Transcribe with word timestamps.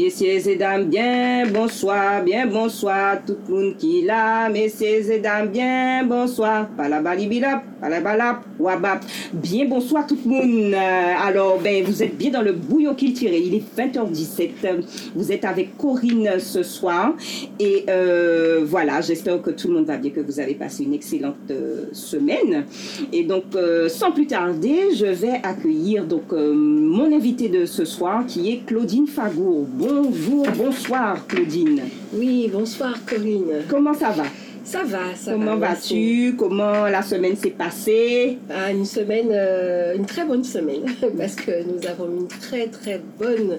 Messieurs 0.00 0.46
et 0.48 0.54
dames, 0.54 0.84
bien 0.84 1.44
bonsoir, 1.52 2.22
bien 2.22 2.46
bonsoir, 2.46 3.16
tout 3.26 3.36
le 3.48 3.54
monde 3.54 3.76
qui 3.76 4.02
là. 4.02 4.48
Messieurs 4.48 5.10
et 5.10 5.18
dames, 5.18 5.48
bien 5.48 6.04
bonsoir. 6.04 6.68
Palabalap, 6.76 8.44
wabap. 8.60 9.04
Bien 9.32 9.66
bonsoir 9.66 10.06
tout 10.06 10.16
le 10.24 10.30
monde. 10.30 10.72
Euh, 10.72 11.26
Alors, 11.26 11.58
ben, 11.60 11.82
vous 11.84 12.00
êtes 12.00 12.16
bien 12.16 12.30
dans 12.30 12.42
le 12.42 12.52
bouillon 12.52 12.94
qu'il 12.94 13.12
tire. 13.12 13.32
Il 13.32 13.54
est 13.54 13.62
20h17. 13.76 14.84
Vous 15.16 15.32
êtes 15.32 15.44
avec 15.44 15.76
Corinne 15.76 16.38
ce 16.38 16.62
soir. 16.62 17.14
Et 17.58 17.84
euh, 17.88 18.60
voilà, 18.64 19.00
j'espère 19.00 19.42
que 19.42 19.50
tout 19.50 19.66
le 19.66 19.74
monde 19.74 19.86
va 19.86 19.96
bien, 19.96 20.10
que 20.10 20.20
vous 20.20 20.38
avez 20.38 20.54
passé 20.54 20.84
une 20.84 20.94
excellente 20.94 21.34
euh, 21.50 21.86
semaine. 21.92 22.66
Et 23.12 23.24
donc, 23.24 23.44
sans 23.88 24.12
plus 24.12 24.26
tarder, 24.26 24.94
je 24.94 25.06
vais 25.06 25.40
accueillir 25.42 26.04
donc 26.04 26.30
mon 26.32 27.12
invité 27.12 27.48
de 27.48 27.66
ce 27.66 27.84
soir 27.84 28.24
qui 28.26 28.52
est 28.52 28.64
Claudine 28.64 29.08
Fagour. 29.08 29.66
Bonjour, 29.88 30.46
bonsoir 30.54 31.26
Claudine. 31.26 31.80
Oui, 32.12 32.50
bonsoir 32.52 32.92
Corinne. 33.06 33.64
Comment 33.70 33.94
ça 33.94 34.10
va? 34.10 34.24
Ça 34.68 34.82
va, 34.84 35.14
ça 35.16 35.32
Comment 35.32 35.56
va. 35.56 35.68
vas-tu? 35.70 36.34
Comment 36.36 36.88
la 36.88 37.00
semaine 37.00 37.34
s'est 37.36 37.48
passée? 37.56 38.36
Ah, 38.50 38.70
Une 38.70 38.84
semaine, 38.84 39.28
euh, 39.30 39.96
une 39.96 40.04
très 40.04 40.26
bonne 40.26 40.44
semaine, 40.44 40.84
parce 41.18 41.36
que 41.36 41.62
nous 41.64 41.86
avons 41.88 42.06
une 42.20 42.28
très 42.28 42.66
très 42.66 43.00
bonne 43.18 43.56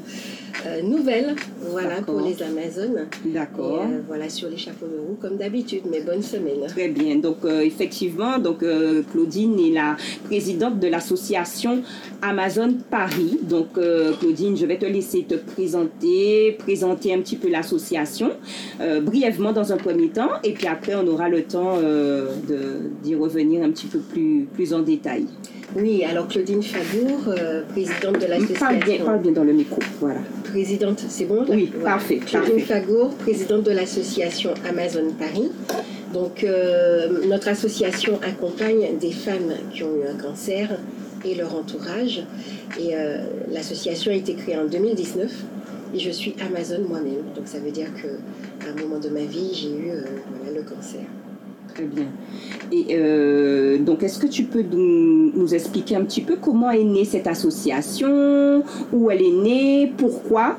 euh, 0.68 0.82
nouvelle, 0.84 1.36
voilà, 1.72 2.04
pour 2.06 2.22
les 2.22 2.44
Amazones. 2.44 3.08
D'accord. 3.26 3.88
euh, 3.90 4.02
voilà, 4.08 4.30
sur 4.30 4.50
les 4.50 4.58
chapeaux 4.58 4.86
de 4.86 5.00
roue, 5.00 5.18
comme 5.20 5.38
d'habitude, 5.38 5.82
mais 5.90 6.02
bonne 6.02 6.22
semaine. 6.22 6.68
Très 6.68 6.90
bien. 6.90 7.16
Donc, 7.16 7.38
effectivement, 7.44 8.38
donc, 8.38 8.60
Claudine 9.12 9.60
est 9.60 9.72
la 9.74 9.98
présidente 10.26 10.80
de 10.80 10.88
l'association 10.90 11.82
Amazon 12.22 12.76
Paris. 12.92 13.40
Donc, 13.42 13.80
Claudine, 14.20 14.56
je 14.56 14.66
vais 14.68 14.78
te 14.78 14.86
laisser 14.86 15.24
te 15.28 15.36
présenter, 15.36 16.56
présenter 16.60 17.16
un 17.16 17.20
petit 17.22 17.36
peu 17.38 17.50
l'association, 17.50 18.30
brièvement 19.02 19.54
dans 19.54 19.74
un 19.74 19.78
premier 19.78 20.10
temps, 20.10 20.30
et 20.44 20.54
puis 20.54 20.68
après, 20.68 20.99
on 21.04 21.08
aura 21.08 21.30
le 21.30 21.44
temps 21.44 21.78
euh, 21.84 22.28
d'y 23.04 23.16
revenir 23.16 23.64
un 23.64 23.72
petit 23.72 23.88
peu 23.88 24.00
plus, 24.00 24.48
plus 24.54 24.74
en 24.74 24.80
détail. 24.80 25.26
Oui, 25.76 26.04
alors 26.04 26.28
Claudine 26.28 26.64
Fagour, 26.64 27.20
euh, 27.28 27.62
présidente 27.70 28.16
de 28.20 28.26
Parle 28.26 28.30
bien, 28.30 28.40
l'association. 28.40 29.06
parle 29.06 29.22
bien 29.22 29.32
dans 29.32 29.44
le 29.44 29.54
micro. 29.54 29.80
Voilà. 30.00 30.20
Présidente, 30.44 31.04
c'est 31.10 31.26
bon 31.26 31.46
Oui, 31.48 31.70
Voilà. 31.76 31.96
parfait, 31.98 32.18
Claudine 32.18 32.56
parfait. 32.58 32.74
Fagour, 32.82 33.10
présidente 33.16 33.64
de 33.64 33.72
l'association 33.72 34.52
Amazon 34.68 35.12
Paris. 35.20 35.52
Donc, 36.12 36.44
euh, 36.44 37.28
notre 37.28 37.50
association 37.50 38.20
accompagne 38.28 38.98
des 39.00 39.12
femmes 39.12 39.54
qui 39.72 39.84
ont 39.84 39.96
eu 40.04 40.08
un 40.08 40.18
cancer 40.20 40.80
et 41.24 41.36
leur 41.36 41.54
entourage. 41.54 42.24
Et 42.80 42.96
euh, 42.96 43.18
l'association 43.52 44.12
a 44.12 44.16
été 44.16 44.34
créée 44.34 44.58
en 44.58 44.66
2019 44.66 45.32
et 45.94 46.00
je 46.00 46.10
suis 46.12 46.36
Amazon 46.46 46.86
moi-même. 46.88 47.24
Donc, 47.36 47.48
ça 47.48 47.60
veut 47.60 47.72
dire 47.72 47.88
qu'à 47.94 48.70
un 48.70 48.82
moment 48.82 49.00
de 49.00 49.10
ma 49.10 49.24
vie, 49.24 49.52
j'ai 49.54 49.70
eu 49.70 49.92
euh, 49.92 50.02
voilà, 50.36 50.60
le 50.60 50.64
cancer. 50.64 51.02
Très 51.74 51.86
bien. 51.86 52.08
Et 52.72 52.88
euh, 52.92 53.78
donc, 53.78 54.04
est-ce 54.04 54.20
que 54.20 54.28
tu 54.28 54.44
peux 54.44 54.64
nous, 54.64 55.32
nous 55.36 55.54
expliquer 55.54 55.96
un 55.96 56.04
petit 56.04 56.22
peu 56.22 56.36
comment 56.36 56.72
est 56.72 56.84
née 56.84 57.06
cette 57.06 57.28
association, 57.28 58.64
où 58.92 59.12
elle 59.12 59.22
est 59.22 59.32
née, 59.32 59.94
pourquoi? 59.98 60.58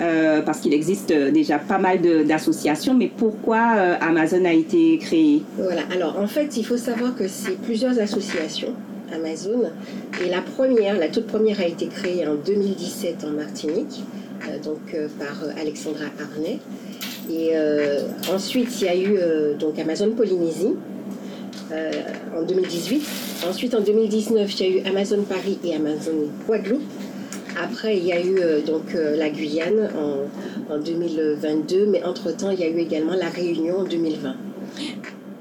Euh, 0.00 0.42
Parce 0.42 0.60
qu'il 0.60 0.74
existe 0.74 1.12
déjà 1.12 1.58
pas 1.58 1.78
mal 1.78 2.00
d'associations, 2.26 2.94
mais 2.94 3.10
pourquoi 3.14 3.76
euh, 3.76 3.94
Amazon 4.00 4.44
a 4.44 4.52
été 4.52 4.98
créée? 4.98 5.42
Voilà, 5.56 5.82
alors 5.90 6.18
en 6.20 6.26
fait, 6.26 6.56
il 6.56 6.66
faut 6.66 6.76
savoir 6.76 7.16
que 7.16 7.28
c'est 7.28 7.58
plusieurs 7.62 7.98
associations 7.98 8.74
Amazon. 9.14 9.62
Et 10.24 10.28
la 10.28 10.42
première, 10.42 10.98
la 10.98 11.08
toute 11.08 11.26
première 11.26 11.60
a 11.60 11.66
été 11.66 11.86
créée 11.86 12.26
en 12.26 12.34
2017 12.34 13.24
en 13.24 13.30
Martinique, 13.30 14.02
donc 14.62 14.94
euh, 14.94 15.08
par 15.18 15.44
euh, 15.44 15.60
Alexandra 15.60 16.06
Arnay. 16.20 16.58
Et 17.30 17.50
euh, 17.54 18.02
ensuite, 18.32 18.80
il 18.80 18.86
y 18.86 18.88
a 18.88 18.96
eu 18.96 19.16
euh, 19.18 19.54
donc 19.54 19.78
Amazon 19.78 20.10
Polynésie 20.10 20.74
euh, 21.72 21.90
en 22.36 22.42
2018. 22.42 23.02
Ensuite, 23.48 23.74
en 23.74 23.80
2019, 23.80 24.60
il 24.60 24.66
y 24.66 24.68
a 24.68 24.82
eu 24.82 24.86
Amazon 24.86 25.22
Paris 25.28 25.58
et 25.64 25.74
Amazon 25.74 26.30
Guadeloupe. 26.46 26.82
Après, 27.60 27.96
il 27.96 28.04
y 28.04 28.12
a 28.12 28.20
eu 28.20 28.38
euh, 28.38 28.60
donc 28.60 28.94
euh, 28.94 29.16
la 29.16 29.30
Guyane 29.30 29.90
en, 29.98 30.74
en 30.74 30.78
2022, 30.78 31.86
mais 31.86 32.04
entre-temps, 32.04 32.50
il 32.50 32.60
y 32.60 32.64
a 32.64 32.68
eu 32.68 32.78
également 32.78 33.14
la 33.14 33.28
Réunion 33.28 33.78
en 33.78 33.84
2020. 33.84 34.34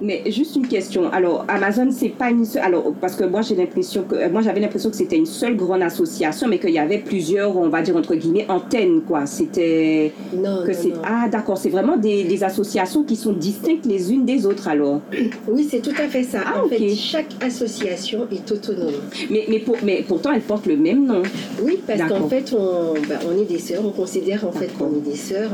Mais 0.01 0.23
juste 0.29 0.55
une 0.57 0.67
question. 0.67 1.09
Alors, 1.11 1.45
Amazon, 1.47 1.87
c'est 1.89 2.09
pas 2.09 2.29
une 2.29 2.43
seule. 2.43 2.63
Alors, 2.63 2.91
parce 2.99 3.15
que 3.15 3.23
moi, 3.23 3.41
j'ai 3.41 3.55
l'impression 3.55 4.03
que. 4.03 4.15
euh, 4.15 4.29
Moi, 4.29 4.41
j'avais 4.41 4.59
l'impression 4.59 4.89
que 4.89 4.95
c'était 4.95 5.15
une 5.15 5.25
seule 5.25 5.55
grande 5.55 5.81
association, 5.83 6.47
mais 6.49 6.59
qu'il 6.59 6.71
y 6.71 6.79
avait 6.79 6.97
plusieurs, 6.97 7.55
on 7.55 7.69
va 7.69 7.81
dire, 7.81 7.95
entre 7.95 8.13
guillemets, 8.15 8.45
antennes, 8.49 9.01
quoi. 9.07 9.25
C'était. 9.25 10.11
Non, 10.33 10.63
que 10.65 10.71
non, 10.89 10.95
non. 10.95 11.01
Ah, 11.05 11.29
d'accord. 11.29 11.57
C'est 11.57 11.69
vraiment 11.69 11.95
des, 11.95 12.25
des 12.25 12.43
associations 12.43 13.03
qui 13.03 13.15
sont 13.15 13.31
distinctes 13.31 13.85
les 13.85 14.11
unes 14.11 14.25
des 14.25 14.45
autres, 14.45 14.67
alors. 14.67 14.99
Oui, 15.47 15.65
c'est 15.69 15.79
tout 15.81 15.95
à 15.97 16.07
fait 16.09 16.23
ça. 16.23 16.39
Ah, 16.45 16.63
en 16.65 16.67
fait, 16.67 16.89
chaque 16.95 17.31
association 17.41 18.27
est 18.31 18.51
autonome. 18.51 18.91
Mais, 19.31 19.45
mais, 19.47 19.59
pour, 19.59 19.77
mais 19.83 20.03
pourtant, 20.07 20.31
elles 20.33 20.41
portent 20.41 20.67
le 20.67 20.75
même 20.77 21.05
nom. 21.05 21.23
Oui, 21.63 21.79
parce 21.87 22.01
qu'en 22.03 22.27
fait, 22.27 22.53
on, 22.53 22.93
bah, 23.07 23.15
on 23.27 23.41
est 23.41 23.45
des 23.45 23.59
sœurs, 23.59 23.81
on 23.85 23.91
considère 23.91 24.45
en 24.45 24.51
fait 24.51 24.69
qu'on 24.77 24.87
est 24.97 25.09
des 25.09 25.15
sœurs. 25.15 25.51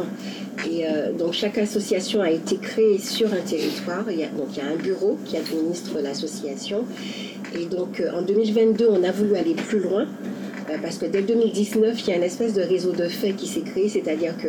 Et 0.70 0.86
euh, 0.86 1.12
donc, 1.12 1.34
chaque 1.34 1.58
association 1.58 2.22
a 2.22 2.30
été 2.30 2.58
créée 2.58 3.00
sur 3.00 3.34
un 3.34 3.42
territoire. 3.42 4.06
Il 4.12 4.20
y 4.20 4.24
a, 4.24 4.28
donc, 4.28 4.48
il 4.56 4.58
y 4.58 4.62
a 4.62 4.70
un 4.70 4.76
bureau 4.76 5.18
qui 5.26 5.38
administre 5.38 6.00
l'association. 6.02 6.86
Et 7.60 7.66
donc, 7.66 8.00
euh, 8.00 8.12
en 8.18 8.22
2022, 8.22 8.88
on 8.90 9.04
a 9.04 9.12
voulu 9.12 9.36
aller 9.36 9.54
plus 9.56 9.80
loin. 9.80 10.04
euh, 10.70 10.78
Parce 10.82 10.98
que 10.98 11.06
dès 11.06 11.22
2019, 11.22 12.00
il 12.02 12.10
y 12.10 12.14
a 12.14 12.16
une 12.18 12.24
espèce 12.24 12.54
de 12.54 12.62
réseau 12.62 12.92
de 12.92 13.08
faits 13.08 13.36
qui 13.36 13.48
s'est 13.48 13.62
créé, 13.62 13.90
c'est-à-dire 13.90 14.38
que 14.38 14.48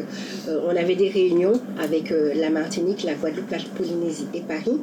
euh, 0.48 0.60
on 0.66 0.76
avait 0.76 0.96
des 0.96 1.08
réunions 1.08 1.54
avec 1.80 2.12
la 2.34 2.50
Martinique, 2.50 3.02
la 3.04 3.14
Guadeloupe, 3.14 3.50
la 3.50 3.58
Polynésie 3.76 4.26
et 4.34 4.40
Paris. 4.40 4.78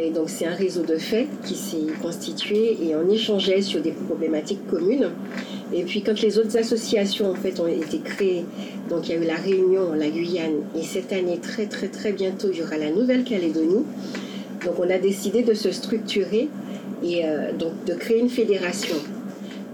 Et 0.00 0.10
donc 0.10 0.30
c'est 0.30 0.46
un 0.46 0.54
réseau 0.54 0.82
de 0.82 0.96
faits 0.96 1.26
qui 1.44 1.56
s'est 1.56 1.92
constitué 2.00 2.76
et 2.80 2.94
on 2.94 3.10
échangeait 3.10 3.62
sur 3.62 3.80
des 3.80 3.90
problématiques 3.90 4.64
communes. 4.68 5.10
Et 5.72 5.82
puis 5.82 6.02
quand 6.02 6.20
les 6.22 6.38
autres 6.38 6.56
associations 6.56 7.30
en 7.30 7.34
fait 7.34 7.60
ont 7.60 7.66
été 7.66 7.98
créées, 7.98 8.44
donc 8.88 9.08
il 9.08 9.14
y 9.14 9.18
a 9.18 9.22
eu 9.22 9.26
la 9.26 9.36
Réunion, 9.36 9.92
la 9.92 10.08
Guyane 10.08 10.62
et 10.76 10.82
cette 10.82 11.12
année 11.12 11.38
très 11.38 11.66
très 11.66 11.88
très 11.88 12.12
bientôt 12.12 12.48
il 12.50 12.58
y 12.58 12.62
aura 12.62 12.78
la 12.78 12.90
Nouvelle-Calédonie. 12.90 13.84
Donc 14.64 14.78
on 14.78 14.90
a 14.90 14.98
décidé 14.98 15.42
de 15.42 15.54
se 15.54 15.70
structurer 15.70 16.48
et 17.02 17.24
euh, 17.24 17.52
donc 17.52 17.84
de 17.86 17.94
créer 17.94 18.18
une 18.18 18.30
fédération, 18.30 18.96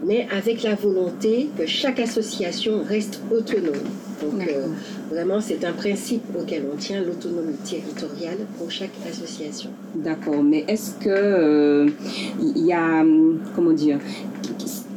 mais 0.05 0.27
avec 0.31 0.63
la 0.63 0.75
volonté 0.75 1.49
que 1.57 1.65
chaque 1.65 2.01
association 2.01 2.83
reste 2.87 3.21
autonome. 3.31 3.73
Donc 4.21 4.47
euh, 4.49 4.67
vraiment 5.11 5.41
c'est 5.41 5.65
un 5.65 5.73
principe 5.73 6.23
auquel 6.39 6.65
on 6.73 6.77
tient 6.77 7.03
l'autonomie 7.03 7.57
territoriale 7.65 8.39
pour 8.59 8.71
chaque 8.71 8.91
association. 9.09 9.71
D'accord, 9.95 10.43
mais 10.43 10.65
est-ce 10.67 10.93
que 11.03 11.09
euh, 11.09 11.89
il 12.41 12.67
y 12.67 12.73
a 12.73 13.01
hum, 13.01 13.41
comment 13.55 13.73
dire 13.73 14.01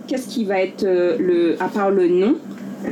Qu'est-ce 0.07 0.27
qui 0.27 0.45
va 0.45 0.61
être 0.61 0.83
euh, 0.83 1.17
le 1.19 1.55
à 1.61 1.67
part 1.67 1.91
le 1.91 2.07
nom 2.07 2.35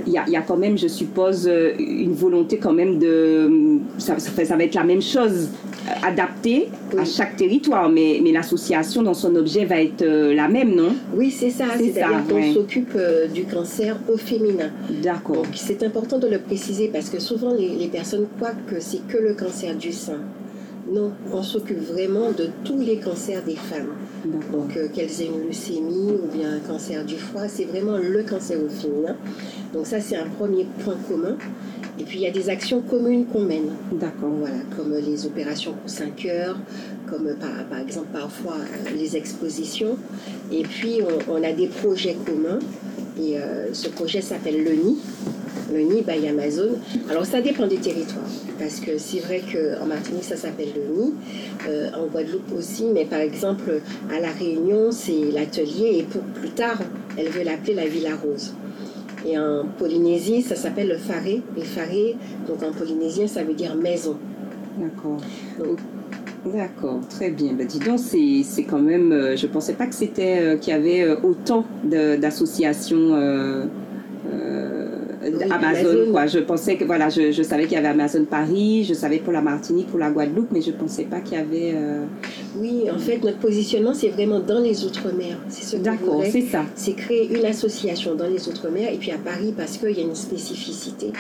il 0.08 0.12
y, 0.14 0.18
a, 0.18 0.24
il 0.28 0.34
y 0.34 0.36
a 0.36 0.42
quand 0.42 0.58
même, 0.58 0.78
je 0.78 0.88
suppose, 0.88 1.48
euh, 1.48 1.72
une 1.78 2.14
volonté 2.14 2.58
quand 2.58 2.74
même 2.74 2.98
de... 2.98 3.46
hum, 3.46 3.82
Ça, 4.00 4.18
ça, 4.18 4.32
fait- 4.32 4.44
ça 4.44 4.58
va 4.58 4.64
être 4.64 4.74
la 4.74 4.84
même 4.84 5.02
chose, 5.02 5.48
euh, 5.88 5.92
adaptée 6.08 6.70
à 6.98 7.06
chaque 7.06 7.38
territoire, 7.38 7.88
mais, 7.88 8.20
mais 8.22 8.32
l'association 8.32 9.04
dans 9.04 9.14
son 9.14 9.36
objet 9.36 9.64
va 9.64 9.80
être 9.82 10.02
euh, 10.02 10.34
la 10.34 10.48
même, 10.50 10.76
non? 10.76 10.96
Oui, 11.16 11.30
c'est 11.32 11.52
ça. 11.52 11.66
C'est 11.78 11.92
C'est-à-dire 11.94 12.18
ça, 12.18 12.24
qu'on 12.34 12.36
ouais. 12.42 12.54
s'occupe 12.54 12.94
euh, 12.96 13.28
du 13.28 13.44
cancer 13.46 13.96
au 14.12 14.18
féminin. 14.18 14.72
D'accord. 15.04 15.36
Donc 15.44 15.46
c'est 15.54 15.82
important 15.84 16.18
de 16.18 16.28
le 16.28 16.40
préciser 16.40 16.90
parce 16.92 17.10
que 17.12 17.20
souvent 17.22 17.54
les, 17.54 17.70
les 17.70 17.88
personnes 17.88 18.26
croient 18.38 18.56
que 18.68 18.80
c'est 18.80 19.06
que 19.08 19.18
le 19.20 19.34
cancer 19.36 19.76
du 19.76 19.92
sein. 19.94 20.18
Non, 20.88 21.12
on 21.34 21.42
s'occupe 21.42 21.80
vraiment 21.80 22.32
de 22.32 22.50
tous 22.64 22.80
les 22.80 22.98
cancers 22.98 23.42
des 23.44 23.56
femmes. 23.56 23.94
Donc 24.52 24.78
euh, 24.78 24.88
qu'elles 24.88 25.22
aient 25.22 25.26
une 25.26 25.48
leucémie 25.48 26.12
ou 26.12 26.28
bien 26.32 26.54
un 26.54 26.60
cancer 26.60 27.04
du 27.04 27.16
foie, 27.16 27.48
c'est 27.48 27.64
vraiment 27.66 27.98
le 27.98 28.22
cancer 28.22 28.60
au 28.64 28.70
féminin. 28.70 29.16
Donc 29.74 29.88
ça 29.88 30.00
c'est 30.00 30.16
un 30.16 30.28
premier 30.28 30.68
point 30.84 30.98
commun. 31.10 31.38
Et 31.98 32.04
puis 32.04 32.20
il 32.20 32.22
y 32.22 32.28
a 32.28 32.32
des 32.32 32.50
actions 32.50 32.82
communes 32.82 33.26
qu'on 33.26 33.42
mène. 33.42 33.72
D'accord. 33.94 34.30
Voilà, 34.38 34.58
comme 34.76 34.94
les 34.96 35.26
opérations 35.26 35.74
pour 35.74 35.90
5 35.90 36.26
heures, 36.26 36.58
comme 37.10 37.34
par, 37.40 37.66
par 37.68 37.80
exemple 37.80 38.10
parfois 38.14 38.58
euh, 38.58 38.90
les 38.96 39.18
expositions. 39.18 39.98
Et 40.52 40.62
puis 40.62 41.00
on, 41.02 41.34
on 41.34 41.44
a 41.44 41.52
des 41.52 41.68
projets 41.68 42.16
communs. 42.26 42.60
Et 43.20 43.40
euh, 43.40 43.74
ce 43.74 43.90
projet 43.90 44.22
s'appelle 44.22 44.64
le 44.64 44.72
NID. 44.72 44.98
Le 45.74 45.80
NID 45.80 46.06
by 46.06 46.28
Amazon. 46.28 46.70
Alors 47.10 47.26
ça 47.26 47.42
dépend 47.42 47.68
des 47.68 47.78
territoires. 47.78 48.26
Parce 48.60 48.80
que 48.80 48.98
c'est 48.98 49.20
vrai 49.20 49.42
qu'en 49.42 49.86
Martinique 49.86 50.24
ça 50.24 50.36
s'appelle 50.36 50.70
le 50.76 50.96
NID. 50.96 51.14
Euh, 51.68 51.90
en 51.98 52.08
Guadeloupe 52.08 52.52
aussi. 52.58 52.86
Mais 52.94 53.06
par 53.06 53.20
exemple 53.20 53.82
à 54.12 54.20
La 54.20 54.30
Réunion 54.30 54.92
c'est 54.92 55.32
l'atelier. 55.34 56.00
Et 56.00 56.04
pour 56.04 56.22
plus 56.22 56.52
tard 56.52 56.80
elle 57.18 57.30
veut 57.30 57.44
l'appeler 57.44 57.74
la 57.74 57.88
Villa 57.88 58.16
Rose. 58.16 58.54
Et 59.28 59.38
en 59.40 59.66
Polynésie, 59.80 60.42
ça 60.44 60.56
s'appelle 60.56 60.88
le 60.88 60.98
faré. 60.98 61.42
Et 61.58 61.62
faré, 61.62 62.16
donc 62.48 62.62
en 62.62 62.72
polynésien, 62.72 63.28
ça 63.28 63.44
veut 63.44 63.56
dire 63.56 63.76
maison. 63.76 64.18
D'accord. 64.78 65.18
D'accord, 66.46 67.00
très 67.10 67.32
bien. 67.32 67.54
Ben, 67.54 67.66
dis 67.66 67.80
donc, 67.80 67.98
c'est 67.98 68.64
quand 68.64 68.80
même. 68.80 69.12
euh, 69.12 69.36
je 69.36 69.48
pensais 69.48 69.74
pas 69.74 69.88
que 69.88 69.96
c'était 69.96 70.38
euh, 70.40 70.58
qu'il 70.58 70.74
y 70.74 70.76
avait 70.76 71.02
euh, 71.02 71.16
autant 71.24 71.66
d'associations 71.84 73.16
Amazon, 75.52 76.12
quoi. 76.12 76.28
Je 76.28 76.40
pensais 76.40 76.76
que, 76.76 76.86
voilà, 76.86 77.10
je, 77.10 77.32
je 77.32 77.44
savais 77.44 77.64
qu'il 77.64 77.74
y 77.74 77.78
avait 77.78 77.88
Amazon 77.88 78.26
Paris, 78.26 78.84
je 78.88 78.94
savais 78.94 79.20
pour 79.20 79.34
la 79.34 79.42
Martinique, 79.42 79.88
pour 79.88 80.00
la 80.00 80.10
Guadeloupe, 80.12 80.50
mais 80.52 80.62
je 80.62 80.72
ne 80.72 80.76
pensais 80.76 81.04
pas 81.06 81.20
qu'il 81.20 81.38
y 81.38 81.42
avait. 81.42 81.74
euh, 81.76 82.06
Oui, 82.58 82.84
en 82.94 83.00
fait, 83.00 83.24
notre 83.24 83.40
positionnement, 83.40 83.94
c'est 83.94 84.10
vraiment 84.10 84.40
dans 84.40 84.60
les 84.60 84.86
Outre-mer. 84.86 85.38
C'est 85.50 85.64
ce 85.66 85.78
D'accord, 85.78 86.24
c'est 86.30 86.42
ça. 86.42 86.64
c'est 86.76 86.94
créer 86.94 87.28
une 87.38 87.46
association 87.46 88.16
dans 88.16 88.28
les 88.28 88.48
Outre-mer 88.48 88.92
et 88.94 88.98
puis 88.98 89.12
à 89.12 89.18
Paris 89.18 89.54
parce 89.56 89.78
qu'il 89.78 89.92
y 89.92 90.00
a 90.00 90.04
une 90.04 90.16
spécificité. 90.16 91.12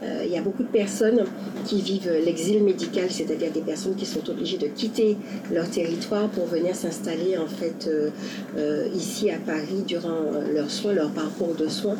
Euh, 0.00 0.22
il 0.24 0.30
y 0.32 0.36
a 0.38 0.42
beaucoup 0.42 0.62
de 0.62 0.68
personnes 0.68 1.24
qui 1.64 1.80
vivent 1.82 2.12
l'exil 2.24 2.62
médical, 2.62 3.06
c'est-à-dire 3.10 3.50
des 3.50 3.62
personnes 3.62 3.96
qui 3.96 4.06
sont 4.06 4.28
obligées 4.30 4.56
de 4.56 4.68
quitter 4.68 5.16
leur 5.52 5.68
territoire 5.68 6.28
pour 6.28 6.46
venir 6.46 6.76
s'installer 6.76 7.36
en 7.36 7.48
fait 7.48 7.88
euh, 7.88 8.10
euh, 8.56 8.86
ici 8.94 9.28
à 9.28 9.38
Paris 9.44 9.82
durant 9.88 10.20
leurs 10.54 10.70
soins, 10.70 10.92
leur 10.92 11.10
parcours 11.10 11.54
de 11.58 11.66
soins. 11.66 11.96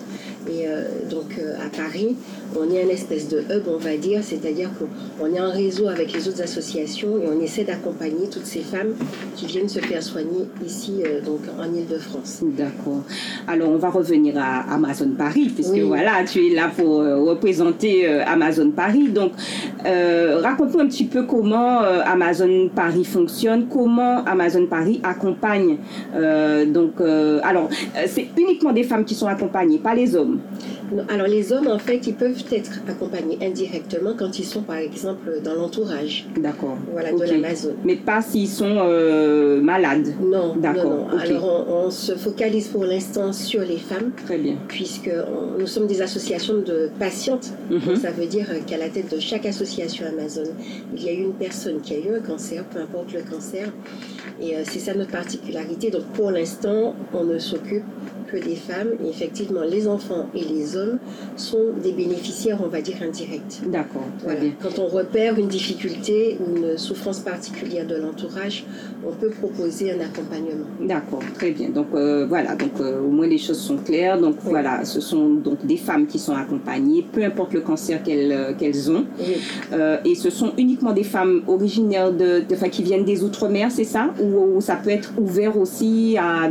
Et 0.48 0.66
donc 1.10 1.38
à 1.54 1.68
Paris, 1.74 2.16
on 2.58 2.70
est 2.72 2.82
un 2.84 2.88
espèce 2.88 3.28
de 3.28 3.38
hub, 3.40 3.62
on 3.68 3.76
va 3.78 3.96
dire, 3.96 4.20
c'est-à-dire 4.22 4.70
qu'on 4.78 5.26
est 5.34 5.40
en 5.40 5.50
réseau 5.50 5.88
avec 5.88 6.12
les 6.12 6.28
autres 6.28 6.42
associations 6.42 7.16
et 7.18 7.28
on 7.28 7.40
essaie 7.40 7.64
d'accompagner 7.64 8.28
toutes 8.30 8.46
ces 8.46 8.60
femmes 8.60 8.94
qui 9.36 9.46
viennent 9.46 9.68
se 9.68 9.80
faire 9.80 10.02
soigner 10.02 10.46
ici 10.64 11.02
euh, 11.04 11.20
donc 11.20 11.40
en 11.58 11.64
Ile-de-France. 11.72 12.40
D'accord. 12.42 13.02
Alors, 13.46 13.70
on 13.70 13.76
va 13.76 13.90
revenir 13.90 14.34
à 14.38 14.60
Amazon 14.74 15.10
Paris, 15.16 15.50
puisque 15.54 15.72
Oui. 15.72 15.80
voilà, 15.82 16.24
tu 16.26 16.46
es 16.46 16.54
là 16.54 16.70
pour 16.74 17.00
euh, 17.00 17.16
représenter 17.22 18.08
euh, 18.08 18.22
Amazon 18.26 18.70
Paris. 18.70 19.08
Donc, 19.08 19.32
euh, 19.86 20.40
raconte-nous 20.42 20.80
un 20.80 20.86
petit 20.88 21.04
peu 21.04 21.24
comment 21.24 21.82
euh, 21.82 22.00
Amazon 22.04 22.68
Paris 22.74 23.04
fonctionne, 23.04 23.66
comment 23.68 24.24
Amazon 24.24 24.66
Paris 24.66 25.00
accompagne. 25.02 25.76
euh, 26.14 26.64
donc, 26.66 27.00
euh, 27.00 27.40
alors, 27.42 27.68
euh, 27.96 28.06
c'est 28.06 28.26
uniquement 28.36 28.72
des 28.72 28.82
femmes 28.84 29.04
qui 29.04 29.14
sont 29.14 29.26
accompagnées, 29.26 29.78
pas 29.78 29.94
les 29.94 30.14
hommes. 30.16 30.40
Alors 31.08 31.26
les 31.26 31.52
hommes, 31.52 31.66
en 31.68 31.78
fait, 31.78 32.06
ils 32.06 32.14
peuvent 32.14 32.42
être 32.50 32.80
accompagnés 32.88 33.38
indirectement 33.42 34.12
quand 34.18 34.38
ils 34.38 34.44
sont, 34.44 34.62
par 34.62 34.76
exemple, 34.76 35.40
dans 35.44 35.54
l'entourage 35.54 36.26
D'accord. 36.36 36.76
voilà, 36.92 37.12
de 37.12 37.22
l'Amazon. 37.24 37.74
Mais 37.84 37.96
pas 37.96 38.22
s'ils 38.22 38.48
sont 38.48 38.76
euh, 38.78 39.60
malades. 39.60 40.14
Non, 40.20 40.54
D'accord, 40.56 40.84
non, 40.84 40.96
non. 41.08 41.14
ok. 41.14 41.20
Alors 41.24 41.64
on, 41.68 41.86
on 41.86 41.90
se 41.90 42.12
focalise 42.12 42.68
pour 42.68 42.84
l'instant 42.84 43.32
sur 43.32 43.60
les 43.62 43.76
femmes, 43.78 44.12
Très 44.26 44.38
bien. 44.38 44.56
puisque 44.68 45.10
on- 45.10 45.58
nous 45.58 45.66
sommes 45.66 45.86
des 45.86 46.00
associations 46.02 46.54
de 46.58 46.90
patientes. 46.98 47.52
Mhm. 47.70 47.96
Ça 47.96 48.10
veut 48.10 48.26
dire 48.26 48.46
qu'à 48.66 48.76
la 48.78 48.88
tête 48.88 49.12
de 49.14 49.20
chaque 49.20 49.46
association 49.46 50.06
Amazon, 50.06 50.44
il 50.96 51.02
y 51.02 51.08
a 51.08 51.12
une 51.12 51.32
personne 51.32 51.80
qui 51.80 51.94
a 51.94 51.98
eu 51.98 52.14
un 52.16 52.20
cancer, 52.20 52.64
peu 52.64 52.80
importe 52.80 53.12
le 53.12 53.20
cancer. 53.20 53.72
Et 54.40 54.56
euh, 54.56 54.60
c'est 54.64 54.78
ça 54.78 54.94
notre 54.94 55.10
particularité. 55.10 55.90
Donc 55.90 56.04
pour 56.14 56.30
l'instant, 56.30 56.94
on 57.12 57.24
ne 57.24 57.38
s'occupe 57.38 57.84
que 58.30 58.36
des 58.36 58.56
femmes. 58.56 58.88
Et 59.04 59.08
effectivement, 59.08 59.62
les 59.62 59.88
enfants 59.88 60.26
et 60.34 60.44
les 60.44 60.76
hommes 60.76 60.98
sont 61.36 61.72
des 61.82 61.92
bénéficiaires, 61.92 62.58
on 62.64 62.68
va 62.68 62.80
dire, 62.80 62.96
indirects. 63.02 63.60
D'accord. 63.66 64.04
Voilà. 64.22 64.40
bien. 64.40 64.52
Quand 64.62 64.78
on 64.78 64.86
repère 64.86 65.38
une 65.38 65.48
difficulté 65.48 66.38
ou 66.40 66.56
une 66.56 66.78
souffrance 66.78 67.20
particulière 67.20 67.86
de 67.86 67.96
l'entourage, 67.96 68.64
on 69.06 69.12
peut 69.12 69.30
proposer 69.30 69.92
un 69.92 70.00
accompagnement. 70.00 70.66
D'accord, 70.80 71.22
très 71.34 71.50
bien. 71.52 71.70
Donc 71.70 71.86
euh, 71.94 72.26
voilà, 72.28 72.54
donc 72.56 72.72
euh, 72.80 73.00
au 73.00 73.08
moins 73.10 73.26
les 73.26 73.38
choses 73.38 73.58
sont 73.60 73.76
claires. 73.78 74.20
Donc 74.20 74.36
Oui. 74.44 74.50
voilà, 74.50 74.84
ce 74.84 75.00
sont 75.00 75.30
donc 75.34 75.64
des 75.64 75.76
femmes 75.76 76.06
qui 76.06 76.18
sont 76.18 76.34
accompagnées, 76.34 77.04
peu 77.12 77.22
importe 77.24 77.54
le 77.54 77.60
cancer 77.60 78.02
qu'elles 78.02 78.32
euh, 78.32 78.52
qu'elles 78.54 78.90
ont, 78.90 79.04
Oui. 79.18 79.36
Et 80.04 80.14
ce 80.14 80.30
sont 80.30 80.52
uniquement 80.58 80.92
des 80.92 81.04
femmes 81.04 81.42
originaires 81.46 82.12
de, 82.12 82.40
de- 82.48 82.54
enfin, 82.54 82.68
qui 82.68 82.82
viennent 82.82 83.04
des 83.04 83.22
outre-mer, 83.24 83.70
c'est 83.70 83.84
ça, 83.84 84.12
ou, 84.22 84.56
ou 84.56 84.60
ça 84.60 84.76
peut 84.76 84.90
être 84.90 85.12
ouvert 85.18 85.56
aussi 85.56 86.16
à 86.18 86.50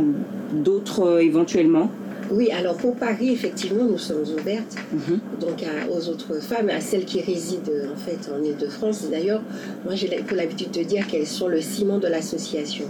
d'autres 0.52 1.02
euh, 1.06 1.18
éventuellement. 1.22 1.90
Oui, 2.30 2.50
alors 2.50 2.76
pour 2.76 2.94
Paris, 2.94 3.30
effectivement, 3.30 3.84
nous 3.84 3.96
sommes 3.96 4.22
ouvertes 4.38 4.76
Mhm. 4.92 5.18
donc 5.40 5.62
à- 5.62 5.90
aux 5.90 6.08
autres 6.10 6.42
femmes, 6.42 6.68
à 6.68 6.80
celles 6.80 7.06
qui 7.06 7.20
résident 7.22 7.72
en 7.90 7.96
fait 7.96 8.30
en 8.30 8.42
Ile-de-France. 8.44 9.06
D'ailleurs, 9.10 9.40
moi 9.86 9.94
j'ai 9.94 10.08
pour 10.26 10.36
l'habitude 10.36 10.70
de 10.70 10.82
dire 10.82 11.06
qu'elles 11.06 11.26
sont 11.26 11.48
le 11.48 11.60
ciment 11.62 11.98
de 11.98 12.06
l'association. 12.08 12.84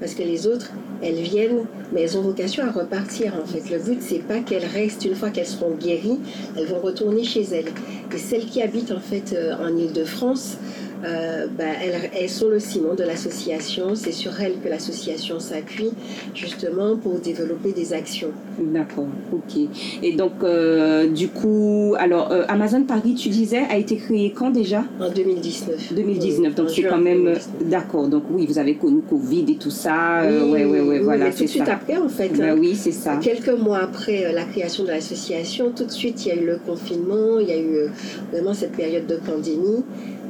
Parce 0.00 0.14
que 0.14 0.22
les 0.22 0.46
autres, 0.46 0.70
elles 1.02 1.14
viennent, 1.20 1.64
mais 1.92 2.02
elles 2.02 2.16
ont 2.18 2.20
vocation 2.20 2.62
à 2.64 2.70
repartir 2.70 3.32
en 3.42 3.46
fait. 3.46 3.68
Le 3.70 3.78
but, 3.82 3.98
c'est 4.00 4.18
pas 4.22 4.40
qu'elles 4.40 4.64
restent 4.66 5.04
une 5.04 5.14
fois 5.14 5.30
qu'elles 5.30 5.46
seront 5.46 5.70
guéries, 5.74 6.18
elles 6.56 6.66
vont 6.66 6.80
retourner 6.80 7.24
chez 7.24 7.42
elles. 7.52 7.72
Et 8.14 8.18
celles 8.18 8.44
qui 8.46 8.60
habitent 8.62 8.92
en 8.92 9.00
fait 9.00 9.32
euh, 9.34 9.54
en 9.60 9.76
Ile-de-France, 9.76 10.56
euh, 11.04 11.46
bah, 11.56 11.64
elles, 11.82 12.10
elles 12.18 12.30
sont 12.30 12.48
le 12.48 12.58
ciment 12.58 12.94
de 12.94 13.04
l'association. 13.04 13.94
C'est 13.94 14.12
sur 14.12 14.40
elles 14.40 14.54
que 14.62 14.68
l'association 14.68 15.38
s'appuie 15.40 15.90
justement 16.34 16.96
pour 16.96 17.18
développer 17.18 17.72
des 17.72 17.92
actions. 17.92 18.30
D'accord, 18.58 19.06
ok. 19.32 19.60
Et 20.02 20.12
donc 20.12 20.32
euh, 20.42 21.06
du 21.08 21.28
coup, 21.28 21.94
alors 21.98 22.30
euh, 22.32 22.44
Amazon 22.48 22.82
Paris, 22.84 23.14
tu 23.14 23.28
disais, 23.28 23.62
a 23.70 23.76
été 23.76 23.96
créé 23.96 24.32
quand 24.34 24.50
déjà? 24.50 24.84
En 25.00 25.10
2019. 25.10 25.92
2019, 25.94 26.48
Oui, 26.48 26.54
donc 26.54 26.70
c'est 26.70 26.82
quand 26.82 26.98
même 26.98 27.24
2019. 27.24 27.48
d'accord. 27.68 28.08
Donc 28.08 28.24
oui, 28.30 28.46
vous 28.46 28.58
avez 28.58 28.74
connu 28.76 29.00
Covid 29.08 29.44
et 29.50 29.56
tout 29.56 29.70
ça. 29.70 30.22
euh, 30.22 30.50
ouais, 30.50 30.64
ouais, 30.64 30.80
ouais, 30.80 30.98
oui, 30.98 30.98
voilà, 31.00 31.26
mais 31.26 31.32
tout 31.32 31.44
de 31.44 31.48
suite 31.48 31.68
après, 31.68 31.96
en 31.96 32.08
fait. 32.08 32.28
Ben 32.28 32.50
hein. 32.50 32.56
oui, 32.58 32.74
c'est 32.74 32.92
ça. 32.92 33.16
Quelques 33.16 33.48
mois 33.48 33.78
après 33.78 34.32
la 34.32 34.44
création 34.44 34.84
de 34.84 34.88
l'association, 34.88 35.72
tout 35.76 35.84
de 35.84 35.90
suite, 35.90 36.24
il 36.24 36.28
y 36.28 36.32
a 36.32 36.36
eu 36.36 36.46
le 36.46 36.58
confinement, 36.64 37.38
il 37.40 37.48
y 37.48 37.52
a 37.52 37.58
eu 37.58 37.86
vraiment 38.32 38.54
cette 38.54 38.72
période 38.72 39.06
de 39.06 39.16
pandémie, 39.16 39.82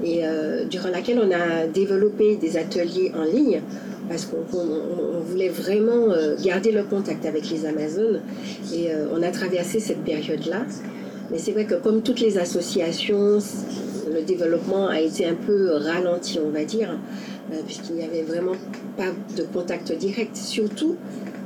et 0.02 0.26
euh, 0.26 0.64
durant 0.64 0.90
laquelle 0.90 1.20
on 1.20 1.30
a 1.30 1.66
développé 1.66 2.36
des 2.36 2.56
ateliers 2.56 3.12
en 3.16 3.24
ligne, 3.24 3.60
parce 4.08 4.26
qu'on 4.26 4.38
on- 4.56 4.60
on- 4.60 5.16
on 5.18 5.20
voulait 5.20 5.48
vraiment 5.48 6.10
euh, 6.10 6.34
garder 6.42 6.72
le 6.72 6.82
contact 6.84 7.24
avec 7.26 7.50
les 7.50 7.64
Amazones, 7.66 8.20
et 8.74 8.90
euh, 8.92 9.06
on 9.14 9.22
a 9.22 9.30
traversé 9.30 9.80
cette 9.80 10.02
période-là. 10.04 10.62
Mais 11.30 11.38
c'est 11.38 11.52
vrai 11.52 11.64
que 11.64 11.74
comme 11.76 12.02
toutes 12.02 12.20
les 12.20 12.36
associations, 12.38 13.38
le 14.12 14.22
développement 14.22 14.88
a 14.88 15.00
été 15.00 15.24
un 15.26 15.34
peu 15.34 15.70
ralenti, 15.72 16.38
on 16.44 16.50
va 16.50 16.64
dire, 16.64 16.98
puisqu'il 17.66 17.96
n'y 17.96 18.04
avait 18.04 18.22
vraiment 18.22 18.56
pas 18.96 19.10
de 19.36 19.42
contact 19.44 19.90
direct, 19.96 20.36
surtout 20.36 20.96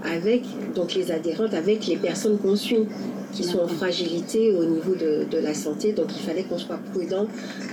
avec 0.04 0.42
donc 0.74 0.94
les 0.94 1.10
adhérentes, 1.10 1.54
avec 1.54 1.86
les 1.86 1.96
personnes 1.96 2.38
qu'on 2.38 2.56
suit, 2.56 2.86
qui 3.32 3.44
sont 3.44 3.58
en 3.60 3.68
fragilité 3.68 4.52
au 4.58 4.64
niveau 4.64 4.94
de, 4.94 5.24
de 5.30 5.42
la 5.42 5.52
santé. 5.52 5.92
Donc 5.92 6.06
il 6.16 6.22
fallait 6.22 6.44
qu'on 6.44 6.56
soit 6.56 6.78
prudent 6.94 7.26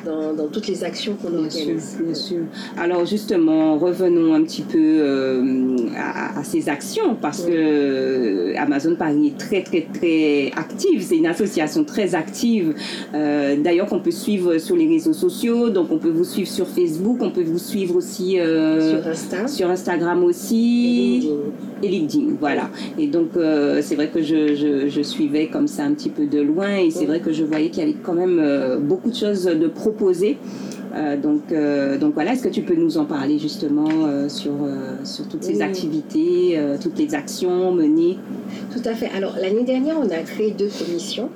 dans, 0.05 0.33
dans 0.33 0.47
toutes 0.47 0.67
les 0.67 0.83
actions 0.83 1.15
qu'on 1.15 1.33
organise. 1.33 1.97
bien 2.03 2.13
sûr. 2.13 2.39
Alors 2.77 3.05
justement, 3.05 3.77
revenons 3.77 4.33
un 4.33 4.43
petit 4.43 4.63
peu 4.63 4.77
euh, 4.77 5.77
à, 5.97 6.39
à 6.39 6.43
ces 6.43 6.67
actions 6.67 7.15
parce 7.21 7.39
Oui. 7.45 7.51
que 7.53 7.57
euh, 7.57 8.53
Amazon 8.57 8.95
Paris 8.95 9.27
est 9.27 9.37
très 9.37 9.63
très 9.63 9.87
très 9.93 10.51
active. 10.57 11.01
C'est 11.01 11.17
une 11.17 11.27
association 11.27 11.83
très 11.85 12.15
active. 12.15 12.73
Euh, 13.13 13.55
D'ailleurs, 13.55 13.87
qu'on 13.87 13.99
peut 13.99 14.11
suivre 14.11 14.57
sur 14.57 14.75
les 14.75 14.87
réseaux 14.87 15.13
sociaux. 15.13 15.69
Donc, 15.69 15.87
on 15.91 15.97
peut 15.97 16.09
vous 16.09 16.23
suivre 16.25 16.49
sur 16.49 16.67
Facebook, 16.67 17.17
on 17.21 17.31
peut 17.31 17.43
vous 17.43 17.57
suivre 17.59 17.95
aussi 17.95 18.39
euh, 18.39 18.99
Sur 19.01 19.07
Insta. 19.07 19.47
sur 19.47 19.69
Instagram 19.69 20.21
et 20.21 20.25
aussi 20.25 21.19
LinkedIn. 21.21 21.35
et 21.83 21.87
LinkedIn, 21.87 22.14
voilà. 22.39 22.69
Et 22.97 23.07
donc, 23.07 23.29
euh, 23.37 23.81
c'est 23.81 23.95
vrai 23.95 24.09
que 24.09 24.21
je, 24.21 24.55
je, 24.55 24.87
je 24.89 25.01
suivais 25.01 25.47
comme 25.47 25.67
ça 25.67 25.83
un 25.83 25.93
petit 25.93 26.09
peu 26.09 26.25
de 26.25 26.41
loin 26.41 26.77
et 26.77 26.91
c'est 26.91 27.05
vrai 27.05 27.19
que 27.19 27.31
je 27.31 27.43
voyais 27.43 27.69
qu'il 27.69 27.79
y 27.83 27.89
avait 27.89 27.97
quand 28.01 28.13
même 28.13 28.39
euh, 28.39 28.77
beaucoup 28.79 29.09
de 29.09 29.15
choses 29.15 29.45
de 29.45 29.67
proposer. 29.67 30.37
Euh, 30.95 31.17
donc, 31.17 31.51
euh, 31.51 31.97
donc 31.97 32.13
voilà, 32.13 32.33
est-ce 32.33 32.43
que 32.43 32.49
tu 32.49 32.61
peux 32.61 32.75
nous 32.75 32.97
en 32.97 33.05
parler 33.05 33.37
justement 33.37 33.89
euh, 34.05 34.29
sur, 34.29 34.53
sur 35.03 35.27
toutes 35.27 35.43
ces 35.43 35.55
Oui. 35.57 35.61
activités, 35.61 36.59
toutes 36.81 36.97
les 36.97 37.13
actions 37.15 37.71
menées 37.73 38.17
Tout 38.71 38.87
à 38.87 38.93
fait. 38.93 39.09
Alors 39.15 39.35
l'année 39.41 39.63
dernière, 39.63 39.97
on 39.99 40.09
a 40.09 40.19
créé 40.19 40.51
deux 40.51 40.69
commissions. 40.69 41.29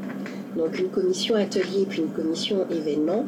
Donc 0.57 0.79
une 0.79 0.87
commission 0.87 1.35
atelier 1.35 1.85
puis 1.87 2.01
une 2.01 2.07
commission 2.23 2.65
événement. 2.71 3.25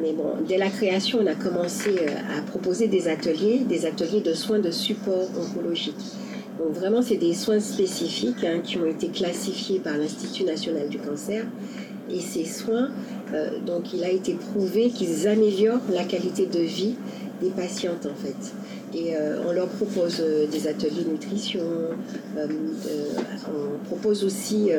Mais 0.00 0.12
bon, 0.12 0.42
dès 0.48 0.56
la 0.56 0.68
création, 0.70 1.18
on 1.22 1.26
a 1.26 1.34
commencé 1.34 1.90
à 2.36 2.40
proposer 2.42 2.86
des 2.88 3.08
ateliers, 3.08 3.60
des 3.68 3.84
ateliers 3.86 4.20
de 4.20 4.32
soins 4.32 4.58
de 4.58 4.70
support 4.70 5.28
oncologique. 5.38 5.96
Donc 6.58 6.72
vraiment, 6.72 7.02
c'est 7.02 7.16
des 7.16 7.34
soins 7.34 7.60
spécifiques 7.60 8.44
hein, 8.44 8.60
qui 8.62 8.78
ont 8.78 8.86
été 8.86 9.08
classifiés 9.08 9.78
par 9.78 9.96
l'Institut 9.96 10.44
national 10.44 10.88
du 10.88 10.98
cancer. 10.98 11.46
Et 12.10 12.20
ces 12.20 12.44
soins, 12.44 12.90
euh, 13.34 13.60
donc 13.64 13.92
il 13.92 14.02
a 14.02 14.10
été 14.10 14.34
prouvé 14.34 14.88
qu'ils 14.90 15.28
améliorent 15.28 15.80
la 15.92 16.04
qualité 16.04 16.46
de 16.46 16.60
vie 16.60 16.96
des 17.40 17.50
patientes 17.50 18.06
en 18.06 18.14
fait. 18.14 18.54
Et 18.94 19.14
euh, 19.14 19.42
on 19.46 19.52
leur 19.52 19.66
propose 19.68 20.16
euh, 20.20 20.46
des 20.46 20.66
ateliers 20.66 21.04
de 21.04 21.10
nutrition, 21.10 21.60
euh, 22.38 22.46
on 23.46 23.84
propose 23.86 24.24
aussi 24.24 24.70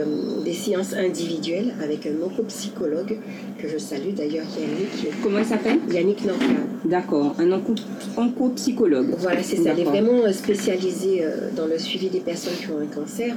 des 0.43 0.53
séances 0.53 0.93
individuelles 0.93 1.73
avec 1.83 2.05
un 2.07 2.23
oncopsychologue 2.25 3.17
que 3.57 3.67
je 3.67 3.77
salue 3.77 4.13
d'ailleurs 4.15 4.45
Yannick, 4.59 5.13
Comment 5.23 5.39
il 5.39 5.45
s'appelle? 5.45 5.79
Yannick 5.91 6.25
Norca. 6.25 6.43
D'accord, 6.85 7.35
un 7.39 7.49
onco- 7.49 7.75
oncopsychologue. 8.17 9.13
Voilà, 9.17 9.43
c'est 9.43 9.57
ça. 9.57 9.71
Elle 9.71 9.81
est 9.81 9.83
vraiment 9.83 10.31
spécialisée 10.31 11.23
dans 11.55 11.65
le 11.65 11.77
suivi 11.77 12.09
des 12.09 12.19
personnes 12.19 12.53
qui 12.59 12.67
ont 12.71 12.79
un 12.79 12.85
cancer. 12.93 13.35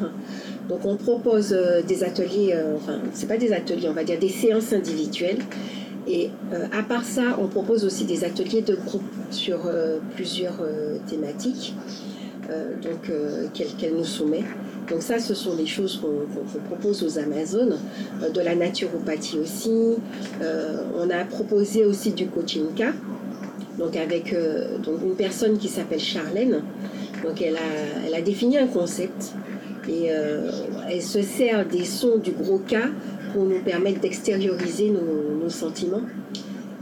Donc 0.69 0.81
on 0.85 0.97
propose 0.97 1.57
des 1.87 2.05
ateliers, 2.05 2.55
enfin 2.77 2.99
c'est 3.13 3.29
pas 3.29 3.37
des 3.39 3.53
ateliers, 3.53 3.89
on 3.89 3.95
va 3.95 4.05
dire 4.05 4.19
des 4.19 4.29
séances 4.29 4.73
individuelles. 4.73 5.39
Et 6.07 6.31
euh, 6.53 6.67
à 6.73 6.83
part 6.83 7.05
ça, 7.05 7.39
on 7.41 7.47
propose 7.47 7.85
aussi 7.85 8.05
des 8.05 8.25
ateliers 8.25 8.63
de 8.63 8.75
groupe 8.75 9.03
sur 9.31 9.67
euh, 9.67 9.99
plusieurs 10.15 10.61
euh, 10.61 10.97
thématiques, 11.07 11.75
donc 12.83 13.11
qu'elle 13.55 13.69
qu'elle 13.79 13.95
nous 13.95 14.05
soumet. 14.05 14.43
Donc 14.91 15.01
ça, 15.01 15.19
ce 15.19 15.33
sont 15.33 15.55
des 15.55 15.65
choses 15.65 15.99
qu'on 16.03 16.59
propose 16.69 17.03
aux 17.03 17.19
Amazones, 17.19 17.79
de 18.35 18.41
la 18.43 18.55
naturopathie 18.55 19.39
aussi. 19.39 19.71
On 20.43 21.09
a 21.09 21.25
proposé 21.25 21.87
aussi 21.87 22.11
du 22.11 22.27
coaching 22.27 22.67
K, 22.77 22.93
donc 23.79 23.97
avec 23.97 24.37
donc 24.83 25.01
une 25.03 25.15
personne 25.15 25.57
qui 25.57 25.69
s'appelle 25.69 26.01
Charlène. 26.01 26.63
Donc 27.25 27.41
elle 27.41 27.57
a, 27.57 28.07
elle 28.07 28.15
a 28.15 28.21
défini 28.21 28.59
un 28.59 28.67
concept 28.67 29.33
et 29.89 30.09
elle 30.91 31.03
se 31.03 31.23
sert 31.23 31.65
des 31.65 31.87
sons 31.87 32.19
du 32.19 32.33
gros 32.33 32.59
K 32.59 32.75
pour 33.33 33.45
nous 33.45 33.61
permettre 33.61 34.01
d'extérioriser 34.01 34.91
nos, 34.91 35.43
nos 35.45 35.51
sentiments. 35.51 36.03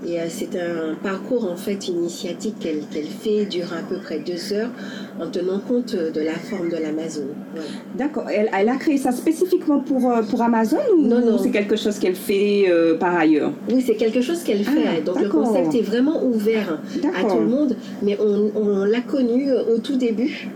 Et 0.07 0.19
euh, 0.19 0.25
c'est 0.29 0.57
un 0.57 0.95
parcours 0.95 1.51
en 1.51 1.57
fait 1.57 1.89
initiatique 1.89 2.55
qu'elle 2.59 2.81
fait, 3.07 3.45
dure 3.45 3.73
à 3.75 3.87
peu 3.87 3.99
près 3.99 4.19
deux 4.19 4.53
heures, 4.55 4.71
en 5.21 5.29
tenant 5.29 5.59
compte 5.61 5.95
de 5.95 6.21
la 6.21 6.33
forme 6.33 6.71
de 6.71 6.77
l'Amazon. 6.77 7.27
D'accord. 7.97 8.25
Elle, 8.31 8.49
elle, 8.59 8.69
a 8.71 8.77
créé 8.77 8.97
ça 8.97 9.13
spécifiquement 9.13 9.81
pour, 9.81 10.11
euh, 10.11 10.23
pour 10.23 10.41
Amazon 10.41 10.79
ou 10.97 11.03
non, 11.03 11.21
non. 11.21 11.39
c'est 11.39 11.51
quelque 11.51 11.77
chose 11.77 11.99
qu'elle 11.99 12.15
fait 12.15 12.65
euh, 12.71 12.97
par 12.97 13.15
ailleurs? 13.15 13.53
Oui, 13.71 13.83
c'est 13.87 13.97
quelque 13.97 14.23
chose 14.23 14.43
qu'elle 14.43 14.65
fait. 14.65 14.85
Ah, 14.87 15.01
Donc 15.03 15.21
le 15.21 15.29
concept 15.29 15.75
est 15.75 15.83
vraiment 15.83 16.25
ouvert 16.25 16.81
à 17.15 17.25
tout 17.25 17.41
le 17.41 17.47
monde, 17.47 17.77
mais 18.03 18.17
on, 18.21 18.51
on 18.59 18.85
l'a 18.85 19.03
connu 19.03 19.53
au 19.53 19.79
tout 19.79 19.97
début. 19.97 20.49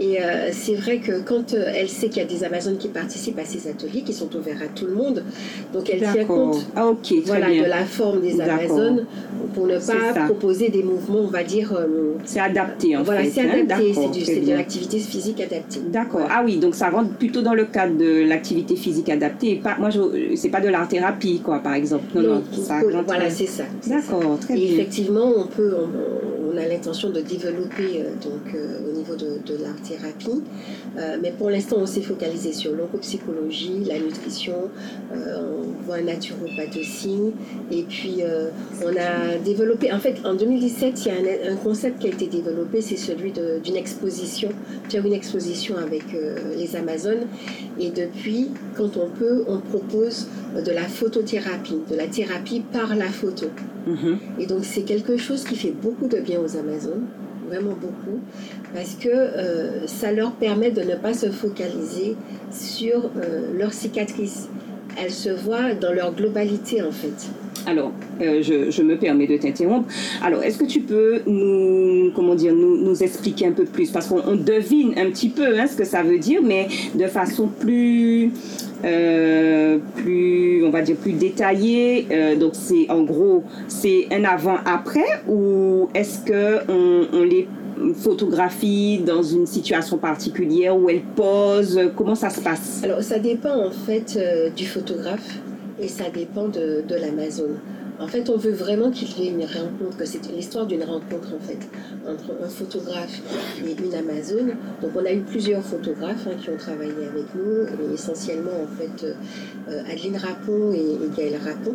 Et 0.00 0.22
euh, 0.22 0.50
c'est 0.52 0.74
vrai 0.74 0.98
que 0.98 1.20
quand 1.20 1.54
euh, 1.54 1.72
elle 1.74 1.88
sait 1.88 2.08
qu'il 2.08 2.22
y 2.22 2.24
a 2.24 2.28
des 2.28 2.44
Amazones 2.44 2.76
qui 2.78 2.88
participent 2.88 3.38
à 3.38 3.44
ces 3.44 3.68
ateliers, 3.68 4.02
qui 4.02 4.12
sont 4.12 4.34
ouverts 4.36 4.62
à 4.62 4.68
tout 4.68 4.86
le 4.86 4.94
monde, 4.94 5.24
donc 5.72 5.90
elle 5.90 6.00
tient 6.00 6.24
compte 6.24 6.64
ah, 6.76 6.86
okay, 6.86 7.22
voilà, 7.26 7.48
de 7.48 7.64
la 7.64 7.84
forme 7.84 8.20
des 8.20 8.40
Amazones 8.40 9.06
pour 9.54 9.66
ne 9.66 9.78
pas 9.78 10.24
proposer 10.26 10.68
des 10.68 10.84
mouvements, 10.84 11.20
on 11.20 11.28
va 11.28 11.42
dire. 11.42 11.72
Euh, 11.72 12.14
c'est 12.24 12.38
adapté 12.40 12.96
en 12.96 13.02
voilà, 13.02 13.24
fait. 13.24 13.30
Voilà, 13.30 13.50
c'est 13.52 13.60
adapté, 13.60 14.24
c'est 14.24 14.40
de 14.40 14.52
l'activité 14.52 14.98
physique 15.00 15.40
adaptée. 15.40 15.80
D'accord. 15.88 16.28
Ah 16.30 16.42
oui, 16.44 16.58
donc 16.58 16.76
ça 16.76 16.90
rentre 16.90 17.10
plutôt 17.14 17.42
dans 17.42 17.54
le 17.54 17.64
cadre 17.64 17.96
de 17.96 18.28
l'activité 18.28 18.76
physique 18.76 19.08
adaptée. 19.08 19.56
Pas, 19.56 19.76
moi, 19.78 19.90
c'est 20.36 20.50
pas 20.50 20.60
de 20.60 20.68
l'art 20.68 20.86
thérapie, 20.86 21.40
quoi, 21.40 21.58
par 21.58 21.74
exemple. 21.74 22.04
Non, 22.14 22.22
non, 22.22 22.42
ça 22.62 22.80
voilà, 23.04 23.30
c'est 23.30 23.46
ça. 23.46 23.64
D'accord, 23.86 24.38
très 24.40 24.54
Et 24.54 24.66
bien. 24.66 24.74
effectivement, 24.74 25.32
on 25.36 25.46
peut, 25.46 25.74
on, 25.76 26.37
a 26.56 26.66
l'intention 26.66 27.10
de 27.10 27.20
développer 27.20 28.04
donc 28.22 28.54
au 28.88 28.96
niveau 28.96 29.14
de, 29.14 29.38
de 29.44 29.62
l'art 29.62 29.80
thérapie. 29.82 30.42
Euh, 30.96 31.16
mais 31.20 31.32
pour 31.32 31.50
l'instant, 31.50 31.76
on 31.78 31.86
s'est 31.86 32.02
focalisé 32.02 32.52
sur 32.52 32.72
l'oncopsychologie, 32.72 33.84
la 33.86 33.98
nutrition, 33.98 34.70
euh, 35.12 35.40
on 35.62 35.84
voit 35.84 35.96
un 35.96 36.02
naturopathe. 36.02 36.76
Et 37.70 37.82
puis, 37.82 38.16
euh, 38.20 38.48
on 38.84 38.96
a 38.96 39.36
développé, 39.44 39.92
en 39.92 39.98
fait, 39.98 40.16
en 40.24 40.34
2017, 40.34 41.04
il 41.04 41.08
y 41.08 41.10
a 41.10 41.50
un, 41.50 41.52
un 41.52 41.56
concept 41.56 42.00
qui 42.00 42.06
a 42.08 42.10
été 42.10 42.26
développé, 42.26 42.80
c'est 42.80 42.96
celui 42.96 43.32
d'une 43.32 43.76
exposition, 43.76 44.50
faire 44.88 45.04
une 45.04 45.12
exposition 45.12 45.76
avec 45.76 46.04
les 46.56 46.76
Amazones. 46.76 47.26
Et 47.78 47.90
depuis, 47.90 48.48
quand 48.76 48.96
on 48.96 49.08
peut, 49.08 49.44
on 49.46 49.58
propose 49.58 50.28
de 50.64 50.70
la 50.70 50.84
photothérapie, 50.84 51.80
de 51.90 51.94
la 51.96 52.06
thérapie 52.06 52.60
par 52.60 52.94
la 52.96 53.08
photo. 53.08 53.46
Et 54.38 54.46
donc, 54.46 54.64
c'est 54.64 54.82
quelque 54.82 55.16
chose 55.16 55.44
qui 55.44 55.56
fait 55.56 55.72
beaucoup 55.72 56.08
de 56.08 56.18
bien 56.18 56.40
aux 56.40 56.56
Amazones 56.56 57.06
vraiment 57.48 57.74
beaucoup, 57.80 58.20
parce 58.74 58.94
que 58.94 59.08
euh, 59.08 59.86
ça 59.86 60.12
leur 60.12 60.32
permet 60.32 60.70
de 60.70 60.82
ne 60.82 60.94
pas 60.96 61.14
se 61.14 61.30
focaliser 61.30 62.16
sur 62.52 63.10
euh, 63.16 63.52
leurs 63.58 63.72
cicatrices. 63.72 64.48
Elles 65.00 65.12
se 65.12 65.30
voient 65.30 65.74
dans 65.74 65.92
leur 65.92 66.14
globalité 66.14 66.82
en 66.82 66.90
fait. 66.90 67.30
Alors, 67.66 67.92
euh, 68.22 68.42
je, 68.42 68.82
me 68.82 68.96
permets 68.96 69.26
de 69.26 69.36
t'interrompre. 69.36 69.88
Alors, 70.22 70.42
est-ce 70.42 70.58
que 70.58 70.64
tu 70.64 70.80
peux 70.80 71.20
nous, 71.26 72.10
comment 72.14 72.34
dire, 72.34 72.54
nous 72.54 73.02
expliquer 73.02 73.46
un 73.46 73.52
peu 73.52 73.64
plus? 73.64 73.90
Parce 73.90 74.06
qu'on 74.06 74.36
devine 74.36 74.94
un 74.96 75.10
petit 75.10 75.28
peu 75.28 75.58
hein, 75.58 75.66
ce 75.66 75.76
que 75.76 75.84
ça 75.84 76.02
veut 76.02 76.18
dire, 76.18 76.40
mais 76.42 76.68
de 76.94 77.06
façon 77.06 77.48
plus, 77.48 78.30
euh, 78.84 79.78
plus, 79.96 80.64
on 80.64 80.70
va 80.70 80.82
dire, 80.82 80.96
plus 80.96 81.12
détaillée. 81.12 82.06
Euh, 82.10 82.36
donc, 82.36 82.52
c'est 82.54 82.90
en 82.90 83.02
gros, 83.02 83.44
c'est 83.66 84.06
un 84.12 84.24
avant-après 84.24 85.22
ou 85.28 85.88
est-ce 85.94 86.20
que 86.20 86.60
on, 86.68 87.22
les 87.22 87.48
photographie 87.94 88.98
dans 88.98 89.22
une 89.22 89.46
situation 89.46 89.98
particulière 89.98 90.76
où 90.76 90.90
elle 90.90 91.02
pose 91.02 91.80
Comment 91.96 92.16
ça 92.16 92.30
se 92.30 92.40
passe? 92.40 92.82
Alors, 92.82 93.02
ça 93.02 93.18
dépend 93.18 93.66
en 93.66 93.70
fait 93.70 94.16
euh, 94.16 94.50
du 94.50 94.66
photographe 94.66 95.38
et 95.80 95.88
ça 95.88 96.04
dépend 96.12 96.48
de 96.48 96.82
l'Amazon. 96.88 97.54
En 98.00 98.06
fait, 98.06 98.30
on 98.30 98.36
veut 98.36 98.52
vraiment 98.52 98.90
qu'il 98.90 99.08
y 99.18 99.26
ait 99.26 99.30
une 99.30 99.44
rencontre, 99.44 99.96
que 99.96 100.04
c'est 100.04 100.24
l'histoire 100.30 100.66
d'une 100.66 100.84
rencontre 100.84 101.34
en 101.34 101.40
fait 101.40 101.58
entre 102.06 102.32
un 102.44 102.48
photographe 102.48 103.20
et 103.64 103.72
une 103.72 103.94
Amazone. 103.94 104.54
Donc, 104.80 104.92
on 104.94 105.04
a 105.04 105.12
eu 105.12 105.20
plusieurs 105.20 105.62
photographes 105.62 106.26
hein, 106.26 106.36
qui 106.40 106.50
ont 106.50 106.56
travaillé 106.56 106.92
avec 106.92 107.34
nous, 107.34 107.66
et 107.66 107.94
essentiellement 107.94 108.62
en 108.62 108.68
fait 108.68 109.04
euh, 109.68 109.82
Adeline 109.90 110.16
Rapon 110.16 110.72
et, 110.72 110.78
et 110.78 111.16
Gaëlle 111.16 111.40
Rapon. 111.44 111.74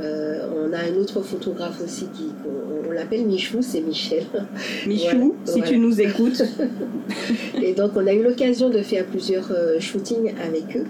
Euh, 0.00 0.48
on 0.54 0.72
a 0.72 0.78
un 0.78 0.94
autre 1.00 1.22
photographe 1.22 1.80
aussi 1.82 2.06
qui 2.14 2.30
on, 2.46 2.88
on 2.88 2.92
l'appelle 2.92 3.26
Michou, 3.26 3.58
c'est 3.62 3.80
Michel. 3.80 4.24
Michou, 4.86 5.34
si 5.44 5.60
tu 5.62 5.78
nous 5.78 6.00
écoutes. 6.00 6.42
et 7.62 7.72
donc, 7.72 7.92
on 7.96 8.06
a 8.06 8.12
eu 8.12 8.22
l'occasion 8.22 8.70
de 8.70 8.78
faire 8.78 9.04
plusieurs 9.06 9.50
euh, 9.50 9.80
shootings 9.80 10.32
avec 10.44 10.76
eux. 10.76 10.86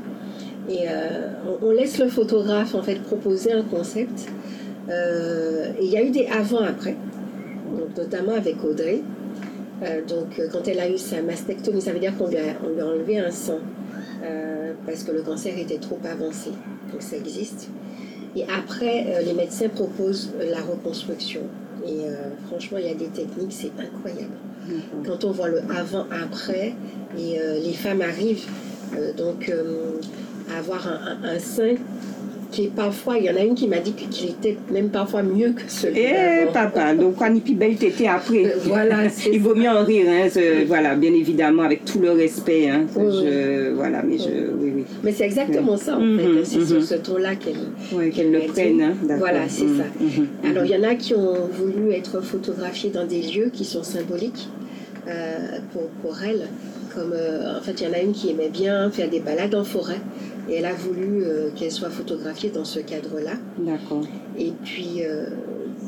Et 0.69 0.87
euh, 0.87 1.29
on, 1.63 1.69
on, 1.69 1.71
laisse 1.71 1.99
le 1.99 2.09
photographe 2.09 2.75
en 2.75 2.83
fait 2.83 2.97
proposer 2.97 3.53
un 3.53 3.63
concept. 3.63 4.29
Euh, 4.89 5.73
et 5.79 5.85
il 5.85 5.91
y 5.91 5.97
a 5.97 6.03
eu 6.03 6.11
des 6.11 6.27
avant-après, 6.27 6.97
notamment 7.97 8.33
avec 8.33 8.63
Audrey. 8.65 9.03
Euh, 9.83 10.05
donc 10.05 10.41
quand 10.51 10.67
elle 10.67 10.81
a 10.81 10.89
eu 10.89 10.99
sa 10.99 11.23
mastectomie, 11.23 11.81
ça 11.81 11.93
veut 11.93 12.01
dire 12.01 12.17
qu'on 12.17 12.27
lui, 12.29 12.37
lui 12.37 12.81
a 12.81 12.87
enlevé 12.87 13.19
un 13.19 13.31
sang 13.31 13.61
euh, 14.25 14.73
parce 14.87 15.05
que 15.05 15.13
le 15.13 15.23
cancer 15.23 15.57
était 15.59 15.79
trop 15.79 15.99
avancé. 16.11 16.51
Donc 16.91 17.03
ça 17.03 17.17
existe. 17.17 17.69
Et 18.37 18.45
après, 18.45 19.23
les 19.25 19.33
médecins 19.33 19.69
proposent 19.69 20.33
la 20.39 20.61
reconstruction. 20.61 21.41
Et 21.87 22.05
franchement, 22.47 22.79
il 22.79 22.87
y 22.87 22.91
a 22.91 22.95
des 22.95 23.07
techniques, 23.07 23.53
c'est 23.53 23.73
incroyable. 23.81 24.35
Quand 25.07 25.25
on 25.25 25.33
voit 25.33 25.49
le 25.49 25.61
avant-après, 25.75 26.75
et 27.19 27.39
les 27.65 27.73
femmes 27.73 28.03
arrivent 28.03 28.47
donc 29.17 29.51
à 30.55 30.59
avoir 30.59 30.87
un, 30.87 31.17
un, 31.25 31.37
un, 31.37 31.39
sein 31.39 31.77
qui 32.51 32.69
parfois, 32.69 33.19
il 33.19 33.25
y 33.25 33.31
en 33.31 33.37
a 33.37 33.41
une 33.41 33.55
qui 33.55 33.69
m'a 33.69 33.79
dit 33.79 33.93
qu'il 33.93 34.31
était 34.31 34.57
même 34.73 34.89
parfois 34.89 35.23
mieux 35.23 35.51
que 35.51 35.63
celui 35.69 36.01
Eh 36.01 36.47
papa, 36.53 36.95
donc 36.95 37.17
quand 37.17 37.33
il 37.35 37.57
belle 37.57 37.77
t'étais 37.77 38.07
après. 38.07 38.47
Euh, 38.47 38.51
voilà, 38.65 39.05
il 39.33 39.41
vaut 39.41 39.55
mieux 39.55 39.69
en 39.69 39.85
rire, 39.85 40.07
hein, 40.09 40.29
ce, 40.33 40.65
voilà, 40.67 40.95
bien 40.95 41.13
évidemment, 41.13 41.63
avec 41.63 41.85
tout 41.85 41.99
le 42.01 42.13
respect. 42.13 42.69
Hein, 42.71 42.87
oui, 42.97 43.05
je, 43.13 43.73
voilà, 43.75 44.03
mais 44.03 44.19
je, 44.19 44.31
oui, 44.61 44.73
oui. 44.77 44.85
Mais 45.03 45.13
c'est 45.13 45.25
exactement 45.25 45.73
oui. 45.73 45.79
ça 45.79 45.97
en 45.97 46.01
mm 46.01 46.19
-hmm, 46.19 46.39
fait. 46.39 46.45
C'est 46.45 46.59
mm 46.59 46.63
-hmm. 46.63 46.67
sur 46.69 46.83
ce 46.83 46.95
ton-là 47.07 47.35
qu'elle 47.43 47.63
oui, 47.93 48.11
qu 48.11 48.23
le 48.23 48.41
prenne. 48.53 48.81
Hein, 48.83 48.95
voilà, 49.19 49.43
c'est 49.49 49.65
mm 49.65 49.81
-hmm. 49.81 50.43
ça. 50.43 50.49
Alors 50.49 50.65
il 50.67 50.73
y 50.77 50.79
en 50.81 50.87
a 50.93 50.95
qui 51.03 51.13
ont 51.15 51.41
voulu 51.61 51.85
être 52.01 52.17
photographiés 52.33 52.91
dans 52.99 53.07
des 53.15 53.23
lieux 53.33 53.51
qui 53.57 53.65
sont 53.75 53.85
symboliques 53.97 54.45
euh, 55.09 55.59
pour, 55.73 55.87
pour 56.03 56.15
elles. 56.23 56.47
Comme, 56.95 57.13
euh, 57.15 57.59
en 57.59 57.63
fait, 57.63 57.81
il 57.81 57.87
y 57.87 57.91
en 57.91 57.95
a 57.95 58.01
une 58.01 58.13
qui 58.13 58.27
aimait 58.31 58.51
bien 58.63 58.91
faire 58.91 59.09
des 59.09 59.21
balades 59.21 59.55
en 59.55 59.65
forêt. 59.65 60.01
Et 60.49 60.55
elle 60.55 60.65
a 60.65 60.73
voulu 60.73 61.25
euh, 61.25 61.51
qu'elle 61.55 61.71
soit 61.71 61.91
photographiée 61.91 62.51
dans 62.51 62.65
ce 62.65 62.81
cadre-là. 62.81 63.33
D'accord. 63.59 64.05
Et 64.39 64.53
puis, 64.65 65.03
euh, 65.03 65.27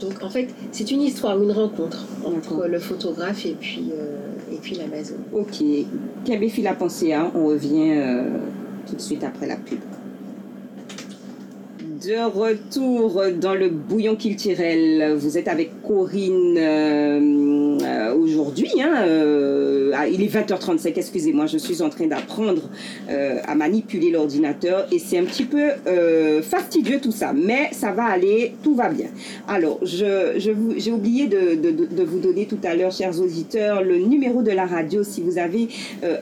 donc 0.01 0.23
en 0.23 0.29
fait, 0.29 0.49
c'est 0.73 0.91
une 0.91 1.01
histoire, 1.01 1.43
une 1.43 1.53
rencontre 1.53 2.07
entre 2.25 2.67
le 2.67 2.79
photographe 2.79 3.47
et 3.47 3.57
puis, 3.59 3.91
euh, 3.93 4.17
et 4.53 4.57
puis 4.57 4.75
l'Amazon. 4.75 5.17
Ok. 5.33 5.63
Kabéfi 6.25 6.63
la 6.63 6.75
pensée, 6.75 7.13
hein? 7.15 7.31
on 7.35 7.47
revient 7.47 7.97
tout 8.87 8.97
de 8.97 9.01
suite 9.01 9.25
après 9.25 9.47
la 9.47 9.57
pub. 9.57 9.79
De 11.81 12.25
retour 12.31 13.23
dans 13.39 13.55
le 13.55 13.69
bouillon 13.69 14.17
culturel, 14.17 15.17
vous 15.17 15.37
êtes 15.37 15.49
avec 15.49 15.83
Corinne 15.83 16.59
euh, 17.83 18.15
aujourd'hui. 18.15 18.71
Hein, 18.81 19.03
euh, 19.05 19.93
il 20.11 20.23
est 20.23 20.33
20h35, 20.33 20.93
excusez-moi, 20.97 21.47
je 21.47 21.59
suis 21.59 21.83
en 21.83 21.89
train 21.89 22.07
d'apprendre 22.07 22.63
euh, 23.09 23.39
à 23.47 23.55
manipuler 23.55 24.11
l'ordinateur 24.11 24.87
et 24.93 24.99
c'est 24.99 25.19
un 25.19 25.25
petit 25.25 25.45
peu 25.45 25.71
fastidieux 26.43 27.01
tout 27.01 27.13
ça, 27.13 27.33
mais 27.33 27.69
ça 27.73 27.93
va 27.93 28.05
aller, 28.05 28.55
tout 28.63 28.75
va 28.75 28.89
bien. 28.89 29.09
Alors, 29.49 29.79
je, 29.83 30.35
j'ai 30.77 30.93
oublié 30.93 31.27
de, 31.27 31.55
de, 31.55 31.71
de, 31.71 32.05
vous 32.05 32.19
donner 32.19 32.47
tout 32.47 32.59
à 32.65 32.75
l'heure, 32.75 32.93
chers 32.93 33.21
auditeurs, 33.21 33.83
le 33.83 33.99
numéro 33.99 34.43
de 34.43 34.51
la 34.51 34.67
radio 34.67 35.03
si 35.03 35.21
vous 35.21 35.39
avez 35.39 35.69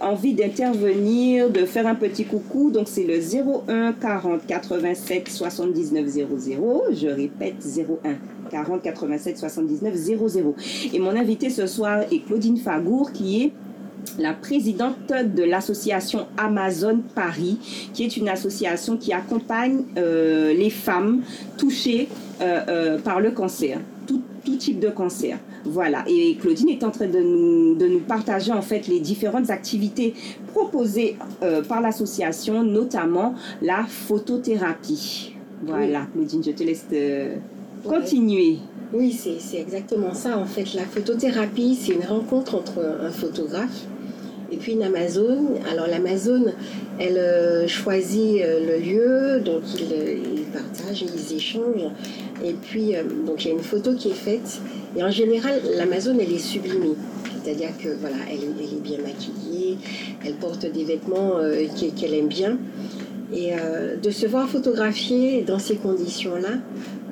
envie 0.00 0.34
d'intervenir, 0.34 1.50
de 1.50 1.64
faire 1.64 1.86
un 1.86 1.94
petit 1.94 2.24
coucou. 2.24 2.70
Donc, 2.70 2.88
c'est 2.88 3.04
le 3.04 3.18
01 3.18 3.92
40 3.92 4.46
87 4.46 5.28
79 5.28 6.06
00. 6.06 6.82
Je 6.92 7.08
répète, 7.08 7.56
01 8.04 8.16
40 8.48 8.82
87 8.82 9.38
79 9.38 9.94
00. 9.94 10.54
Et 10.92 10.98
mon 10.98 11.10
invité 11.10 11.47
ce 11.50 11.66
soir 11.66 12.02
est 12.10 12.24
Claudine 12.26 12.56
Fagour 12.56 13.12
qui 13.12 13.42
est 13.42 13.52
la 14.18 14.32
présidente 14.32 14.96
de 15.08 15.42
l'association 15.42 16.26
Amazon 16.36 17.00
Paris, 17.14 17.58
qui 17.92 18.04
est 18.04 18.16
une 18.16 18.28
association 18.28 18.96
qui 18.96 19.12
accompagne 19.12 19.82
euh, 19.96 20.52
les 20.54 20.70
femmes 20.70 21.22
touchées 21.56 22.08
euh, 22.40 22.60
euh, 22.68 22.98
par 22.98 23.20
le 23.20 23.32
cancer, 23.32 23.80
tout, 24.06 24.22
tout, 24.44 24.56
type 24.56 24.80
de 24.80 24.88
cancer. 24.88 25.38
Voilà, 25.64 26.04
et 26.06 26.36
Claudine 26.40 26.70
est 26.70 26.84
en 26.84 26.90
train 26.90 27.08
de 27.08 27.18
nous, 27.18 27.74
de 27.74 27.86
nous 27.86 28.00
partager 28.00 28.52
en 28.52 28.62
fait 28.62 28.86
les 28.88 29.00
différentes 29.00 29.50
activités 29.50 30.14
proposées 30.52 31.16
par 31.68 31.80
l'association, 31.80 32.62
notamment 32.62 33.34
la 33.60 33.84
photothérapie. 33.84 35.34
Voilà, 35.62 36.06
Claudine, 36.12 36.42
je 36.44 36.50
te 36.52 36.62
laisse 36.62 36.86
euh, 36.92 37.36
continuer. 37.84 38.58
Oui, 38.92 39.12
c'est 39.12 39.58
exactement 39.58 40.14
ça. 40.14 40.38
En 40.38 40.46
fait, 40.46 40.74
la 40.74 40.84
photothérapie, 40.84 41.78
c'est 41.80 41.92
une 41.92 42.04
rencontre 42.04 42.54
entre 42.54 42.82
un 43.02 43.10
photographe 43.10 43.86
et 44.50 44.56
puis 44.56 44.72
une 44.72 44.82
Amazone. 44.82 45.58
Alors 45.70 45.86
l'Amazone, 45.86 46.52
elle 46.98 47.18
euh, 47.18 47.68
choisit 47.68 48.40
euh, 48.40 48.60
le 48.60 48.84
lieu, 48.84 49.40
donc 49.40 49.62
ils, 49.78 50.44
partagent, 50.52 51.02
ils 51.02 51.36
échangent. 51.36 51.90
Et 52.44 52.52
puis, 52.52 52.94
euh, 52.94 53.02
donc 53.26 53.44
il 53.44 53.48
y 53.48 53.50
a 53.50 53.54
une 53.54 53.62
photo 53.62 53.94
qui 53.94 54.08
est 54.08 54.14
faite. 54.14 54.60
Et 54.96 55.02
en 55.02 55.10
général, 55.10 55.60
l'Amazone, 55.76 56.18
elle 56.20 56.32
est 56.32 56.38
sublimée. 56.38 56.96
C'est-à-dire 57.42 57.70
que 57.82 57.88
voilà, 58.00 58.16
elle, 58.30 58.38
est 58.62 58.80
bien 58.82 58.98
maquillée, 58.98 59.78
elle 60.24 60.34
porte 60.34 60.66
des 60.66 60.84
vêtements 60.84 61.36
qu'elle 61.96 62.14
aime 62.14 62.28
bien. 62.28 62.58
Et 63.32 63.52
de 64.02 64.10
se 64.10 64.26
voir 64.26 64.48
photographier 64.48 65.42
dans 65.42 65.58
ces 65.58 65.76
conditions-là, 65.76 66.58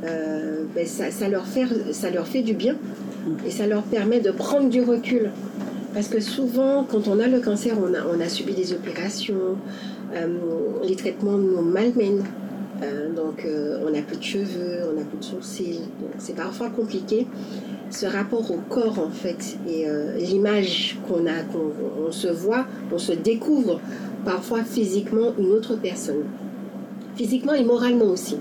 ben, 0.02 0.86
ça, 0.86 1.28
leur 1.28 1.46
fait, 1.46 2.42
du 2.42 2.54
bien 2.54 2.76
et 3.46 3.50
ça 3.50 3.66
leur 3.66 3.82
permet 3.82 4.20
de 4.20 4.30
prendre 4.30 4.68
du 4.68 4.82
recul 4.82 5.30
parce 5.96 6.08
que 6.08 6.20
souvent, 6.20 6.84
quand 6.84 7.08
on 7.08 7.18
a 7.20 7.26
le 7.26 7.40
cancer, 7.40 7.74
on 7.80 7.94
a, 7.94 8.04
on 8.04 8.28
subi 8.28 8.52
des 8.52 8.74
opérations, 8.74 9.56
euh, 10.14 10.26
les 10.84 10.94
traitements 10.94 11.38
nous 11.38 11.62
malmènent. 11.62 12.22
Euh, 12.82 13.14
donc, 13.14 13.46
euh, 13.46 13.78
on 13.82 13.90
n'a 13.90 14.02
plus 14.02 14.18
de 14.18 14.22
cheveux, 14.22 14.80
on 14.90 14.98
n'a 14.98 15.06
plus 15.06 15.16
de 15.16 15.24
sourcils. 15.24 15.80
c'est 16.18 16.36
parfois 16.36 16.68
compliqué. 16.68 17.26
Ce 17.88 18.04
rapport 18.04 18.50
au 18.50 18.58
corps, 18.68 18.98
en 18.98 19.08
fait, 19.08 19.56
et 19.66 19.86
l'image 20.18 20.98
qu'on 21.08 21.24
a, 21.26 21.42
qu'on 21.50 22.12
se 22.12 22.28
voit, 22.28 22.66
on 22.92 22.98
se 22.98 23.12
découvre 23.12 23.80
parfois 24.22 24.64
physiquement 24.64 25.32
une 25.38 25.46
autre 25.46 25.76
personne. 25.76 26.24
Physiquement 27.14 27.54
et 27.54 27.64
moralement 27.64 28.04
aussi 28.04 28.36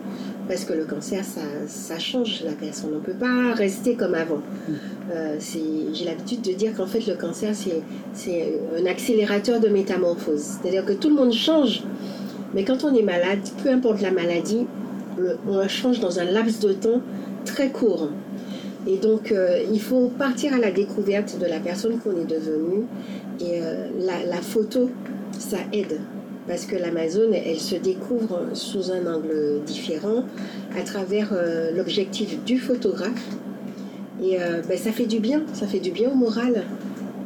parce 0.48 0.66
que 0.66 0.74
le 0.74 0.86
cancer, 0.86 1.24
ça, 1.24 1.42
ça, 1.68 1.98
change 1.98 2.44
la 2.44 2.52
personne. 2.52 2.92
On 2.94 2.96
ne 2.96 3.00
peut 3.00 3.14
pas 3.14 3.54
rester 3.54 3.96
comme 3.96 4.14
avant. 4.14 4.42
Euh, 5.12 5.38
J'ai 5.94 6.06
l'habitude 6.06 6.42
de 6.42 6.52
dire 6.54 6.74
qu'en 6.76 6.86
fait, 6.86 7.06
le 7.08 7.16
cancer, 7.16 7.54
c'est 8.14 8.60
un 8.78 8.86
accélérateur 8.86 9.60
de 9.60 9.70
métamorphose. 9.70 10.42
C'est-à-dire 10.62 10.86
que 10.86 10.94
tout 10.94 11.10
le 11.10 11.16
monde 11.16 11.34
change, 11.34 11.84
mais 12.54 12.64
quand 12.64 12.84
on 12.84 12.94
est 12.94 13.04
malade, 13.04 13.40
peu 13.64 13.70
importe 13.70 14.02
la 14.02 14.12
maladie, 14.12 14.68
on 15.48 15.68
change 15.68 16.00
dans 16.00 16.20
un 16.20 16.26
laps 16.26 16.60
de 16.60 16.74
temps 16.74 17.02
très 17.46 17.70
court. 17.70 18.10
Et 18.88 18.98
donc, 18.98 19.32
euh, 19.32 19.64
il 19.72 19.82
faut 19.82 20.10
partir 20.10 20.54
à 20.54 20.58
la 20.58 20.72
découverte 20.72 21.40
de 21.40 21.46
la 21.46 21.60
personne 21.60 21.98
qu'on 22.00 22.12
est 22.12 22.30
devenue. 22.30 22.84
Et 23.40 23.62
euh, 23.62 23.88
la, 24.00 24.24
la 24.26 24.42
photo, 24.42 24.92
ça 25.38 25.58
aide 25.74 26.00
parce 26.48 26.66
que 26.66 26.76
l'Amazone, 26.76 27.34
elle 27.34 27.60
se 27.60 27.76
découvre 27.76 28.42
sous 28.54 28.92
un 28.92 29.12
angle 29.12 29.62
différent 29.66 30.24
à 30.78 30.84
travers 30.84 31.30
euh, 31.34 31.72
l'objectif 31.76 32.44
du 32.44 32.60
photographe. 32.60 33.26
Et 34.24 34.40
euh, 34.40 34.62
ben, 34.68 34.78
ça 34.78 34.92
fait 34.92 35.08
du 35.08 35.20
bien, 35.20 35.42
ça 35.54 35.66
fait 35.66 35.80
du 35.80 35.92
bien 35.92 36.12
au 36.12 36.16
moral. 36.16 36.64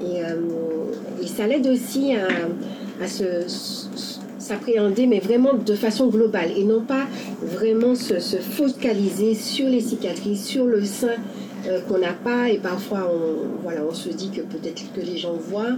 Et, 0.01 0.23
euh, 0.23 0.35
ça 1.25 1.47
l'aide 1.47 1.67
aussi 1.67 2.13
à, 2.15 3.07
s'appréhender, 4.39 5.05
mais 5.05 5.19
vraiment 5.19 5.53
de 5.53 5.75
façon 5.75 6.07
globale, 6.07 6.49
et 6.57 6.63
non 6.63 6.81
pas 6.81 7.05
vraiment 7.41 7.93
se, 7.93 8.15
focaliser 8.37 9.35
sur 9.35 9.69
les 9.69 9.79
cicatrices, 9.79 10.45
sur 10.45 10.65
le 10.65 10.83
sein 10.83 11.15
qu'on 11.87 11.99
n'a 11.99 12.13
pas, 12.13 12.49
et 12.49 12.57
parfois 12.57 13.11
on, 13.13 13.61
voilà, 13.63 13.81
on 13.87 13.93
se 13.93 14.09
dit 14.09 14.31
que 14.31 14.41
peut-être 14.41 14.91
que 14.93 15.01
les 15.01 15.17
gens 15.17 15.35
voient, 15.35 15.77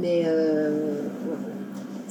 mais 0.00 0.24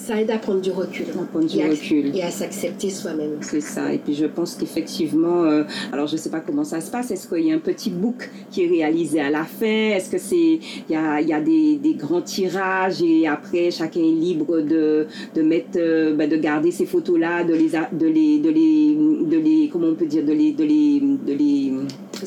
ça 0.08 0.22
aide 0.22 0.32
à 0.32 0.38
prendre 0.38 0.62
du 0.62 0.72
recul. 0.72 1.06
du 1.06 1.60
et, 1.60 1.70
recul. 1.70 2.12
À, 2.14 2.18
et 2.18 2.24
à 2.24 2.32
s'accepter 2.32 2.90
soi-même. 2.90 3.38
C'est 3.42 3.60
ça. 3.60 3.92
Et 3.94 3.98
puis 3.98 4.14
je 4.14 4.26
pense 4.26 4.56
qu'effectivement, 4.56 5.44
euh, 5.44 5.64
alors 5.92 6.08
je 6.08 6.14
ne 6.14 6.18
sais 6.18 6.30
pas 6.30 6.40
comment 6.40 6.64
ça 6.64 6.80
se 6.80 6.90
passe. 6.90 7.12
Est-ce 7.12 7.28
qu'il 7.28 7.46
y 7.46 7.52
a 7.52 7.56
un 7.56 7.60
petit 7.60 7.90
book 7.90 8.30
qui 8.50 8.64
est 8.64 8.68
réalisé 8.68 9.20
à 9.20 9.30
la 9.30 9.44
fin? 9.44 9.66
Est-ce 9.66 10.10
que 10.10 10.18
c'est 10.18 10.60
il 10.88 10.94
y 10.94 10.96
a, 10.96 11.20
y 11.20 11.34
a 11.34 11.42
des, 11.42 11.76
des, 11.76 11.94
grands 11.96 12.22
tirages 12.22 13.02
et 13.02 13.28
après 13.28 13.70
chacun 13.70 14.00
est 14.00 14.04
libre 14.04 14.62
de, 14.62 15.08
de 15.36 15.42
mettre, 15.42 15.78
euh, 15.78 16.16
bah, 16.16 16.28
de 16.28 16.38
garder 16.38 16.72
ces 16.72 16.86
photos 16.86 17.20
là, 17.20 17.44
de 17.44 17.54
les, 17.54 17.70
de 17.70 18.08
les, 18.08 18.40
de 18.40 18.50
les, 18.50 18.96
de 19.26 19.38
les, 19.38 19.70
comment 19.72 19.88
on 19.88 19.96
peut 19.96 20.06
dire, 20.06 20.24
de 20.24 20.32
les, 20.32 20.54
de 20.54 20.64
les, 20.64 21.02
de 21.02 21.34
les 21.34 21.74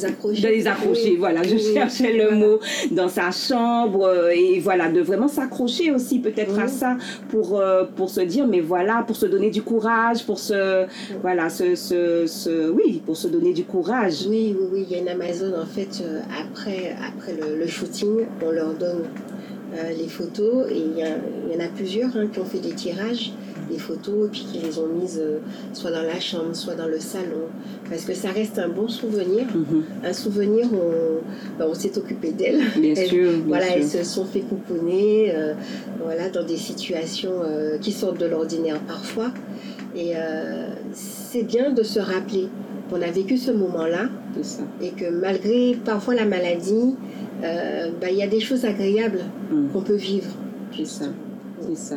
accrocher. 0.04 0.42
De 0.42 0.48
les 0.48 0.66
accrocher, 0.66 1.16
voilà, 1.16 1.42
je 1.42 1.56
cherchais 1.56 2.12
le 2.12 2.30
mot 2.36 2.60
dans 2.90 3.08
sa 3.08 3.30
chambre 3.30 4.04
euh, 4.04 4.30
et 4.30 4.60
voilà, 4.60 4.90
de 4.90 5.00
vraiment 5.00 5.28
s'accrocher 5.28 5.90
aussi 5.90 6.18
peut-être 6.18 6.58
à 6.58 6.68
ça 6.68 6.96
pour, 7.28 7.58
euh, 7.58 7.84
pour 7.96 8.10
se 8.10 8.20
dire, 8.20 8.46
mais 8.46 8.60
voilà, 8.60 9.04
pour 9.06 9.16
se 9.16 9.26
donner 9.26 9.50
du 9.50 9.62
courage, 9.62 10.24
pour 10.24 10.38
se, 10.38 10.86
voilà, 11.22 11.48
ce, 11.48 11.74
ce, 11.74 12.70
oui, 12.70 13.02
pour 13.04 13.16
se 13.16 13.28
donner 13.28 13.52
du 13.52 13.64
courage. 13.64 14.26
Oui, 14.28 14.56
oui, 14.58 14.66
oui, 14.72 14.86
il 14.88 14.92
y 14.92 14.98
a 14.98 15.02
une 15.02 15.08
Amazon 15.08 15.52
en 15.60 15.66
fait, 15.66 16.02
euh, 16.02 16.20
après, 16.40 16.96
après 17.06 17.34
le, 17.34 17.66
shooting, 17.66 18.26
on 18.44 18.50
leur 18.50 18.74
donne 18.74 19.04
les 19.96 20.08
photos 20.08 20.68
et 20.68 20.76
il 20.76 20.98
y, 20.98 21.56
en 21.56 21.64
a 21.64 21.68
plusieurs 21.68 22.16
hein, 22.16 22.26
qui 22.32 22.40
ont 22.40 22.44
fait 22.44 22.58
des 22.58 22.72
tirages 22.72 23.32
des 23.70 23.78
photos 23.78 24.26
et 24.26 24.30
puis 24.30 24.46
qui 24.52 24.58
les 24.58 24.78
ont 24.78 24.86
mises 24.86 25.20
euh, 25.20 25.38
soit 25.72 25.90
dans 25.90 26.02
la 26.02 26.20
chambre, 26.20 26.54
soit 26.54 26.74
dans 26.74 26.86
le 26.86 26.98
salon. 26.98 27.48
Parce 27.88 28.04
que 28.04 28.14
ça 28.14 28.30
reste 28.30 28.58
un 28.58 28.68
bon 28.68 28.88
souvenir. 28.88 29.46
Mhm. 29.54 29.82
Un 30.04 30.12
souvenir 30.12 30.66
où 30.72 30.76
on, 30.76 31.58
ben, 31.58 31.74
s'est 31.74 31.96
occupé 31.96 32.32
d'elles. 32.32 32.60
Bien 32.76 32.94
sûr. 32.94 33.30
voilà, 33.46 33.76
elles 33.76 33.88
se 33.88 34.04
sont 34.04 34.24
fait 34.24 34.40
couponner 34.40 35.32
euh, 35.34 35.54
voilà, 36.02 36.28
dans 36.28 36.44
des 36.44 36.56
situations 36.56 37.42
euh, 37.42 37.78
qui 37.78 37.92
sortent 37.92 38.18
de 38.18 38.26
l'ordinaire 38.26 38.80
parfois. 38.86 39.30
Et 39.96 40.12
c'est 40.92 41.42
bien 41.42 41.72
de 41.72 41.82
se 41.82 41.98
rappeler 41.98 42.46
qu'on 42.88 43.02
a 43.02 43.10
vécu 43.10 43.36
ce 43.36 43.50
moment-là 43.50 44.08
et 44.80 44.90
que 44.90 45.10
malgré 45.10 45.76
parfois 45.84 46.14
la 46.14 46.26
maladie, 46.26 46.94
ben, 47.42 48.08
il 48.08 48.16
y 48.16 48.22
a 48.22 48.28
des 48.28 48.38
choses 48.38 48.64
agréables 48.64 49.24
mm. 49.50 49.70
qu'on 49.72 49.82
peut 49.82 49.96
vivre. 49.96 50.30
C'est 50.76 50.86
ça. 50.86 51.06
C'est 51.68 51.76
ça. 51.76 51.96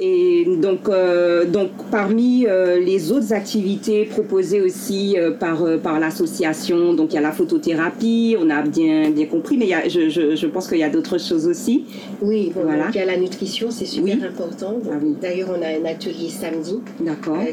Et 0.00 0.44
donc, 0.60 0.88
euh, 0.88 1.44
donc 1.44 1.70
parmi 1.90 2.46
euh, 2.46 2.80
les 2.80 3.12
autres 3.12 3.32
activités 3.32 4.04
proposées 4.04 4.60
aussi 4.60 5.16
euh, 5.16 5.30
par, 5.30 5.64
par 5.82 6.00
l'association, 6.00 6.94
donc 6.94 7.12
il 7.12 7.16
y 7.16 7.18
a 7.18 7.22
la 7.22 7.32
photothérapie, 7.32 8.36
on 8.40 8.50
a 8.50 8.62
bien, 8.62 9.10
bien 9.10 9.26
compris, 9.26 9.56
mais 9.56 9.66
il 9.66 9.70
y 9.70 9.74
a, 9.74 9.88
je, 9.88 10.08
je, 10.08 10.36
je, 10.36 10.46
pense 10.46 10.68
qu'il 10.68 10.78
y 10.78 10.84
a 10.84 10.90
d'autres 10.90 11.18
choses 11.18 11.46
aussi. 11.46 11.84
Oui, 12.22 12.52
voilà. 12.54 12.86
il 12.90 12.96
y 12.96 13.00
a 13.00 13.04
la 13.04 13.16
nutrition, 13.16 13.70
c'est 13.70 13.86
super 13.86 14.16
important. 14.22 14.78
Ah 14.90 14.94
d'ailleurs, 15.20 15.50
on 15.56 15.62
a 15.62 15.68
un 15.68 15.84
atelier 15.90 16.28
samedi 16.28 16.76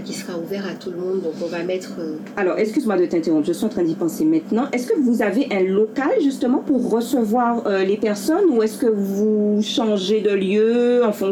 qui 0.05 0.13
sera 0.13 0.37
ouvert 0.37 0.65
à 0.65 0.73
tout 0.73 0.91
le 0.91 0.97
monde, 0.97 1.21
donc 1.21 1.33
on 1.43 1.47
va 1.47 1.63
mettre... 1.63 1.91
Alors, 2.37 2.57
excuse-moi 2.57 2.97
de 2.97 3.05
t'interrompre, 3.05 3.47
je 3.47 3.53
suis 3.53 3.65
en 3.65 3.69
train 3.69 3.83
d'y 3.83 3.95
penser 3.95 4.25
maintenant. 4.25 4.65
Est-ce 4.71 4.87
que 4.87 4.99
vous 4.99 5.21
avez 5.21 5.47
un 5.51 5.63
local 5.63 6.11
justement 6.23 6.59
pour 6.59 6.89
recevoir 6.89 7.63
les 7.85 7.97
personnes 7.97 8.49
ou 8.49 8.63
est-ce 8.63 8.77
que 8.77 8.87
vous 8.87 9.59
changez 9.61 10.21
de 10.21 10.31
lieu 10.31 11.05
en 11.05 11.11
fonction 11.11 11.30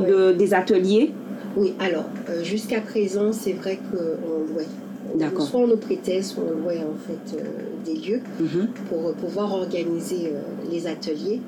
de 0.00 0.32
des 0.32 0.54
ateliers? 0.54 1.12
Oui, 1.56 1.74
alors, 1.78 2.06
euh, 2.30 2.42
jusqu'à 2.42 2.80
présent, 2.80 3.32
c'est 3.32 3.52
vrai 3.52 3.78
qu'on 3.90 4.52
louait. 4.52 4.66
Soit 5.38 5.60
on 5.60 5.66
nous 5.66 5.76
prêtait, 5.76 6.22
soit 6.22 6.42
on 6.42 6.62
louait 6.62 6.78
en 6.78 6.96
fait 6.96 7.36
euh, 7.36 7.42
des 7.84 7.94
lieux 7.94 8.20
mhm. 8.40 8.68
pour 8.88 9.12
pouvoir 9.14 9.52
organiser 9.52 10.32
euh, 10.32 10.40
les 10.70 10.86
ateliers. 10.86 11.40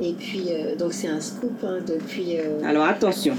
Et 0.00 0.12
puis, 0.12 0.50
donc 0.78 0.92
c'est 0.92 1.08
un 1.08 1.20
scoop 1.20 1.64
hein, 1.64 1.78
depuis. 1.86 2.36
Alors 2.64 2.84
attention, 2.84 3.34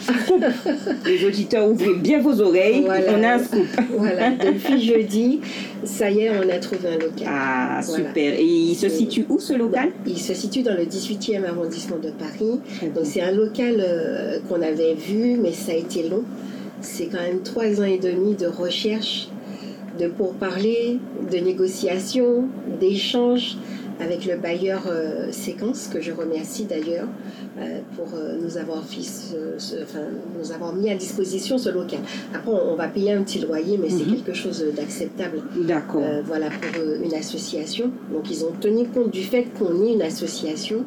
les 1.05 1.25
auditeurs, 1.25 1.69
ouvrez 1.69 1.93
bien 1.93 2.19
vos 2.19 2.41
oreilles, 2.41 2.86
on 2.86 3.23
a 3.23 3.36
un 3.36 3.39
scoop. 3.39 3.67
voilà, 3.97 4.32
depuis 4.32 4.82
jeudi, 4.82 5.39
ça 5.84 6.10
y 6.10 6.21
est, 6.21 6.29
on 6.29 6.49
a 6.49 6.58
trouvé 6.60 6.89
un 6.89 6.97
local. 6.97 7.27
Ah, 7.27 7.82
super. 7.82 8.34
Et 8.34 8.45
il 8.45 8.75
se 8.75 8.89
situe 8.89 9.25
où 9.29 9.39
ce 9.39 9.53
local? 9.53 9.89
Il 10.05 10.17
se 10.17 10.34
situe 10.34 10.62
dans 10.62 10.75
le 10.75 10.84
18e 10.84 11.45
arrondissement 11.45 11.97
de 11.97 12.10
Paris. 12.10 12.60
Donc 12.93 13.05
c'est 13.05 13.21
un 13.21 13.32
local 13.32 13.75
euh, 13.79 14.39
qu'on 14.47 14.62
avait 14.62 14.93
vu, 14.93 15.38
mais 15.41 15.53
ça 15.53 15.71
a 15.71 15.75
été 15.75 16.08
long. 16.08 16.23
C'est 16.82 17.05
quand 17.05 17.21
même 17.21 17.41
trois 17.41 17.82
ans 17.82 17.86
et 17.86 17.97
demi 17.97 18.36
de 18.36 18.47
recherche, 18.47 19.29
de 20.00 20.08
pourparlers, 20.08 21.00
de 21.32 21.38
négociations, 21.38 22.46
d'échanges 22.80 23.58
avec 24.00 24.26
le 24.26 24.38
bailleur 24.38 24.84
euh, 24.88 25.32
Séquence, 25.32 25.90
que 25.92 26.02
je 26.02 26.12
remercie 26.12 26.66
d'ailleurs 26.66 27.08
euh, 27.60 27.80
pour 27.96 28.08
euh, 28.14 28.38
nous, 28.42 28.58
avoir 28.58 28.80
enfin, 28.80 30.00
nous 30.38 30.52
avoir 30.52 30.74
mis 30.74 30.90
à 30.90 30.96
disposition 30.96 31.58
ce 31.58 31.70
local. 31.70 32.00
Après, 32.34 32.52
on, 32.52 32.76
va 32.76 32.88
payer 32.88 33.12
un 33.12 33.24
petit 33.24 33.40
loyer, 33.40 33.78
mais 33.78 33.90
c'est 33.90 34.06
mhm. 34.06 34.16
quelque 34.16 34.34
chose 34.34 34.64
d'acceptable. 34.76 35.42
D'accord. 35.68 36.02
voilà, 36.26 36.50
pour 36.50 36.82
une 37.04 37.14
association. 37.14 37.92
Donc, 38.14 38.32
ils 38.32 38.46
ont 38.46 38.54
tenu 38.60 38.88
compte 38.88 39.12
du 39.12 39.24
fait 39.24 39.48
qu'on 39.58 39.84
est 39.84 39.94
une 39.94 40.02
association. 40.02 40.86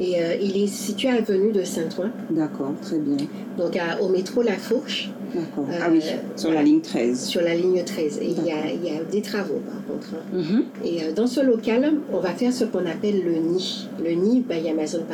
Et 0.00 0.14
il 0.40 0.62
est 0.62 0.68
situé 0.68 1.08
à 1.08 1.16
l'avenue 1.16 1.52
de 1.52 1.64
Saint-Ouen. 1.64 2.10
D'accord, 2.30 2.72
très 2.80 2.98
bien. 2.98 3.16
Donc, 3.56 3.76
au 4.00 4.08
métro 4.08 4.42
La 4.42 4.56
Fourche. 4.56 5.10
D'accord. 5.34 5.66
ah 5.80 5.88
oui, 5.90 6.02
sur 6.36 6.52
la 6.52 6.62
ligne 6.62 6.80
13. 6.80 7.24
Sur 7.24 7.42
la 7.42 7.54
ligne 7.54 7.82
13. 7.84 8.18
Et 8.22 8.26
il 8.26 8.44
y, 8.44 8.50
a, 8.50 8.70
il 8.72 8.84
y, 8.84 8.96
a, 8.96 9.02
des 9.04 9.22
travaux, 9.22 9.60
par 9.66 9.84
contre. 9.86 10.08
Hein. 10.14 10.36
Mhm. 10.36 10.64
Et 10.84 11.12
dans 11.12 11.26
ce 11.26 11.40
local, 11.40 11.94
on 12.12 12.20
va 12.20 12.30
faire 12.30 12.52
ce 12.52 12.64
qu'on 12.64 12.86
appelle 12.86 13.22
le 13.24 13.38
nid. 13.38 13.88
Le 14.02 14.12
nid 14.12 14.40
by 14.40 14.68
Amazon 14.68 15.04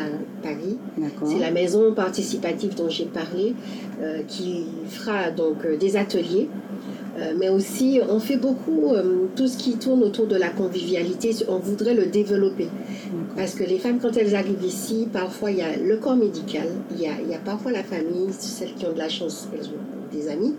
Paris. 0.42 0.78
C'est 1.24 1.38
la 1.38 1.50
maison 1.50 1.92
participative 1.94 2.74
dont 2.74 2.88
j'ai 2.88 3.06
parlé, 3.06 3.54
qui 4.28 4.64
fera 4.88 5.30
donc 5.30 5.66
des 5.78 5.96
ateliers 5.96 6.48
euh, 7.18 7.32
mais 7.38 7.48
aussi, 7.48 8.00
on 8.08 8.18
fait 8.18 8.36
beaucoup 8.36 8.92
euh, 8.92 9.26
tout 9.36 9.46
ce 9.46 9.56
qui 9.56 9.76
tourne 9.76 10.02
autour 10.02 10.26
de 10.26 10.36
la 10.36 10.48
convivialité. 10.48 11.30
On 11.48 11.58
voudrait 11.58 11.94
le 11.94 12.06
développer. 12.06 12.68
Parce 13.36 13.54
que 13.54 13.64
les 13.64 13.78
femmes, 13.78 13.98
quand 14.00 14.16
elles 14.16 14.34
arrivent 14.34 14.64
ici, 14.64 15.08
parfois 15.12 15.50
il 15.50 15.58
y 15.58 15.62
a 15.62 15.76
le 15.76 15.96
corps 15.96 16.16
médical, 16.16 16.68
il 16.92 17.00
y 17.00 17.06
a, 17.06 17.12
il 17.20 17.30
y 17.30 17.34
a 17.34 17.38
parfois 17.38 17.72
la 17.72 17.82
famille, 17.82 18.32
celles 18.32 18.74
qui 18.74 18.86
ont 18.86 18.92
de 18.92 18.98
la 18.98 19.08
chance, 19.08 19.48
elles 19.52 19.66
ont 19.66 19.93
amis. 20.28 20.54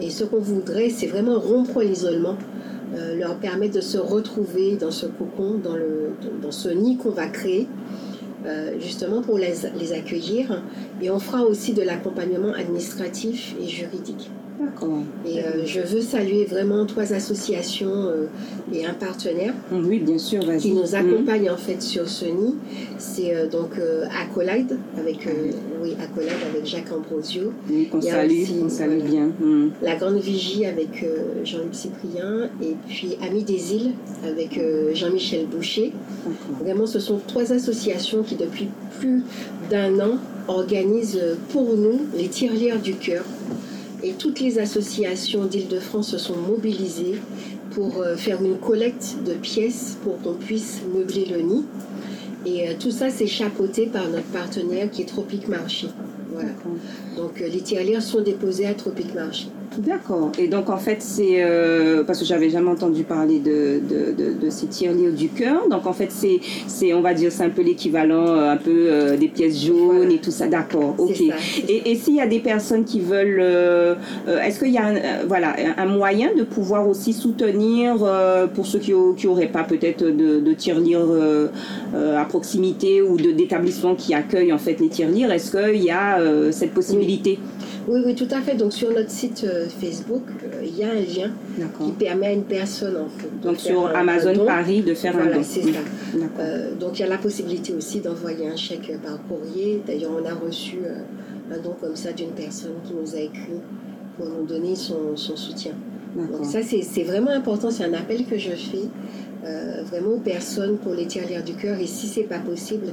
Et 0.00 0.10
ce 0.10 0.24
qu'on 0.24 0.38
voudrait, 0.38 0.90
c'est 0.90 1.06
vraiment 1.06 1.38
rompre 1.38 1.82
l'isolement, 1.82 2.36
euh, 2.94 3.16
leur 3.18 3.36
permettre 3.36 3.74
de 3.74 3.80
se 3.80 3.98
retrouver 3.98 4.76
dans 4.76 4.90
ce 4.90 5.06
cocon, 5.06 5.58
dans, 5.62 5.76
le, 5.76 6.12
dans 6.40 6.52
ce 6.52 6.68
nid 6.68 6.96
qu'on 6.96 7.10
va 7.10 7.26
créer. 7.26 7.66
justement 8.80 9.20
pour 9.20 9.36
les, 9.36 9.54
les 9.78 9.92
accueillir 9.92 10.62
et 11.02 11.10
on 11.10 11.18
fera 11.18 11.42
aussi 11.42 11.74
de 11.74 11.82
l'accompagnement 11.82 12.52
administratif 12.54 13.54
et 13.60 13.66
juridique. 13.66 14.30
Et 15.26 15.40
euh, 15.40 15.66
je 15.66 15.80
veux 15.80 16.00
saluer 16.00 16.44
vraiment 16.44 16.84
trois 16.86 17.12
associations 17.12 18.06
euh, 18.06 18.26
et 18.72 18.84
un 18.84 18.94
partenaire. 18.94 19.54
Oui, 19.72 19.98
bien 20.00 20.18
sûr, 20.18 20.40
Qui 20.58 20.72
nous 20.72 20.94
accompagne 20.94 21.50
en 21.50 21.56
fait 21.56 21.80
sur 21.82 22.08
ce 22.08 22.24
nid. 22.24 22.54
C'est 22.98 23.34
euh, 23.34 23.48
donc 23.48 23.72
Accolade 24.20 24.78
avec, 24.96 25.28
oui, 25.82 25.94
Accolade 26.02 26.36
avec 26.52 26.66
Jacques 26.66 26.92
Ambrosio. 26.92 27.52
Oui, 27.70 27.88
qu'on 27.88 28.00
salue, 28.00 28.44
on 28.64 28.68
salue 28.68 29.02
bien. 29.02 29.26
Mm. 29.40 29.70
La 29.82 29.96
Grande 29.96 30.18
Vigie 30.18 30.66
avec 30.66 31.04
Jean-Luc 31.44 31.74
Cyprien 31.74 32.50
et 32.62 32.74
puis 32.88 33.16
Amis 33.22 33.44
des 33.44 33.74
îles 33.74 33.92
avec 34.24 34.60
Jean-Michel 34.94 35.46
Boucher. 35.46 35.92
Vraiment, 36.60 36.86
ce 36.86 37.00
sont 37.00 37.20
trois 37.26 37.52
associations 37.52 38.22
qui 38.22 38.36
depuis 38.36 38.68
plus 38.98 39.22
d'un 39.70 40.00
an 40.00 40.18
organisent 40.48 41.36
pour 41.50 41.76
nous 41.76 42.00
les 42.16 42.28
tirelières 42.28 42.80
du 42.80 42.94
cœur 42.94 43.24
et 44.08 44.12
toutes 44.12 44.40
les 44.40 44.58
associations 44.58 45.44
d'Île-de-France 45.44 46.10
se 46.10 46.18
sont 46.18 46.36
mobilisées 46.36 47.20
pour 47.72 48.00
euh, 48.00 48.16
faire 48.16 48.42
une 48.42 48.56
collecte 48.56 49.16
de 49.26 49.34
pièces 49.34 49.98
pour 50.02 50.20
qu'on 50.22 50.32
puisse 50.32 50.80
meubler 50.94 51.26
le 51.26 51.40
nid. 51.40 51.64
Et 52.46 52.68
euh, 52.68 52.72
tout 52.78 52.90
ça, 52.90 53.10
c'est 53.10 53.26
chapeauté 53.26 53.86
par 53.86 54.08
notre 54.08 54.28
partenaire 54.28 54.90
qui 54.90 55.02
est 55.02 55.04
Tropic 55.04 55.48
Marché. 55.48 55.88
Voilà. 56.32 56.48
Donc 57.16 57.40
euh, 57.42 57.48
les 57.48 57.60
tirelires 57.60 58.02
sont 58.02 58.22
déposés 58.22 58.66
à 58.66 58.74
Tropic 58.74 59.14
Marché. 59.14 59.48
D'accord. 59.78 60.32
Et 60.38 60.48
donc, 60.48 60.70
en 60.70 60.76
fait, 60.76 60.96
c'est. 61.00 61.42
Euh, 61.42 62.02
parce 62.02 62.18
que 62.18 62.24
j'avais 62.24 62.50
jamais 62.50 62.70
entendu 62.70 63.04
parler 63.04 63.38
de, 63.38 63.80
de, 63.88 64.32
de, 64.32 64.50
ces 64.50 64.66
tirelires 64.66 65.12
du 65.12 65.28
cœur. 65.28 65.68
Donc, 65.68 65.86
en 65.86 65.92
fait, 65.92 66.10
c'est, 66.10 66.92
on 66.92 67.00
va 67.00 67.14
dire, 67.14 67.30
c'est 67.30 67.44
un 67.44 67.50
peu 67.50 67.62
l'équivalent 67.62 68.26
euh, 68.26 68.52
un 68.52 68.56
peu 68.56 68.70
euh, 68.88 69.16
des 69.16 69.28
pièces 69.28 69.64
jaunes 69.64 70.10
et 70.10 70.18
tout 70.18 70.32
ça. 70.32 70.48
D'accord. 70.48 70.96
Ok. 70.98 71.20
et, 71.68 71.90
et 71.90 71.94
s'il 71.94 72.16
y 72.16 72.20
a 72.20 72.26
des 72.26 72.40
personnes 72.40 72.84
qui 72.84 73.00
veulent. 73.00 73.40
est-ce 74.42 74.58
qu'il 74.58 74.72
y 74.72 74.78
a 74.78 74.86
un, 74.86 74.94
voilà, 75.26 75.54
un 75.76 75.86
moyen 75.86 76.30
de 76.36 76.42
pouvoir 76.42 76.88
aussi 76.88 77.12
soutenir 77.12 77.96
pour 78.54 78.66
ceux 78.66 78.78
qui 78.78 78.92
n'auraient 78.92 79.48
pas 79.48 79.62
peut-être 79.62 80.04
de, 80.04 80.40
de 80.40 80.52
tirelire 80.54 81.00
à 81.94 82.24
proximité 82.24 83.02
ou 83.02 83.16
de, 83.16 83.30
d'établissements 83.30 83.94
qui 83.94 84.14
accueillent 84.14 84.52
en 84.52 84.58
fait 84.58 84.80
les 84.80 84.88
tirelires 84.88 85.30
Est-ce 85.30 85.56
qu'il 85.56 85.82
y 85.82 85.90
a 85.90 86.18
cette 86.50 86.72
possibilité? 86.72 87.38
oui, 87.38 87.77
oui, 87.88 88.14
tout 88.14 88.28
à 88.30 88.40
fait. 88.40 88.54
Donc 88.54 88.72
sur 88.72 88.90
notre 88.90 89.10
site 89.10 89.44
euh, 89.44 89.66
Facebook, 89.68 90.24
euh, 90.42 90.62
il 90.62 90.76
y 90.76 90.84
a 90.84 90.90
un 90.90 90.94
lien 90.94 91.30
qui 91.56 91.92
permet 91.92 92.26
à 92.26 92.32
une 92.32 92.44
personne 92.44 92.96
en 92.96 93.08
fait. 93.08 93.28
Donc 93.42 93.58
sur 93.58 93.86
Amazon 93.86 94.44
Paris 94.44 94.82
de 94.82 94.94
faire 94.94 95.16
un 95.16 95.26
don. 95.26 95.42
c'est 95.42 95.62
ça. 95.62 95.78
Euh, 96.38 96.74
donc 96.74 96.98
il 96.98 97.02
y 97.02 97.04
a 97.04 97.08
la 97.08 97.18
possibilité 97.18 97.72
aussi 97.74 98.00
d'envoyer 98.00 98.48
un 98.48 98.56
chèque 98.56 98.92
par 99.02 99.18
courrier. 99.26 99.82
D'ailleurs, 99.86 100.12
on 100.20 100.26
a 100.26 100.34
reçu 100.34 100.78
un 101.50 101.58
don 101.58 101.74
comme 101.80 101.96
ça 101.96 102.12
d'une 102.12 102.30
personne 102.30 102.74
qui 102.84 102.94
nous 102.94 103.14
a 103.14 103.20
écrit 103.20 103.60
pour 104.16 104.26
nous 104.26 104.44
donner 104.44 104.74
son, 104.74 105.16
son 105.16 105.36
soutien. 105.36 105.72
Donc 106.16 106.44
ça, 106.44 106.60
c'est 106.62 107.02
vraiment 107.04 107.30
important. 107.30 107.70
C'est 107.70 107.84
un 107.84 107.94
appel 107.94 108.24
que 108.24 108.38
je 108.38 108.50
fais 108.50 108.88
vraiment 109.84 110.14
aux 110.14 110.20
personnes 110.20 110.78
pour 110.78 110.94
les 110.94 111.06
tirelires 111.06 111.44
du 111.44 111.54
cœur. 111.54 111.78
Et 111.78 111.86
si 111.86 112.06
c'est 112.06 112.24
pas 112.24 112.38
possible, 112.38 112.88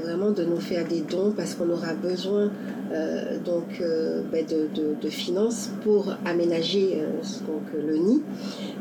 vraiment 0.00 0.30
de 0.30 0.44
nous 0.44 0.60
faire 0.60 0.86
des 0.86 1.00
dons 1.00 1.32
parce 1.36 1.54
qu'on 1.54 1.70
aura 1.70 1.94
besoin 1.94 2.50
euh, 2.92 3.36
donc, 3.44 3.80
euh, 3.82 4.22
ben 4.32 4.44
de, 4.46 4.68
de, 5.00 5.08
finances 5.10 5.70
pour 5.82 6.14
aménager 6.24 6.94
euh, 6.94 7.10
donc, 7.46 7.86
le 7.86 7.96
nid. 7.96 8.22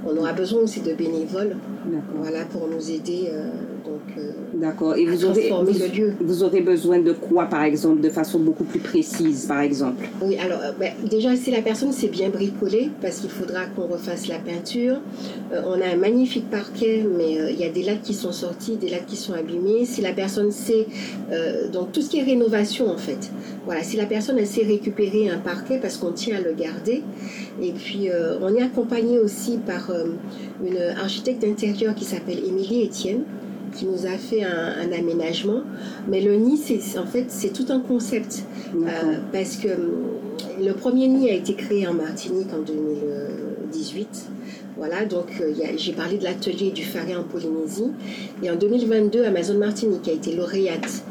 On 0.06 0.16
aura 0.16 0.32
besoin 0.32 0.62
aussi 0.62 0.80
de 0.80 0.94
bénévoles 0.94 1.58
voilà, 2.16 2.46
pour 2.46 2.70
nous 2.70 2.92
aider 2.92 3.30
donc, 3.86 4.24
D'accord. 4.54 4.96
Et 4.96 5.06
vous 5.06 5.26
aurez, 5.26 5.52
vous, 6.20 6.44
aurez 6.44 6.62
besoin 6.62 7.00
de 7.00 7.12
quoi, 7.12 7.46
par 7.46 7.64
exemple, 7.64 8.02
de 8.02 8.10
façon 8.10 8.40
beaucoup 8.40 8.64
plus 8.64 8.80
précise, 8.80 9.46
par 9.46 9.62
exemple? 9.62 10.06
Oui, 10.22 10.38
alors 10.38 10.60
ben, 10.80 10.94
déjà, 11.10 11.36
si 11.36 11.52
la 11.52 11.62
personne 11.62 11.92
s'est 11.92 12.08
bien 12.08 12.30
bricolée, 12.30 12.90
parce 13.02 13.20
qu'il 13.20 13.30
faudra 13.30 13.66
qu'on 13.66 13.88
refasse 13.88 14.28
la 14.28 14.40
peinture, 14.40 15.00
on 15.52 15.82
a 15.82 15.94
un 15.94 15.96
magnifique 15.96 16.50
parquet, 16.50 17.06
mais 17.16 17.52
il 17.52 17.60
y 17.60 17.64
a 17.64 17.70
des 17.70 17.84
lattes 17.84 18.02
qui 18.02 18.14
sont 18.14 18.32
sorties, 18.32 18.76
des 18.76 18.90
lattes 18.90 19.06
qui 19.06 19.16
sont 19.16 19.34
abîmées. 19.34 19.86
Si 19.86 20.02
la 20.02 20.14
personne 20.14 20.52
sait, 20.52 20.88
donc 21.72 21.92
tout 21.92 22.02
ce 22.02 22.10
qui 22.10 22.20
est 22.20 22.24
rénovation, 22.24 22.90
en 22.90 22.98
fait, 22.98 23.32
voilà, 23.68 23.84
si 23.84 23.98
la 23.98 24.06
personne 24.06 24.38
elle 24.40 24.48
sait 24.48 24.64
récupérer 24.64 25.30
un 25.30 25.40
parquet 25.40 25.78
parce 25.82 25.98
qu'on 25.98 26.14
tient 26.14 26.38
à 26.38 26.42
le 26.42 26.54
garder, 26.54 27.04
et 27.62 27.72
puis 27.74 28.10
euh, 28.10 28.40
on 28.42 28.56
est 28.56 28.62
accompagné 28.62 29.20
aussi 29.20 29.58
par 29.58 29.90
euh, 29.90 30.06
une 30.66 30.78
architecte 30.98 31.42
d'intérieur 31.42 31.94
qui 31.94 32.06
s'appelle 32.06 32.40
Émilie 32.40 32.86
Etienne 32.86 33.24
qui 33.76 33.86
nous 33.86 34.06
a 34.06 34.18
fait 34.18 34.44
un, 34.44 34.92
aménagement. 34.98 35.62
Mais 36.08 36.22
le 36.22 36.36
nid, 36.36 36.58
c'est 36.58 36.98
en 36.98 37.06
fait 37.06 37.26
c'est 37.28 37.52
tout 37.52 37.66
un 37.70 37.82
concept 37.82 38.46
euh, 38.74 39.18
parce 39.34 39.58
que 39.58 39.68
le 39.68 40.72
premier 40.72 41.10
nid 41.10 41.30
a 41.30 41.34
été 41.34 41.54
créé 41.54 41.86
en 41.86 41.94
Martinique 41.94 42.48
en 42.54 42.62
2018. 42.62 44.08
Voilà, 44.78 45.06
donc 45.06 45.42
j'ai 45.78 45.94
parlé 45.94 46.18
de 46.18 46.24
l'atelier 46.24 46.72
du 46.72 46.84
Faré 46.84 47.16
en 47.16 47.24
Polynésie. 47.24 47.92
Et 48.44 48.52
en 48.52 48.56
2022, 48.56 49.24
Amazon 49.24 49.58
Martinique 49.58 50.08
a 50.08 50.12
été 50.12 50.36
lauréate 50.36 51.04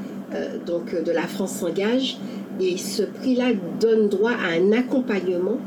donc 0.66 1.02
de 1.02 1.12
la 1.12 1.22
France 1.22 1.52
s'engage 1.52 2.18
et 2.61 2.76
ce 2.76 3.02
prix-là 3.02 3.52
donne 3.81 4.09
droit 4.09 4.33
à 4.33 4.59
un 4.59 4.72
accompagnement 4.72 5.59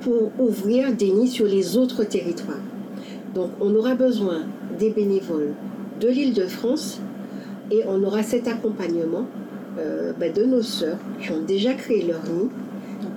pour 0.00 0.32
ouvrir 0.38 0.92
des 0.92 1.10
nids 1.10 1.28
sur 1.28 1.46
les 1.46 1.76
autres 1.76 2.04
territoires. 2.04 2.60
Donc 3.34 3.50
on 3.60 3.74
aura 3.74 3.94
besoin 3.94 4.42
des 4.78 4.90
bénévoles 4.90 5.54
de 6.00 6.08
l'île 6.08 6.34
de 6.34 6.46
France 6.46 7.00
et 7.70 7.82
on 7.88 8.02
aura 8.04 8.22
cet 8.22 8.48
accompagnement 8.48 9.26
euh, 9.78 10.12
ben, 10.18 10.32
de 10.32 10.44
nos 10.44 10.62
sœurs 10.62 10.98
qui 11.20 11.32
ont 11.32 11.40
déjà 11.40 11.74
créé 11.74 12.02
leur 12.02 12.22
nid 12.24 12.50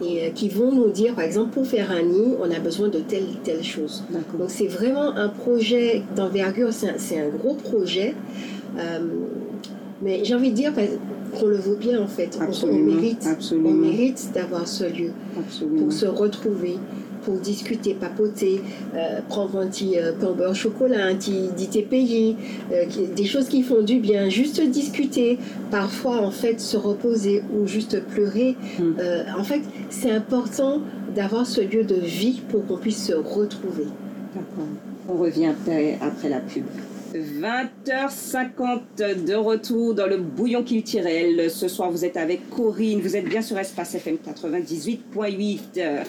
et 0.04 0.26
euh, 0.26 0.30
qui 0.32 0.50
vont 0.50 0.72
nous 0.72 0.90
dire, 0.90 1.16
par 1.16 1.24
exemple, 1.24 1.52
pour 1.52 1.66
faire 1.66 1.92
un 1.92 2.04
nid, 2.04 2.36
on 2.40 2.52
a 2.52 2.60
besoin 2.60 2.90
de 2.90 3.00
telle 3.00 3.28
telle 3.44 3.64
chose. 3.64 4.04
Donc 4.12 4.50
c'est 4.50 4.68
vraiment 4.68 5.16
un 5.16 5.30
projet 5.30 6.04
d'envergure, 6.16 6.70
c'est 6.72 7.20
un, 7.20 7.30
gros 7.30 7.56
projet. 7.56 8.16
Euh, 8.78 9.00
mais 10.02 10.24
j'ai 10.24 10.36
envie 10.36 10.52
de 10.52 10.56
dire, 10.56 10.72
qu'on 11.40 11.48
le 11.48 11.58
vaut 11.58 11.76
bien 11.76 12.02
en 12.02 12.08
fait. 12.08 12.38
on, 12.40 12.74
mérite, 12.74 13.28
on 13.52 13.72
mérite 13.72 14.32
d'avoir 14.34 14.68
ce 14.68 14.84
lieu 14.84 15.12
pour 15.78 15.92
se 15.92 16.06
retrouver, 16.06 16.78
pour 17.28 17.38
discuter, 17.40 17.94
papoter, 17.94 18.62
euh, 18.96 19.20
prendre 19.28 19.60
un 19.60 19.68
petit 19.68 20.00
euh, 20.00 20.14
pain 20.14 20.32
beurre 20.32 20.56
chocolat, 20.56 21.08
un 21.08 21.16
petit 21.16 21.50
thé 21.70 21.82
payé, 21.82 22.38
euh, 22.72 22.86
des 23.14 23.26
choses 23.26 23.50
qui 23.50 23.64
font 23.64 23.82
du 23.82 24.00
bien, 24.00 24.30
juste 24.30 24.62
discuter, 24.62 25.38
parfois 25.70 26.22
en 26.22 26.32
fait 26.32 26.62
se 26.62 26.78
reposer 26.78 27.44
ou 27.54 27.68
juste 27.68 28.02
pleurer. 28.06 28.56
Hmm. 28.80 28.94
en 29.38 29.44
fait, 29.44 29.60
c'est 29.90 30.12
important 30.12 30.80
d'avoir 31.14 31.46
ce 31.46 31.60
lieu 31.60 31.84
de 31.84 31.96
vie 31.96 32.42
pour 32.48 32.66
qu'on 32.66 32.78
puisse 32.78 33.08
se 33.08 33.14
retrouver. 33.14 33.88
D'accord. 34.34 34.70
On 35.10 35.18
revient 35.18 35.52
après 36.02 36.30
la 36.30 36.40
pub. 36.40 36.64
20h50 37.14 39.26
de 39.26 39.34
retour 39.34 39.96
dans 39.96 40.08
le 40.08 40.18
bouillon 40.18 40.64
culturel. 40.64 41.52
Ce 41.52 41.68
soir, 41.68 41.92
vous 41.92 42.06
êtes 42.06 42.16
avec 42.16 42.50
Corinne. 42.50 43.02
Vous 43.02 43.18
êtes 43.18 43.28
bien 43.28 43.42
sur 43.42 43.58
Espace 43.58 43.96
FM 43.96 44.16
98.8. 44.16 46.06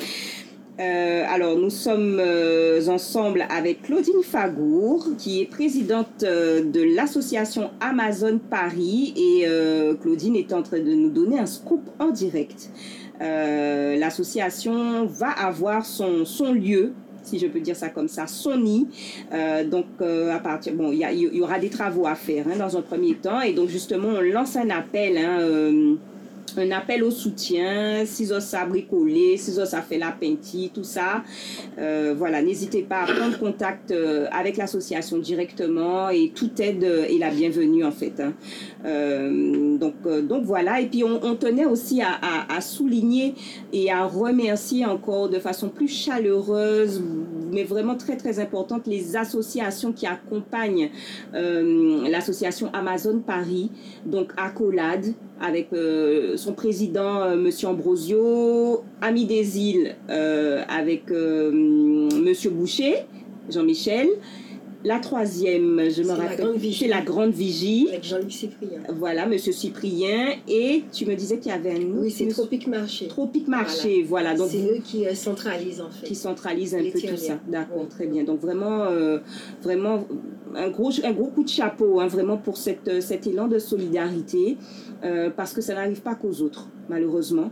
Euh, 0.80 1.24
alors, 1.28 1.56
nous 1.56 1.70
sommes 1.70 2.18
euh, 2.20 2.86
ensemble 2.86 3.46
avec 3.50 3.82
Claudine 3.82 4.22
Fagour, 4.22 5.08
qui 5.18 5.40
est 5.40 5.46
présidente 5.46 6.22
euh, 6.22 6.62
de 6.62 6.94
l'association 6.94 7.70
Amazon 7.80 8.38
Paris. 8.38 9.12
Et 9.16 9.46
Claudine 10.00 10.36
est 10.36 10.52
en 10.52 10.62
train 10.62 10.78
de 10.78 10.92
nous 10.92 11.10
donner 11.10 11.38
un 11.38 11.46
scoop 11.46 11.90
en 11.98 12.10
direct. 12.10 12.70
L'association 13.20 15.06
va 15.06 15.30
avoir 15.30 15.84
son, 15.84 16.24
son 16.24 16.52
lieu 16.52 16.92
si 17.24 17.38
je 17.38 17.46
peux 17.46 17.60
dire 17.60 17.76
ça 17.76 17.90
comme 17.90 18.08
ça, 18.08 18.26
son 18.26 18.56
nid. 18.56 18.86
Euh, 19.34 19.62
donc, 19.62 19.84
à 20.00 20.38
partir, 20.38 20.72
bon, 20.74 20.92
il 20.92 21.00
y, 21.00 21.40
aura 21.42 21.58
des 21.58 21.68
travaux 21.68 22.06
à 22.06 22.14
faire 22.14 22.46
hein, 22.48 22.56
dans 22.56 22.76
un 22.76 22.80
premier 22.80 23.16
temps. 23.16 23.42
Et 23.42 23.52
donc, 23.52 23.68
justement, 23.68 24.08
on 24.16 24.20
lance 24.22 24.56
un 24.56 24.70
appel. 24.70 25.18
Hein, 25.18 25.98
un 26.56 26.70
appel 26.70 27.04
au 27.04 27.11
soutien, 27.11 28.04
si 28.06 28.30
os 28.32 28.44
ça 28.44 28.64
bricolé, 28.64 29.37
si 29.37 29.58
os 29.58 29.68
ça 29.68 29.82
fait 29.82 29.98
la 29.98 30.12
peinture, 30.12 30.70
tout 30.72 30.84
ça. 30.84 31.22
Euh, 31.78 32.14
voilà, 32.16 32.42
n'hésitez 32.42 32.82
pas 32.82 33.02
à 33.02 33.12
prendre 33.12 33.38
contact 33.38 33.90
euh, 33.90 34.26
avec 34.32 34.56
l'association 34.56 35.18
directement 35.18 36.08
et 36.08 36.32
toute 36.34 36.58
aide 36.61 36.84
est 36.84 37.18
la 37.18 37.30
bienvenue 37.30 37.84
en 37.84 37.92
fait. 37.92 38.20
hein. 38.20 38.32
Euh, 38.84 39.76
donc, 39.76 39.94
donc 40.26 40.44
voilà, 40.44 40.80
et 40.80 40.87
puis 40.87 41.04
on, 41.04 41.37
tenait 41.37 41.66
aussi 41.66 42.00
à, 42.02 42.61
souligner 42.61 43.34
et 43.72 43.90
à 43.90 44.04
remercier 44.04 44.84
encore 44.84 45.28
de 45.28 45.38
façon 45.38 45.68
plus 45.68 45.88
chaleureuse, 45.88 47.02
mais 47.52 47.64
vraiment 47.64 47.96
très 47.96 48.16
très 48.16 48.40
importante, 48.40 48.87
les 48.87 49.16
associations 49.16 49.92
qui 49.92 50.06
accompagnent 50.06 50.90
l'association 51.32 52.70
Amazon 52.72 53.20
Paris, 53.20 53.70
donc 54.04 54.32
Accolade, 54.37 55.12
avec 55.40 55.68
son 56.38 56.53
président 56.53 57.22
euh, 57.22 57.37
Monsieur 57.37 57.68
Ambrosio, 57.68 58.85
Ami 59.03 59.27
des 59.27 59.59
îles 59.59 59.96
euh, 60.09 60.62
avec 60.68 61.11
euh, 61.11 61.51
Monsieur 61.53 62.51
Boucher, 62.51 63.07
Jean-Michel. 63.51 64.09
La 64.84 65.00
troisième, 65.00 65.90
je 65.90 66.02
me 66.04 66.12
rappelle, 66.12 66.72
c'est 66.72 66.86
la 66.86 67.00
Grande 67.00 67.32
Vigie. 67.32 67.88
Avec 67.88 68.04
Jean-Luc 68.04 68.30
Cyprien. 68.30 68.78
Voilà, 68.96 69.26
Monsieur 69.26 69.50
Cyprien. 69.50 70.36
Et 70.46 70.84
tu 70.92 71.04
me 71.04 71.16
disais 71.16 71.38
qu'il 71.38 71.50
y 71.50 71.54
avait 71.54 71.72
un 71.72 71.82
autre. 71.90 72.02
Oui, 72.02 72.10
c'est 72.12 72.24
monsieur- 72.26 72.42
Tropique 72.44 72.68
Marché. 72.68 73.08
Tropique 73.08 73.48
Marché. 73.48 74.04
Voilà, 74.04 74.34
donc 74.36 74.50
C'est 74.50 74.58
eux 74.62 74.78
qui 74.84 75.04
euh, 75.04 75.14
centralisent 75.14 75.80
en 75.80 75.90
fait. 75.90 76.06
qui 76.06 76.14
centralise 76.14 76.76
un 76.76 76.80
Les 76.80 76.92
peu 76.92 77.00
tout 77.00 77.16
ça. 77.16 77.40
D'accord, 77.48 77.82
Oui. 77.82 77.88
très 77.88 78.06
bien. 78.06 78.22
Donc 78.22 78.40
vraiment, 78.40 78.84
euh, 78.84 79.18
vraiment 79.64 80.06
un 80.54 80.68
gros, 80.70 80.92
un 81.02 81.12
gros 81.12 81.26
coup 81.26 81.42
de 81.42 81.48
chapeau, 81.48 81.98
hein, 81.98 82.06
vraiment 82.06 82.36
pour 82.36 82.56
cette, 82.56 82.86
euh, 82.86 83.00
cet 83.00 83.26
élan 83.26 83.48
de 83.48 83.58
solidarité, 83.58 84.56
euh, 85.02 85.28
parce 85.28 85.52
que 85.54 85.60
ça 85.60 85.74
n'arrive 85.74 86.02
pas 86.02 86.14
qu'aux 86.14 86.40
autres, 86.40 86.68
malheureusement. 86.88 87.50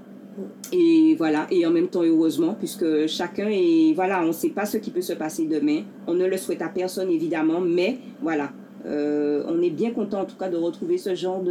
Et 0.73 1.15
voilà, 1.17 1.47
et 1.51 1.67
en 1.67 1.71
même 1.71 1.89
temps 1.89 2.03
heureusement, 2.03 2.55
puisque 2.59 3.07
chacun 3.07 3.49
est, 3.49 3.93
voilà, 3.95 4.23
on 4.23 4.29
ne 4.29 4.33
sait 4.33 4.51
pas 4.51 4.67
ce 4.67 4.79
qui 4.79 4.91
peut 4.91 5.01
se 5.01 5.15
passer 5.15 5.47
demain. 5.47 5.83
On 6.07 6.15
ne 6.15 6.27
le 6.27 6.37
souhaite 6.37 6.63
à 6.63 6.69
personne 6.69 7.11
évidemment, 7.11 7.61
mais 7.61 7.99
voilà, 8.21 8.53
euh, 8.87 9.43
on 9.49 9.61
est 9.63 9.71
bien 9.71 9.91
content 9.91 10.21
en 10.21 10.25
tout 10.25 10.37
cas 10.37 10.49
de 10.49 10.57
retrouver 10.57 10.99
ce 10.99 11.15
genre 11.15 11.43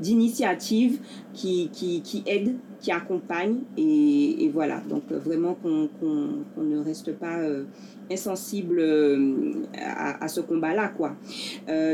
d'initiative 0.00 0.98
qui, 1.32 1.70
qui, 1.72 2.00
qui 2.02 2.22
aide, 2.26 2.56
qui 2.80 2.90
accompagne, 2.90 3.58
et, 3.76 4.50
voilà, 4.52 4.80
donc 4.88 5.02
euh, 5.12 5.18
vraiment 5.18 5.54
qu'on 5.54 5.88
qu'on 6.00 6.62
ne 6.62 6.82
reste 6.82 7.12
pas 7.12 7.38
euh, 7.38 7.64
insensible 8.10 8.82
à, 9.78 10.26
ce 10.26 10.40
combat-là, 10.40 10.88
quoi. 10.88 11.14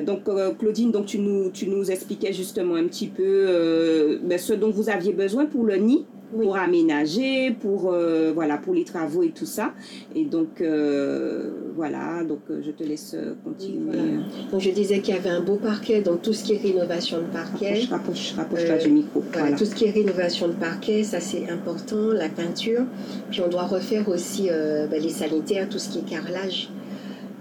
Donc 0.06 0.30
Claudine, 0.58 0.90
donc 0.90 1.06
tu 1.06 1.18
nous, 1.18 1.50
tu 1.50 1.68
nous 1.68 1.90
expliquais 1.90 2.32
justement 2.32 2.76
un 2.76 2.84
petit 2.84 3.08
peu 3.08 4.18
ben, 4.22 4.38
ce 4.38 4.54
dont 4.54 4.70
vous 4.70 4.88
aviez 4.88 5.12
besoin 5.12 5.44
pour 5.44 5.64
le 5.64 5.76
nid 5.76 6.06
Oui. 6.34 6.44
pour 6.46 6.56
aménager, 6.56 7.50
pour 7.52 7.92
euh, 7.92 8.32
voilà, 8.34 8.56
pour 8.58 8.74
les 8.74 8.84
travaux 8.84 9.22
et 9.22 9.30
tout 9.30 9.46
ça. 9.46 9.72
Et 10.14 10.24
donc 10.24 10.60
euh, 10.60 11.50
voilà, 11.76 12.24
donc 12.24 12.40
euh, 12.50 12.60
je 12.64 12.70
te 12.70 12.82
laisse 12.84 13.16
continuer. 13.44 13.84
Voilà. 13.86 14.02
Donc 14.50 14.60
je 14.60 14.70
disais 14.70 15.00
qu'il 15.00 15.14
y 15.14 15.18
avait 15.18 15.30
un 15.30 15.40
beau 15.40 15.56
parquet, 15.56 16.00
donc 16.00 16.22
tout 16.22 16.32
ce 16.32 16.44
qui 16.44 16.54
est 16.54 16.58
rénovation 16.62 17.18
de 17.18 17.24
parquet. 17.32 17.84
Rapproche, 17.90 18.34
rapproche, 18.34 18.34
rapproche-toi 18.36 18.74
Euh, 18.74 18.84
du 18.84 18.90
micro. 18.90 19.20
Voilà, 19.20 19.40
Voilà. 19.40 19.56
Tout 19.56 19.64
ce 19.64 19.74
qui 19.74 19.84
est 19.86 19.90
rénovation 19.90 20.48
de 20.48 20.54
parquet, 20.54 21.02
ça 21.04 21.20
c'est 21.20 21.48
important, 21.50 22.08
la 22.12 22.28
peinture. 22.28 22.82
Puis 23.30 23.40
on 23.40 23.48
doit 23.48 23.64
refaire 23.66 24.08
aussi 24.08 24.48
ben, 24.48 25.00
les 25.02 25.08
sanitaires, 25.10 25.68
tout 25.68 25.78
ce 25.78 25.88
qui 25.90 25.98
est 25.98 26.08
carrelage. 26.08 26.70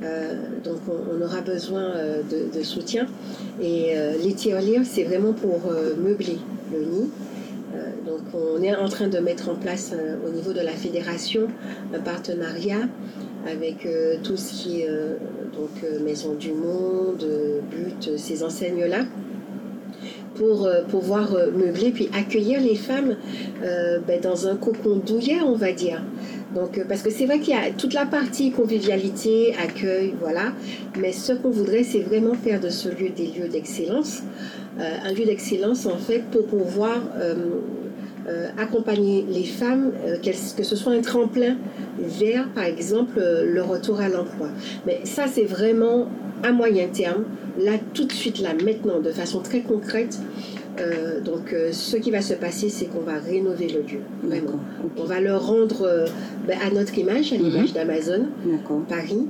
Euh, 0.04 0.34
donc 0.64 0.80
on, 0.90 1.16
on 1.18 1.22
aura 1.24 1.42
besoin 1.42 1.82
euh, 1.84 2.22
de, 2.24 2.58
de 2.58 2.64
soutien. 2.64 3.06
Et 3.62 3.94
euh, 3.96 4.14
les 4.22 4.34
tirelires, 4.34 4.82
c'est 4.84 5.04
vraiment 5.04 5.34
pour 5.34 5.62
meubler 6.04 6.38
le 6.74 6.80
nid. 6.84 7.10
Donc 8.06 8.22
on 8.34 8.62
est 8.62 8.76
en 8.76 8.88
train 8.88 9.08
de 9.08 9.18
mettre 9.18 9.50
en 9.50 9.56
place 9.56 9.92
euh, 9.94 10.16
au 10.28 10.30
niveau 10.30 10.54
de 10.54 10.62
la 10.62 10.74
fédération 10.74 11.48
un 11.94 12.00
partenariat 12.00 12.88
avec 13.48 13.86
euh, 13.86 14.18
tout 14.24 14.38
ce 14.38 14.54
qui 14.54 14.82
est 14.82 14.90
euh, 14.90 15.16
donc, 15.54 16.02
Maison 16.04 16.34
du 16.34 16.52
Monde, 16.52 17.26
But, 17.72 18.18
ces 18.18 18.44
enseignes-là 18.44 19.06
pour 20.36 20.70
pouvoir 20.90 21.32
meubler 21.56 21.92
puis 21.92 22.10
accueillir 22.14 22.60
les 22.60 22.76
femmes 22.76 23.16
ben, 23.62 24.20
dans 24.22 24.48
un 24.48 24.58
cocon 24.58 24.98
douillet, 24.98 25.40
on 25.42 25.56
va 25.56 25.72
dire. 25.72 26.02
Donc, 26.54 26.84
parce 26.90 27.04
que 27.04 27.10
c'est 27.10 27.26
vrai 27.26 27.40
qu'il 27.40 27.54
y 27.54 27.58
a 27.58 27.72
toute 27.72 27.94
la 27.94 28.06
partie 28.06 28.52
convivialité, 28.52 29.56
accueil, 29.56 30.14
voilà. 30.20 30.52
Mais 31.00 31.14
ce 31.14 31.32
qu'on 31.32 31.52
voudrait, 31.52 31.84
c'est 31.84 32.02
vraiment 32.02 32.34
faire 32.34 32.60
de 32.60 32.68
ce 32.68 32.90
lieu 32.90 33.12
des 33.16 33.28
lieux 33.28 33.48
d'excellence. 33.48 34.24
Un 34.78 35.14
lieu 35.14 35.24
d'excellence, 35.24 35.86
en 35.86 35.98
fait, 35.98 36.26
pour 36.32 36.46
pouvoir 36.48 37.02
accompagner 38.58 39.26
les 39.30 39.44
femmes, 39.44 39.92
euh, 40.06 40.18
que 40.18 40.64
ce 40.64 40.76
soit 40.76 40.94
un 40.94 41.02
tremplin 41.02 41.58
vers, 42.00 42.50
par 42.50 42.64
exemple, 42.64 43.18
euh, 43.18 43.46
le 43.46 43.62
retour 43.62 44.00
à 44.00 44.10
l'emploi. 44.10 44.50
Mais 44.86 45.02
ça, 45.04 45.26
c'est 45.28 45.46
vraiment 45.46 46.08
à 46.44 46.52
moyen 46.52 46.88
terme, 46.88 47.24
là, 47.60 47.74
tout 47.94 48.06
de 48.06 48.12
suite, 48.12 48.42
là, 48.42 48.50
maintenant, 48.54 49.00
de 49.00 49.12
façon 49.12 49.40
très 49.40 49.62
concrète. 49.62 50.20
Euh, 50.80 51.22
donc, 51.22 51.54
euh, 51.54 51.72
ce 51.72 51.96
qui 51.96 52.12
va 52.12 52.22
se 52.22 52.34
passer, 52.34 52.70
c'est 52.70 52.86
qu'on 52.86 53.00
va 53.00 53.18
rénover 53.18 53.70
le 53.70 53.80
lieu, 53.82 54.02
vraiment. 54.24 54.60
On 54.98 55.06
va 55.06 55.22
le 55.22 55.36
rendre 55.36 55.84
euh, 55.84 56.06
ben, 56.48 56.58
à 56.66 56.70
notre 56.70 56.98
image, 56.98 57.32
à 57.32 57.38
l'image 57.38 57.74
d'Amazon. 57.74 58.26
Paris, 58.90 59.28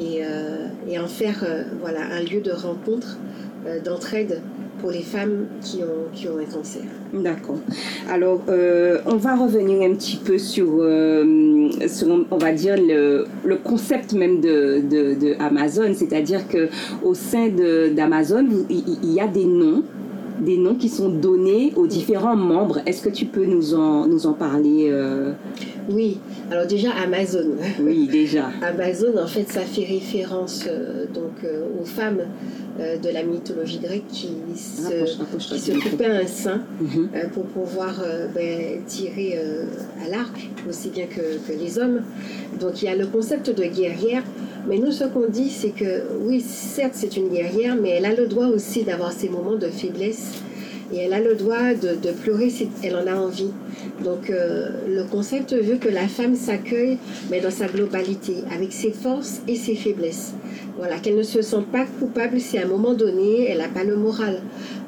et, 0.00 0.24
euh, 0.24 0.66
et 0.88 0.98
en 0.98 1.06
faire 1.06 1.44
euh, 1.46 1.62
voilà, 1.80 2.00
un 2.12 2.22
lieu 2.22 2.40
de 2.40 2.50
rencontre, 2.50 3.18
euh, 3.66 3.80
d'entraide 3.80 4.40
pour 4.80 4.90
les 4.90 5.02
femmes 5.02 5.46
qui 5.60 5.78
ont, 5.78 6.08
qui 6.14 6.28
ont 6.28 6.38
un 6.38 6.44
cancer. 6.44 6.82
D'accord. 7.12 7.56
Alors, 8.10 8.42
euh, 8.48 8.98
on 9.06 9.16
va 9.16 9.34
revenir 9.36 9.82
un 9.88 9.94
petit 9.94 10.16
peu 10.16 10.38
sur, 10.38 10.66
euh, 10.78 11.68
sur, 11.86 12.06
on 12.30 12.36
va 12.38 12.52
dire, 12.52 12.76
le, 12.76 13.26
le 13.44 13.56
concept 13.56 14.12
même 14.12 14.40
de, 14.40 14.80
de, 14.80 15.14
de 15.14 15.34
Amazon. 15.40 15.92
C'est-à-dire 15.94 16.46
que 16.48 16.68
au 17.04 17.14
sein 17.14 17.48
de- 17.48 17.88
d'Amazon, 17.94 18.46
il 18.70 19.12
y 19.12 19.20
a 19.20 19.26
des 19.26 19.44
noms 19.44 19.82
des 20.40 20.56
noms 20.56 20.76
qui 20.76 20.88
sont 20.88 21.08
donnés 21.08 21.72
aux 21.74 21.88
différents 21.88 22.36
membres. 22.36 22.78
Est-ce 22.86 23.02
que 23.02 23.08
tu 23.08 23.24
peux 23.26 23.44
nous 23.44 23.74
en, 23.74 24.06
nous 24.06 24.24
en 24.24 24.34
parler 24.34 24.86
euh, 24.88 25.32
Oui, 25.90 26.18
alors 26.50 26.66
déjà 26.66 26.90
Amazon. 26.92 27.46
Oui, 27.80 28.08
déjà. 28.10 28.50
Amazon, 28.62 29.16
en 29.22 29.26
fait, 29.26 29.48
ça 29.48 29.60
fait 29.62 29.84
référence 29.84 30.64
euh, 30.66 31.04
donc 31.12 31.44
euh, 31.44 31.64
aux 31.80 31.84
femmes 31.84 32.20
euh, 32.80 32.96
de 32.96 33.08
la 33.10 33.22
mythologie 33.22 33.78
grecque 33.78 34.06
qui 34.08 34.28
se, 34.56 35.04
qui 35.38 35.58
se 35.58 35.72
coupaient 35.72 36.06
un 36.06 36.26
sein 36.26 36.62
Mhm. 36.80 37.08
pour 37.34 37.44
pouvoir 37.46 38.02
ben, 38.34 38.82
tirer 38.86 39.38
à 40.04 40.08
l'arc, 40.08 40.48
aussi 40.68 40.88
bien 40.90 41.06
que, 41.06 41.38
que 41.46 41.58
les 41.58 41.78
hommes. 41.78 42.02
Donc 42.60 42.82
il 42.82 42.86
y 42.86 42.88
a 42.88 42.96
le 42.96 43.06
concept 43.06 43.50
de 43.50 43.64
guerrière, 43.64 44.22
mais 44.68 44.78
nous 44.78 44.92
ce 44.92 45.04
qu'on 45.04 45.28
dit 45.28 45.50
c'est 45.50 45.70
que 45.70 46.02
oui, 46.20 46.40
certes 46.40 46.94
c'est 46.94 47.16
une 47.16 47.28
guerrière, 47.28 47.76
mais 47.80 47.90
elle 47.90 48.06
a 48.06 48.14
le 48.14 48.26
droit 48.26 48.46
aussi 48.46 48.84
d'avoir 48.84 49.12
ses 49.12 49.28
moments 49.28 49.56
de 49.56 49.68
faiblesse 49.68 50.32
et 50.92 50.98
elle 50.98 51.12
a 51.12 51.20
le 51.20 51.34
droit 51.34 51.74
de, 51.74 52.10
pleurer 52.12 52.50
si 52.50 52.68
elle 52.82 52.96
en 52.96 53.06
a 53.06 53.14
envie. 53.14 53.50
Donc 54.04 54.30
euh, 54.30 54.70
le 54.88 55.04
concept 55.04 55.54
veut 55.54 55.76
que 55.76 55.88
la 55.88 56.08
femme 56.08 56.34
s'accueille, 56.34 56.98
mais 57.30 57.40
dans 57.40 57.50
sa 57.50 57.66
globalité, 57.66 58.36
avec 58.54 58.72
ses 58.72 58.92
forces 58.92 59.40
et 59.46 59.56
ses 59.56 59.74
faiblesses. 59.74 60.32
Voilà, 60.78 60.98
qu'elle 60.98 61.16
ne 61.16 61.24
se 61.24 61.42
sente 61.42 61.66
pas 61.66 61.84
coupable 61.98 62.38
si 62.38 62.56
à 62.56 62.62
un 62.62 62.68
moment 62.68 62.94
donné, 62.94 63.48
elle 63.50 63.58
n'a 63.58 63.68
pas 63.68 63.82
le 63.82 63.96
moral. 63.96 64.40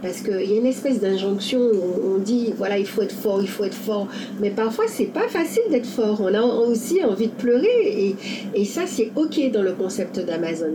Parce 0.02 0.20
qu'il 0.20 0.48
y 0.48 0.54
a 0.54 0.56
une 0.56 0.66
espèce 0.66 1.00
d'injonction 1.00 1.58
où 1.58 2.14
on 2.14 2.18
dit, 2.18 2.54
voilà, 2.56 2.78
il 2.78 2.86
faut 2.86 3.02
être 3.02 3.14
fort, 3.14 3.42
il 3.42 3.48
faut 3.48 3.64
être 3.64 3.74
fort. 3.74 4.06
Mais 4.40 4.50
parfois, 4.50 4.84
c'est 4.88 5.12
pas 5.12 5.28
facile 5.28 5.64
d'être 5.70 5.86
fort. 5.86 6.20
On 6.20 6.32
a 6.32 6.42
aussi 6.42 7.04
envie 7.04 7.26
de 7.26 7.32
pleurer. 7.32 7.66
Et, 7.82 8.16
et 8.54 8.64
ça, 8.64 8.82
c'est 8.86 9.10
OK 9.16 9.50
dans 9.52 9.62
le 9.62 9.72
concept 9.72 10.20
d'Amazon. 10.20 10.74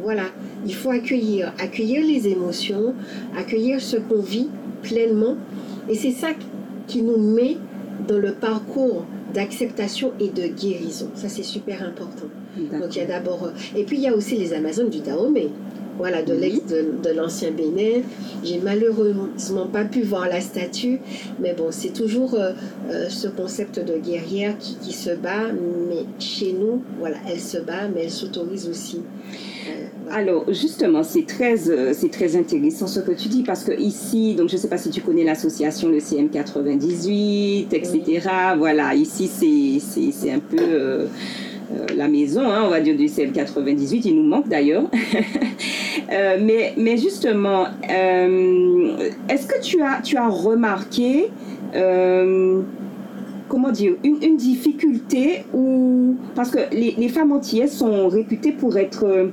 Voilà, 0.00 0.24
il 0.64 0.74
faut 0.74 0.90
accueillir, 0.90 1.52
accueillir 1.58 2.04
les 2.04 2.28
émotions, 2.28 2.94
accueillir 3.36 3.80
ce 3.80 3.96
qu'on 3.96 4.20
vit 4.20 4.48
pleinement. 4.82 5.36
Et 5.88 5.94
c'est 5.94 6.10
ça 6.12 6.28
qui 6.86 7.02
nous 7.02 7.18
met 7.18 7.56
dans 8.08 8.18
le 8.18 8.32
parcours 8.32 9.04
d'acceptation 9.32 10.12
et 10.20 10.28
de 10.28 10.46
guérison. 10.48 11.08
Ça, 11.14 11.28
c'est 11.28 11.42
super 11.42 11.82
important. 11.82 12.26
Donc 12.56 12.94
il 12.94 12.98
y 12.98 13.00
a 13.02 13.06
d'abord... 13.06 13.44
euh, 13.44 13.50
Et 13.78 13.84
puis 13.84 13.96
il 13.96 14.02
y 14.02 14.08
a 14.08 14.14
aussi 14.14 14.36
les 14.36 14.52
Amazones 14.52 14.90
du 14.90 15.00
Dahomey. 15.00 15.48
Voilà, 16.02 16.20
de 16.24 16.34
l'ex- 16.34 16.66
de, 16.66 16.84
de 17.00 17.14
l'ancien 17.14 17.52
Bénin. 17.52 18.00
J'ai 18.42 18.58
malheureusement 18.58 19.68
pas 19.72 19.84
pu 19.84 20.02
voir 20.02 20.26
la 20.28 20.40
statue, 20.40 20.98
mais 21.40 21.54
bon, 21.54 21.68
c'est 21.70 21.92
toujours 21.92 22.34
euh, 22.34 22.50
euh, 22.90 23.08
ce 23.08 23.28
concept 23.28 23.78
de 23.78 23.96
guerrière 23.98 24.58
qui, 24.58 24.74
qui 24.82 24.92
se 24.92 25.10
bat, 25.10 25.52
mais 25.52 26.04
chez 26.18 26.54
nous, 26.58 26.82
voilà, 26.98 27.18
elle 27.30 27.38
se 27.38 27.58
bat, 27.58 27.86
mais 27.94 28.02
elle 28.02 28.10
s'autorise 28.10 28.68
aussi. 28.68 28.98
Euh. 29.68 29.86
Alors 30.10 30.52
justement, 30.52 31.04
c'est 31.04 31.24
très, 31.24 31.70
euh, 31.70 31.92
c'est 31.94 32.10
très 32.10 32.34
intéressant 32.34 32.88
ce 32.88 32.98
que 32.98 33.12
tu 33.12 33.28
dis 33.28 33.44
parce 33.44 33.62
que 33.62 33.70
ici, 33.80 34.34
donc 34.34 34.48
je 34.48 34.56
ne 34.56 34.60
sais 34.60 34.68
pas 34.68 34.78
si 34.78 34.90
tu 34.90 35.02
connais 35.02 35.22
l'association 35.22 35.88
le 35.88 35.98
CM98, 35.98 37.66
etc. 37.72 38.28
Voilà, 38.58 38.92
ici 38.96 39.28
c'est, 39.28 39.78
c'est, 39.80 40.10
c'est 40.10 40.32
un 40.32 40.40
peu 40.40 40.56
euh, 40.60 41.06
la 41.96 42.08
maison, 42.08 42.42
hein, 42.42 42.62
on 42.64 42.68
va 42.68 42.80
dire 42.80 42.96
du 42.96 43.06
CM98. 43.06 44.02
Il 44.04 44.16
nous 44.16 44.28
manque 44.28 44.48
d'ailleurs. 44.48 44.84
Euh, 46.10 46.36
mais, 46.76 46.96
justement, 46.98 47.64
euh, 47.90 49.08
est-ce 49.30 49.46
que 49.46 49.62
tu 49.62 49.80
as, 49.80 50.02
tu 50.02 50.18
as 50.18 50.28
remarqué 50.28 51.30
euh, 51.74 52.62
comment 53.52 53.70
dire, 53.70 53.92
une, 54.02 54.38
difficulté 54.38 55.44
où, 55.52 56.16
parce 56.34 56.50
que 56.50 56.58
les, 56.72 57.08
femmes 57.08 57.32
antillaises 57.32 57.76
sont 57.76 58.08
réputées 58.08 58.52
pour 58.52 58.78
être 58.78 59.04
euh, 59.04 59.26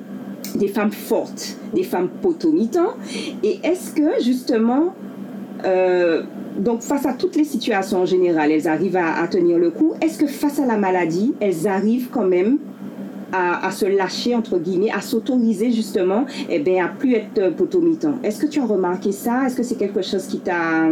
des 0.55 0.67
femmes 0.67 0.91
fortes, 0.91 1.55
des 1.73 1.83
femmes 1.83 2.09
potomitans. 2.21 2.95
Et 3.43 3.59
est-ce 3.63 3.93
que 3.93 4.21
justement, 4.21 4.93
euh, 5.63 6.23
donc 6.59 6.81
face 6.81 7.05
à 7.05 7.13
toutes 7.13 7.35
les 7.35 7.43
situations 7.43 7.99
en 8.01 8.05
général, 8.05 8.51
elles 8.51 8.67
arrivent 8.67 8.97
à, 8.97 9.27
tenir 9.27 9.57
le 9.57 9.71
coup. 9.71 9.93
Est-ce 10.01 10.19
que 10.19 10.27
face 10.27 10.59
à 10.59 10.65
la 10.65 10.77
maladie, 10.77 11.33
elles 11.39 11.67
arrivent 11.67 12.09
quand 12.11 12.25
même 12.25 12.59
à, 13.31 13.69
se 13.69 13.85
lâcher, 13.85 14.33
entre 14.33 14.57
guillemets, 14.57 14.89
à 14.91 15.01
s'autoriser 15.01 15.71
justement, 15.71 16.25
eh 16.49 16.57
bien, 16.57 16.85
à 16.85 16.87
plus 16.87 17.13
être 17.13 17.55
potomitan. 17.55 18.15
Est-ce 18.23 18.41
que 18.41 18.47
tu 18.47 18.59
as 18.59 18.65
remarqué 18.65 19.11
ça? 19.11 19.45
Est-ce 19.45 19.55
que 19.55 19.61
c'est 19.61 19.75
quelque 19.75 20.01
chose 20.01 20.25
qui 20.25 20.39
t'a... 20.39 20.89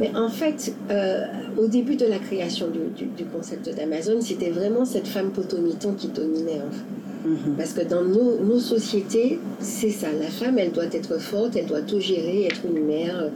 Mais 0.00 0.10
en 0.16 0.28
fait, 0.28 0.74
euh, 0.90 1.20
au 1.56 1.68
début 1.68 1.94
de 1.94 2.06
la 2.06 2.18
création 2.18 2.66
du, 2.66 3.24
concept 3.26 3.72
d'Amazon, 3.76 4.20
c'était 4.20 4.50
vraiment 4.50 4.84
cette 4.84 5.06
femme 5.06 5.30
potomitan 5.30 5.92
qui 5.92 6.08
dominait. 6.08 6.54
Fait. 6.54 7.11
Mhm. 7.24 7.54
Parce 7.56 7.72
que 7.72 7.82
dans 7.82 8.02
nos, 8.02 8.58
sociétés, 8.58 9.38
c'est 9.60 9.90
ça. 9.90 10.08
La 10.12 10.28
femme, 10.28 10.58
elle 10.58 10.72
doit 10.72 10.92
être 10.92 11.20
forte, 11.20 11.56
elle 11.56 11.66
doit 11.66 11.82
tout 11.82 12.00
gérer, 12.00 12.44
être 12.46 12.62
une 12.64 12.84
mère, 12.84 13.30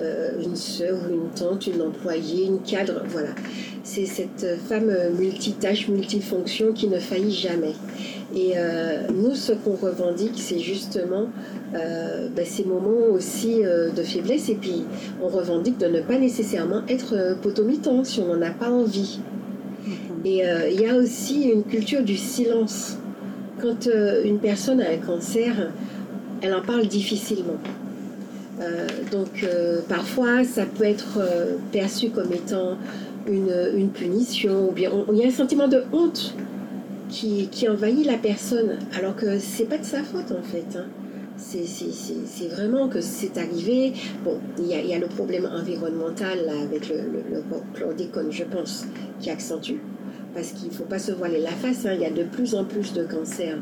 euh, 0.00 0.30
une 0.44 0.56
soeur, 0.56 0.98
une 1.10 1.28
tante, 1.30 1.66
une 1.66 1.82
employée, 1.82 2.46
une 2.46 2.60
cadre. 2.60 3.02
Voilà. 3.08 3.30
C'est 3.84 4.06
cette 4.06 4.46
femme 4.68 4.92
multitâche, 5.18 5.88
multifonction 5.88 6.72
qui 6.72 6.88
ne 6.88 6.98
faillit 6.98 7.32
jamais. 7.32 7.74
Et 8.34 8.52
euh, 8.56 9.06
nous, 9.14 9.34
ce 9.34 9.52
qu'on 9.52 9.74
revendique, 9.74 10.34
c'est 10.36 10.58
justement 10.58 11.28
euh, 11.74 12.28
ben, 12.34 12.44
ces 12.44 12.64
moments 12.64 13.12
aussi 13.12 13.62
de 13.62 14.02
faiblesse. 14.02 14.48
Et 14.48 14.56
puis, 14.56 14.84
on 15.22 15.28
revendique 15.28 15.78
de 15.78 15.86
ne 15.86 16.00
pas 16.00 16.18
nécessairement 16.18 16.82
être 16.88 17.38
potomitant 17.40 18.04
si 18.04 18.20
on 18.20 18.34
n'en 18.34 18.42
a 18.42 18.50
pas 18.50 18.70
envie. 18.70 19.20
Et 20.24 20.42
il 20.70 20.80
y 20.80 20.86
a 20.86 20.94
aussi 20.94 21.44
une 21.44 21.62
culture 21.62 22.02
du 22.02 22.16
silence. 22.16 22.98
Quand 23.60 23.88
euh, 23.88 24.22
une 24.24 24.38
personne 24.38 24.80
a 24.80 24.90
un 24.90 24.98
cancer, 24.98 25.70
elle 26.42 26.54
en 26.54 26.62
parle 26.62 26.86
difficilement. 26.86 27.58
Euh, 28.60 28.86
donc 29.10 29.42
euh, 29.42 29.80
parfois, 29.88 30.44
ça 30.44 30.64
peut 30.64 30.84
être 30.84 31.20
perçu 31.72 32.10
comme 32.10 32.32
étant 32.32 32.76
une, 33.26 33.90
punition, 33.90 34.68
ou 34.68 34.72
bien 34.72 34.90
il 35.12 35.18
y 35.18 35.24
a 35.24 35.26
un 35.26 35.32
sentiment 35.32 35.68
de 35.68 35.82
honte 35.92 36.34
qui, 37.08 37.48
envahit 37.68 38.06
la 38.06 38.16
personne, 38.16 38.78
alors 38.96 39.16
que 39.16 39.38
c'est 39.38 39.64
pas 39.64 39.78
de 39.78 39.84
sa 39.84 40.02
faute 40.02 40.30
en 40.30 40.42
fait. 40.42 40.78
Hein. 40.78 40.86
C'est 41.36 42.48
vraiment 42.48 42.88
que 42.88 43.00
c'est 43.00 43.38
arrivé. 43.38 43.92
Bon, 44.24 44.38
il 44.58 44.66
y, 44.66 44.94
a, 44.94 44.98
le 44.98 45.06
problème 45.06 45.48
environnemental 45.52 46.38
avec 46.64 46.88
le, 46.88 46.96
le 46.96 47.42
chlordécone, 47.74 48.32
je 48.32 48.44
pense, 48.44 48.86
qui 49.20 49.30
accentue 49.30 49.78
parce 50.34 50.52
qu'il 50.52 50.68
ne 50.68 50.72
faut 50.72 50.84
pas 50.84 50.98
se 50.98 51.12
voiler 51.12 51.40
la 51.40 51.50
face. 51.50 51.86
Hein. 51.86 51.92
Il 51.94 52.00
y 52.00 52.04
a 52.04 52.10
de 52.10 52.22
plus 52.22 52.54
en 52.54 52.64
plus 52.64 52.92
de 52.92 53.04
cancers 53.04 53.58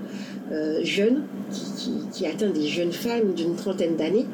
euh, 0.53 0.81
jeunes 0.83 1.23
qui, 1.51 1.93
qui, 2.13 2.27
atteignent 2.27 2.53
des 2.53 2.67
jeunes 2.67 2.93
femmes 2.93 3.35
d'une 3.35 3.55
trentaine 3.55 3.97
d'années. 3.97 4.27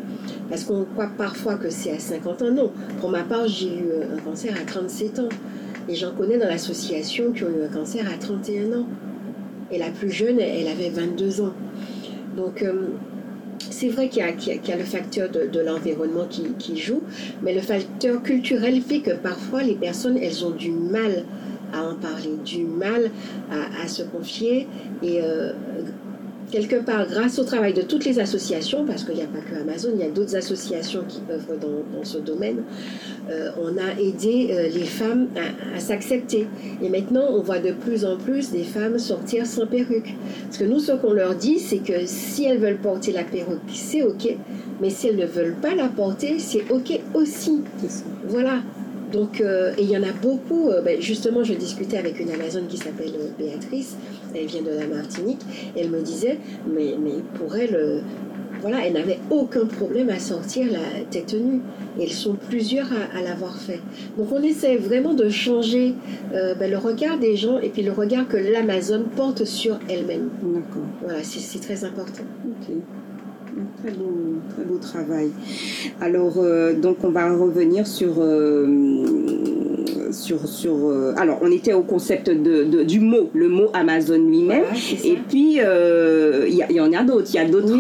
Parce 0.49 0.65
qu'on 0.65 0.85
croit 0.85 1.11
parfois 1.17 1.55
que 1.57 1.71
c'est 1.71 1.93
à 1.93 1.99
50 1.99 2.43
ans. 2.43 2.51
Non, 2.51 2.73
pour 3.01 3.11
ma 3.11 3.23
part, 3.23 3.47
j'ai 3.49 3.69
eu 3.69 3.91
un 4.13 4.19
cancer 4.19 4.55
à 4.61 4.65
37 4.65 5.19
ans. 5.21 5.29
Et 5.89 5.95
j'en 5.95 6.13
connais 6.13 6.39
dans 6.39 6.49
l'association 6.49 7.33
qui 7.33 7.45
ont 7.45 7.49
eu 7.49 7.65
un 7.65 7.73
cancer 7.73 8.07
à 8.09 8.17
31 8.17 8.81
ans. 8.81 8.87
Et 9.71 9.79
la 9.79 9.91
plus 9.91 10.11
jeune, 10.11 10.39
elle 10.39 10.69
avait 10.69 10.91
22 10.91 11.41
ans. 11.41 11.55
Donc, 12.37 12.63
euh, 12.63 12.89
c'est 13.71 13.89
vrai 13.89 14.09
qu'il 14.09 14.23
y, 14.23 14.73
a 14.73 14.77
le 14.77 14.85
facteur 14.85 15.29
de, 15.31 15.61
l'environnement 15.61 16.27
qui, 16.29 16.77
joue, 16.77 17.03
mais 17.43 17.55
le 17.55 17.61
facteur 17.61 18.23
culturel 18.23 18.81
fait 18.81 19.01
que 19.01 19.13
parfois 19.13 19.63
les 19.63 19.75
personnes, 19.75 20.19
elles 20.19 20.45
ont 20.45 20.51
du 20.51 20.71
mal 20.71 21.25
à 21.73 21.83
en 21.83 21.95
parler, 21.95 22.37
du 22.45 22.65
mal 22.65 23.11
à, 23.51 23.89
se 23.89 24.03
confier. 24.03 24.67
Et 25.03 25.21
euh, 25.23 25.53
quelque 26.53 26.77
part, 26.77 27.07
grâce 27.09 27.39
au 27.39 27.45
travail 27.45 27.73
de 27.73 27.83
toutes 27.83 28.05
les 28.05 28.21
associations, 28.21 28.85
parce 28.85 29.05
qu'il 29.05 29.15
n'y 29.15 29.23
a 29.23 29.27
pas 29.27 29.41
que 29.41 29.61
Amazon, 29.61 29.91
il 29.95 30.01
y 30.01 30.05
a 30.05 30.11
d'autres 30.11 30.37
associations 30.37 31.05
qui 31.09 31.21
œuvrent 31.31 31.59
dans, 31.59 31.99
dans 31.99 32.05
ce 32.05 32.19
domaine, 32.19 32.63
euh, 33.31 33.51
on 33.61 33.79
a 33.79 33.99
aidé 34.01 34.49
euh, 34.51 34.69
les 34.69 34.85
femmes 34.85 35.29
à, 35.75 35.81
s'accepter. 35.81 36.47
Et 36.83 36.89
maintenant, 36.89 37.25
on 37.31 37.41
voit 37.41 37.59
de 37.59 37.73
plus 37.73 38.05
en 38.05 38.17
plus 38.17 38.51
des 38.51 38.65
femmes 38.65 38.99
sortir 38.99 39.47
sans 39.47 39.67
perruque. 39.67 40.15
Parce 40.45 40.59
que 40.59 40.65
nous, 40.65 40.79
ce 40.79 40.93
qu'on 40.93 41.13
leur 41.13 41.35
dit, 41.35 41.59
c'est 41.59 41.79
que 41.79 42.05
si 42.07 42.45
elles 42.45 42.59
veulent 42.59 42.81
porter 42.81 43.13
la 43.13 43.25
perruque, 43.25 43.61
c'est 43.73 44.03
OK. 44.03 44.37
Mais 44.81 44.91
si 44.91 45.09
elles 45.09 45.17
ne 45.17 45.27
veulent 45.27 45.57
pas 45.61 45.75
la 45.75 45.89
porter, 45.89 46.39
c'est 46.39 46.71
OK 46.71 47.01
aussi. 47.15 47.63
Voilà. 48.27 48.63
Donc, 49.13 49.41
euh, 49.41 49.73
et 49.77 49.83
il 49.83 49.91
y 49.91 49.97
en 49.97 50.03
a 50.03 50.13
beaucoup. 50.13 50.71
Euh, 50.71 50.81
ben, 50.81 51.01
justement, 51.01 51.45
je 51.45 51.55
discutais 51.55 51.99
avec 51.99 52.19
une 52.19 52.31
Amazone 52.31 52.67
qui 52.67 52.79
s'appelle 52.79 53.13
euh, 53.19 53.29
Béatrice. 53.39 53.97
Elle 54.35 54.47
vient 54.47 54.63
de 54.63 54.71
la 54.71 54.87
Martinique. 54.87 55.41
elle 55.77 55.91
me 55.91 56.01
disait, 56.01 56.39
mais, 56.67 56.95
mais 56.99 57.17
pour 57.35 57.55
elle, 57.55 58.03
voilà, 58.63 58.87
elle 58.87 58.95
n'avait 58.95 59.19
aucun 59.31 59.67
problème 59.67 60.09
à 60.09 60.19
sortir 60.19 60.67
la 60.73 61.05
tête 61.11 61.35
nue. 61.35 61.61
Et 61.99 62.05
ils 62.05 62.13
sont 62.13 62.35
plusieurs 62.49 62.89
à, 63.15 63.21
l'avoir 63.21 63.55
fait. 63.59 63.81
Donc, 64.17 64.33
on 64.33 64.43
essaie 64.43 64.77
vraiment 64.77 65.13
de 65.13 65.29
changer 65.29 65.95
ben, 66.33 66.71
le 66.71 66.79
regard 66.79 67.19
des 67.19 67.37
gens 67.37 67.59
et 67.59 67.69
puis 67.69 67.83
le 67.83 67.93
regard 67.93 68.27
que 68.27 68.39
l'Amazone 68.39 69.05
porte 69.15 69.45
sur 69.45 69.79
elle-même. 69.91 70.31
D'accord. 70.43 70.83
Voilà, 71.03 71.23
c'est 71.23 71.61
très 71.61 71.85
important. 71.85 72.25
Très 73.83 73.91
beau, 73.93 74.41
très 74.55 74.65
beau 74.65 74.79
travail. 74.79 75.31
Alors, 76.01 76.35
euh, 76.39 76.75
donc, 76.75 76.99
on 77.05 77.11
va 77.11 77.33
revenir 77.33 77.87
sur. 77.87 78.15
Euh, 78.19 78.67
sur, 80.11 80.47
sur 80.47 80.75
euh, 80.75 81.15
alors, 81.17 81.39
on 81.43 81.51
était 81.51 81.73
au 81.73 81.83
concept 81.83 82.29
de, 82.29 82.83
du 82.83 83.01
mot, 83.01 83.31
le 83.33 83.49
mot 83.49 83.69
Amazon 83.73 84.19
lui-même. 84.19 84.65
et 85.05 85.17
puis, 85.29 85.57
il 85.57 86.67
y, 86.71 86.75
y, 86.75 86.81
en 86.81 86.93
a 86.93 87.03
d'autres. 87.03 87.29
Il 87.31 87.37
y 87.37 87.39
a 87.39 87.45
d'autres. 87.45 87.77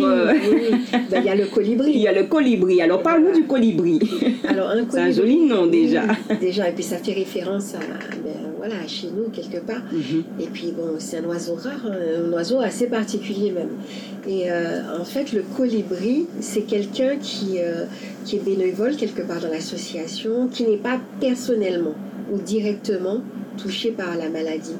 Ben, 1.10 1.20
il 1.20 1.24
y 1.24 1.28
a 1.28 1.34
le 1.34 1.46
colibri. 1.46 1.92
Il 1.94 2.00
y 2.00 2.08
a 2.08 2.12
le 2.12 2.24
colibri. 2.24 2.80
Alors, 2.80 3.02
parle-nous 3.02 3.32
du 3.32 3.44
colibri. 3.44 4.00
Alors, 4.48 4.68
un 4.70 4.84
C'est 4.90 4.98
un 4.98 5.10
joli 5.10 5.40
nom 5.46 5.66
déjà. 5.66 6.02
déjà, 6.40 6.68
et 6.68 6.72
puis 6.72 6.84
ça 6.84 6.96
fait 6.96 7.12
référence 7.12 7.74
à. 7.74 7.78
Ben, 7.78 8.32
voilà, 8.56 8.86
chez 8.86 9.08
nous, 9.08 9.28
quelque 9.30 9.64
part. 9.64 9.82
Mhm. 9.92 10.22
Et 10.40 10.46
puis, 10.46 10.72
bon, 10.76 10.94
c'est 10.98 11.18
un 11.18 11.24
oiseau 11.24 11.54
rare, 11.54 11.84
hein, 11.86 12.26
un 12.26 12.32
oiseau 12.32 12.60
assez 12.60 12.86
particulier 12.86 13.50
même. 13.50 13.70
Et 14.26 14.44
en 14.52 15.04
fait, 15.04 15.32
le 15.32 15.42
colibri, 15.42 15.61
c'est 16.40 16.62
quelqu'un 16.62 17.16
qui, 17.16 17.58
euh, 17.58 17.84
qui 18.24 18.36
est 18.36 18.44
bénévole 18.44 18.96
quelque 18.96 19.22
part 19.22 19.40
dans 19.40 19.48
l'association, 19.48 20.48
qui 20.48 20.64
n'est 20.64 20.76
pas 20.76 21.00
personnellement 21.20 21.94
ou 22.32 22.38
directement 22.38 23.20
touché 23.58 23.90
par 23.90 24.16
la 24.16 24.28
maladie, 24.28 24.76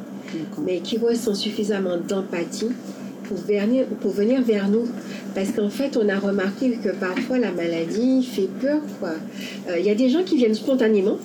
mais 0.64 0.80
qui 0.80 0.98
ressent 0.98 1.34
suffisamment 1.34 1.98
d'empathie 1.98 2.70
pour 3.24 3.36
venir, 3.36 3.86
pour 4.00 4.12
venir 4.12 4.42
vers 4.42 4.68
nous. 4.68 4.86
Parce 5.34 5.50
qu'en 5.50 5.70
fait, 5.70 5.96
on 5.96 6.08
a 6.08 6.18
remarqué 6.18 6.78
que 6.82 6.90
parfois 6.90 7.38
la 7.38 7.52
maladie 7.52 8.22
fait 8.24 8.48
peur. 8.60 8.80
Euh, 9.04 9.78
il 9.78 9.84
y 9.84 9.90
a 9.90 9.94
des 9.94 10.08
gens 10.08 10.22
qui 10.24 10.36
viennent 10.36 10.54
spontanément, 10.54 11.18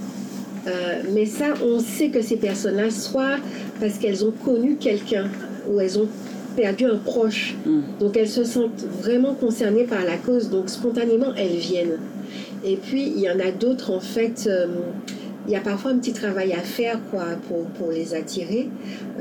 euh, 0.67 1.01
mais 1.13 1.25
ça, 1.25 1.53
on 1.63 1.79
sait 1.79 2.09
que 2.09 2.21
ces 2.21 2.37
personnes-là, 2.37 2.89
soit 2.91 3.37
parce 3.79 3.97
qu'elles 3.97 4.23
ont 4.23 4.33
connu 4.43 4.75
quelqu'un, 4.75 5.29
ou 5.69 5.79
elles 5.79 5.97
ont 5.99 6.07
perdu 6.57 6.85
un 6.85 6.97
proche. 6.97 7.55
Mm. 7.65 7.79
Donc 8.01 8.17
elles 8.17 8.27
se 8.27 8.43
sentent 8.43 8.83
vraiment 9.01 9.33
concernées 9.33 9.85
par 9.85 10.03
la 10.03 10.17
cause, 10.17 10.49
donc 10.49 10.69
spontanément 10.69 11.33
elles 11.37 11.55
viennent. 11.55 11.99
Et 12.65 12.75
puis 12.75 13.03
il 13.03 13.19
y 13.19 13.29
en 13.29 13.39
a 13.39 13.51
d'autres 13.51 13.91
en 13.91 14.01
fait. 14.01 14.47
Euh, 14.47 14.67
il 15.47 15.53
y 15.53 15.55
a 15.55 15.61
parfois 15.61 15.91
un 15.91 15.97
petit 15.97 16.11
travail 16.11 16.51
à 16.51 16.59
faire 16.59 16.99
quoi, 17.09 17.23
pour, 17.47 17.63
pour 17.67 17.91
les 17.91 18.13
attirer. 18.13 18.67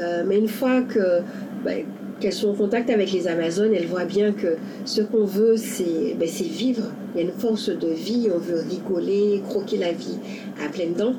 Euh, 0.00 0.24
mais 0.26 0.38
une 0.38 0.48
fois 0.48 0.82
que, 0.82 1.20
ben, 1.64 1.84
qu'elles 2.18 2.32
sont 2.32 2.48
en 2.48 2.54
contact 2.54 2.90
avec 2.90 3.12
les 3.12 3.28
Amazones, 3.28 3.72
elles 3.72 3.86
voient 3.86 4.06
bien 4.06 4.32
que 4.32 4.56
ce 4.86 5.02
qu'on 5.02 5.24
veut, 5.24 5.56
c'est, 5.56 6.16
ben, 6.18 6.28
c'est 6.28 6.48
vivre. 6.48 6.82
Il 7.14 7.20
y 7.20 7.24
a 7.24 7.26
une 7.28 7.38
force 7.38 7.68
de 7.68 7.86
vie, 7.86 8.28
on 8.34 8.38
veut 8.38 8.60
rigoler, 8.68 9.40
croquer 9.48 9.76
la 9.76 9.92
vie 9.92 10.18
à 10.64 10.68
pleines 10.68 10.94
dents. 10.94 11.14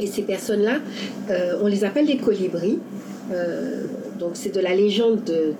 Et 0.00 0.08
ces 0.08 0.22
personnes-là, 0.22 0.78
euh, 1.30 1.58
on 1.62 1.68
les 1.68 1.84
appelle 1.84 2.06
des 2.06 2.16
colibris. 2.16 2.80
Donc 4.18 4.30
c'est 4.34 4.54
de 4.54 4.60
la 4.60 4.74
légende 4.74 5.24
de, 5.24 5.54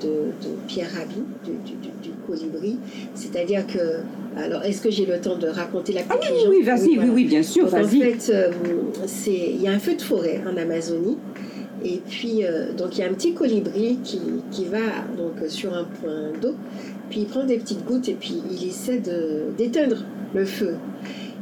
Pierre 0.66 0.90
Rabhi, 0.92 1.22
du, 1.44 2.10
colibri. 2.26 2.76
C'est-à-dire 3.14 3.66
que... 3.66 4.00
Alors, 4.36 4.64
est-ce 4.64 4.82
que 4.82 4.90
j'ai 4.90 5.06
le 5.06 5.18
temps 5.18 5.38
de 5.38 5.46
raconter 5.46 5.92
la 5.92 6.02
petite 6.02 6.22
ah, 6.28 6.32
oui, 6.32 6.58
Oui, 6.58 6.62
vas-y, 6.62 6.98
oui, 6.98 7.08
oui, 7.10 7.24
bien 7.24 7.42
sûr, 7.42 7.66
vas-y. 7.68 7.98
En 7.98 8.10
fait, 8.10 8.32
euh, 8.32 8.50
il 9.26 9.62
y 9.62 9.68
a 9.68 9.70
un 9.70 9.78
feu 9.78 9.94
de 9.94 10.02
forêt 10.02 10.42
en 10.46 10.56
Amazonie. 10.56 11.16
Et 11.84 12.00
puis, 12.08 12.44
euh, 12.44 12.72
donc 12.72 12.96
il 12.96 13.00
y 13.00 13.04
a 13.04 13.06
un 13.06 13.14
petit 13.14 13.32
colibri 13.32 13.98
qui, 14.02 14.20
qui, 14.50 14.64
va 14.64 14.78
donc 15.16 15.48
sur 15.48 15.72
un 15.74 15.84
point 15.84 16.32
d'eau, 16.40 16.54
puis 17.10 17.20
il 17.20 17.26
prend 17.26 17.44
des 17.44 17.58
petites 17.58 17.84
gouttes 17.84 18.08
et 18.08 18.14
puis 18.14 18.42
il 18.50 18.68
essaie 18.68 19.00
d'éteindre 19.56 20.04
le 20.34 20.44
feu. 20.44 20.74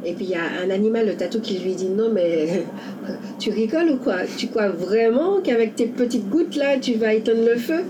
Et 0.04 0.12
puis 0.12 0.26
il 0.26 0.30
y 0.30 0.34
a 0.34 0.44
un 0.64 0.70
animal, 0.70 1.06
le 1.06 1.14
tatou, 1.14 1.40
qui 1.40 1.58
lui 1.58 1.74
dit 1.74 1.88
non 1.88 2.10
mais 2.12 2.64
tu 3.38 3.50
rigoles 3.50 3.90
ou 3.90 3.96
quoi? 3.96 4.18
Tu 4.36 4.48
crois 4.48 4.68
vraiment 4.68 5.40
qu'avec 5.42 5.74
tes 5.76 5.86
petites 5.86 6.28
gouttes 6.28 6.56
là, 6.56 6.78
tu 6.78 6.94
vas 6.94 7.14
éteindre 7.14 7.44
le 7.44 7.56
feu? 7.56 7.82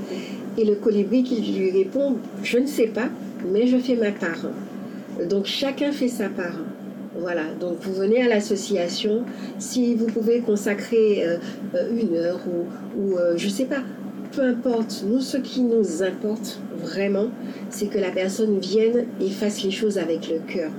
Et 0.57 0.65
le 0.65 0.77
colibri 0.77 1.25
qui 1.25 1.41
lui 1.41 1.71
répond 1.71 2.17
je 2.43 2.59
ne 2.59 2.67
sais 2.67 2.87
pas, 2.87 3.09
mais 3.53 3.67
je 3.67 3.77
fais 3.79 3.97
ma 3.97 4.13
part. 4.13 4.47
Donc 5.29 5.47
chacun 5.47 5.93
fait 5.93 6.09
sa 6.09 6.29
part. 6.29 6.59
Voilà, 7.17 7.45
donc 7.61 7.77
vous 7.83 7.95
venez 7.95 8.23
à 8.23 8.29
l'association, 8.29 9.23
si 9.59 9.95
vous 9.95 10.07
pouvez 10.07 10.41
consacrer 10.41 11.25
euh, 11.25 11.39
une 11.97 12.17
heure 12.17 12.41
ou, 12.99 13.17
euh, 13.17 13.35
je 13.37 13.49
sais 13.49 13.67
pas, 13.67 13.83
peu 14.33 14.43
importe, 14.43 15.05
nous 15.07 15.21
ce 15.21 15.37
qui 15.37 15.63
nous 15.63 16.03
importe 16.03 16.59
vraiment, 16.77 17.29
c'est 17.71 17.87
que 17.87 17.99
la 17.99 18.11
personne 18.11 18.59
vienne 18.59 19.07
et 19.21 19.31
fasse 19.31 19.63
les 19.63 19.71
choses 19.71 19.97
avec 19.97 20.29
le 20.29 20.39
cœur. 20.41 20.73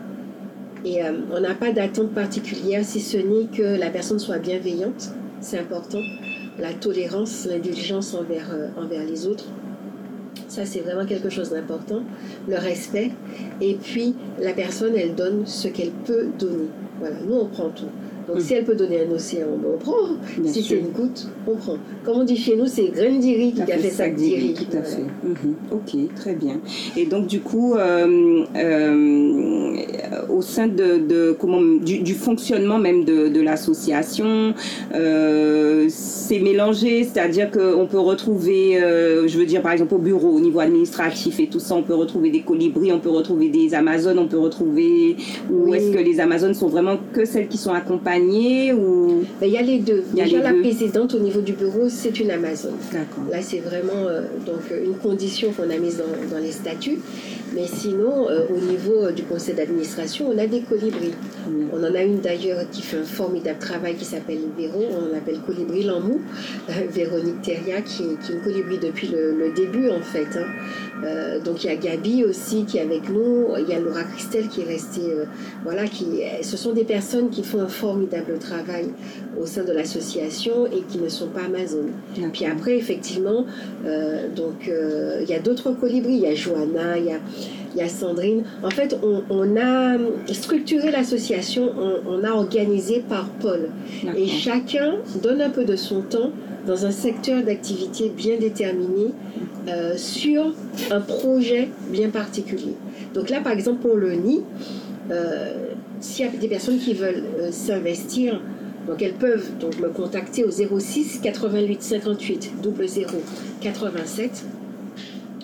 Et 0.85 1.03
euh, 1.03 1.11
on 1.31 1.39
n'a 1.39 1.55
pas 1.55 1.71
d'attente 1.71 2.11
particulière 2.11 2.85
si 2.85 3.01
ce 3.01 3.17
n'est 3.17 3.45
que 3.45 3.77
la 3.77 3.89
personne 3.89 4.19
soit 4.19 4.37
bienveillante, 4.37 5.09
c'est 5.41 5.57
important. 5.57 6.01
La 6.59 6.73
tolérance, 6.73 7.47
l'indulgence 7.49 8.13
envers, 8.13 8.51
euh, 8.53 8.67
envers 8.77 9.03
les 9.03 9.25
autres, 9.25 9.45
ça 10.47 10.65
c'est 10.65 10.81
vraiment 10.81 11.05
quelque 11.05 11.29
chose 11.29 11.49
d'important. 11.49 12.03
Le 12.47 12.57
respect. 12.57 13.11
Et 13.61 13.73
puis 13.73 14.15
la 14.39 14.53
personne, 14.53 14.95
elle 14.95 15.15
donne 15.15 15.47
ce 15.47 15.67
qu'elle 15.67 15.91
peut 15.91 16.27
donner. 16.37 16.69
Voilà, 16.99 17.15
nous 17.27 17.35
on 17.35 17.47
prend 17.47 17.69
tout. 17.69 17.89
Donc 18.27 18.41
si 18.41 18.53
elle 18.53 18.63
peut 18.65 18.75
donner 18.75 19.01
un 19.07 19.11
océan, 19.13 19.47
on 19.63 19.77
prend. 19.77 19.93
Bien 20.37 20.51
si 20.51 20.63
c'est 20.63 20.75
une 20.75 20.87
goutte, 20.89 21.27
on 21.47 21.55
prend. 21.55 21.77
Comme 22.03 22.17
on 22.19 22.23
dit 22.23 22.35
chez 22.37 22.55
nous, 22.55 22.65
c'est 22.65 22.85
graine 22.87 23.19
d'iri 23.19 23.53
qui 23.53 23.61
a 23.61 23.65
fait 23.77 23.89
sac 23.89 24.15
d'iri. 24.15 24.53
Tout 24.53 24.63
à 24.77 24.81
Voilà. 24.81 24.85
fait. 24.85 25.01
Mhm. 25.47 25.55
Ok, 25.71 26.15
très 26.15 26.33
bien. 26.33 26.59
Et 26.97 27.05
donc 27.05 27.27
du 27.27 27.39
coup, 27.41 27.75
euh, 27.75 28.43
euh, 28.55 29.75
au 30.29 30.41
sein 30.41 30.67
de, 30.67 30.97
de- 31.07 31.35
comment 31.39 31.61
du, 31.61 31.99
du 31.99 32.13
fonctionnement 32.13 32.77
même 32.79 33.05
de, 33.05 33.27
de 33.27 33.41
l'association, 33.41 34.53
euh, 34.93 35.85
c'est 35.89 36.39
mélangé, 36.39 37.03
c'est-à-dire 37.03 37.51
qu'on 37.51 37.85
peut 37.85 37.99
retrouver, 37.99 38.79
je 39.27 39.37
veux 39.37 39.45
dire 39.45 39.61
par 39.61 39.71
exemple 39.71 39.93
au 39.95 39.99
bureau, 39.99 40.29
au 40.29 40.39
niveau 40.39 40.59
administratif 40.59 41.39
et 41.39 41.47
tout 41.47 41.59
ça, 41.59 41.75
on 41.75 41.83
peut 41.83 41.93
retrouver 41.95 42.29
des 42.31 42.41
colibris, 42.41 42.91
on 42.91 42.99
peut 42.99 43.09
retrouver 43.09 43.49
des 43.49 43.73
amazones, 43.75 44.19
on 44.19 44.27
peut 44.27 44.39
retrouver. 44.39 45.15
Ou 45.51 45.69
Oui. 45.71 45.77
est-ce 45.77 45.91
que 45.91 45.99
les 45.99 46.19
amazones 46.19 46.53
sont 46.53 46.67
vraiment 46.67 46.97
que 47.13 47.25
celles 47.25 47.47
qui 47.47 47.57
sont 47.57 47.73
accompagnées 47.73 48.14
ou 48.21 49.23
Ben, 49.39 49.47
Il 49.47 49.53
y 49.53 49.57
a 49.57 49.61
les 49.61 49.79
deux. 49.79 50.03
Il 50.13 50.17
y 50.17 50.21
a 50.21 50.25
Déjà, 50.25 50.37
les 50.37 50.43
la 50.43 50.51
deux. 50.53 50.61
présidente 50.61 51.13
au 51.13 51.19
niveau 51.19 51.41
du 51.41 51.53
bureau, 51.53 51.87
c'est 51.89 52.19
une 52.19 52.31
Amazon. 52.31 52.71
D'accord. 52.91 53.23
Là, 53.31 53.37
c'est 53.41 53.59
vraiment 53.59 54.07
euh, 54.07 54.21
donc, 54.45 54.61
euh, 54.71 54.83
une 54.85 54.95
condition 54.95 55.51
qu'on 55.51 55.69
a 55.69 55.77
mise 55.77 55.97
dans, 55.97 56.35
dans 56.35 56.41
les 56.41 56.51
statuts. 56.51 56.99
Mais 57.53 57.67
sinon, 57.67 58.27
euh, 58.29 58.45
au 58.49 58.59
niveau 58.59 59.11
du 59.11 59.23
conseil 59.23 59.55
d'administration, 59.55 60.29
on 60.33 60.37
a 60.37 60.47
des 60.47 60.61
colibris. 60.61 61.13
On 61.71 61.77
en 61.83 61.93
a 61.95 62.01
une 62.03 62.19
d'ailleurs 62.19 62.69
qui 62.71 62.81
fait 62.81 62.97
un 62.97 63.03
formidable 63.03 63.59
travail 63.59 63.95
qui 63.95 64.05
s'appelle 64.05 64.39
Véro, 64.57 64.83
on 64.91 65.13
l'appelle 65.13 65.39
Colibri 65.45 65.83
Lamou, 65.83 66.19
euh, 66.69 66.73
Véronique 66.89 67.41
Theria, 67.43 67.81
qui, 67.81 68.03
est- 68.03 68.19
qui 68.25 68.31
est 68.31 68.35
une 68.35 68.41
colibri 68.41 68.77
depuis 68.79 69.07
le, 69.07 69.31
le 69.37 69.53
début 69.53 69.89
en 69.89 70.01
fait. 70.01 70.27
hein. 70.37 70.45
Donc 71.43 71.63
il 71.63 71.67
y 71.67 71.69
a 71.69 71.75
Gabi 71.75 72.23
aussi 72.23 72.63
qui 72.65 72.77
est 72.77 72.81
avec 72.81 73.09
nous, 73.09 73.47
il 73.59 73.69
y 73.69 73.73
a 73.73 73.79
Laura 73.79 74.03
Christelle 74.03 74.47
qui 74.47 74.61
est 74.61 74.65
restée, 74.65 75.01
voilà, 75.63 75.85
qui, 75.85 76.05
ce 76.41 76.57
sont 76.57 76.71
des 76.71 76.83
personnes 76.85 77.29
qui 77.29 77.43
font 77.43 77.61
un 77.61 77.67
formidable 77.67 78.04
travail 78.39 78.85
au 79.41 79.45
sein 79.45 79.63
de 79.63 79.71
l'association 79.71 80.65
et 80.67 80.81
qui 80.89 80.99
ne 80.99 81.09
sont 81.09 81.27
pas 81.27 81.41
Amazon. 81.45 81.85
Puis 82.33 82.45
après, 82.45 82.77
effectivement, 82.77 83.45
euh, 83.85 84.27
donc 84.35 84.67
euh, 84.67 85.19
il 85.21 85.29
y 85.29 85.33
a 85.33 85.39
d'autres 85.39 85.71
colibris, 85.71 86.13
il 86.13 86.21
y 86.21 86.27
a 86.27 86.35
Johanna, 86.35 86.97
il 86.97 87.05
y 87.05 87.11
a, 87.11 87.19
y 87.75 87.81
a 87.81 87.89
Sandrine. 87.89 88.43
En 88.63 88.69
fait, 88.69 88.97
on, 89.03 89.23
on 89.29 89.57
a 89.57 89.97
structuré 90.33 90.91
l'association, 90.91 91.71
on, 91.77 92.01
on 92.07 92.23
a 92.23 92.31
organisé 92.31 93.03
par 93.07 93.27
pôle. 93.29 93.69
Et 94.15 94.27
chacun 94.27 94.95
donne 95.21 95.41
un 95.41 95.49
peu 95.49 95.65
de 95.65 95.75
son 95.75 96.01
temps 96.01 96.31
dans 96.67 96.85
un 96.85 96.91
secteur 96.91 97.43
d'activité 97.43 98.11
bien 98.15 98.37
déterminé 98.37 99.11
euh, 99.67 99.95
sur 99.97 100.53
un 100.91 101.01
projet 101.01 101.69
bien 101.91 102.09
particulier. 102.09 102.75
Donc 103.13 103.29
là, 103.29 103.39
par 103.41 103.53
exemple, 103.53 103.81
pour 103.81 103.95
le 103.95 104.13
nid, 104.13 104.41
euh, 105.11 105.53
s'il 106.05 106.25
y 106.25 106.29
a 106.29 106.31
des 106.31 106.47
personnes 106.47 106.77
qui 106.77 106.93
veulent 106.93 107.23
euh, 107.39 107.51
s'investir, 107.51 108.41
donc 108.87 109.01
elles 109.01 109.13
peuvent 109.13 109.57
donc 109.59 109.79
me 109.79 109.89
contacter 109.89 110.43
au 110.43 110.51
06 110.51 111.19
88 111.23 111.81
58 111.81 112.51
00 112.63 113.07
87 113.61 114.45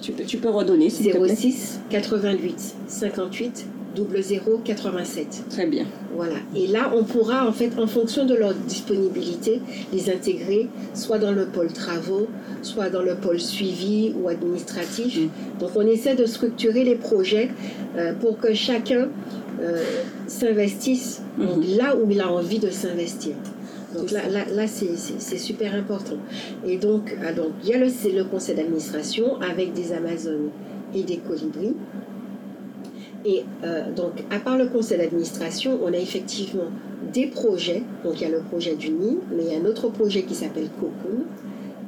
Tu 0.01 0.12
peux, 0.12 0.24
tu 0.24 0.38
peux 0.38 0.49
redonner, 0.49 0.89
s'il 0.89 1.12
te 1.12 1.18
plaît 1.18 1.36
06 1.36 1.80
88 1.89 2.76
58 2.88 3.66
00 3.95 4.62
87. 4.64 5.43
Très 5.49 5.66
bien. 5.66 5.86
Voilà. 6.16 6.36
Et 6.55 6.68
là, 6.68 6.91
on 6.95 7.03
pourra, 7.03 7.47
en 7.47 7.51
fait, 7.51 7.72
en 7.78 7.88
fonction 7.88 8.26
de 8.26 8.36
leur 8.36 8.53
disponibilité, 8.53 9.59
les 9.91 10.09
intégrer 10.09 10.68
soit 10.93 11.18
dans 11.18 11.32
le 11.32 11.45
pôle 11.45 11.74
travaux, 11.74 12.28
soit 12.62 12.89
dans 12.89 13.01
le 13.01 13.16
pôle 13.16 13.39
suivi 13.39 14.14
ou 14.16 14.30
administratif. 14.30 15.18
Mm. 15.18 15.59
Donc, 15.59 15.72
on 15.76 15.86
essaie 15.88 16.16
de 16.16 16.26
structurer 16.26 16.84
les 16.84 16.95
projets 16.95 17.49
euh, 17.97 18.14
pour 18.14 18.39
que 18.39 18.53
chacun 18.53 19.09
euh, 19.62 19.84
s'investisse 20.28 21.22
donc, 21.38 21.57
Mhm. 21.57 21.78
là 21.78 21.95
où 21.95 22.09
il 22.09 22.20
a 22.22 22.32
envie 22.32 22.59
de 22.59 22.70
s'investir. 22.70 23.34
Donc 23.95 24.12
là, 24.12 24.22
là, 24.30 24.45
là 24.53 24.68
c'est- 24.68 25.38
super 25.38 25.76
important. 25.76 26.16
Et 26.66 26.78
donc, 26.78 27.16
ah, 27.26 27.34
donc, 27.34 27.47
il 27.64 27.70
y 27.70 27.74
a 27.74 27.78
le, 27.78 27.88
le 27.88 28.24
conseil 28.24 28.55
d'administration 28.55 29.39
avec 29.41 29.74
des 29.74 29.91
Amazones 29.91 30.49
et 30.95 31.03
des 31.03 31.18
colibris. 31.18 31.76
Et 33.26 33.43
euh, 33.64 33.91
donc, 33.93 34.14
à 34.32 34.39
part 34.39 34.57
le 34.57 34.68
conseil 34.68 34.97
d'administration, 34.97 35.78
on 35.84 35.93
a 35.93 35.97
effectivement 35.97 36.70
des 37.14 37.28
projets. 37.28 37.84
Donc, 38.03 38.20
il 38.20 38.22
y 38.22 38.26
a 38.26 38.30
le 38.30 38.39
projet 38.39 38.76
du 38.76 38.89
nid, 38.91 39.18
mais 39.36 39.43
il 39.45 39.53
y 39.53 39.55
a 39.55 39.59
un 39.59 39.66
autre 39.66 39.89
projet 39.89 40.24
qui 40.24 40.34
s'appelle 40.36 40.70
Cocoon. 40.80 41.26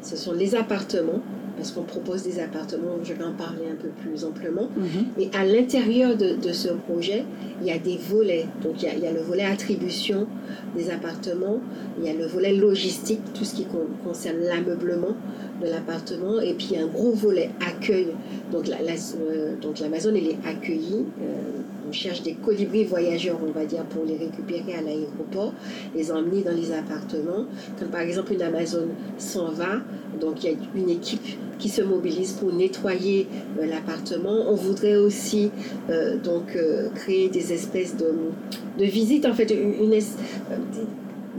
Ce 0.03 0.15
sont 0.17 0.33
les 0.33 0.53
appartements, 0.55 1.21
parce 1.57 1.71
qu'on 1.71 1.83
propose 1.83 2.23
des 2.23 2.39
appartements, 2.39 2.97
je 3.03 3.13
vais 3.13 3.23
en 3.23 3.33
parler 3.33 3.63
un 3.71 3.75
peu 3.75 3.87
plus 4.01 4.25
amplement. 4.25 4.67
Mhm. 4.75 5.05
Et 5.19 5.29
à 5.33 5.45
l'intérieur 5.45 6.17
de, 6.17 6.35
de 6.35 6.51
ce 6.51 6.69
projet, 6.69 7.23
il 7.61 7.67
y 7.67 7.71
a 7.71 7.77
des 7.77 7.97
volets. 7.97 8.45
Donc 8.61 8.81
il 8.81 8.85
y 8.85 8.87
a, 8.89 8.95
il 8.95 9.03
y 9.03 9.07
a 9.07 9.11
le 9.13 9.21
volet 9.21 9.43
attribution 9.45 10.27
des 10.75 10.89
appartements, 10.89 11.59
il 11.99 12.05
y 12.05 12.09
a 12.09 12.13
le 12.13 12.25
volet 12.25 12.53
logistique, 12.53 13.21
tout 13.33 13.45
ce 13.45 13.55
qui 13.55 13.65
con- 13.65 13.87
concerne 14.03 14.39
l'ameublement 14.41 15.15
de 15.61 15.67
l'appartement, 15.69 16.39
et 16.41 16.53
puis 16.53 16.69
il 16.71 16.77
y 16.77 16.79
a 16.81 16.83
un 16.83 16.87
gros 16.87 17.11
volet 17.13 17.49
accueil. 17.65 18.07
Donc 18.51 18.67
la, 18.67 18.81
la- 18.81 18.93
euh, 19.21 19.55
l'Amazon, 19.79 20.13
elle 20.15 20.27
est 20.27 20.37
accueillie. 20.45 21.05
Euh, 21.21 21.61
cherche 21.93 22.23
des 22.23 22.33
colibris 22.33 22.83
voyageurs, 22.83 23.39
on 23.45 23.51
va 23.51 23.65
dire, 23.65 23.83
pour 23.85 24.05
les 24.05 24.17
récupérer 24.17 24.75
à 24.77 24.81
l'aéroport, 24.81 25.53
les 25.95 26.11
emmener 26.11 26.41
dans 26.41 26.55
les 26.55 26.71
appartements. 26.71 27.45
Comme 27.79 27.89
par 27.89 28.01
exemple 28.01 28.33
une 28.33 28.41
Amazon 28.41 28.87
s'en 29.17 29.51
va, 29.51 29.81
donc 30.19 30.43
il 30.43 30.51
y 30.51 30.53
a 30.53 30.57
une 30.75 30.89
équipe 30.89 31.25
qui 31.59 31.69
se 31.69 31.81
mobilise 31.81 32.33
pour 32.33 32.53
nettoyer 32.53 33.27
euh, 33.59 33.65
l'appartement. 33.65 34.49
On 34.49 34.55
voudrait 34.55 34.95
aussi 34.95 35.51
euh, 35.89 36.17
donc 36.17 36.55
euh, 36.55 36.89
créer 36.95 37.29
des 37.29 37.53
espèces 37.53 37.95
de, 37.95 38.83
visites, 38.83 39.25
en 39.25 39.33
fait, 39.33 39.53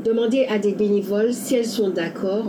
demander 0.05 0.47
à 0.47 0.59
des 0.59 0.73
bénévoles 0.73 1.33
si 1.33 1.57
elles 1.57 1.67
sont 1.67 1.91
d'accord 1.91 2.47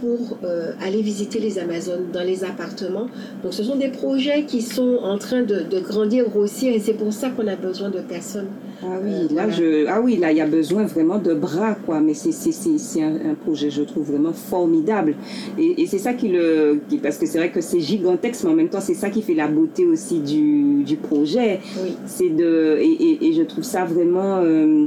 pour 0.00 0.38
euh, 0.44 0.72
aller 0.82 1.00
visiter 1.02 1.38
les 1.40 1.58
Amazones 1.58 2.06
dans 2.12 2.22
les 2.22 2.44
appartements. 2.44 3.06
Donc 3.42 3.54
ce 3.54 3.64
sont 3.64 3.76
des 3.76 3.88
projets 3.88 4.44
qui 4.44 4.60
sont 4.62 4.98
en 5.02 5.18
train 5.18 5.42
de, 5.42 5.60
de 5.70 5.80
grandir, 5.80 6.28
grossir, 6.28 6.74
et 6.74 6.80
c'est 6.80 6.94
pour 6.94 7.12
ça 7.12 7.30
qu'on 7.30 7.46
a 7.46 7.56
besoin 7.56 7.90
de 7.90 8.00
personnes. 8.00 8.48
Ah 8.82 8.98
oui, 9.02 9.10
Euh, 9.12 9.22
là, 9.34 9.46
voilà. 9.46 9.50
je, 9.50 9.86
ah 9.88 10.00
oui, 10.02 10.16
là, 10.16 10.30
il 10.32 10.38
y 10.38 10.40
a 10.42 10.46
besoin 10.46 10.84
vraiment 10.84 11.18
de 11.18 11.32
bras, 11.32 11.74
quoi. 11.86 12.00
Mais 12.00 12.12
c'est, 12.14 12.32
c'est, 12.32 12.52
c'est, 12.52 12.76
c'est 12.78 13.02
un, 13.02 13.14
un 13.30 13.34
projet, 13.34 13.70
je 13.70 13.82
trouve 13.82 14.04
vraiment 14.10 14.32
formidable. 14.34 15.14
Et, 15.58 15.80
et 15.82 15.86
c'est 15.86 15.98
ça 15.98 16.12
qui 16.12 16.28
le, 16.28 16.80
qui- 16.88 16.98
parce 16.98 17.16
que 17.16 17.24
c'est 17.26 17.38
vrai 17.38 17.50
que 17.50 17.60
c'est 17.62 17.80
gigantesque, 17.80 18.44
mais 18.44 18.50
en 18.50 18.54
même 18.54 18.68
temps, 18.68 18.80
c'est 18.82 18.94
ça 18.94 19.08
qui 19.08 19.22
fait 19.22 19.34
la 19.34 19.48
beauté 19.48 19.86
aussi 19.86 20.18
du, 20.18 20.82
du 20.84 20.96
projet. 20.96 21.60
Oui. 21.82 21.92
C'est 22.04 22.28
de, 22.28 22.76
et, 22.80 22.92
et, 22.92 23.28
et 23.28 23.32
je 23.32 23.42
trouve 23.42 23.64
ça 23.64 23.84
vraiment 23.86 24.38
euh, 24.42 24.84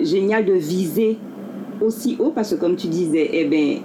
génial 0.00 0.44
de 0.44 0.52
viser 0.52 1.18
aussi 1.80 2.16
haut, 2.20 2.30
parce 2.30 2.50
que 2.54 2.60
comme 2.60 2.76
tu 2.76 2.86
disais, 2.86 3.28
eh 3.32 3.44
ben, 3.46 3.78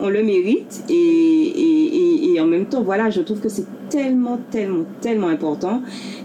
on 0.00 0.08
le 0.08 0.22
mérite 0.22 0.84
et, 0.88 2.38
en 2.40 2.46
même 2.46 2.66
temps, 2.66 2.82
voilà, 2.82 3.08
je 3.10 3.20
trouve 3.20 3.40
que 3.40 3.48
c'est 3.48 3.66
tellement, 3.88 4.38
tellement, 4.50 4.84
tellement 5.00 5.28
important 5.28 5.82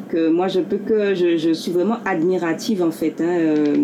que 0.09 0.29
moi, 0.29 0.47
je 0.47 0.61
peux 0.61 0.77
que, 0.77 1.13
je, 1.13 1.37
je 1.37 1.51
suis 1.51 1.71
vraiment 1.71 1.97
admirative 2.05 2.81
en 2.81 2.91
fait. 2.91 3.21
Hein, 3.21 3.37
euh, 3.39 3.75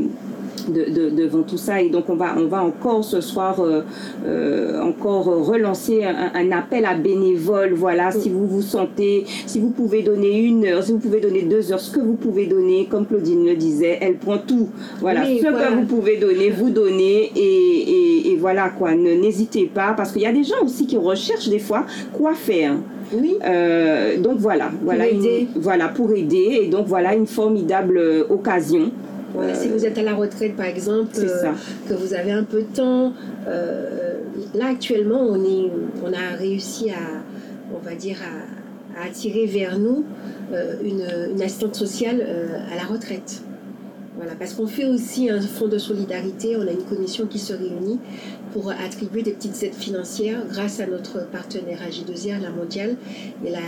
de, 0.69 0.85
de- 0.91 1.09
devant 1.09 1.41
tout 1.43 1.57
ça 1.57 1.81
et 1.81 1.89
donc 1.89 2.09
on 2.09 2.15
va 2.15 2.35
on 2.37 2.45
va 2.47 2.63
encore 2.63 3.03
ce 3.03 3.21
soir 3.21 3.59
euh, 3.59 3.81
euh, 4.25 4.81
encore 4.81 5.25
relancer 5.45 6.03
un, 6.03 6.31
un 6.33 6.51
appel 6.51 6.85
à 6.85 6.95
bénévoles 6.95 7.73
voilà 7.73 8.11
si 8.11 8.29
vous 8.29 8.45
vous 8.47 8.61
sentez 8.61 9.25
si 9.45 9.59
vous 9.59 9.69
pouvez 9.69 10.01
donner 10.03 10.39
une 10.39 10.65
heure 10.65 10.83
si 10.83 10.91
vous 10.91 10.99
pouvez 10.99 11.19
donner 11.19 11.41
deux 11.43 11.71
heures 11.71 11.79
ce 11.79 11.91
que 11.91 11.99
vous 12.01 12.13
pouvez 12.15 12.45
donner 12.45 12.87
comme 12.89 13.05
Claudine 13.05 13.45
le 13.45 13.55
disait 13.55 13.97
elle 14.01 14.15
prend 14.17 14.37
tout 14.37 14.69
voilà 14.99 15.21
Oui, 15.25 15.39
ce 15.43 15.49
voilà. 15.49 15.67
que 15.67 15.73
vous 15.75 15.85
pouvez 15.85 16.17
donner 16.17 16.49
vous 16.49 16.69
donnez 16.69 17.31
et, 17.35 17.39
et, 17.41 18.31
et 18.31 18.35
voilà 18.37 18.69
quoi 18.69 18.93
ne 18.95 19.13
n'hésitez 19.13 19.65
pas 19.73 19.93
parce 19.95 20.11
qu'il 20.11 20.21
y 20.21 20.25
a 20.27 20.33
des 20.33 20.43
gens 20.43 20.63
aussi 20.63 20.85
qui 20.87 20.97
recherchent 20.97 21.49
des 21.49 21.59
fois 21.59 21.85
quoi 22.13 22.33
faire 22.33 22.73
Oui. 23.13 23.37
euh, 23.45 24.17
donc 24.17 24.37
voilà, 24.37 24.69
voilà, 24.83 25.09
une- 25.09 25.19
aider. 25.19 25.47
voilà 25.55 25.87
pour 25.89 26.11
aider 26.13 26.59
et 26.63 26.67
donc 26.67 26.87
voilà 26.87 27.13
une 27.15 27.27
formidable 27.27 27.99
occasion. 28.29 28.91
Voilà, 29.33 29.55
si 29.55 29.67
vous 29.67 29.85
êtes 29.85 29.97
à 29.97 30.03
la 30.03 30.13
retraite, 30.13 30.55
par 30.55 30.67
exemple, 30.67 31.11
euh, 31.17 31.51
que 31.89 31.93
vous 31.93 32.13
avez 32.13 32.31
un 32.31 32.43
peu 32.43 32.61
de 32.61 32.75
temps, 32.75 33.13
euh, 33.47 34.19
là 34.53 34.67
actuellement, 34.67 35.21
on, 35.21 35.43
est, 35.43 35.71
on 36.03 36.13
a 36.13 36.35
réussi 36.37 36.91
à, 36.91 37.23
on 37.75 37.79
va 37.79 37.95
dire, 37.95 38.17
à, 38.21 39.01
à 39.01 39.07
attirer 39.07 39.47
vers 39.47 39.79
nous 39.79 40.05
euh, 40.53 40.75
une, 40.83 41.07
une 41.33 41.41
assistante 41.41 41.75
sociale 41.75 42.25
à 42.71 42.75
la 42.75 42.83
retraite. 42.83 43.41
Voilà, 44.15 44.33
parce 44.37 44.53
qu'on 44.53 44.67
fait 44.67 44.85
aussi 44.85 45.31
un 45.31 45.41
fonds 45.41 45.67
de 45.67 45.79
solidarité, 45.79 46.55
on 46.55 46.67
a 46.67 46.71
une 46.71 46.83
commission 46.83 47.25
qui 47.25 47.39
se 47.39 47.53
réunit 47.53 47.99
pour 48.53 48.69
attribuer 48.71 49.23
des 49.23 49.31
petites 49.31 49.61
aides 49.63 49.73
financières 49.73 50.45
grâce 50.49 50.79
à 50.79 50.85
notre 50.85 51.27
partenaire 51.29 51.79
AG2R, 51.79 52.41
la 52.41 52.51
mondiale, 52.51 52.95
et 53.45 53.49
la, 53.49 53.59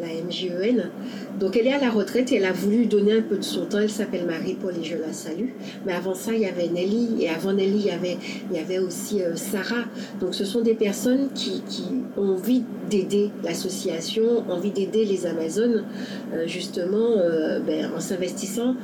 la 0.00 0.08
MGEN. 0.22 0.90
Donc 1.38 1.56
elle 1.56 1.66
est 1.66 1.72
à 1.72 1.80
la 1.80 1.90
retraite 1.90 2.30
et 2.32 2.36
elle 2.36 2.44
a 2.44 2.52
voulu 2.52 2.86
donner 2.86 3.14
un 3.14 3.22
peu 3.22 3.36
de 3.36 3.42
son 3.42 3.66
temps. 3.66 3.78
Elle 3.78 3.90
s'appelle 3.90 4.26
Marie-Paul 4.26 4.74
et 4.80 4.84
je 4.84 4.96
la 4.96 5.12
salue. 5.12 5.50
Mais 5.86 5.92
avant 5.92 6.14
ça, 6.14 6.32
il 6.32 6.40
y 6.40 6.46
avait 6.46 6.68
Nelly 6.68 7.16
et 7.20 7.28
avant 7.28 7.52
Nelly, 7.52 7.78
il 7.78 7.86
y 7.86 7.90
avait, 7.90 8.16
il 8.50 8.56
y 8.56 8.60
avait 8.60 8.78
aussi 8.78 9.22
euh, 9.22 9.34
Sarah. 9.36 9.84
Donc 10.20 10.34
ce 10.34 10.44
sont 10.44 10.60
des 10.60 10.74
personnes 10.74 11.30
qui, 11.34 11.62
qui 11.68 11.84
ont 12.16 12.34
envie 12.34 12.62
d'aider 12.90 13.30
l'association, 13.42 14.44
envie 14.48 14.70
d'aider 14.70 15.04
les 15.04 15.26
Amazones, 15.26 15.84
euh, 16.34 16.46
justement 16.46 17.16
euh, 17.16 17.60
ben, 17.60 17.90
en 17.96 18.00
s'investissant 18.00 18.76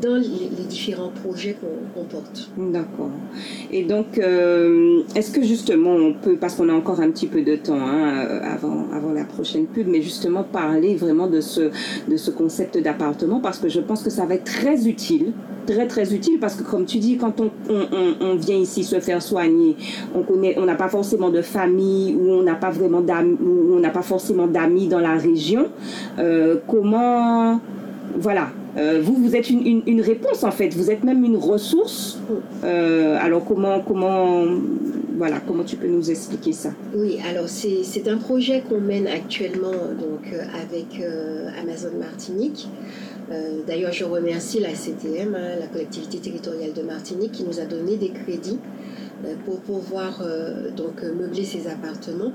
dans 0.00 0.14
les, 0.14 0.64
différents 0.66 1.10
projets 1.10 1.54
qu'on 1.94 2.04
porte. 2.04 2.48
D'accord. 2.56 3.10
Et 3.70 3.84
donc, 3.84 4.18
est-ce 5.14 5.30
que 5.30 5.42
justement 5.42 5.90
on 5.90 6.12
peut, 6.12 6.36
parce 6.36 6.54
qu'on 6.54 6.68
a 6.68 6.72
encore 6.72 7.00
un 7.00 7.10
petit 7.10 7.26
peu 7.26 7.42
de 7.42 7.56
temps 7.56 7.80
hein, 7.80 8.24
euh, 8.26 8.40
avant, 8.42 8.86
avant 8.92 9.12
la 9.12 9.24
prochaine 9.24 9.66
pub, 9.66 9.88
mais 9.88 10.02
justement 10.02 10.44
parler 10.44 10.94
vraiment 10.96 11.26
de 11.26 11.40
ce, 11.40 11.70
de 12.08 12.16
ce 12.16 12.30
concept 12.30 12.78
d'appartement, 12.78 13.40
parce 13.40 13.58
que 13.58 13.68
je 13.68 13.80
pense 13.80 14.02
que 14.02 14.10
ça 14.10 14.26
va 14.26 14.34
être 14.34 14.44
très 14.44 14.88
utile 14.88 15.32
très 15.66 15.86
très 15.86 16.14
utile 16.14 16.38
parce 16.40 16.54
que 16.54 16.62
comme 16.62 16.86
tu 16.86 16.98
dis 16.98 17.18
quand 17.18 17.40
on, 17.40 17.50
on, 17.68 18.36
vient 18.36 18.56
ici 18.56 18.84
se 18.84 19.00
faire 19.00 19.20
soigner 19.20 19.76
on 20.14 20.24
on 20.56 20.64
n'a 20.64 20.74
pas 20.74 20.88
forcément 20.88 21.28
de 21.28 21.42
famille 21.42 22.14
ou 22.14 22.30
on 22.30 22.42
n'a 22.42 22.54
pas 22.54 22.70
vraiment 22.70 23.02
d'amis 23.02 23.36
on 23.42 23.78
n'a 23.78 23.90
pas 23.90 24.00
forcément 24.00 24.46
d'amis 24.46 24.88
dans 24.88 25.00
la 25.00 25.16
région 25.16 25.66
euh, 26.18 26.56
comment 26.66 27.60
voilà 28.16 28.48
euh, 28.78 29.00
vous, 29.02 29.14
vous 29.14 29.34
êtes 29.34 29.50
une, 29.50 30.00
réponse 30.00 30.44
en 30.44 30.50
fait. 30.50 30.74
Vous 30.74 30.90
êtes 30.90 31.02
même 31.02 31.24
une 31.24 31.36
ressource. 31.36 32.18
Euh, 32.64 33.18
alors 33.20 33.44
comment, 33.44 33.80
comment, 33.80 34.44
voilà, 35.16 35.40
comment 35.40 35.64
tu 35.64 35.76
peux 35.76 35.88
nous 35.88 36.10
expliquer 36.10 36.52
ça? 36.52 36.70
Oui, 36.94 37.18
alors 37.28 37.48
c'est 37.48 38.08
un 38.08 38.18
projet 38.18 38.62
qu'on 38.68 38.80
mène 38.80 39.08
actuellement 39.08 39.72
donc 39.72 40.32
euh, 40.32 40.42
avec 40.62 41.02
Amazon 41.60 41.98
Martinique. 41.98 42.68
D'ailleurs, 43.66 43.92
je 43.92 44.04
remercie 44.04 44.58
la 44.58 44.74
CTM, 44.74 45.34
hein, 45.34 45.56
la 45.60 45.66
collectivité 45.66 46.16
territoriale 46.16 46.72
de 46.72 46.80
Martinique, 46.80 47.32
qui 47.32 47.44
nous 47.44 47.60
a 47.60 47.66
donné 47.66 47.96
des 47.96 48.08
crédits 48.08 48.58
pour 49.44 49.60
pouvoir 49.60 50.24
donc 50.74 51.02
meubler 51.02 51.44
ces 51.44 51.66
appartements. 51.66 52.32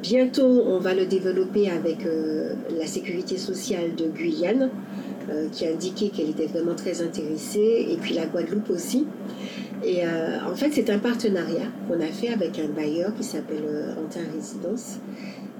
Bientôt, 0.00 0.62
on 0.66 0.78
va 0.78 0.94
le 0.94 1.04
développer 1.04 1.68
avec 1.68 2.06
la 2.74 2.86
sécurité 2.86 3.36
sociale 3.36 3.94
de 3.94 4.06
Guyane, 4.06 4.70
euh, 5.30 5.48
qui 5.50 5.66
a 5.66 5.70
indiqué 5.70 6.08
qu'elle 6.08 6.30
était 6.30 6.46
vraiment 6.46 6.74
très 6.74 7.02
intéressée, 7.02 7.86
et 7.90 7.96
puis 7.96 8.14
la 8.14 8.26
Guadeloupe 8.26 8.70
aussi. 8.70 9.06
Et 9.84 10.02
en 10.48 10.54
fait, 10.54 10.70
c'est 10.72 10.90
un 10.90 11.00
partenariat 11.00 11.66
qu'on 11.88 12.00
a 12.00 12.06
fait 12.06 12.28
avec 12.28 12.56
un 12.60 12.68
bailleur 12.68 13.12
qui 13.16 13.24
s'appelle 13.24 13.64
Antin 13.98 14.20
Résidence. 14.32 14.98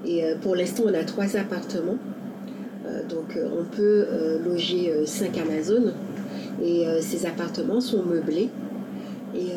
Et 0.05 0.23
pour 0.41 0.55
l'instant, 0.55 0.83
on 0.85 0.93
a 0.93 1.03
trois 1.03 1.35
appartements. 1.35 1.97
donc, 3.09 3.37
on 3.37 3.65
peut 3.65 4.05
loger 4.45 4.93
cinq 5.05 5.37
Amazones. 5.37 5.91
Et 6.63 6.85
ces 7.01 7.25
appartements 7.25 7.81
sont 7.81 8.03
meublés. 8.03 8.47
Et 9.35 9.51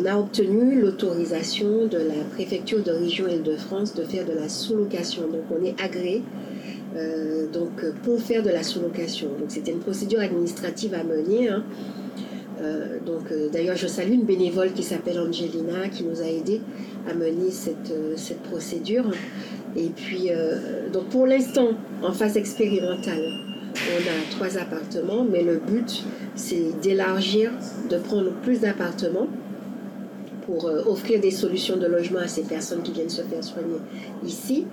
on 0.00 0.04
a 0.06 0.18
obtenu 0.18 0.80
l'autorisation 0.80 1.86
de 1.86 1.98
la 1.98 2.24
préfecture 2.34 2.82
de 2.82 2.90
région 2.90 3.28
Île-de-France 3.28 3.94
de 3.94 4.02
faire 4.02 4.24
de 4.24 4.32
la 4.32 4.48
sous-location. 4.48 5.22
Donc 5.28 5.42
on 5.50 5.64
est 5.64 5.80
agréé 5.80 6.22
euh, 6.98 7.46
donc, 7.46 7.84
pour 8.02 8.20
faire 8.20 8.42
de 8.42 8.50
la 8.50 8.62
sous-location. 8.62 9.28
Donc 9.38 9.50
c'était 9.50 9.72
une 9.72 9.80
procédure 9.80 10.20
administrative 10.20 10.94
à 10.94 11.04
mener. 11.04 11.48
Hein. 11.48 11.64
Euh, 12.60 12.98
donc 13.06 13.30
euh, 13.30 13.48
d'ailleurs 13.48 13.76
je 13.76 13.86
salue 13.86 14.14
une 14.14 14.24
bénévole 14.24 14.72
qui 14.72 14.82
s'appelle 14.82 15.20
Angelina 15.20 15.88
qui 15.92 16.02
nous 16.02 16.20
a 16.20 16.26
aidé 16.26 16.60
à 17.08 17.14
mener 17.14 17.50
cette, 17.50 17.92
cette 18.16 18.42
procédure. 18.42 19.10
Et 19.76 19.90
puis 19.94 20.30
donc 20.92 21.04
pour 21.10 21.26
l'instant 21.26 21.68
en 22.02 22.12
phase 22.12 22.36
expérimentale, 22.36 23.22
on 23.76 24.00
a 24.00 24.30
trois 24.36 24.58
appartements, 24.58 25.24
mais 25.30 25.42
le 25.44 25.58
but 25.58 26.04
c'est 26.34 26.80
d'élargir, 26.82 27.52
de 27.88 27.98
prendre 27.98 28.32
plus 28.42 28.60
d'appartements 28.60 29.28
pour 30.48 30.66
euh, 30.66 30.82
offrir 30.86 31.20
des 31.20 31.30
solutions 31.30 31.76
de 31.76 31.86
logement 31.86 32.20
à 32.20 32.26
ces 32.26 32.40
personnes 32.40 32.80
qui 32.82 32.92
viennent 32.92 33.10
se 33.10 33.20
faire 33.20 33.44
soigner 33.44 33.76
ici. 34.26 34.64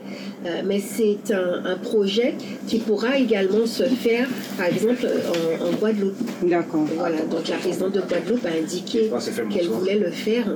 Euh, 0.46 0.62
mais 0.66 0.80
c'est 0.80 1.34
un, 1.34 1.66
un, 1.66 1.76
projet 1.76 2.36
qui 2.66 2.80
pourra 2.80 3.18
également 3.18 3.66
se 3.66 3.84
faire, 3.84 4.26
par 4.58 4.68
exemple, 4.68 5.06
en, 5.06 5.68
en 5.68 5.72
Guadeloupe. 5.74 6.16
D'accord. 6.44 6.86
Voilà, 6.96 7.18
donc 7.30 7.46
la 7.50 7.58
présidente 7.58 7.92
de 7.94 8.00
Guadeloupe 8.00 8.46
a 8.46 8.58
indiqué 8.58 9.12
qu'elle 9.54 9.68
voulait 9.68 10.00
le 10.00 10.12
faire 10.12 10.48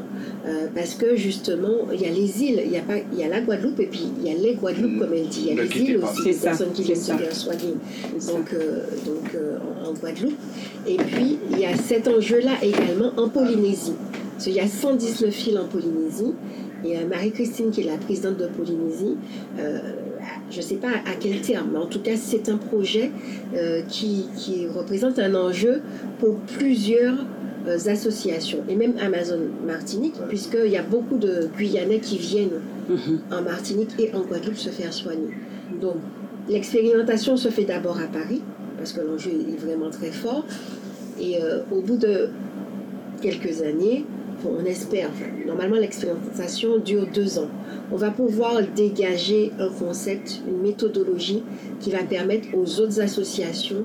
euh, 0.47 0.67
parce 0.73 0.95
que 0.95 1.17
justement, 1.17 1.89
il 1.93 1.99
y 1.99 2.05
a 2.05 2.11
les 2.11 2.41
îles, 2.41 2.61
il 2.65 2.71
y 2.71 2.77
a, 2.77 2.81
pas, 2.81 2.95
il 3.11 3.19
y 3.19 3.23
a 3.23 3.27
la 3.27 3.41
Guadeloupe 3.41 3.81
et 3.81 3.87
puis 3.87 4.07
il 4.21 4.25
y 4.25 4.33
a 4.33 4.37
les 4.39 4.53
Guadeloupes, 4.53 4.99
comme 4.99 5.13
elle 5.13 5.27
dit. 5.27 5.47
Il 5.49 5.55
y 5.55 5.59
a 5.59 5.63
les 5.63 5.81
îles 5.81 5.97
aussi, 5.97 6.23
des 6.23 6.33
ça, 6.33 6.49
personnes 6.51 6.71
qui 6.71 6.83
viennent 6.83 6.97
se 6.97 7.11
faire 7.11 7.35
soigner. 7.35 7.73
Donc, 8.25 8.53
euh, 8.53 8.83
donc 9.05 9.35
en, 9.83 9.89
en 9.89 9.93
Guadeloupe. 9.95 10.37
Et 10.87 10.95
puis, 10.95 11.39
il 11.51 11.59
y 11.59 11.65
a 11.65 11.75
cet 11.75 12.07
enjeu-là 12.07 12.53
également 12.61 13.11
en 13.17 13.27
Polynésie. 13.27 13.95
Qu'il 14.39 14.53
y 14.53 14.59
a 14.59 14.67
119 14.67 15.47
îles 15.47 15.57
en 15.57 15.67
Polynésie. 15.67 16.33
Et 16.85 16.97
euh, 16.97 17.07
Marie-Christine, 17.07 17.71
qui 17.71 17.81
est 17.81 17.85
la 17.85 17.97
présidente 17.97 18.37
de 18.37 18.47
Polynésie, 18.47 19.17
euh, 19.59 19.79
je 20.49 20.57
ne 20.57 20.61
sais 20.61 20.75
pas 20.75 20.89
à 20.89 21.15
quel 21.19 21.41
terme, 21.41 21.69
mais 21.73 21.79
en 21.79 21.85
tout 21.85 21.99
cas, 21.99 22.15
c'est 22.15 22.49
un 22.49 22.57
projet 22.57 23.11
euh, 23.55 23.81
qui, 23.87 24.27
qui, 24.35 24.67
représente 24.67 25.19
un 25.19 25.35
enjeu 25.35 25.81
pour 26.19 26.35
plusieurs 26.57 27.25
euh, 27.67 27.77
associations, 27.87 28.59
et 28.69 28.75
même 28.75 28.93
Amazon 29.01 29.39
Martinique, 29.65 30.15
puisqu'il 30.27 30.71
y 30.71 30.77
a 30.77 30.83
beaucoup 30.83 31.17
de 31.17 31.49
Guyanais 31.57 31.99
qui 31.99 32.17
viennent 32.17 32.61
mm 32.89 32.95
-hmm. 32.95 33.37
en 33.37 33.41
Martinique 33.41 33.91
et 33.99 34.13
en 34.13 34.21
Guadeloupe 34.21 34.57
se 34.57 34.69
faire 34.69 34.93
soigner. 34.93 35.33
Donc, 35.81 35.97
l'expérimentation 36.47 37.37
se 37.37 37.49
fait 37.49 37.65
d'abord 37.65 37.97
à 37.99 38.07
Paris, 38.07 38.41
parce 38.77 38.93
que 38.93 39.01
l'enjeu 39.01 39.31
est 39.53 39.59
vraiment 39.65 39.89
très 39.89 40.11
fort. 40.11 40.45
Et 41.19 41.33
euh, 41.43 41.61
au 41.75 41.81
bout 41.81 41.97
de 41.97 42.29
quelques 43.21 43.61
années, 43.61 44.05
on 44.45 44.65
espère, 44.65 45.09
normalement 45.45 45.77
l'expérimentation 45.77 46.77
dure 46.77 47.07
deux 47.13 47.39
ans. 47.39 47.49
On 47.91 47.95
va 47.95 48.11
pouvoir 48.11 48.61
dégager 48.75 49.51
un 49.59 49.69
concept, 49.69 50.41
une 50.47 50.61
méthodologie 50.61 51.43
qui 51.79 51.91
va 51.91 52.03
permettre 52.03 52.47
aux 52.55 52.79
autres 52.79 53.01
associations 53.01 53.83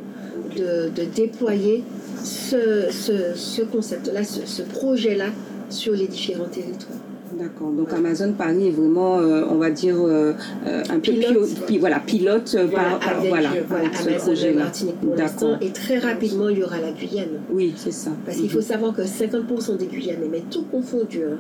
de, 0.57 0.90
déployer 1.14 1.82
ce, 2.22 2.90
ce, 2.90 3.34
ce 3.34 3.62
concept-là, 3.62 4.24
ce, 4.24 4.46
ce 4.46 4.62
projet-là 4.62 5.30
sur 5.70 5.92
les 5.92 6.07
différents 6.07 6.48
territoires. 6.48 6.98
D'accord. 7.39 7.70
Donc. 7.70 7.93
Amazon 7.93 8.32
Paris 8.32 8.68
est 8.68 8.70
vraiment, 8.70 9.18
euh, 9.18 9.45
on 9.51 9.57
va 9.57 9.70
dire, 9.70 9.97
euh, 9.99 10.32
un 10.66 10.99
pilote, 11.01 11.49
pi, 11.66 11.78
voilà, 11.78 12.01
pilote 12.01 12.57
voilà, 12.70 12.97
par, 12.99 13.18
avec, 13.18 13.28
voilà, 13.28 13.49
voilà, 13.68 13.85
avec 13.89 14.01
Amazon 14.01 14.18
ce 14.18 14.24
projet-là. 14.26 14.62
Martinique 14.64 15.01
pour 15.01 15.14
l'instant. 15.16 15.59
Et 15.61 15.70
très 15.70 15.99
rapidement, 15.99 16.49
il 16.49 16.59
y 16.59 16.62
aura 16.62 16.80
la 16.80 16.93
Guyane. 16.93 17.41
Oui, 17.51 17.74
c'est 17.76 17.93
ça. 17.93 18.11
Parce 18.24 18.37
qu'il 18.39 18.51
faut 18.51 18.59
Mhm. 18.59 18.64
savoir 18.64 18.95
que 18.95 19.03
50% 19.05 19.76
des 19.76 19.87
Guyanais, 19.87 20.28
mais 20.30 20.43
tout 20.51 20.64
confondu, 20.70 21.20
hein, 21.24 21.37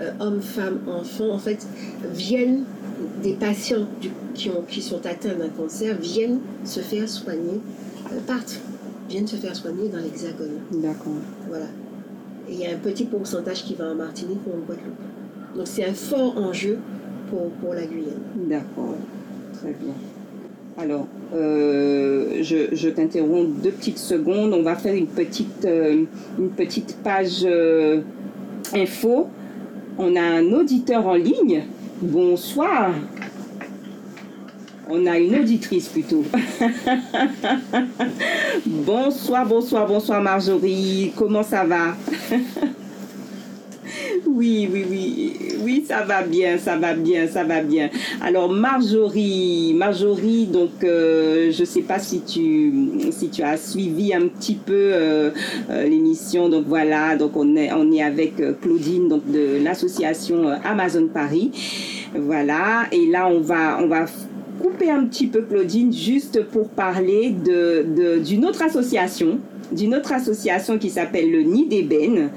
euh, 0.00 0.10
hommes, 0.20 0.40
femmes, 0.40 0.78
enfants, 0.88 1.30
en 1.30 1.38
fait, 1.38 1.66
viennent 2.12 2.64
des 3.22 3.32
patients 3.34 3.86
du, 4.00 4.10
qui, 4.34 4.50
ont, 4.50 4.62
qui 4.68 4.82
sont 4.82 5.04
atteints 5.06 5.34
d'un 5.34 5.48
cancer, 5.56 5.96
viennent 6.00 6.40
se 6.64 6.80
faire 6.80 7.08
soigner, 7.08 7.60
euh, 8.12 8.16
partent, 8.26 8.60
viennent 9.08 9.26
se 9.26 9.36
faire 9.36 9.54
soigner 9.54 9.88
dans 9.88 9.98
l'Hexagone. 9.98 10.58
D'accord. 10.72 11.12
Voilà. 11.48 11.66
Et 12.48 12.54
il 12.54 12.60
y 12.60 12.66
a 12.66 12.70
un 12.70 12.78
petit 12.78 13.04
pourcentage 13.04 13.62
qui 13.64 13.74
va 13.74 13.90
en 13.90 13.94
Martinique 13.94 14.40
ou 14.46 14.50
en 14.50 14.60
Guadeloupe. 14.66 14.96
Donc 15.58 15.66
c'est 15.66 15.84
un 15.84 15.92
fort 15.92 16.38
enjeu 16.38 16.78
pour, 17.28 17.74
la 17.74 17.84
Guyane. 17.84 18.22
D'accord. 18.36 18.94
Très 19.54 19.72
bien. 19.72 19.92
Alors, 20.78 21.08
euh, 21.34 22.40
je, 22.42 22.88
t'interromps 22.88 23.60
deux 23.60 23.72
petites 23.72 23.98
secondes. 23.98 24.54
On 24.54 24.62
va 24.62 24.76
faire 24.76 24.94
une 24.94 25.08
petite, 25.08 25.64
euh, 25.64 26.04
page 27.02 27.40
euh, 27.42 28.02
info. 28.72 29.26
On 29.98 30.14
a 30.14 30.22
un 30.22 30.52
auditeur 30.52 31.04
en 31.04 31.16
ligne. 31.16 31.64
Bonsoir. 32.02 32.92
On 34.88 35.06
a 35.06 35.18
une 35.18 35.40
auditrice 35.40 35.88
plutôt. 35.88 36.22
bonsoir, 38.64 39.44
bonsoir, 39.44 39.88
bonsoir 39.88 40.22
Marjorie. 40.22 41.12
Comment 41.16 41.42
ça 41.42 41.64
va? 41.64 41.96
Oui, 44.38 44.68
oui, 44.72 44.84
oui. 44.88 45.32
Oui, 45.64 45.84
ça 45.84 46.04
va 46.04 46.22
bien, 46.22 46.58
ça 46.58 46.76
va 46.76 46.94
bien, 46.94 47.26
ça 47.26 47.42
va 47.42 47.60
bien. 47.60 47.90
Alors 48.22 48.48
Marjorie, 48.48 49.74
Marjorie, 49.76 50.46
donc 50.46 50.84
euh, 50.84 51.50
je 51.50 51.64
sais 51.64 51.82
pas 51.82 51.98
si 51.98 52.20
tu 52.20 52.72
si 53.10 53.30
tu 53.30 53.42
as 53.42 53.56
suivi 53.56 54.14
un 54.14 54.28
petit 54.28 54.54
peu 54.54 54.72
euh, 54.72 55.30
euh, 55.70 55.88
l'émission. 55.88 56.48
Donc 56.48 56.66
voilà, 56.68 57.16
donc 57.16 57.32
on 57.34 57.56
est 57.56 58.00
avec 58.00 58.36
Claudine 58.60 59.08
donc 59.08 59.28
de 59.28 59.58
l'association 59.64 60.50
Amazon 60.64 61.08
Paris. 61.12 61.50
Voilà, 62.14 62.86
et 62.92 63.06
là 63.06 63.26
on 63.28 63.40
va 63.40 64.06
couper 64.62 64.88
un 64.88 65.04
petit 65.06 65.26
peu 65.26 65.42
Claudine 65.42 65.92
juste 65.92 66.44
pour 66.44 66.68
parler 66.68 67.34
d'une 68.24 68.44
autre 68.44 68.62
association 68.62 69.40
d'une 69.72 69.94
autre 69.94 70.12
association 70.12 70.78
qui 70.78 70.90
s'appelle 70.90 71.30
le 71.30 71.42
Nid 71.42 71.66
d'Ébène. 71.66 72.30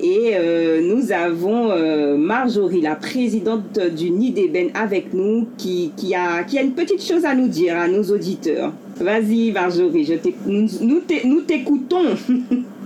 Et 0.00 0.32
euh, 0.34 0.80
nous 0.82 1.12
avons 1.12 1.70
euh, 1.70 2.16
Marjorie, 2.16 2.80
la 2.80 2.96
présidente 2.96 3.78
du 3.78 4.10
Nid 4.10 4.32
d'Ébène, 4.32 4.70
avec 4.74 5.12
nous, 5.12 5.46
qui, 5.56 5.92
qui, 5.96 6.14
a, 6.14 6.44
qui 6.44 6.58
a 6.58 6.62
une 6.62 6.72
petite 6.72 7.02
chose 7.02 7.24
à 7.24 7.34
nous 7.34 7.48
dire 7.48 7.76
à 7.76 7.88
nos 7.88 8.04
auditeurs. 8.04 8.72
Vas-y, 9.00 9.52
Marjorie, 9.52 10.04
je 10.04 10.14
nous 10.46 11.40
t'écoutons. 11.40 12.16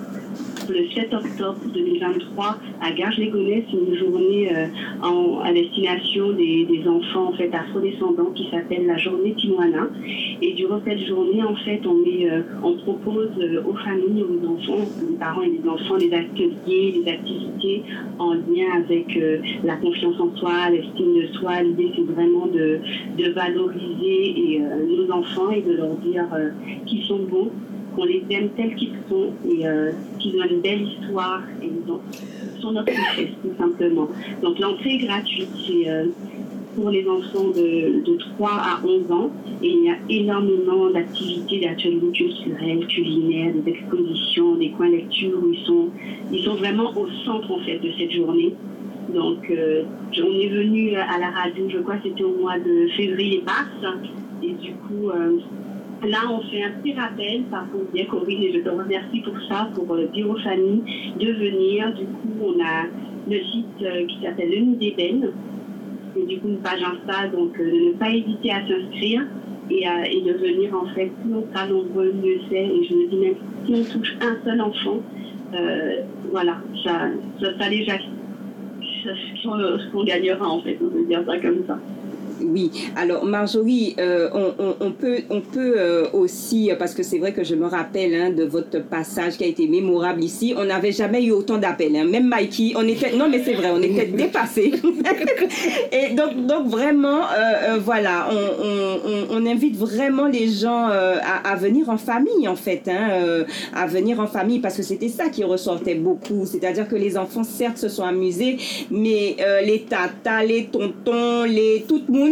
le 0.68 0.88
7 0.90 1.12
octobre 1.14 1.58
2023 1.72 2.58
à 2.80 2.92
Garges-les-Gonesse, 2.92 3.64
une 3.72 3.96
journée 3.96 4.54
euh, 4.54 4.66
en, 5.02 5.40
à 5.40 5.52
destination 5.52 6.32
des, 6.32 6.66
enfants 6.86 7.28
en 7.28 7.32
fait 7.32 7.50
afrodescendants 7.54 8.32
qui 8.34 8.48
s'appelle 8.50 8.86
la 8.86 8.96
journée 8.98 9.34
Timoana. 9.34 9.88
Et 10.40 10.52
durant 10.54 10.80
cette 10.84 11.00
journée, 11.06 11.42
en 11.42 11.54
fait, 11.56 11.80
on, 11.86 11.96
euh, 11.96 12.42
on 12.62 12.76
propose 12.76 13.30
euh, 13.38 13.62
aux 13.64 13.76
familles, 13.76 14.24
aux 14.24 14.46
enfants, 14.46 14.84
aux 15.02 15.16
parents 15.16 15.42
et 15.42 15.50
les 15.50 15.68
enfants, 15.68 15.96
des 15.96 16.12
ateliers, 16.12 17.02
des 17.02 17.10
activités 17.10 17.82
en 18.18 18.34
lien 18.34 18.72
avec 18.76 19.18
la 19.64 19.76
confiance 19.76 20.18
en 20.20 20.34
soi, 20.36 20.70
l'estime 20.70 21.14
de 21.14 21.26
soi. 21.38 21.62
L'idée, 21.62 21.92
c'est 21.96 22.12
vraiment 22.12 22.46
de, 22.46 22.80
de 23.18 23.30
valoriser 23.30 24.60
nos 24.88 25.10
enfants 25.12 25.50
et 25.50 25.62
de 25.62 25.72
leur 25.72 25.94
dire 25.96 26.26
qu'ils 26.86 27.04
sont 27.04 27.20
beaux 27.24 27.50
qu'on 27.95 28.05
les 28.05 28.24
aime 28.30 28.51
tels 28.57 28.74
qu'ils 28.74 28.95
sont 29.09 29.32
et 29.49 29.66
euh, 29.66 29.93
qu'ils 30.18 30.36
ont 30.36 30.45
une 30.45 30.61
belle 30.61 30.82
histoire 30.82 31.43
et 31.62 31.66
ils 31.66 32.61
sont 32.61 32.72
notre 32.72 32.93
richesse, 32.93 33.34
tout 33.43 33.55
simplement. 33.59 34.09
Donc 34.43 34.59
l'entrée 34.59 34.95
est 34.95 35.07
gratuite, 35.07 35.49
c'est 35.66 35.88
euh, 35.88 36.07
pour 36.74 36.90
les 36.90 37.07
enfants 37.07 37.49
de, 37.49 38.03
de, 38.05 38.18
3 38.36 38.51
à 38.51 38.80
11 38.84 39.12
ans 39.12 39.30
et 39.62 39.68
il 39.68 39.84
y 39.84 39.90
a 39.90 39.97
énormément 40.09 40.90
d'activités, 40.90 41.61
d'ateliers 41.61 42.01
culturels, 42.14 42.86
culinaires, 42.86 43.53
des 43.55 43.72
expositions, 43.72 44.57
des 44.57 44.70
coins 44.70 44.90
lecture 44.90 45.38
où 45.43 45.53
ils 45.53 45.64
sont, 45.66 45.88
ils 46.32 46.43
sont 46.43 46.55
vraiment 46.55 46.97
au 46.97 47.07
centre 47.24 47.51
en 47.51 47.59
fait 47.61 47.78
de 47.78 47.90
cette 47.99 48.12
journée. 48.12 48.55
Donc 49.12 49.51
euh, 49.51 49.82
on 50.18 50.40
est 50.40 50.49
venu 50.49 50.95
à 50.95 51.18
la 51.18 51.30
radio, 51.30 51.68
je 51.68 51.78
crois 51.78 51.97
c'était 52.03 52.24
au 52.24 52.38
mois 52.38 52.59
de 52.59 52.88
février-mars 52.97 53.68
et 54.43 54.53
du 54.53 54.72
coup 54.72 55.11
Là, 56.05 56.18
on 56.28 56.40
fait 56.50 56.64
un 56.64 56.70
petit 56.82 56.94
rappel 56.94 57.44
par 57.44 57.64
bien 57.92 58.05
Corinne, 58.07 58.42
et 58.42 58.53
je 58.53 58.59
te 58.59 58.68
remercie 58.68 59.20
pour 59.20 59.40
ça, 59.48 59.70
pour 59.72 59.94
le 59.94 60.09
bureau 60.09 60.36
famille, 60.38 60.82
de 61.16 61.32
venir. 61.32 61.94
Du 61.94 62.07
coup, 62.07 62.34
on 62.40 62.61
a 62.61 62.86
le 63.30 63.38
site 63.44 63.66
euh, 63.82 64.05
qui 64.07 64.20
s'appelle 64.20 64.50
Le 64.50 64.59
Nid 64.59 64.78
d'Ébène, 64.78 65.30
et 66.16 66.26
du 66.26 66.40
coup 66.40 66.48
une 66.48 66.59
page 66.59 66.82
Insta, 66.82 67.28
donc 67.28 67.59
euh, 67.61 67.70
de 67.70 67.92
ne 67.92 67.92
pas 67.92 68.11
hésiter 68.11 68.50
à 68.50 68.66
s'inscrire 68.66 69.22
et, 69.70 69.84
et, 70.11 70.20
de 70.22 70.32
venir 70.32 70.74
en 70.74 70.86
fait, 70.86 71.07
plus 71.07 71.34
on 71.34 71.46
sera 71.53 71.68
nombreux, 71.68 72.12
mieux 72.12 72.40
c'est. 72.48 72.66
Et 72.66 72.84
je 72.84 72.94
me 72.94 73.09
dis 73.09 73.16
même 73.18 73.34
si 73.64 73.74
on 73.74 73.84
touche 73.84 74.16
un 74.20 74.36
seul 74.44 74.61
enfant, 74.61 74.98
euh, 75.55 76.03
voilà, 76.32 76.59
ça, 76.84 77.11
ça, 77.40 77.59
ça 77.59 77.68
déjà 77.68 77.94
ce 79.05 79.92
qu'on 79.92 80.05
gagnera 80.05 80.48
en 80.48 80.61
fait, 80.62 80.78
on 80.82 80.90
peut 80.90 81.07
dire 81.07 81.22
ça 81.26 81.38
comme 81.38 81.64
ça. 81.66 81.78
Oui, 82.45 82.70
alors 82.97 83.24
Marjorie, 83.24 83.95
euh, 83.99 84.28
on, 84.80 84.90
peut, 84.93 85.18
on 85.30 85.40
peut 85.40 85.74
euh, 85.76 86.07
aussi, 86.12 86.70
parce 86.78 86.95
que 86.95 87.03
c'est 87.03 87.18
vrai 87.18 87.32
que 87.32 87.45
je 87.45 87.55
me 87.55 87.66
rappelle 87.66 88.14
hein, 88.14 88.30
de 88.30 88.45
votre 88.45 88.82
passage 88.82 89.36
qui 89.36 89.45
a 89.45 89.47
été 89.47 89.66
mémorable 89.68 90.22
ici, 90.22 90.55
on 90.57 90.64
n'avait 90.64 90.93
jamais 90.93 91.24
eu 91.24 91.30
autant 91.30 91.59
d'appels. 91.59 91.95
Hein. 91.97 92.05
Même 92.05 92.28
Mikey, 92.28 92.72
on 92.76 92.86
était, 92.86 93.12
non 93.16 93.28
mais 93.28 93.43
c'est 93.45 93.55
vrai, 93.55 93.70
on 93.72 93.82
était 93.82 94.07
dépassés. 94.07 94.72
Et 95.93 96.14
donc, 96.14 96.47
donc 96.47 96.68
vraiment, 96.68 97.22
euh, 97.22 97.78
voilà, 97.82 98.28
on, 98.30 99.36
on, 99.36 99.47
invite 99.47 99.76
vraiment 99.76 100.26
les 100.28 100.49
gens 100.49 100.86
à, 100.86 101.57
venir 101.57 101.88
en 101.90 101.99
famille 101.99 102.47
en 102.47 102.55
fait, 102.55 102.82
hein, 102.86 103.45
à 103.74 103.86
venir 103.86 104.20
en 104.20 104.26
famille 104.26 104.61
parce 104.61 104.76
que 104.76 104.82
c'était 104.82 105.09
ça 105.09 105.28
qui 105.28 105.43
ressortait 105.43 105.97
beaucoup. 105.97 106.47
C'est-à-dire 106.47 106.88
que 106.88 106.95
les 106.95 107.16
enfants 107.16 107.45
certes 107.45 107.78
se 107.78 107.88
sont 107.88 108.05
amusés, 108.05 108.59
mais 108.90 109.36
les 109.64 109.80
tatas, 109.80 110.45
les 110.45 110.66
tontons, 110.66 111.43
les 111.45 111.84
tout 111.88 112.01
le 112.09 112.18
monde 112.18 112.32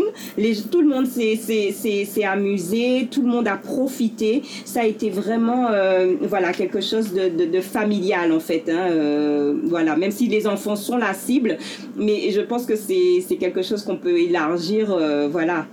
tout 0.71 0.81
le 0.81 0.89
monde 0.89 1.07
s'est 1.07 2.25
amusé, 2.25 3.09
tout 3.11 3.23
le 3.23 3.29
monde 3.29 3.49
a 3.49 3.57
profité. 3.57 4.43
Ça 4.65 4.81
a 4.81 4.85
été 4.85 5.11
vraiment 5.11 5.69
euh, 5.71 6.15
voilà, 6.23 6.53
quelque 6.53 6.81
chose 6.81 7.13
de, 7.13 7.61
familial 7.61 8.33
en 8.33 8.41
fait. 8.41 8.65
Hein, 8.69 8.89
euh, 8.91 9.55
voilà, 9.65 9.97
même 9.97 10.11
si 10.11 10.29
les 10.29 10.47
enfants 10.47 10.77
sont 10.77 10.97
la 10.97 11.15
cible, 11.15 11.59
mais 11.97 12.31
je 12.31 12.41
pense 12.41 12.67
que 12.67 12.77
c'est 12.77 13.37
quelque 13.39 13.63
chose 13.63 13.85
qu'on 13.85 13.97
peut 13.97 14.19
élargir. 14.19 14.93
Euh, 14.93 15.29
voilà. 15.31 15.67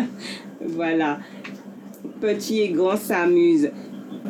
voilà. 0.60 1.18
Petit 2.20 2.62
et 2.62 2.68
grand 2.70 2.96
s'amusent. 2.96 3.70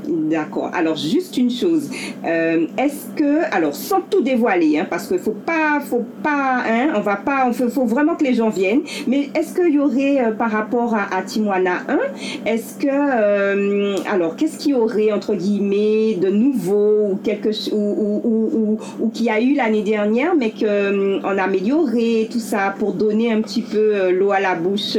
D'accord. 0.06 0.70
Alors 0.74 0.96
juste 0.96 1.36
une 1.36 1.50
chose. 1.50 1.90
Euh, 2.24 2.66
est-ce 2.78 3.06
que, 3.16 3.44
alors 3.54 3.74
sans 3.74 4.00
tout 4.00 4.22
dévoiler, 4.22 4.78
hein, 4.78 4.86
parce 4.88 5.06
qu'il 5.06 5.18
faut 5.18 5.36
pas, 5.46 5.80
faut 5.80 6.04
pas, 6.22 6.62
hein, 6.66 6.92
on 6.96 7.00
va 7.00 7.16
pas, 7.16 7.48
il 7.48 7.70
faut, 7.70 7.84
vraiment 7.84 8.14
que 8.14 8.24
les 8.24 8.34
gens 8.34 8.48
viennent. 8.48 8.82
Mais 9.06 9.28
est-ce 9.34 9.54
qu'il 9.54 9.74
y 9.74 9.78
aurait 9.78 10.24
euh, 10.24 10.32
par 10.32 10.50
rapport 10.50 10.94
à, 10.94 11.22
Timoana 11.22 11.78
1, 11.88 11.98
est-ce 12.46 12.74
que, 12.78 12.86
euh, 12.88 13.96
alors 14.10 14.36
qu'est-ce 14.36 14.58
qu'il 14.58 14.72
y 14.72 14.74
aurait 14.74 15.12
entre 15.12 15.34
guillemets 15.34 16.14
de 16.14 16.28
nouveau 16.28 17.12
ou 17.12 17.16
quelque 17.22 17.50
ou, 17.72 17.76
ou, 17.76 18.50
ou, 18.54 18.78
ou 19.00 19.08
qui 19.10 19.30
a 19.30 19.40
eu 19.40 19.54
l'année 19.54 19.82
dernière, 19.82 20.34
mais 20.34 20.50
qu'on 20.50 21.38
a 21.38 21.42
amélioré 21.42 22.28
tout 22.30 22.40
ça 22.40 22.74
pour 22.78 22.92
donner 22.92 23.32
un 23.32 23.40
petit 23.40 23.62
peu 23.62 24.10
l'eau 24.10 24.32
à 24.32 24.40
la 24.40 24.54
bouche 24.54 24.96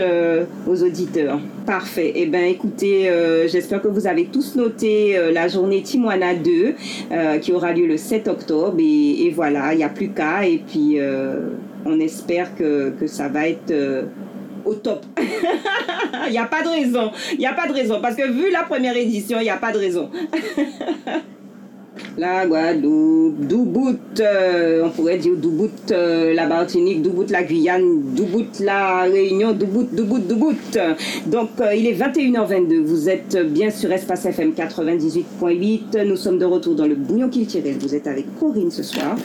aux 0.68 0.84
auditeurs? 0.84 1.40
Parfait. 1.68 2.14
Eh 2.16 2.28
bien, 2.28 2.46
écoutez, 2.46 3.12
j'espère 3.52 3.82
que 3.82 3.90
vous 3.90 4.08
avez 4.08 4.28
tous 4.28 4.56
noté 4.56 5.18
euh, 5.18 5.34
la 5.34 5.50
journée 5.50 5.82
Timoana 5.82 6.34
2 6.34 6.76
euh, 7.12 7.38
qui 7.40 7.52
aura 7.52 7.74
lieu 7.74 7.88
le 7.88 7.98
7 7.98 8.30
octobre. 8.30 8.78
Et, 8.80 9.32
voilà, 9.36 9.74
il 9.74 9.78
n'y 9.78 9.84
a 9.84 9.90
plus 9.90 10.10
qu'à. 10.10 10.48
Et 10.48 10.60
puis, 10.60 10.98
euh, 10.98 11.50
on 11.86 12.00
espère 12.00 12.56
que, 12.56 12.92
que, 12.92 13.06
ça 13.06 13.28
va 13.28 13.50
être 13.50 13.74
au 14.66 14.76
top. 14.76 15.06
Il 16.28 16.32
n'y 16.32 16.38
a 16.38 16.46
pas 16.46 16.64
de 16.64 16.70
raison. 16.70 17.12
Il 17.34 17.40
n'y 17.40 17.46
a 17.46 17.54
pas 17.54 17.68
de 17.68 17.74
raison. 17.74 18.00
Parce 18.02 18.16
que 18.16 18.30
vu 18.30 18.50
la 18.52 18.64
première 18.64 18.96
édition, 18.96 19.40
il 19.40 19.44
n'y 19.44 19.50
a 19.50 19.58
pas 19.58 19.72
de 19.72 19.78
raison. 19.78 20.10
la 22.18 22.48
Guadeloupe, 22.48 23.46
Doubout, 23.48 24.00
euh, 24.20 24.84
on 24.86 24.90
pourrait 24.90 25.18
dire 25.18 25.36
Doubout 25.36 25.70
euh, 25.92 26.34
la 26.34 26.48
Martinique, 26.48 27.02
Doubout 27.02 27.30
la 27.30 27.44
Guyane, 27.44 28.02
Doubout 28.16 28.60
la 28.60 29.04
Réunion, 29.04 29.54
Doubout, 29.54 29.88
Doubout, 29.92 30.20
Doubout. 30.20 30.78
Donc 31.28 31.50
euh, 31.62 31.76
il 31.76 31.86
est 31.86 31.94
21h22, 31.94 32.82
vous 32.82 33.10
êtes 33.10 33.38
bien 33.52 33.70
sur 33.70 33.92
Espace 33.92 34.26
FM 34.26 34.54
98.8, 34.54 36.04
nous 36.06 36.16
sommes 36.16 36.40
de 36.40 36.46
retour 36.46 36.76
dans 36.76 36.88
le 36.88 36.96
Bouillon 36.96 37.30
Kiltirel, 37.30 37.78
vous 37.80 37.94
êtes 37.94 38.08
avec 38.08 38.26
Corinne 38.40 38.72
ce 38.72 38.84
soir 38.84 39.16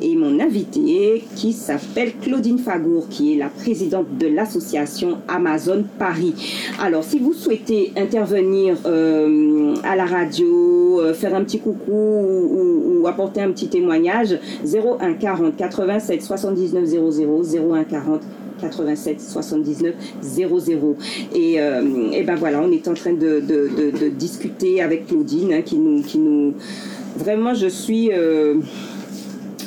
et 0.00 0.16
mon 0.16 0.40
invité 0.40 1.24
qui 1.36 1.52
s'appelle 1.52 2.12
Claudine 2.22 2.58
Fagour 2.58 3.08
qui 3.10 3.34
est 3.34 3.36
la 3.36 3.48
présidente 3.48 4.16
de 4.18 4.26
l'association 4.26 5.18
Amazon 5.28 5.84
Paris. 5.98 6.34
Alors 6.80 7.04
si 7.04 7.18
vous 7.18 7.34
souhaitez 7.34 7.92
intervenir 7.96 8.76
à 8.86 9.96
la 9.96 10.04
radio, 10.06 11.02
faire 11.14 11.34
un 11.34 11.44
petit 11.44 11.58
coucou, 11.58 12.17
ou, 12.18 13.06
apporter 13.06 13.40
un 13.40 13.50
petit 13.52 13.68
témoignage, 13.68 14.38
01 14.64 15.14
40 15.14 15.56
87 15.56 16.22
79 16.22 16.84
00, 16.84 17.42
01 17.72 17.84
40 17.84 18.22
87 18.60 19.20
79 19.20 19.94
00. 20.20 20.96
Et, 21.34 21.60
euh, 21.60 22.10
et 22.12 22.22
ben 22.22 22.34
voilà, 22.34 22.60
on 22.60 22.70
est 22.70 22.86
en 22.88 22.94
train 22.94 23.12
de, 23.12 23.40
de, 23.40 24.08
discuter 24.08 24.82
avec 24.82 25.06
Claudine 25.06 25.52
hein, 25.52 25.62
qui, 25.62 25.76
nous, 25.76 26.02
qui 26.02 26.18
nous... 26.18 26.54
Vraiment, 27.16 27.54
je 27.54 27.68
suis... 27.68 28.10
Euh, 28.12 28.56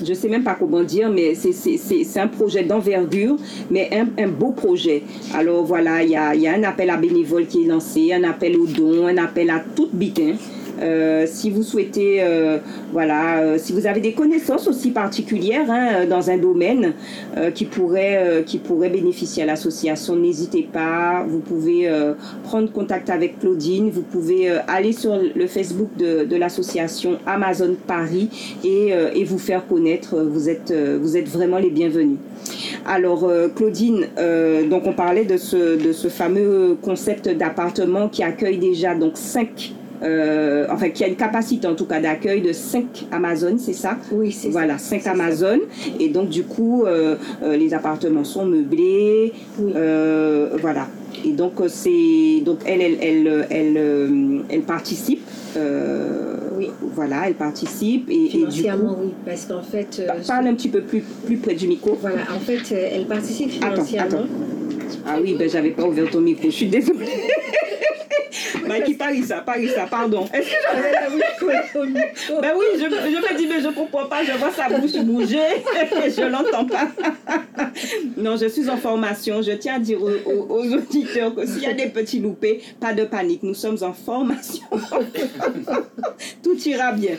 je 0.04 0.14
sais 0.14 0.30
même 0.30 0.43
pas 0.43 0.56
comment 0.56 0.84
dire, 0.84 1.10
mais 1.10 1.36
c'est 1.36 2.20
un 2.20 2.28
projet 2.28 2.64
d'envergure, 2.64 3.38
mais 3.70 3.89
un, 3.91 4.28
beau 4.28 4.52
projet. 4.52 5.04
Alors 5.34 5.64
voilà, 5.64 6.02
il 6.04 6.10
y 6.10 6.16
a, 6.16 6.34
y 6.34 6.47
a, 6.47 6.54
un 6.56 6.64
appel 6.64 6.89
à 6.89 6.97
bénévoles 6.97 7.45
qui 7.45 7.64
est 7.64 7.68
lancé, 7.68 8.12
un 8.12 8.24
appel 8.24 8.58
aux 8.58 8.66
dons, 8.66 9.06
un 9.06 9.18
appel 9.18 9.52
à 9.52 9.64
toute 9.76 9.93
bitin. 9.93 10.34
Euh, 10.82 11.25
si 11.27 11.49
vous 11.49 11.63
souhaitez, 11.63 12.23
euh, 12.23 12.57
voilà, 12.91 13.39
euh, 13.39 13.57
si 13.59 13.71
vous 13.73 13.86
avez 13.86 14.01
des 14.01 14.13
connaissances 14.13 14.67
aussi 14.67 14.91
particulières 14.91 15.69
hein, 15.69 16.05
dans 16.09 16.29
un 16.29 16.38
domaine 16.38 16.93
qui 17.55 17.65
pourrait 17.65 18.43
qui 18.45 18.57
pourrait 18.57 18.89
bénéficier 18.89 19.43
à 19.43 19.45
l'association, 19.45 20.15
n'hésitez 20.15 20.67
pas. 20.71 21.25
Vous 21.27 21.39
pouvez 21.39 21.89
prendre 22.43 22.71
contact 22.71 23.09
avec 23.09 23.39
Claudine. 23.39 23.89
Vous 23.89 24.01
pouvez 24.01 24.49
aller 24.67 24.91
sur 24.91 25.17
le 25.36 25.47
Facebook 25.47 25.89
de, 25.97 26.36
l'association 26.36 27.19
Amazon 27.25 27.75
Paris 27.88 28.29
et, 28.63 28.93
et, 29.15 29.23
vous 29.23 29.38
faire 29.38 29.67
connaître. 29.67 30.17
Vous 30.17 30.49
êtes 30.49 30.73
vous 31.01 31.17
êtes 31.17 31.27
vraiment 31.27 31.57
les 31.57 31.69
bienvenus. 31.69 32.17
Alors 32.86 33.29
Claudine, 33.55 34.07
donc 34.69 34.84
on 34.86 34.93
parlait 34.93 35.25
de 35.25 35.38
ce 35.38 35.82
de 35.82 35.93
ce 35.93 36.07
fameux 36.07 36.77
concept 36.82 37.29
d'appartement 37.29 38.09
qui 38.09 38.23
accueille 38.23 38.57
déjà 38.57 38.95
donc 38.95 39.13
cinq 39.15 39.73
euh, 40.04 40.66
enfin 40.72 40.89
qui 40.89 41.04
a 41.04 41.08
une 41.08 41.16
capacité 41.16 41.68
en 41.68 41.76
tout 41.76 41.86
cas 41.86 41.99
d'accueil 41.99 42.41
de 42.41 42.54
5 42.54 43.06
Amazones, 43.12 43.60
c'est 43.60 43.74
ça? 43.74 43.97
Oui, 44.12 44.32
c'est 44.32 44.49
Voilà, 44.49 44.78
ça. 44.78 44.86
5 44.89 44.97
C'est 44.97 45.04
ça. 45.06 45.12
Amazones. 45.12 45.62
Et 45.99 46.10
donc 46.10 46.30
du 46.30 46.43
coup, 46.43 46.84
euh, 46.86 47.16
euh, 47.43 47.56
les 47.56 47.74
appartements 47.74 48.24
sont 48.24 48.45
meublés. 48.45 49.34
Oui. 49.60 49.74
Euh, 49.76 50.49
voilà. 50.62 50.88
Et 51.26 51.32
donc 51.32 51.54
c'est 51.68 52.41
donc 52.45 52.60
elle 52.66 52.82
elle 52.82 52.97
elle 53.02 53.45
elle, 53.49 54.41
elle 54.49 54.62
participe. 54.62 55.22
euh, 55.58 56.38
Oui. 56.58 56.70
Voilà, 56.95 57.24
elle 57.28 57.36
participe 57.36 58.10
et, 58.10 58.26
et 58.41 58.45
du 58.45 58.64
coup, 58.64 58.70
oui, 59.02 59.14
parce 59.26 59.45
qu'en 59.45 59.62
fait, 59.62 59.97
euh, 59.99 60.08
pa- 60.08 60.14
parle 60.28 60.47
un 60.47 60.54
petit 60.56 60.68
peu 60.70 60.82
plus 60.82 61.02
plus 61.26 61.38
près 61.38 61.54
du 61.56 61.68
micro. 61.68 61.97
voilà, 61.99 62.22
en 62.36 62.39
fait, 62.39 62.74
elle 62.74 63.06
participe 63.06 63.52
Attends, 63.64 63.84
financièrement. 63.84 64.08
attends. 64.20 64.28
Ah 65.08 65.18
oui, 65.22 65.36
ben 65.39 65.49
j'avais 65.49 65.72
pas 65.72 65.86
ouvert 65.88 66.10
ton 66.12 66.22
micro. 66.22 66.43
Je 66.49 66.56
suis 66.56 66.68
désolée. 66.68 66.99
Mikey, 68.68 68.93
Paris 68.95 69.24
ça, 69.24 69.38
Paris 69.45 69.70
ça, 69.76 69.86
pardon. 69.89 70.26
Est-ce 70.34 70.49
que 70.49 70.55
Elle 70.88 70.95
a 70.95 71.09
voulu 71.09 71.24
coller 71.39 71.57
au 71.76 71.86
micro. 71.86 72.41
Ben 72.41 72.51
oui, 72.57 72.66
je, 72.76 72.80
je 72.84 72.86
me 73.34 73.38
dis, 73.38 73.47
mais 73.47 73.62
je 73.62 73.70
comprends 73.70 74.05
pas, 74.05 74.24
je 74.24 74.32
vois 74.34 74.51
sa 74.51 74.70
bouche 74.70 74.97
bouger 75.03 75.38
et 75.38 76.09
je 76.16 76.22
l'entends 76.28 76.66
pas. 76.66 76.88
non, 78.18 78.36
je 78.38 78.47
suis 78.47 78.70
en 78.70 78.78
formation. 78.78 79.41
Je 79.41 79.51
tiens 79.53 79.76
à 79.76 79.80
dire 79.80 80.01
aux, 80.01 80.09
aux- 80.09 80.47
aux 80.59 80.74
auditeurs 80.74 81.34
que 81.36 81.45
s'il 81.45 81.64
y 81.64 81.68
a 81.68 81.74
des 81.74 81.88
petits 81.88 82.20
loupés, 82.20 82.62
pas 82.80 82.93
de 82.93 83.03
panique, 83.05 83.43
nous 83.43 83.53
sommes 83.53 83.78
en 83.82 83.93
formation. 83.93 84.64
Tout 86.43 86.57
ira 86.68 86.91
bien. 86.93 87.12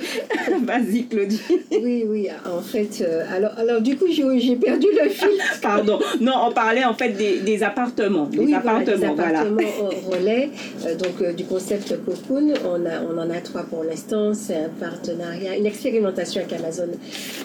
Vas-y, 0.63 1.07
Claudie. 1.07 1.41
Oui, 1.71 2.05
oui, 2.07 2.29
en 2.47 2.61
fait, 2.61 3.01
euh, 3.03 3.25
alors, 3.35 3.53
alors 3.59 3.81
du 3.81 3.97
coup, 3.97 4.07
j'ai 4.09 4.57
perdu 4.57 4.87
le 5.03 5.09
fil. 5.09 5.29
Pardon. 5.61 5.99
Non, 6.21 6.33
on 6.49 6.53
parlait 6.53 6.85
en 6.85 6.95
fait 6.95 7.11
des, 7.11 7.41
des 7.41 7.63
appartements. 7.63 8.27
Des 8.27 8.39
Oui, 8.39 8.55
voilà, 8.63 8.79
appartements, 8.81 9.15
voilà. 9.15 9.41
appartements 9.41 9.61
au 9.81 10.11
relais. 10.11 10.51
Euh, 10.87 10.95
donc, 10.95 11.21
euh, 11.23 11.32
du 11.37 11.45
concept 11.45 11.95
Cocoon, 12.05 12.53
on, 12.65 13.19
en 13.19 13.31
a 13.31 13.41
trois 13.41 13.63
pour 13.63 13.85
l'instant. 13.85 14.35
C'est 14.35 14.57
un 14.57 14.69
partenariat, 14.69 15.57
une 15.57 15.67
expérimentation 15.67 16.41
avec 16.41 16.53
Amazon 16.53 16.89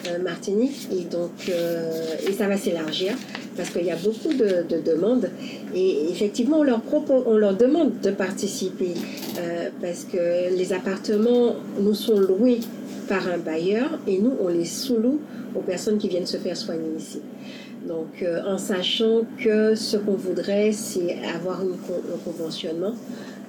euh, 0.08 0.18
Martinique. 0.22 0.88
Et 0.92 1.04
donc, 1.04 1.32
euh, 1.48 2.16
ça 2.36 2.48
va 2.48 2.56
s'élargir 2.56 3.14
parce 3.56 3.70
qu'il 3.70 3.84
y 3.84 3.90
a 3.90 3.96
beaucoup 3.96 4.32
de, 4.32 4.64
de 4.68 4.80
demandes. 4.80 5.30
Et 5.74 6.10
effectivement, 6.10 6.58
on 6.58 6.62
leur, 6.62 6.80
propose, 6.80 7.24
on 7.26 7.36
leur 7.36 7.56
demande 7.56 8.00
de 8.00 8.10
participer 8.10 8.94
euh, 9.38 9.68
parce 9.80 10.04
que 10.04 10.54
les 10.56 10.72
appartements 10.72 11.56
nous 11.80 11.94
sont 11.94 12.18
loués 12.18 12.60
par 13.08 13.26
un 13.28 13.38
bailleur 13.38 13.98
et 14.06 14.18
nous, 14.18 14.34
on 14.40 14.48
les 14.48 14.66
sous-loue 14.66 15.20
aux 15.54 15.60
personnes 15.60 15.98
qui 15.98 16.08
viennent 16.08 16.26
se 16.26 16.36
faire 16.36 16.56
soigner 16.56 16.96
ici. 16.96 17.20
Donc, 17.86 18.22
euh, 18.22 18.42
en 18.46 18.58
sachant 18.58 19.22
que 19.42 19.74
ce 19.74 19.96
qu'on 19.96 20.14
voudrait, 20.14 20.72
c'est 20.72 21.16
avoir 21.34 21.62
une 21.62 21.72
un 21.72 22.18
conventionnement 22.24 22.92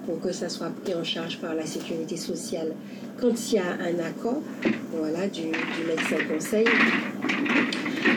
pour 0.10 0.20
que 0.20 0.32
ça 0.32 0.50
soit 0.50 0.72
pris 0.84 0.96
en 0.96 1.04
charge 1.04 1.38
par 1.38 1.54
la 1.54 1.68
sécurité 1.68 2.18
sociale. 2.18 2.72
Quand 3.22 3.30
il 3.52 3.56
y 3.56 3.60
a 3.60 3.74
un 3.74 4.00
accord, 4.04 4.42
voilà, 4.92 5.28
du, 5.28 5.44
du 5.44 5.88
médecin 5.88 6.18
conseil. 6.28 6.66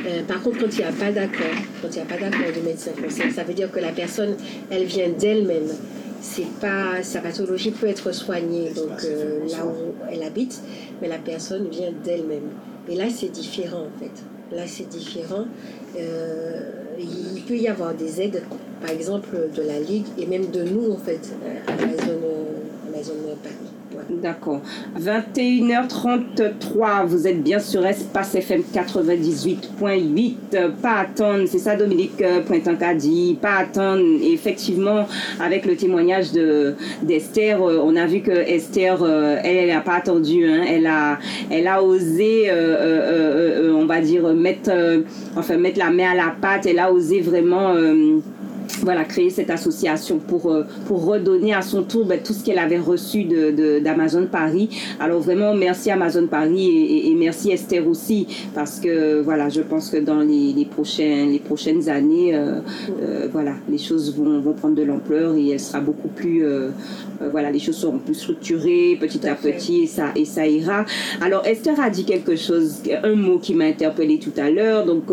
Euh, 0.06 0.22
par 0.22 0.42
contre, 0.42 0.60
quand 0.60 0.72
il 0.72 0.78
n'y 0.78 0.84
a 0.84 0.92
pas 0.92 1.12
d'accord, 1.12 1.54
quand 1.82 1.88
il 1.88 1.96
n'y 1.96 2.00
a 2.00 2.04
pas 2.06 2.16
d'accord 2.16 2.50
du 2.50 2.60
médecin 2.62 2.92
conseil, 2.92 3.30
ça 3.30 3.44
veut 3.44 3.52
dire 3.52 3.70
que 3.70 3.78
la 3.78 3.92
personne, 3.92 4.36
elle 4.70 4.84
vient 4.84 5.10
d'elle-même. 5.10 5.68
C'est 6.22 6.48
pas 6.62 7.02
sa 7.02 7.20
pathologie 7.20 7.72
peut 7.72 7.88
être 7.88 8.12
soignée 8.14 8.70
donc 8.70 9.04
euh, 9.04 9.40
là 9.50 9.66
où 9.66 9.92
elle 10.10 10.22
habite, 10.22 10.62
mais 11.02 11.08
la 11.08 11.18
personne 11.18 11.68
vient 11.68 11.92
d'elle-même. 12.02 12.48
Et 12.88 12.94
là, 12.94 13.04
c'est 13.14 13.28
différent 13.28 13.88
en 13.94 13.98
fait. 13.98 14.56
Là, 14.56 14.62
c'est 14.66 14.88
différent. 14.88 15.44
Euh, 15.98 16.81
il 16.98 17.42
peut 17.42 17.56
y 17.56 17.68
avoir 17.68 17.94
des 17.94 18.20
aides, 18.20 18.42
par 18.80 18.90
exemple 18.90 19.36
de 19.54 19.62
la 19.62 19.78
Ligue 19.78 20.06
et 20.18 20.26
même 20.26 20.50
de 20.50 20.62
nous 20.62 20.92
en 20.92 20.98
fait, 20.98 21.32
euh, 21.44 21.58
Amazon, 21.66 22.20
euh, 22.24 22.92
Amazon 22.92 23.14
Paris. 23.42 23.71
D'accord. 24.10 24.60
21h33, 24.98 27.06
vous 27.06 27.26
êtes 27.26 27.42
bien 27.42 27.58
sur 27.58 27.84
Espace 27.86 28.34
FM 28.34 28.62
98.8. 28.74 30.34
Euh, 30.54 30.68
Pas 30.82 30.98
attendre, 31.00 31.44
c'est 31.46 31.58
ça 31.58 31.76
Dominique 31.76 32.20
euh, 32.20 32.40
Pointant 32.40 32.74
qu'a 32.76 32.94
dit, 32.94 33.38
pas 33.40 33.56
attendre. 33.58 34.02
Effectivement, 34.22 35.06
avec 35.40 35.64
le 35.66 35.76
témoignage 35.76 36.32
de 36.32 36.74
d'Esther, 37.02 37.62
euh, 37.62 37.80
on 37.82 37.96
a 37.96 38.06
vu 38.06 38.20
que 38.20 38.30
Esther, 38.32 38.98
euh, 39.02 39.38
elle, 39.42 39.68
n'a 39.68 39.80
pas 39.80 39.94
attendu. 39.94 40.46
hein. 40.46 40.62
Elle 40.68 40.86
a, 41.66 41.82
osé, 41.82 42.50
on 42.52 43.86
va 43.86 44.00
dire 44.00 44.28
mettre, 44.34 44.70
enfin 45.36 45.56
mettre 45.56 45.78
la 45.78 45.90
main 45.90 46.12
à 46.12 46.14
la 46.14 46.34
pâte. 46.40 46.66
Elle 46.66 46.78
a 46.78 46.92
osé 46.92 47.20
vraiment. 47.20 47.74
Voilà, 48.80 49.04
créer 49.04 49.30
cette 49.30 49.50
association 49.50 50.18
pour, 50.18 50.50
euh, 50.50 50.64
pour 50.86 51.04
redonner 51.04 51.52
à 51.54 51.62
son 51.62 51.82
tour 51.82 52.04
ben, 52.06 52.18
tout 52.22 52.32
ce 52.32 52.44
qu'elle 52.44 52.58
avait 52.58 52.78
reçu 52.78 53.24
de, 53.24 53.50
de- 53.50 53.78
d'Amazon 53.78 54.26
Paris. 54.30 54.68
Alors 54.98 55.20
vraiment, 55.20 55.54
merci 55.54 55.90
Amazon 55.90 56.26
Paris 56.26 56.68
et, 56.68 56.82
et- 57.08 57.10
et 57.10 57.14
merci 57.14 57.50
Esther 57.50 57.86
aussi, 57.86 58.26
parce 58.54 58.80
que 58.80 59.20
voilà, 59.20 59.48
je 59.48 59.60
pense 59.60 59.90
que 59.90 59.98
dans 59.98 60.20
les, 60.20 60.52
les, 60.52 60.64
prochains, 60.64 61.26
les 61.30 61.38
prochaines 61.38 61.88
années, 61.88 62.34
euh, 62.34 62.60
euh, 63.02 63.28
voilà, 63.32 63.52
les 63.68 63.78
choses 63.78 64.14
vont, 64.16 64.40
vont 64.40 64.52
prendre 64.54 64.74
de 64.74 64.82
l'ampleur 64.82 65.34
et 65.36 65.50
elle 65.50 65.60
sera 65.60 65.80
beaucoup 65.80 66.08
plus, 66.08 66.44
euh, 66.44 66.70
voilà, 67.30 67.50
les 67.50 67.58
choses 67.58 67.76
seront 67.76 67.98
plus 67.98 68.14
structurées 68.14 68.96
petit 69.00 69.26
à 69.28 69.34
petit 69.34 69.82
et 69.82 69.86
ça, 69.86 70.06
et 70.16 70.24
ça 70.24 70.46
ira. 70.46 70.84
Alors 71.20 71.46
Esther 71.46 71.78
a 71.80 71.90
dit 71.90 72.04
quelque 72.04 72.36
chose, 72.36 72.82
un 73.04 73.14
mot 73.14 73.38
qui 73.38 73.54
m'a 73.54 73.64
interpellée 73.64 74.18
tout 74.18 74.32
à 74.38 74.50
l'heure, 74.50 74.86
donc 74.86 75.04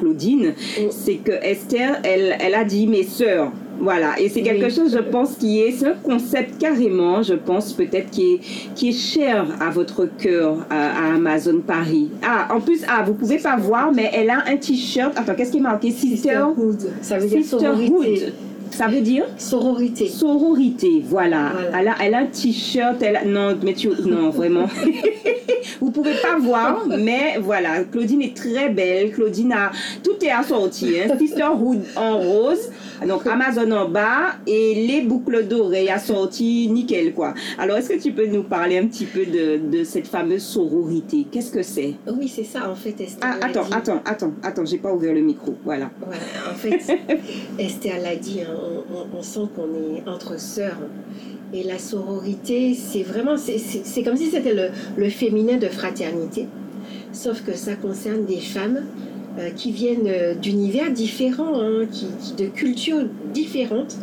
Claudine, 0.00 0.52
c'est 0.90 1.16
que 1.16 1.32
Esther, 1.42 2.00
elle, 2.04 2.15
elle 2.40 2.54
a 2.54 2.64
dit 2.64 2.86
mes 2.86 3.02
sœurs. 3.02 3.52
Voilà, 3.78 4.18
et 4.18 4.30
c'est 4.30 4.40
quelque 4.40 4.64
Oui. 4.64 4.70
chose, 4.70 4.92
je 4.94 5.02
pense, 5.02 5.34
qui 5.36 5.60
est, 5.60 5.84
un 5.84 5.92
concept 6.02 6.58
carrément, 6.58 7.22
je 7.22 7.34
pense, 7.34 7.74
peut-être 7.74 8.10
qui 8.10 8.34
est, 8.34 8.40
qui 8.74 8.88
est 8.88 8.92
cher 8.92 9.46
à 9.60 9.68
votre 9.68 10.06
cœur, 10.06 10.66
à, 10.70 11.10
à 11.10 11.14
Amazon 11.14 11.60
Paris. 11.60 12.08
Ah, 12.22 12.48
en 12.54 12.60
plus, 12.60 12.80
ah, 12.88 13.02
vous 13.06 13.12
pouvez 13.12 13.36
pas 13.38 13.56
voir, 13.58 13.92
mais 13.92 14.10
elle 14.14 14.30
a 14.30 14.44
un 14.46 14.56
t-shirt. 14.56 15.12
Attends, 15.16 15.34
qu'est-ce 15.34 15.52
qui 15.52 15.58
est 15.58 15.60
marqué? 15.60 15.90
Sister, 15.90 16.16
Sisterhood, 16.16 16.90
ça 17.02 17.18
veut 17.18 17.28
dire 17.28 17.42
Sisterhood. 17.42 18.32
Ça 18.76 18.88
veut 18.88 19.00
dire 19.00 19.24
Sororité. 19.38 20.06
sororité, 20.08 21.02
voilà. 21.02 21.52
Voilà. 21.54 21.80
Elle, 21.80 21.88
a, 21.88 21.94
elle 22.02 22.14
a 22.14 22.18
un 22.18 22.26
t-shirt, 22.26 23.00
elle 23.02 23.16
a- 23.16 23.24
non, 23.24 23.56
mais 23.62 23.72
tu, 23.72 23.88
non, 24.06 24.28
vraiment. 24.38 24.66
Vous 25.80 25.90
pouvez 25.90 26.12
pas 26.22 26.38
voir, 26.38 26.84
mais 26.98 27.38
voilà, 27.40 27.84
Claudine 27.84 28.22
est 28.22 28.36
très 28.36 28.68
belle. 28.68 29.12
Claudine 29.12 29.52
a, 29.52 29.72
tout 30.02 30.22
est 30.24 30.30
assorti, 30.30 30.94
hein. 31.00 31.16
Sisterhood 31.18 31.80
en 31.96 32.18
rose, 32.18 32.70
donc 33.06 33.26
Amazon 33.26 33.70
en 33.72 33.88
bas 33.88 34.36
et 34.46 34.86
les 34.86 35.00
boucles 35.02 35.46
d'oreilles 35.46 35.88
assorties, 35.90 36.68
nickel 36.70 37.12
quoi. 37.14 37.34
Alors, 37.58 37.76
est-ce 37.78 37.90
que 37.90 38.00
tu 38.00 38.12
peux 38.12 38.26
nous 38.26 38.42
parler 38.44 38.78
un 38.78 38.86
petit 38.86 39.06
peu 39.06 39.24
de, 39.26 39.58
de 39.78 39.84
cette 39.84 40.06
fameuse 40.06 40.42
sororité? 40.42 41.26
Qu'est-ce 41.30 41.50
que 41.50 41.62
c'est? 41.62 41.94
Oui, 42.06 42.28
c'est 42.28 42.44
ça 42.44 42.70
en 42.70 42.74
fait, 42.74 42.98
Esther. 43.00 43.18
Ah, 43.22 43.36
attends, 43.46 43.66
attends, 43.72 44.00
attends, 44.04 44.32
attends, 44.42 44.64
j'ai 44.64 44.78
pas 44.78 44.92
ouvert 44.92 45.12
le 45.14 45.20
micro, 45.20 45.54
voilà. 45.64 45.90
Voilà, 46.00 46.20
en 46.50 46.54
fait, 46.54 46.80
Esther 47.58 48.00
l'a 48.02 48.16
dit, 48.16 48.40
hein, 48.42 48.54
on, 49.16 49.22
sent 49.22 49.48
qu'on 49.54 49.74
est 49.74 50.08
entre 50.08 50.38
sœurs. 50.38 50.78
Et 51.52 51.62
la 51.62 51.78
sororité, 51.78 52.74
c'est 52.74 53.02
vraiment, 53.02 53.36
c'est- 53.36 54.02
comme 54.02 54.16
si 54.16 54.26
c'était 54.26 54.54
le, 54.96 55.08
féminin 55.08 55.56
de 55.56 55.68
fraternité. 55.68 56.46
Sauf 57.12 57.42
que 57.42 57.54
ça 57.54 57.76
concerne 57.76 58.24
des 58.24 58.40
femmes 58.40 58.82
euh, 59.38 59.50
qui 59.50 59.70
viennent 59.70 60.06
euh, 60.06 60.34
d'univers 60.34 60.90
différents, 60.90 61.60
hein, 61.60 61.86
qui, 61.90 62.06
de 62.36 62.46
cultures 62.46 63.04
différentes. 63.32 63.96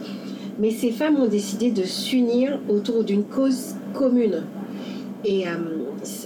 Mais 0.59 0.72
ces 0.72 0.91
femmes 0.91 1.18
ont 1.20 1.28
décidé 1.28 1.72
de 1.72 1.84
s'unir 1.84 2.59
autour 2.70 3.03
d'une 3.03 3.24
cause 3.24 3.76
commune. 3.93 4.43
Et, 5.26 5.47
euh, 5.47 5.51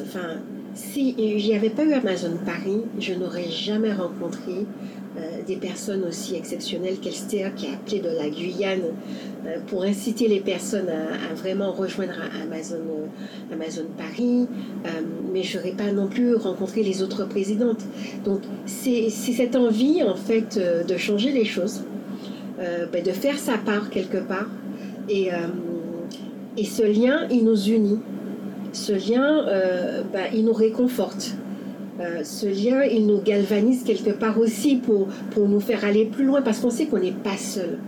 enfin, 0.02 0.40
si 0.74 1.16
il 1.18 1.38
n'y 1.38 1.56
avait 1.56 1.70
pas 1.70 1.84
eu 1.84 1.94
Amazon 1.94 2.38
Paris, 2.46 2.82
je 3.00 3.14
n'aurais 3.14 3.50
jamais 3.50 3.92
rencontré 3.94 4.66
des 5.48 5.56
personnes 5.56 6.04
aussi 6.04 6.36
exceptionnelles 6.36 6.98
qu'Esther 7.02 7.54
qui 7.56 7.68
a 7.68 7.74
appelé 7.74 8.00
de 8.00 8.10
la 8.10 8.30
Guyane 8.30 8.82
euh, 9.46 9.58
pour 9.68 9.84
inciter 9.84 10.28
les 10.28 10.40
personnes 10.40 10.90
à, 10.90 11.32
à 11.32 11.34
vraiment 11.36 11.72
rejoindre 11.72 12.14
Amazon, 12.44 12.76
euh, 12.76 13.54
Amazon 13.54 13.86
Paris. 13.98 14.48
Euh, 14.86 14.90
mais 15.34 15.44
je 15.44 15.58
n'aurais 15.58 15.72
pas 15.72 15.92
non 15.92 16.08
plus 16.08 16.36
rencontré 16.36 16.84
les 16.84 17.02
autres 17.02 17.26
présidentes. 17.28 17.82
Donc 18.26 18.42
c'est 18.66 19.10
cette 19.10 19.56
envie 19.56 20.04
en 20.04 20.16
fait 20.16 20.58
euh, 20.58 20.84
de 20.84 20.98
changer 20.98 21.32
les 21.32 21.46
choses, 21.46 21.84
euh, 22.60 22.86
ben, 22.92 23.04
de 23.04 23.12
faire 23.12 23.38
sa 23.38 23.58
part 23.58 23.90
quelque 23.90 24.18
part. 24.18 24.50
Et, 25.10 25.32
euh, 25.32 25.38
et 26.58 26.66
ce 26.66 26.84
lien, 26.84 27.28
il 27.32 27.46
nous 27.46 27.70
unit. 27.70 28.00
Ce 28.74 28.92
lien, 28.92 29.48
euh, 29.48 30.04
ben, 30.12 30.26
il 30.34 30.46
nous 30.46 30.54
réconforte. 30.54 31.36
Euh, 32.00 32.24
ce 32.24 32.46
lien, 32.46 32.84
il 32.84 33.08
nous 33.08 33.22
galvanise 33.22 33.84
quelque 33.84 34.12
part 34.12 34.40
aussi 34.40 34.76
pour, 34.76 35.08
pour 35.32 35.48
nous 35.50 35.60
faire 35.60 35.84
aller 35.84 36.06
plus 36.06 36.26
loin 36.26 36.42
parce 36.44 36.60
qu'on 36.60 36.70
sait 36.70 36.86
qu'on 36.86 37.00
n'est 37.00 37.12
pas 37.12 37.38
seul. 37.38 37.80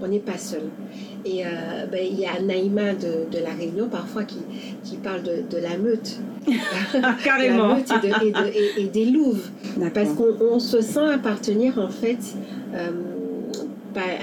On 0.00 0.06
n'est 0.08 0.20
pas 0.20 0.36
seul. 0.38 0.60
Et 1.24 1.44
euh, 1.44 1.48
ben, 1.90 2.00
il 2.08 2.20
y 2.20 2.26
a 2.26 2.40
Naïma 2.40 2.92
de, 2.94 3.28
de 3.36 3.42
La 3.42 3.50
Réunion 3.50 3.88
parfois 3.88 4.22
qui, 4.24 4.38
qui 4.84 4.96
parle 4.96 5.22
de, 5.22 5.42
de 5.50 5.60
la 5.60 5.76
meute. 5.76 6.18
Ah, 7.02 7.16
carrément. 7.24 7.68
La 7.68 7.74
meute 7.76 7.90
et, 8.04 8.08
de- 8.08 8.26
et 8.28 8.30
de- 8.30 8.80
et- 8.80 8.82
et 8.82 8.88
des 8.88 9.06
louves. 9.06 9.48
Parce 9.92 10.10
qu'on 10.12 10.36
on 10.40 10.58
se 10.60 10.80
sent 10.80 11.08
appartenir 11.12 11.78
en 11.80 11.88
fait 11.88 12.18
euh, 12.74 12.90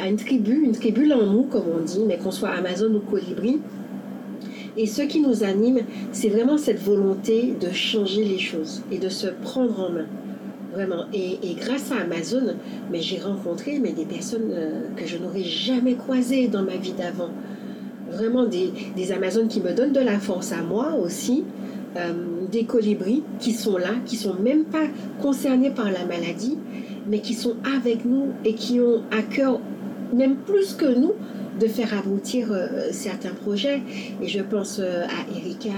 à 0.01 0.08
une 0.08 0.16
tribu, 0.18 0.62
une 0.64 0.72
tribu 0.72 1.12
en 1.12 1.26
nous 1.26 1.43
comme 1.43 1.66
on 1.78 1.84
dit, 1.84 2.01
mais 2.08 2.18
qu'on 2.18 2.32
soit 2.32 2.49
Amazon 2.51 2.93
ou 2.93 2.99
Colibri, 2.99 3.60
Et 4.78 4.88
ce 4.88 5.01
qui 5.01 5.21
nous 5.21 5.43
anime, 5.43 5.82
c'est 6.11 6.30
vraiment 6.30 6.57
cette 6.57 6.82
volonté 6.82 7.53
de 7.59 7.69
changer 7.71 8.24
les 8.24 8.39
choses 8.39 8.82
et 8.91 8.97
de 8.97 9.09
se 9.09 9.28
prendre 9.28 9.80
en 9.80 9.89
main. 9.91 10.05
Vraiment. 10.74 11.05
Et, 11.13 11.38
et 11.43 11.53
grâce 11.53 11.91
à 11.91 12.01
Amazon, 12.01 12.55
mais 12.91 13.01
j'ai 13.01 13.19
rencontré 13.19 13.78
mais 13.80 13.91
des 13.91 14.05
personnes 14.05 14.49
euh, 14.51 14.88
que 14.95 15.05
je 15.05 15.17
n'aurais 15.17 15.43
jamais 15.43 15.93
croisées 15.93 16.47
dans 16.47 16.63
ma 16.63 16.78
vie 16.78 16.93
d'avant. 16.93 17.30
Vraiment 18.09 18.45
des, 18.45 18.71
des 18.95 19.11
Amazones 19.11 19.47
qui 19.47 19.61
me 19.61 19.74
donnent 19.74 19.93
de 19.93 19.99
la 19.99 20.17
force 20.19 20.51
à 20.51 20.63
moi 20.63 20.95
aussi. 20.95 21.43
Euh, 21.95 22.11
des 22.51 22.65
colibris 22.65 23.24
qui 23.39 23.51
sont 23.51 23.78
là, 23.78 23.91
qui 24.05 24.15
sont 24.15 24.34
même 24.36 24.63
pas 24.65 24.86
concernés 25.21 25.69
par 25.69 25.91
la 25.91 26.05
maladie, 26.05 26.57
mais 27.07 27.19
qui 27.19 27.34
sont 27.34 27.55
avec 27.78 28.05
nous 28.05 28.30
et 28.45 28.53
qui 28.53 28.80
ont 28.80 29.03
à 29.11 29.21
cœur, 29.21 29.59
même 30.13 30.36
plus 30.36 30.74
que 30.74 30.86
nous, 30.86 31.13
de 31.60 31.68
faire 31.68 31.93
aboutir 31.97 32.51
euh, 32.51 32.89
certains 32.91 33.34
projets. 33.34 33.82
Et 34.22 34.28
je 34.28 34.41
pense 34.41 34.80
euh, 34.80 35.04
à 35.04 35.38
Erika, 35.38 35.70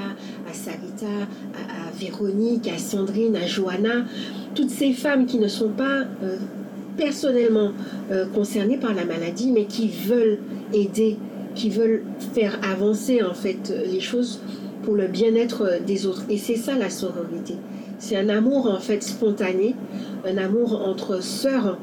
à 0.50 0.54
Sarita, 0.54 1.06
à, 1.54 1.92
Véronique, 2.00 2.68
à 2.68 2.78
Sandrine, 2.78 3.36
à 3.36 3.46
Johanna, 3.46 4.06
toutes 4.54 4.70
ces 4.70 4.94
femmes 4.94 5.26
qui 5.26 5.38
ne 5.38 5.48
sont 5.48 5.70
pas 5.70 6.06
euh, 6.24 6.38
personnellement 6.98 7.74
concernées 8.34 8.78
par 8.78 8.94
la 8.94 9.04
maladie, 9.04 9.52
mais 9.52 9.66
qui 9.66 9.90
veulent 9.90 10.38
aider, 10.72 11.18
qui 11.54 11.70
veulent 11.70 12.04
faire 12.34 12.58
avancer 12.64 13.22
en 13.22 13.34
fait 13.34 13.74
les 13.92 14.00
choses 14.00 14.40
pour 14.82 14.96
le 14.96 15.08
bien-être 15.08 15.82
des 15.86 16.06
autres. 16.06 16.24
Et 16.30 16.38
c'est 16.38 16.56
ça 16.56 16.78
la 16.78 16.90
sororité. 16.90 17.56
C'est 18.00 18.16
un 18.16 18.30
amour 18.30 18.68
en 18.68 18.80
fait 18.80 19.04
spontané, 19.04 19.76
un 20.26 20.38
amour 20.38 20.88
entre 20.88 21.22
sœurs 21.22 21.78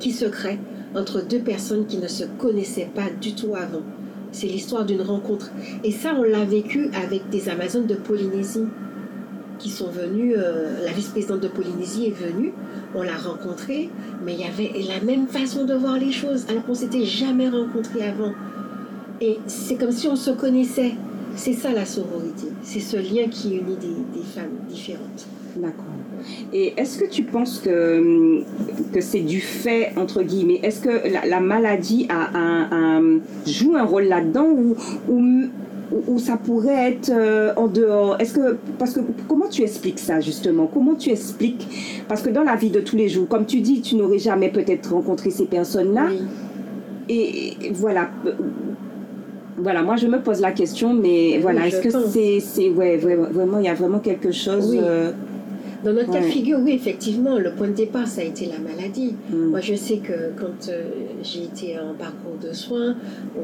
qui 0.00 0.10
se 0.10 0.24
crée, 0.24 0.58
entre 0.94 1.22
deux 1.22 1.40
personnes 1.40 1.86
qui 1.86 1.98
ne 1.98 2.08
se 2.08 2.24
connaissaient 2.38 2.90
pas 2.94 3.10
du 3.20 3.34
tout 3.34 3.54
avant. 3.54 3.82
C'est 4.32 4.46
l'histoire 4.46 4.84
d'une 4.84 5.02
rencontre. 5.02 5.50
Et 5.84 5.92
ça, 5.92 6.14
on 6.18 6.22
l'a 6.22 6.44
vécu 6.44 6.90
avec 6.92 7.28
des 7.30 7.48
Amazones 7.48 7.86
de 7.86 7.94
Polynésie 7.94 8.66
qui 9.58 9.70
sont 9.70 9.90
venues. 9.90 10.34
Euh, 10.36 10.84
la 10.84 10.92
vice-présidente 10.92 11.40
de 11.40 11.48
Polynésie 11.48 12.06
est 12.06 12.10
venue, 12.10 12.52
on 12.94 13.02
l'a 13.02 13.16
rencontrée, 13.16 13.90
mais 14.24 14.34
il 14.34 14.40
y 14.40 14.44
avait 14.44 14.72
la 14.88 15.00
même 15.00 15.28
façon 15.28 15.64
de 15.64 15.74
voir 15.74 15.98
les 15.98 16.12
choses, 16.12 16.46
alors 16.48 16.64
qu'on 16.64 16.74
s'était 16.74 17.04
jamais 17.04 17.48
rencontrés 17.48 18.02
avant. 18.02 18.32
Et 19.20 19.38
c'est 19.46 19.76
comme 19.76 19.92
si 19.92 20.08
on 20.08 20.16
se 20.16 20.30
connaissait. 20.30 20.94
C'est 21.36 21.52
ça 21.52 21.72
la 21.72 21.84
sororité. 21.84 22.48
C'est 22.62 22.80
ce 22.80 22.96
lien 22.96 23.28
qui 23.28 23.56
unit 23.56 23.76
des, 23.76 24.18
des 24.18 24.24
femmes 24.24 24.52
différentes. 24.68 25.26
D'accord. 25.56 25.84
Et 26.52 26.74
est-ce 26.76 26.98
que 26.98 27.04
tu 27.04 27.22
penses 27.22 27.58
que, 27.58 28.42
que 28.92 29.00
c'est 29.00 29.20
du 29.20 29.40
fait, 29.40 29.92
entre 29.96 30.22
guillemets, 30.22 30.60
est-ce 30.62 30.80
que 30.80 31.12
la, 31.12 31.26
la, 31.26 31.40
maladie 31.40 32.06
a 32.08 32.36
un, 32.36 32.68
un, 32.72 33.20
joue 33.46 33.76
un 33.76 33.84
rôle 33.84 34.04
là-dedans 34.04 34.46
ou, 34.46 34.74
ou, 35.08 35.22
ou, 36.08 36.18
ça 36.18 36.36
pourrait 36.36 36.92
être 36.92 37.10
euh, 37.10 37.52
en 37.56 37.66
dehors? 37.66 38.16
Est-ce 38.20 38.34
que, 38.34 38.56
parce 38.78 38.94
que 38.94 39.00
comment 39.28 39.48
tu 39.48 39.62
expliques 39.62 39.98
ça 39.98 40.20
justement? 40.20 40.66
Comment 40.72 40.94
tu 40.94 41.10
expliques? 41.10 41.68
Parce 42.08 42.22
que 42.22 42.30
dans 42.30 42.44
la 42.44 42.56
vie 42.56 42.70
de 42.70 42.80
tous 42.80 42.96
les 42.96 43.08
jours, 43.08 43.28
comme 43.28 43.46
tu 43.46 43.60
dis, 43.60 43.80
tu 43.80 43.96
n'aurais 43.96 44.18
jamais 44.18 44.48
peut-être 44.48 44.92
rencontré 44.92 45.30
ces 45.30 45.46
personnes-là. 45.46 46.06
Oui. 46.10 46.22
Et 47.06 47.70
voilà, 47.72 48.08
voilà, 49.58 49.82
moi 49.82 49.96
je 49.96 50.06
me 50.06 50.20
pose 50.20 50.40
la 50.40 50.52
question, 50.52 50.94
mais 50.94 51.38
voilà, 51.38 51.66
est-ce 51.66 51.82
que 51.82 51.90
c'est, 51.90 52.40
c'est, 52.40 52.70
ouais, 52.70 52.98
ouais, 53.04 53.14
vraiment, 53.14 53.58
il 53.58 53.66
y 53.66 53.68
a 53.68 53.74
vraiment 53.74 53.98
quelque 53.98 54.32
chose. 54.32 54.70
Oui. 54.70 54.78
euh, 54.82 55.12
Dans 55.84 55.92
notre 55.92 56.10
cas 56.12 56.20
de 56.20 56.24
figure, 56.24 56.58
oui, 56.62 56.72
effectivement, 56.72 57.38
le 57.38 57.50
point 57.52 57.68
de 57.68 57.74
départ, 57.74 58.06
ça 58.08 58.22
a 58.22 58.24
été 58.24 58.46
la 58.46 58.58
maladie. 58.58 59.14
hmm. 59.30 59.50
Moi, 59.50 59.60
je 59.60 59.74
sais 59.74 59.98
que 59.98 60.30
quand 60.36 60.68
euh, 60.68 60.82
j'ai 61.22 61.44
été 61.44 61.78
en 61.78 61.94
parcours 61.94 62.36
de 62.42 62.52
soins, 62.52 62.96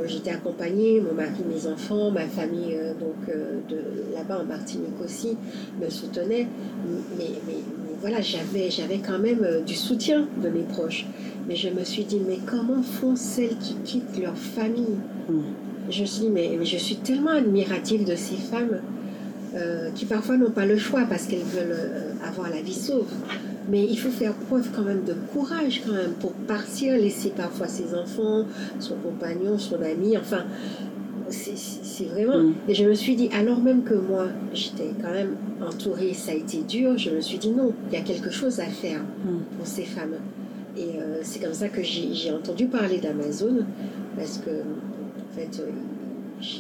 j'étais 0.07 0.31
accompagnée, 0.31 1.01
mon 1.01 1.13
mari, 1.15 1.43
mes 1.49 1.67
enfants, 1.71 2.11
ma 2.11 2.27
famille, 2.27 2.75
euh, 2.75 2.93
donc 2.95 3.29
euh, 3.29 3.59
de 3.69 3.77
là-bas 4.15 4.41
en 4.43 4.45
Martinique 4.47 5.01
aussi, 5.05 5.37
me 5.81 5.91
soutenait. 5.91 6.47
Mais, 6.87 6.95
mais- 7.19 7.39
mais 7.47 7.55
voilà, 8.01 8.21
j'avais, 8.23 8.71
j'avais 8.71 8.99
quand 8.99 9.19
même 9.19 9.47
du 9.67 9.75
soutien 9.75 10.27
de 10.43 10.49
mes 10.49 10.63
proches. 10.63 11.07
Mais 11.47 11.57
je 11.57 11.69
me 11.69 11.85
suis 11.85 12.05
dit, 12.05 12.21
mais 12.27 12.39
comment 12.47 12.83
font 12.83 13.17
celles 13.17 13.57
qui 13.59 13.75
quittent 13.85 14.19
leur 14.23 14.37
famille? 14.37 14.97
Hmm. 15.29 15.41
Je 15.91 16.03
me 16.03 16.07
suis 16.07 16.21
dit, 16.23 16.31
mais, 16.31 16.51
mais 16.59 16.65
je 16.65 16.77
suis 16.79 16.97
tellement 16.97 17.31
admirative 17.33 18.05
de 18.05 18.15
ces 18.15 18.37
femmes 18.37 18.81
euh, 19.55 19.91
qui 19.95 20.05
parfois 20.05 20.37
n'ont 20.37 20.51
pas 20.51 20.67
le 20.67 20.77
choix 20.79 21.03
parce 21.09 21.27
qu'elles 21.27 21.41
veulent 21.41 21.73
euh, 21.73 22.13
avoir 22.27 22.51
la 22.51 22.61
vie 22.63 22.75
sauve. 22.75 23.07
Mais 23.71 23.85
il 23.85 23.97
faut 23.99 24.11
faire 24.11 24.33
preuve 24.35 24.69
quand 24.75 24.83
même 24.83 25.05
de 25.05 25.15
courage 25.33 25.83
quand 25.87 25.93
même 25.93 26.13
pour 26.19 26.33
partir, 26.33 26.95
laisser 26.97 27.31
parfois 27.31 27.69
ses 27.69 27.95
enfants, 27.95 28.45
son 28.81 28.95
compagnon, 28.97 29.59
son 29.59 29.81
ami, 29.83 30.17
enfin, 30.17 30.45
c'est- 31.29 32.05
vraiment... 32.05 32.39
Mm. 32.39 32.55
Et 32.69 32.75
je 32.75 32.85
me 32.85 32.95
suis 32.95 33.15
dit, 33.15 33.29
alors 33.33 33.61
même 33.61 33.83
que 33.85 33.95
moi, 33.95 34.27
j'étais 34.55 34.91
quand 35.03 35.13
même 35.13 35.37
entourée, 35.65 36.15
ça 36.15 36.33
a 36.33 36.35
été 36.35 36.63
dur, 36.63 36.97
je 36.99 37.11
me 37.11 37.21
suis 37.21 37.39
dit, 37.39 37.51
non, 37.51 37.73
il 37.91 37.95
y 37.95 38.01
a 38.01 38.03
quelque 38.05 38.31
chose 38.31 38.59
à 38.61 38.65
faire 38.67 39.01
Mm. 39.25 39.39
pour 39.59 39.67
ces 39.67 39.85
femmes. 39.85 40.15
Et 40.77 40.99
euh, 40.99 41.19
c'est 41.23 41.41
comme 41.41 41.53
ça 41.55 41.69
que 41.69 41.83
j'ai 41.83 42.33
entendu 42.33 42.67
parler 42.67 42.99
d'Amazon, 42.99 43.65
parce 44.17 44.39
que, 44.39 44.51
en 44.51 45.35
fait, 45.37 45.61
euh, 45.61 45.71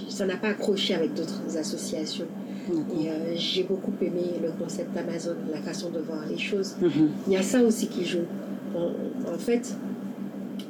ça 0.08 0.26
n'a 0.26 0.36
pas 0.36 0.48
accroché 0.48 0.94
avec 0.94 1.14
d'autres 1.14 1.40
associations. 1.58 2.26
Et 2.68 3.08
euh, 3.08 3.12
j'ai 3.36 3.62
beaucoup 3.64 3.92
aimé 4.00 4.22
le 4.42 4.50
concept 4.62 4.96
Amazon, 4.96 5.34
la 5.52 5.60
façon 5.60 5.90
de 5.90 5.98
voir 5.98 6.20
les 6.28 6.38
choses. 6.38 6.76
Mhm. 6.80 7.08
Il 7.26 7.32
y 7.32 7.36
a 7.36 7.42
ça 7.42 7.62
aussi 7.62 7.86
qui 7.88 8.04
joue. 8.04 8.26
On- 8.74 9.32
en 9.34 9.38
fait, 9.38 9.74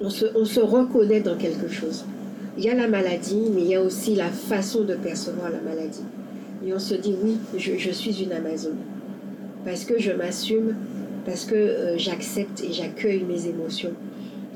on 0.01 0.09
se, 0.11 0.27
on 0.35 0.45
se 0.45 0.61
reconnaît 0.61 1.21
dans 1.21 1.37
quelque 1.37 1.69
chose. 1.69 2.05
Il 2.57 2.65
y 2.65 2.69
a 2.69 2.75
la 2.75 2.89
maladie, 2.89 3.43
mais 3.55 3.63
il 3.63 3.69
y 3.69 3.75
a 3.75 3.83
aussi 3.83 4.15
la 4.15 4.29
façon 4.29 4.85
de 4.85 4.95
percevoir 4.95 5.51
la 5.51 5.61
maladie. 5.61 6.03
Et 6.67 6.73
on 6.75 6.79
se 6.79 6.95
dit, 6.95 7.15
oui, 7.23 7.37
je, 7.57 7.73
je 7.79 7.91
suis 7.91 8.23
une 8.23 8.33
Amazon. 8.33 8.73
Parce 9.65 9.85
que 9.85 9.99
je 10.01 10.13
m'assume, 10.13 10.75
parce 11.27 11.45
que 11.45 11.55
euh, 11.55 11.99
j'accepte 11.99 12.63
et 12.63 12.73
j'accueille 12.73 13.25
mes 13.25 13.47
émotions, 13.47 13.93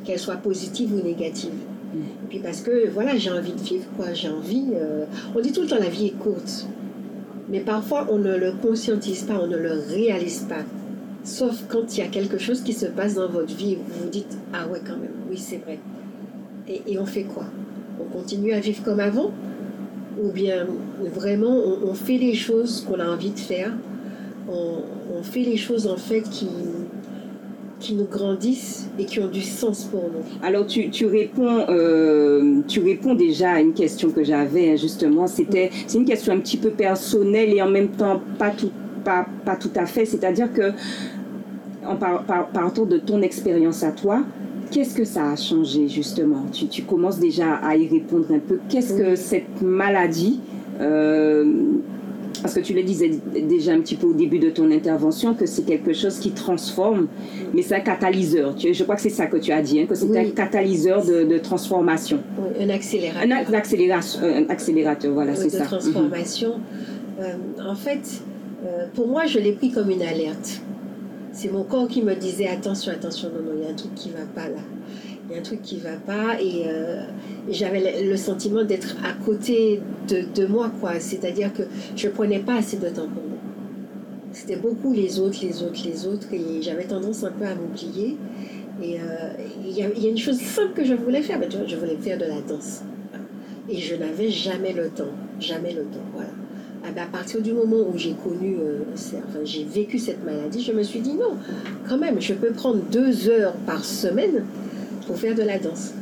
qu'elles 0.04 0.18
soient 0.18 0.36
positives 0.36 0.92
ou 0.94 1.02
négatives. 1.04 1.50
Et 1.94 2.26
puis 2.28 2.38
parce 2.40 2.60
que, 2.62 2.88
voilà, 2.90 3.16
j'ai 3.16 3.30
envie 3.30 3.52
de 3.52 3.60
vivre, 3.60 3.84
quoi. 3.96 4.12
J'ai 4.14 4.28
envie... 4.28 4.64
euh, 4.74 5.04
On 5.36 5.40
dit 5.40 5.52
tout 5.52 5.60
le 5.62 5.66
temps, 5.68 5.78
la 5.78 5.88
vie 5.88 6.06
est 6.06 6.18
courte. 6.18 6.66
Mais 7.48 7.60
parfois, 7.60 8.06
on 8.10 8.18
ne 8.18 8.34
le 8.36 8.52
conscientise 8.52 9.22
pas, 9.22 9.38
on 9.42 9.46
ne 9.46 9.56
le 9.56 9.72
réalise 9.72 10.46
pas. 10.48 10.62
Sauf 11.24 11.64
quand 11.68 11.96
il 11.96 12.00
y 12.00 12.02
a 12.02 12.08
quelque 12.08 12.38
chose 12.38 12.62
qui 12.62 12.72
se 12.72 12.86
passe 12.86 13.14
dans 13.14 13.28
votre 13.28 13.54
vie, 13.54 13.76
vous 13.76 14.04
vous 14.04 14.10
dites 14.10 14.38
Ah 14.52 14.66
ouais, 14.68 14.80
quand 14.84 14.96
même, 14.96 15.12
oui, 15.30 15.38
c'est 15.38 15.56
vrai. 15.58 15.78
Et, 16.68 16.82
et 16.86 16.98
on 16.98 17.06
fait 17.06 17.24
quoi? 17.24 17.44
On 18.00 18.04
continue 18.04 18.52
à 18.52 18.60
vivre 18.60 18.82
comme 18.82 19.00
avant? 19.00 19.30
Ou 20.22 20.30
bien 20.30 20.66
vraiment, 21.14 21.56
on, 21.56 21.94
fait 21.94 22.18
les 22.18 22.34
choses 22.34 22.82
qu'on 22.82 23.00
a 23.00 23.08
envie 23.08 23.30
de 23.30 23.38
faire? 23.38 23.72
On, 24.48 24.82
on 25.12 25.22
fait 25.22 25.42
les 25.42 25.56
choses 25.56 25.86
en 25.86 25.96
fait 25.96 26.22
qui, 26.22 26.46
qui 27.84 27.94
nous 27.94 28.06
grandissent 28.06 28.88
et 28.98 29.04
qui 29.04 29.20
ont 29.20 29.28
du 29.28 29.42
sens 29.42 29.84
pour 29.84 30.04
nous. 30.04 30.24
Alors 30.42 30.66
tu, 30.66 30.88
tu 30.88 31.04
réponds 31.04 31.66
euh, 31.68 32.60
tu 32.66 32.80
réponds 32.80 33.14
déjà 33.14 33.52
à 33.52 33.60
une 33.60 33.74
question 33.74 34.10
que 34.10 34.24
j'avais 34.24 34.70
hein, 34.70 34.76
justement. 34.76 35.26
C'était 35.26 35.70
c'est 35.86 35.98
une 35.98 36.06
question 36.06 36.32
un 36.32 36.38
petit 36.38 36.56
peu 36.56 36.70
personnelle 36.70 37.52
et 37.52 37.60
en 37.60 37.68
même 37.68 37.88
temps 37.88 38.22
pas 38.38 38.50
tout 38.50 38.70
pas, 39.04 39.26
pas 39.44 39.56
tout 39.56 39.72
à 39.76 39.84
fait. 39.84 40.06
C'est-à-dire 40.06 40.50
que 40.50 40.72
en 41.86 41.96
par, 41.96 42.24
par, 42.24 42.48
partant 42.48 42.86
de 42.86 42.96
ton 42.96 43.20
expérience 43.20 43.82
à 43.82 43.92
toi 43.92 44.24
qu'est-ce 44.70 44.94
que 44.94 45.04
ça 45.04 45.32
a 45.32 45.36
changé 45.36 45.86
justement? 45.88 46.46
Tu, 46.50 46.66
tu 46.68 46.82
commences 46.82 47.18
déjà 47.18 47.56
à 47.56 47.76
y 47.76 47.86
répondre 47.86 48.26
un 48.30 48.38
peu. 48.38 48.60
Qu'est-ce 48.70 48.94
que 48.94 49.14
cette 49.14 49.60
maladie 49.60 50.40
euh, 50.80 51.44
parce 52.44 52.52
que 52.56 52.60
tu 52.60 52.74
le 52.74 52.82
disais 52.82 53.10
déjà 53.48 53.72
un 53.72 53.80
petit 53.80 53.94
peu 53.96 54.06
au 54.06 54.12
début 54.12 54.38
de 54.38 54.50
ton 54.50 54.70
intervention 54.70 55.32
que 55.32 55.46
c'est 55.46 55.62
quelque 55.62 55.94
chose 55.94 56.18
qui 56.18 56.32
transforme, 56.32 57.06
mais 57.54 57.62
c'est 57.62 57.74
un 57.76 57.80
catalyseur. 57.80 58.54
Je 58.58 58.82
crois 58.82 58.96
que 58.96 59.00
c'est 59.00 59.08
ça 59.08 59.24
que 59.28 59.38
tu 59.38 59.50
as 59.50 59.62
dit, 59.62 59.80
hein, 59.80 59.86
que 59.88 59.94
c'est 59.94 60.04
Oui. 60.04 60.18
un 60.18 60.28
catalyseur 60.28 61.02
de, 61.02 61.24
de 61.24 61.38
transformation. 61.38 62.18
Oui, 62.38 62.62
un 62.62 62.68
accélérateur. 62.68 63.22
Un, 64.22 64.44
un 64.44 64.48
accélérateur, 64.50 65.14
voilà, 65.14 65.32
Oui, 65.32 65.38
c'est 65.38 65.44
de 65.46 65.50
ça. 65.52 65.60
Mhm. 65.60 65.68
transformation. 65.68 66.60
Euh, 67.18 67.32
en 67.66 67.74
fait, 67.74 68.20
euh, 68.66 68.88
pour 68.92 69.08
moi, 69.08 69.24
je 69.24 69.38
l'ai 69.38 69.52
pris 69.52 69.70
comme 69.70 69.88
une 69.88 70.02
alerte. 70.02 70.60
C'est 71.32 71.50
mon 71.50 71.64
corps 71.64 71.88
qui 71.88 72.02
me 72.02 72.14
disait 72.14 72.48
attention, 72.48 72.92
attention, 72.92 73.30
non, 73.34 73.40
non, 73.42 73.52
il 73.58 73.64
y 73.64 73.66
a 73.66 73.70
un 73.70 73.74
truc 73.74 73.94
qui 73.94 74.10
va 74.10 74.26
pas 74.34 74.50
là. 74.50 74.60
Il 75.28 75.32
y 75.32 75.36
a 75.36 75.40
un 75.40 75.42
truc 75.42 75.62
qui 75.62 75.78
va 75.78 75.96
pas 75.96 76.40
et, 76.40 76.64
euh, 76.66 77.02
j'avais 77.50 78.02
le, 78.04 78.16
sentiment 78.16 78.62
d'être 78.64 78.96
à 79.02 79.12
côté 79.24 79.80
de, 80.08 80.22
de 80.34 80.46
moi, 80.46 80.70
quoi. 80.80 81.00
C'est-à-dire 81.00 81.52
que 81.52 81.62
je 81.96 82.08
prenais 82.08 82.40
pas 82.40 82.56
assez 82.56 82.76
de 82.76 82.88
temps 82.88 83.08
pour 83.08 83.22
moi. 83.22 83.38
C'était 84.32 84.56
beaucoup 84.56 84.92
les 84.92 85.20
autres, 85.20 85.38
les 85.42 85.62
autres, 85.62 85.80
les 85.84 86.06
autres 86.06 86.26
et 86.32 86.60
j'avais 86.60 86.84
tendance 86.84 87.24
un 87.24 87.30
peu 87.30 87.44
à 87.46 87.54
m'oublier. 87.54 88.16
Et 88.82 88.96
euh, 88.98 89.02
il 89.64 89.70
y, 89.78 89.82
a- 89.82 90.08
une 90.10 90.18
chose 90.18 90.38
simple 90.40 90.72
que 90.74 90.84
je 90.84 90.94
voulais 90.94 91.22
faire, 91.22 91.38
mais 91.38 91.48
tu 91.48 91.56
vois, 91.56 91.66
je 91.66 91.76
voulais 91.76 91.96
faire 91.96 92.18
de 92.18 92.24
la 92.24 92.40
danse. 92.40 92.82
Et 93.68 93.76
je 93.78 93.94
n'avais 93.94 94.30
jamais 94.30 94.72
le 94.72 94.88
temps, 94.88 95.12
jamais 95.40 95.72
le 95.72 95.82
temps, 95.82 96.04
voilà. 96.12 96.28
Ah 96.86 96.90
ben, 96.94 97.04
à 97.04 97.06
partir 97.06 97.40
du 97.40 97.52
moment 97.54 97.78
où 97.78 97.96
j'ai 97.96 98.12
connu, 98.12 98.56
euh, 98.60 98.80
c'est- 98.94 99.16
enfin, 99.26 99.38
j'ai 99.44 99.64
vécu 99.64 99.98
cette 99.98 100.22
maladie, 100.22 100.60
je 100.62 100.72
me 100.72 100.82
suis 100.82 101.00
dit 101.00 101.14
non, 101.14 101.36
quand 101.88 101.96
même, 101.96 102.20
je 102.20 102.34
peux 102.34 102.50
prendre 102.50 102.80
deux 102.92 103.30
heures 103.30 103.54
par 103.64 103.84
semaine 103.84 104.44
pour 105.06 105.16
faire 105.16 105.34
de 105.34 105.42
la 105.42 105.58
danse. 105.58 105.92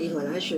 et 0.00 0.08
voilà, 0.08 0.38
je, 0.38 0.54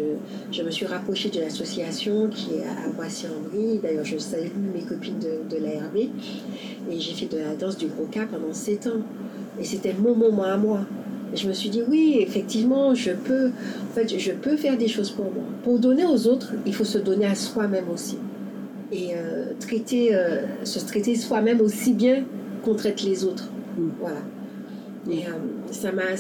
je, 0.53 0.63
me 0.63 0.71
suis 0.71 0.87
rapprochée 0.87 1.29
de 1.29 1.41
l'association 1.41 2.29
qui 2.29 2.55
est 2.55 2.65
à 2.65 2.89
Boissy-en-Brie. 2.97 3.81
D'ailleurs, 3.83 4.05
je 4.05 4.19
salue 4.19 4.49
mes 4.75 4.83
copines 4.83 5.19
de, 5.19 5.55
de 5.55 5.63
l'ARB. 5.63 5.97
Et 6.91 7.01
j'ai 7.01 7.15
fait 7.15 7.27
de 7.27 7.39
la 7.39 7.55
danse 7.55 7.77
du 7.77 7.87
gros 7.87 8.07
cas 8.07 8.27
pendant 8.31 8.53
7 8.53 8.87
ans. 8.89 9.03
Et 9.61 9.65
c'était 9.65 9.95
mon 9.95 10.15
moment 10.15 10.45
à 10.45 10.57
moi. 10.57 10.81
Et 11.33 11.37
je 11.37 11.49
me 11.49 11.53
suis 11.53 11.69
dit, 11.69 11.83
oui, 11.89 12.19
effectivement, 12.21 12.95
je 12.95 13.11
peux, 13.11 13.49
en 13.49 13.95
fait, 13.95 14.19
je 14.19 14.33
peux 14.33 14.57
faire 14.57 14.77
des 14.77 14.89
choses 14.89 15.11
pour 15.11 15.27
moi. 15.27 15.45
Pour 15.63 15.79
donner 15.79 16.05
aux 16.05 16.27
autres, 16.27 16.53
il 16.65 16.75
faut 16.75 16.85
se 16.85 16.99
donner 16.99 17.27
à 17.27 17.35
soi-même 17.35 17.89
aussi. 17.93 18.19
Et 18.93 19.15
euh, 19.17 19.53
traiter, 19.59 20.15
euh, 20.15 20.43
se 20.65 20.79
traiter 20.79 21.17
soi-même 21.17 21.61
aussi 21.61 21.93
bien 21.93 22.25
qu'on 22.65 22.75
traite 22.75 23.03
les 23.03 23.25
autres. 23.25 23.49
Mm. 23.77 23.89
Voilà. 24.01 24.21
Et 25.11 25.27
euh, 25.27 25.33
ça 25.71 25.93
m'a 25.93 26.17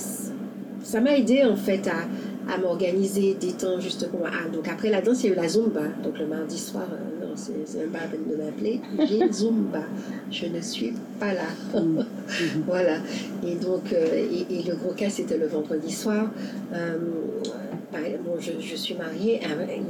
ça 0.84 1.00
m'a 1.00 1.16
aidé 1.16 1.42
en 1.44 1.56
fait 1.56 1.86
à, 1.88 2.52
à 2.52 2.58
m'organiser 2.58 3.34
des 3.34 3.52
temps 3.52 3.80
justement. 3.80 4.20
Ah, 4.26 4.48
donc 4.48 4.68
après 4.68 4.90
la 4.90 5.00
danse, 5.00 5.24
il 5.24 5.28
y 5.28 5.30
a 5.30 5.32
eu 5.32 5.36
la 5.36 5.48
Zumba. 5.48 5.82
Donc 6.02 6.18
le 6.18 6.26
mardi 6.26 6.58
soir, 6.58 6.86
euh, 6.92 7.26
non, 7.26 7.32
c'est 7.34 7.90
pas 7.90 8.00
la 8.00 8.06
peine 8.06 8.28
de 8.30 8.36
m'appeler. 8.36 8.80
J'ai 9.08 9.32
Zumba. 9.32 9.82
Je 10.30 10.46
ne 10.46 10.60
suis 10.60 10.92
pas 11.18 11.32
là. 11.32 11.48
voilà. 12.66 12.98
Et 13.46 13.54
donc, 13.56 13.92
euh, 13.92 14.06
et, 14.14 14.58
et 14.58 14.62
le 14.62 14.76
gros 14.76 14.92
cas, 14.92 15.10
c'était 15.10 15.38
le 15.38 15.46
vendredi 15.46 15.90
soir. 15.92 16.30
Euh, 16.72 16.96
pareil, 17.90 18.16
bon, 18.24 18.36
je, 18.38 18.52
je 18.60 18.76
suis 18.76 18.94
mariée 18.94 19.40
et, 19.42 19.74
et 19.74 19.82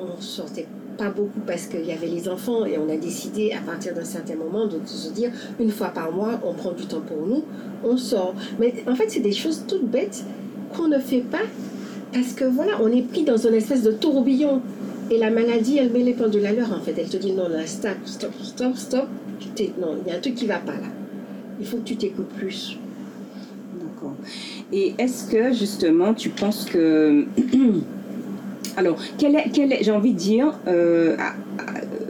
on, 0.00 0.16
on 0.16 0.20
sortait 0.20 0.66
pas 0.96 1.10
beaucoup 1.10 1.40
parce 1.46 1.66
qu'il 1.66 1.84
y 1.84 1.92
avait 1.92 2.06
les 2.06 2.28
enfants 2.28 2.64
et 2.64 2.78
on 2.78 2.88
a 2.88 2.96
décidé 2.96 3.52
à 3.52 3.60
partir 3.60 3.94
d'un 3.94 4.04
certain 4.04 4.36
moment 4.36 4.66
de 4.66 4.78
se 4.84 5.10
dire 5.10 5.30
une 5.60 5.70
fois 5.70 5.88
par 5.88 6.12
mois 6.12 6.40
on 6.44 6.54
prend 6.54 6.72
du 6.72 6.86
temps 6.86 7.00
pour 7.00 7.26
nous, 7.26 7.44
on 7.84 7.96
sort. 7.96 8.34
Mais 8.58 8.74
en 8.86 8.94
fait 8.94 9.10
c'est 9.10 9.20
des 9.20 9.32
choses 9.32 9.64
toutes 9.66 9.88
bêtes 9.88 10.24
qu'on 10.76 10.88
ne 10.88 10.98
fait 10.98 11.20
pas 11.20 11.42
parce 12.12 12.32
que 12.32 12.44
voilà 12.44 12.72
on 12.82 12.90
est 12.90 13.02
pris 13.02 13.24
dans 13.24 13.36
une 13.36 13.54
espèce 13.54 13.82
de 13.82 13.92
tourbillon 13.92 14.62
et 15.10 15.18
la 15.18 15.30
maladie 15.30 15.78
elle 15.78 15.92
met 15.92 16.02
les 16.02 16.14
pendules 16.14 16.46
à 16.46 16.52
l'heure 16.52 16.72
en 16.72 16.80
fait. 16.80 16.94
Elle 16.98 17.08
te 17.08 17.16
dit 17.16 17.32
non 17.32 17.48
là 17.48 17.66
stop 17.66 17.96
stop 18.04 18.32
stop 18.42 18.76
stop. 18.76 19.08
Non 19.80 19.96
il 20.04 20.10
y 20.10 20.14
a 20.14 20.16
un 20.16 20.20
truc 20.20 20.34
qui 20.34 20.46
va 20.46 20.58
pas 20.58 20.72
là. 20.72 20.88
Il 21.60 21.66
faut 21.66 21.76
que 21.78 21.84
tu 21.84 21.96
t'écoutes 21.96 22.30
plus. 22.30 22.78
D'accord. 23.78 24.14
Et 24.72 24.94
est-ce 24.98 25.30
que 25.30 25.52
justement 25.52 26.14
tu 26.14 26.30
penses 26.30 26.64
que 26.64 27.26
alors 28.76 28.96
quel 29.18 29.34
est, 29.36 29.50
quel 29.52 29.72
est 29.72 29.82
j'ai 29.82 29.90
envie 29.92 30.12
de 30.12 30.18
dire 30.18 30.58
euh, 30.68 31.16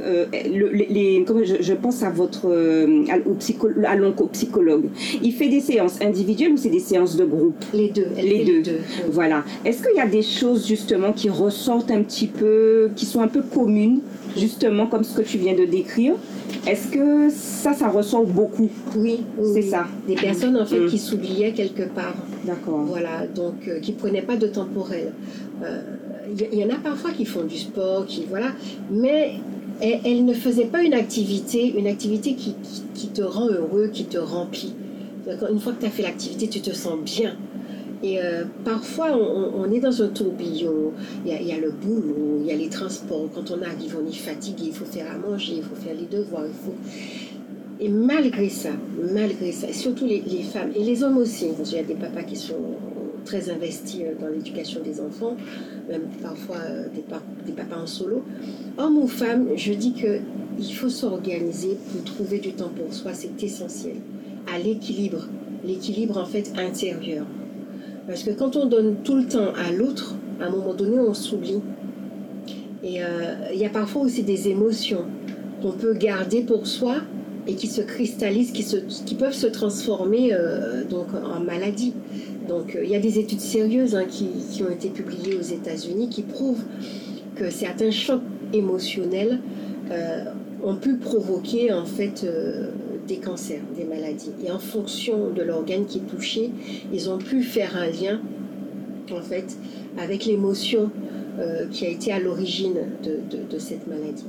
euh, 0.01 0.27
le- 0.53 0.71
les, 0.73 0.87
les- 0.87 1.25
comment 1.27 1.45
je, 1.45 1.57
je 1.61 1.73
pense 1.75 2.03
à 2.03 2.11
votre 2.11 2.47
euh, 2.49 3.05
à- 3.11 3.19
au 3.29 3.35
psycho, 3.35 3.69
à 3.87 3.97
l'oncopsychologue. 3.97 4.87
Il 5.23 5.33
fait 5.33 5.49
des 5.49 5.61
séances 5.61 6.01
individuelles 6.03 6.53
ou 6.53 6.57
c'est 6.57 6.69
des 6.71 6.79
séances 6.81 7.17
de 7.17 7.25
groupe? 7.25 7.55
Les 7.73 7.89
deux. 7.91 8.07
Elle 8.19 8.25
Les 8.27 8.39
fait 8.39 8.45
deux. 8.45 8.53
Les 8.57 8.63
deux. 8.63 8.79
Voilà. 9.11 9.45
Est-ce 9.65 9.83
qu'il 9.83 9.97
y 9.97 10.01
a 10.01 10.07
des 10.07 10.23
choses 10.23 10.67
justement 10.67 11.13
qui 11.13 11.29
ressortent 11.31 11.91
un 11.91 12.03
petit 12.03 12.27
peu, 12.27 12.91
qui 12.97 13.07
sont 13.07 13.21
un 13.21 13.29
peu 13.29 13.43
communes, 13.43 14.01
justement 14.37 14.87
comme 14.87 15.05
ce 15.05 15.17
que 15.17 15.23
tu 15.23 15.39
viens 15.39 15.55
de 15.55 15.65
décrire? 15.65 16.15
Est-ce 16.67 16.89
que 16.89 17.29
ça, 17.31 17.75
ça 17.75 17.89
ressort 17.89 18.25
beaucoup? 18.25 18.71
Oui, 18.97 19.21
oui, 19.39 19.51
C'est 19.55 19.61
oui. 19.61 19.69
ça. 19.69 19.87
Des 20.09 20.15
personnes 20.15 20.57
en 20.57 20.65
fait 20.65 20.81
Mm. 20.81 20.87
qui 20.87 20.99
s'oubliaient 20.99 21.53
quelque 21.53 21.83
part. 21.83 22.15
D'accord. 22.45 22.85
Voilà, 22.87 23.27
donc 23.35 23.69
euh, 23.69 23.81
qui 23.81 23.93
prenaient 23.93 24.23
pas 24.23 24.37
de 24.37 24.47
temps 24.47 24.67
pour 24.75 24.91
elles. 24.93 25.13
Euh, 25.63 25.81
Il 26.37 26.59
y, 26.59 26.65
en 26.65 26.71
a 26.71 26.79
parfois 26.79 27.13
qui 27.13 27.25
font 27.25 27.45
du 27.45 27.57
sport, 27.57 28.07
qui 28.07 28.25
voilà, 28.29 28.53
mais 28.91 29.35
elles 29.81 30.25
ne 30.25 30.35
faisaient 30.35 30.67
pas 30.67 30.83
une 30.83 30.95
activité, 30.95 31.75
une 31.77 31.87
activité 31.87 32.35
qui, 32.35 32.55
qui, 32.95 33.09
te 33.09 33.23
rend 33.23 33.49
heureux, 33.49 33.89
qui 33.93 34.05
te 34.05 34.19
remplit. 34.19 34.75
Une 35.51 35.61
fois 35.61 35.73
que 35.73 35.81
tu 35.81 35.87
as 35.87 35.91
fait 35.91 36.03
l'activité, 36.03 36.49
tu 36.49 36.61
te 36.61 36.75
sens 36.75 36.99
bien. 36.99 37.37
Et 38.03 38.21
euh, 38.21 38.45
parfois, 38.65 39.17
on, 39.17 39.71
est 39.73 39.81
dans 39.81 40.03
un 40.03 40.09
tourbillon. 40.09 40.93
Il 41.25 41.33
y, 41.33 41.53
a, 41.53 41.59
le 41.59 41.71
boulot, 41.71 42.41
il 42.41 42.47
y 42.47 42.53
a 42.53 42.57
les 42.57 42.69
transports. 42.69 43.29
Quand 43.35 43.51
on 43.51 43.63
arrive, 43.63 43.97
on 44.03 44.07
est 44.07 44.13
fatigué, 44.15 44.65
il 44.67 44.73
faut 44.73 44.85
faire 44.85 45.07
à 45.11 45.17
manger, 45.17 45.55
il 45.57 45.63
faut 45.63 45.77
faire 45.77 45.95
les 45.95 46.07
devoirs, 46.07 46.45
il 46.47 46.65
faut... 46.67 46.75
Et 47.81 47.89
malgré 47.89 48.49
ça, 48.49 48.71
malgré 49.13 49.53
ça, 49.53 49.73
surtout 49.73 50.07
les, 50.07 50.23
les 50.27 50.43
femmes 50.43 50.71
et 50.77 50.85
les 50.85 51.03
hommes 51.03 51.19
aussi, 51.19 51.47
parce 51.57 51.71
qu'il 51.71 51.79
y 51.79 51.81
a 51.81 51.85
des 51.85 51.95
papas 51.95 52.23
qui 52.23 52.37
sont 52.37 52.55
très 53.25 53.51
investis 53.51 54.01
euh, 54.03 54.15
dans 54.21 54.29
l'éducation 54.29 54.81
des 54.83 55.01
enfants, 55.01 55.37
même 55.89 56.03
parfois 56.23 56.57
euh, 56.69 56.87
des, 56.95 57.03
pa- 57.03 57.23
papas 57.57 57.83
en 57.83 57.87
solo. 57.87 58.23
Hommes 58.79 58.99
ou 58.99 59.07
femmes, 59.09 59.49
je 59.57 59.73
dis 59.73 59.93
que 59.93 60.19
il 60.59 60.73
faut 60.73 60.89
s'organiser 60.89 61.77
pour 61.91 62.05
trouver 62.05 62.39
du 62.39 62.53
temps 62.53 62.71
pour 62.75 62.93
soi, 62.95 63.13
c'est 63.15 63.43
essentiel. 63.43 63.97
À 64.55 64.59
l'équilibre, 64.59 65.27
l'équilibre 65.67 66.17
en 66.19 66.27
fait 66.27 66.53
intérieur. 66.57 67.27
Parce 68.07 68.23
que 68.23 68.31
quand 68.31 68.55
on 68.57 68.67
donne 68.67 68.97
tout 69.03 69.17
le 69.17 69.27
temps 69.27 69.53
à 69.57 69.73
l'autre, 69.73 70.15
à 70.41 70.45
un 70.47 70.51
moment 70.51 70.75
donné, 70.75 70.99
on 71.01 71.15
s'oublie. 71.15 71.61
Et 72.83 73.03
euh, 73.03 73.07
il 73.53 73.59
y 73.59 73.65
a 73.65 73.71
parfois 73.71 74.03
aussi 74.03 74.23
des 74.23 74.49
émotions 74.49 75.07
qu'on 75.63 75.73
peut 75.73 75.95
garder 75.95 76.43
pour 76.43 76.67
soi 76.67 76.97
et 77.47 77.55
qui 77.55 77.67
se 77.67 77.81
cristallisent, 77.81 78.53
qui, 78.53 78.63
se, 78.63 78.77
qui 79.07 79.15
peuvent 79.15 79.33
se 79.35 79.47
transformer 79.47 80.33
donc, 80.89 81.07
en 81.15 81.41
maladie. 81.41 81.95
Donc 82.49 82.77
euh, 82.77 82.85
il 82.85 82.91
y 82.91 82.97
a 82.97 83.01
des 83.01 83.19
études 83.19 83.41
sérieuses 83.41 83.95
hein, 83.95 84.05
qui, 84.09 84.63
ont 84.63 84.71
été 84.71 84.89
publiées 84.89 85.37
aux 85.37 85.43
États-Unis 85.43 86.09
qui 86.09 86.23
prouvent 86.23 86.63
que 87.37 87.51
certains 87.51 87.91
chocs 87.91 88.23
émotionnels 88.53 89.41
euh, 89.91 90.25
ont 90.63 90.77
pu 90.77 90.97
provoquer 90.97 91.73
en 91.73 91.85
fait 91.85 92.25
euh, 92.25 92.69
des 93.07 93.17
cancers, 93.17 93.63
des 93.77 93.85
maladies. 93.85 94.33
Et 94.45 94.51
en 94.51 94.59
fonction 94.59 95.31
de 95.31 95.43
l'organe 95.43 95.87
qui 95.87 95.99
est 95.99 96.09
touché, 96.09 96.51
ils 96.93 97.11
ont 97.11 97.19
pu 97.19 97.43
faire 97.43 97.77
un 97.77 97.87
lien 97.87 98.21
en 99.13 99.21
fait 99.21 99.57
avec 99.99 100.25
l'émotion 100.25 100.91
qui 101.73 101.85
a 101.85 101.89
été 101.89 102.13
à 102.13 102.21
l'origine 102.21 102.77
de, 103.03 103.19
de, 103.51 103.59
cette 103.59 103.89
maladie. 103.89 104.25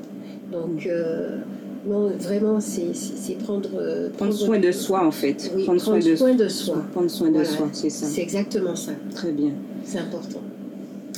Donc 0.52 0.90
non, 1.88 2.12
vraiment, 2.20 2.60
c'est 2.60 3.38
prendre, 3.44 3.70
euh, 3.78 4.10
Prendre 4.18 4.34
soin 4.34 4.60
de 4.60 4.72
soi 4.72 5.06
en 5.06 5.12
fait. 5.12 5.52
Oui, 5.56 5.64
prendre 5.64 5.80
soin 5.80 6.00
de, 6.00 6.48
soi. 6.48 6.78
Prendre 6.92 7.10
soin 7.10 7.30
de 7.30 7.44
soi, 7.44 7.70
c'est 7.72 7.90
ça. 7.90 8.08
C'est 8.08 8.22
exactement 8.22 8.76
ça. 8.76 8.94
Très 9.14 9.32
bien. 9.32 9.52
C'est 9.84 10.00
important. 10.00 10.42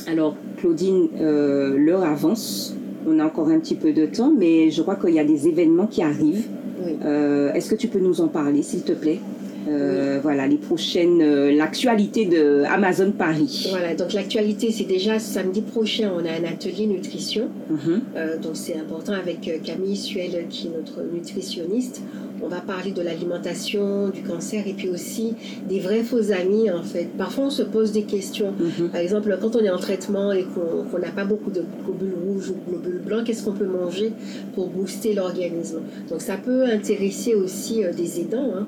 Alors, 0.06 0.36
Claudine, 0.58 1.08
euh, 1.20 1.76
l'heure 1.76 2.02
avance. 2.02 2.74
On 3.06 3.18
a 3.20 3.24
encore 3.24 3.48
un 3.48 3.58
petit 3.58 3.74
peu 3.74 3.92
de 3.92 4.06
temps, 4.06 4.32
mais 4.36 4.70
je 4.70 4.82
crois 4.82 4.96
qu'il 4.96 5.14
y 5.14 5.18
a 5.18 5.24
des 5.24 5.48
événements 5.48 5.86
qui 5.86 6.02
arrivent. 6.02 6.48
Oui. 6.84 6.96
Euh, 7.04 7.52
Est-ce 7.54 7.70
que 7.70 7.74
tu 7.74 7.88
peux 7.88 8.00
nous 8.00 8.20
en 8.20 8.28
parler, 8.28 8.62
s'il 8.62 8.82
te 8.82 8.92
plaît? 8.92 9.20
Euh, 9.68 10.18
Voilà, 10.20 10.46
les 10.48 10.56
prochaines, 10.56 11.22
euh, 11.22 11.54
l'actualité 11.54 12.26
de 12.26 12.64
Amazon 12.68 13.12
Paris. 13.12 13.68
Voilà, 13.70 13.94
donc 13.94 14.12
l'actualité, 14.12 14.72
c'est 14.72 14.84
déjà 14.84 15.18
samedi 15.18 15.60
prochain, 15.62 16.10
on 16.14 16.24
a 16.24 16.30
un 16.30 16.44
atelier 16.44 16.86
nutrition. 16.86 17.48
Mhm. 17.70 18.00
Euh, 18.16 18.38
donc 18.38 18.52
c'est 18.54 18.76
important 18.76 19.12
avec 19.12 19.62
Camille 19.62 19.96
Suel, 19.96 20.46
qui 20.50 20.66
est 20.66 20.70
notre 20.70 21.02
nutritionniste. 21.14 22.02
On 22.40 22.46
va 22.48 22.60
parler 22.60 22.92
de 22.92 23.02
l'alimentation, 23.02 24.10
du 24.10 24.22
cancer 24.22 24.66
et 24.68 24.72
puis 24.72 24.88
aussi 24.88 25.34
des 25.68 25.80
vrais 25.80 26.04
faux 26.04 26.30
amis 26.30 26.70
en 26.70 26.84
fait. 26.84 27.08
Parfois 27.18 27.46
on 27.46 27.50
se 27.50 27.64
pose 27.64 27.90
des 27.90 28.02
questions. 28.04 28.52
Mhm. 28.58 28.90
Par 28.90 29.00
exemple, 29.00 29.36
quand 29.40 29.56
on 29.56 29.60
est 29.60 29.70
en 29.70 29.78
traitement 29.78 30.32
et 30.32 30.44
qu'on 30.44 30.98
n'a 30.98 31.10
pas 31.10 31.24
beaucoup 31.24 31.50
de 31.50 31.62
globules 31.84 32.14
rouges 32.24 32.50
ou 32.50 32.70
globules 32.70 33.00
blancs, 33.04 33.24
qu'est-ce 33.24 33.44
qu'on 33.44 33.52
peut 33.52 33.66
manger 33.66 34.12
pour 34.54 34.68
booster 34.68 35.14
l'organisme? 35.14 35.80
Donc 36.08 36.20
ça 36.20 36.36
peut 36.36 36.64
intéresser 36.64 37.34
aussi 37.34 37.82
des 37.96 38.20
aidants. 38.20 38.52
Hein. 38.56 38.66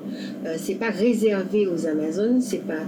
C'est 0.57 0.75
pas 0.75 0.90
réservé 0.91 1.67
aux 1.67 1.87
Amazones, 1.87 2.41
c'est 2.41 2.65
pas 2.65 2.83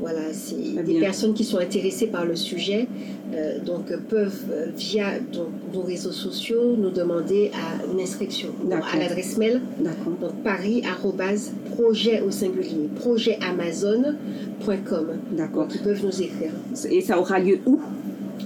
voilà, 0.00 0.32
c'est 0.32 0.82
des 0.84 1.00
personnes 1.00 1.34
qui 1.34 1.42
sont 1.44 1.58
intéressées 1.58 2.06
par 2.06 2.24
le 2.26 2.36
sujet, 2.36 2.86
euh, 3.34 3.58
donc 3.64 3.90
euh, 3.90 3.96
peuvent 4.08 4.44
euh, 4.52 4.66
via 4.76 5.18
donc, 5.32 5.48
nos 5.72 5.80
réseaux 5.82 6.12
sociaux 6.12 6.76
nous 6.76 6.90
demander 6.90 7.50
à 7.54 7.82
une 7.90 7.98
inscription 8.00 8.50
Donc, 8.60 8.68
D'accord. 8.70 8.88
à 8.94 8.98
l'adresse 8.98 9.36
mail 9.38 9.62
D'accord. 9.80 10.12
donc 10.20 10.34
paris 10.44 10.82
projet 11.74 12.20
au 12.20 12.30
singulier 12.30 12.88
projetamazon.com 12.96 15.06
D'accord. 15.32 15.66
donc 15.66 15.74
ils 15.74 15.82
peuvent 15.82 16.04
nous 16.04 16.22
écrire. 16.22 16.52
Et 16.90 17.00
ça 17.00 17.18
aura 17.18 17.38
lieu 17.38 17.58
où? 17.66 17.80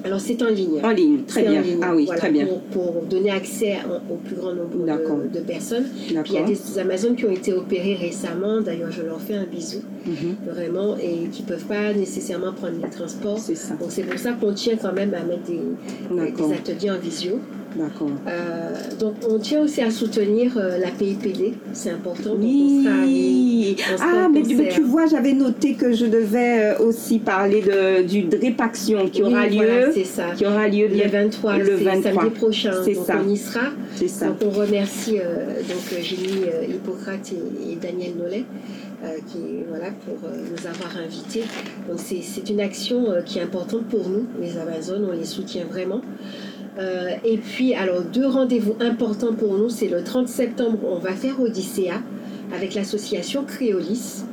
Alors 0.05 0.21
c'est 0.21 0.43
en 0.43 0.49
ligne. 0.49 0.81
En 0.83 0.91
ligne. 0.91 1.23
Très 1.27 1.43
bien. 1.43 1.61
ligne, 1.63 1.79
Ah 1.83 1.95
oui, 1.95 2.05
voilà, 2.07 2.21
très 2.21 2.31
bien. 2.31 2.47
Pour, 2.47 2.61
pour 2.93 3.03
donner 3.05 3.31
accès 3.31 3.77
au 4.11 4.17
plus 4.17 4.37
grand 4.37 4.55
nombre 4.55 4.77
de, 4.77 5.39
de 5.39 5.45
personnes. 5.45 5.85
Puis 6.07 6.15
il 6.31 6.33
y 6.35 6.39
a 6.39 6.43
des 6.43 6.79
Amazones 6.79 7.17
qui 7.17 7.25
ont 7.27 7.31
été 7.31 7.53
opérées 7.53 7.95
récemment, 7.95 8.61
d'ailleurs 8.61 8.91
je 8.91 9.03
leur 9.03 9.21
fais 9.21 9.35
un 9.35 9.45
bisou, 9.45 9.81
Mhm. 10.07 10.37
vraiment, 10.55 10.97
et 10.97 11.29
qui 11.31 11.43
ne 11.43 11.49
peuvent 11.49 11.65
pas 11.65 11.93
nécessairement 11.93 12.53
prendre 12.53 12.75
les 12.83 12.89
transports. 12.91 13.39
C'est 13.39 13.55
ça. 13.55 13.75
Donc 13.75 13.91
c'est 13.91 14.03
pour 14.03 14.19
ça 14.19 14.33
qu'on 14.33 14.53
tient 14.55 14.77
quand 14.77 14.93
même 14.95 15.13
à 15.15 15.23
mettre 15.23 15.45
des, 15.45 15.61
des 16.33 16.55
ateliers 16.55 16.91
en 16.91 16.99
visio. 16.99 17.39
D'accord. 17.77 18.11
Euh, 18.27 18.71
donc 18.99 19.15
on 19.29 19.39
tient 19.39 19.61
aussi 19.63 19.81
à 19.81 19.91
soutenir 19.93 20.59
euh, 20.59 20.79
la 20.79 20.89
PIPD, 20.91 21.55
c'est 21.73 21.91
important. 21.91 22.31
Donc, 22.35 22.41
on 22.43 22.83
sera 22.83 22.95
Oui. 23.05 23.77
on 23.79 23.97
sera 23.97 24.09
Ah, 24.25 24.29
mais, 24.29 24.43
tu- 24.43 24.57
mais 24.57 24.65
concert. 24.65 24.75
tu 24.75 24.83
vois, 24.83 25.07
j'avais 25.07 25.33
noté 25.35 25.75
que 25.75 25.93
je 25.93 26.07
devais 26.07 26.65
euh, 26.75 26.79
aussi 26.81 27.21
parler 27.21 27.63
de, 27.63 28.03
du 28.03 28.23
Drépaction 28.23 29.09
qui 29.09 29.23
aura 29.23 29.45
Oui, 29.45 29.51
lieu. 29.51 29.57
voilà, 29.57 29.93
c'est 29.93 30.05
ça. 30.05 30.31
qui 30.37 30.45
aura 30.47 30.67
lieu 30.67 30.89
Le 30.89 30.95
bien. 30.95 31.07
23, 31.09 31.59
le 31.59 31.65
c'est 31.79 31.85
23. 31.85 32.13
samedi 32.23 32.31
prochain. 32.35 32.73
C'est 32.85 32.95
ça. 32.95 33.21
on 33.25 33.29
y 33.31 33.37
sera. 33.37 33.67
C'est 33.95 34.09
ça. 34.09 34.27
Donc 34.27 34.37
on 34.47 34.51
remercie, 34.51 35.19
euh, 35.21 35.61
donc 35.61 35.93
euh, 35.93 36.65
Hippocrate 36.69 37.33
et, 37.33 37.73
et 37.73 37.77
Daniel 37.77 38.17
Nollet 38.17 38.45
qui, 39.29 39.39
voilà, 39.67 39.87
pour 40.05 40.29
nous 40.29 40.67
avoir 40.67 40.95
invités. 41.03 41.45
Donc 41.89 41.99
c'est 41.99 42.51
une 42.51 42.61
action 42.61 43.07
qui 43.25 43.39
est 43.39 43.43
importante 43.43 43.85
pour 43.87 44.07
nous, 44.11 44.27
les 44.43 44.59
Amazones, 44.59 45.07
on 45.11 45.17
les 45.19 45.25
soutient 45.25 45.65
vraiment. 45.65 46.03
Et 47.25 47.37
puis, 47.37 47.75
alors, 47.75 48.03
deux 48.03 48.27
rendez-vous 48.27 48.77
importants 48.81 49.35
pour 49.35 49.59
nous, 49.59 49.69
c'est 49.69 49.89
le 49.89 50.03
30 50.03 50.29
septembre, 50.29 50.79
on 50.85 50.99
va 50.99 51.13
faire 51.13 51.41
Odyssea 51.41 52.01
avec 52.55 52.75
l'association 52.75 53.45
Criolis. 53.45 54.25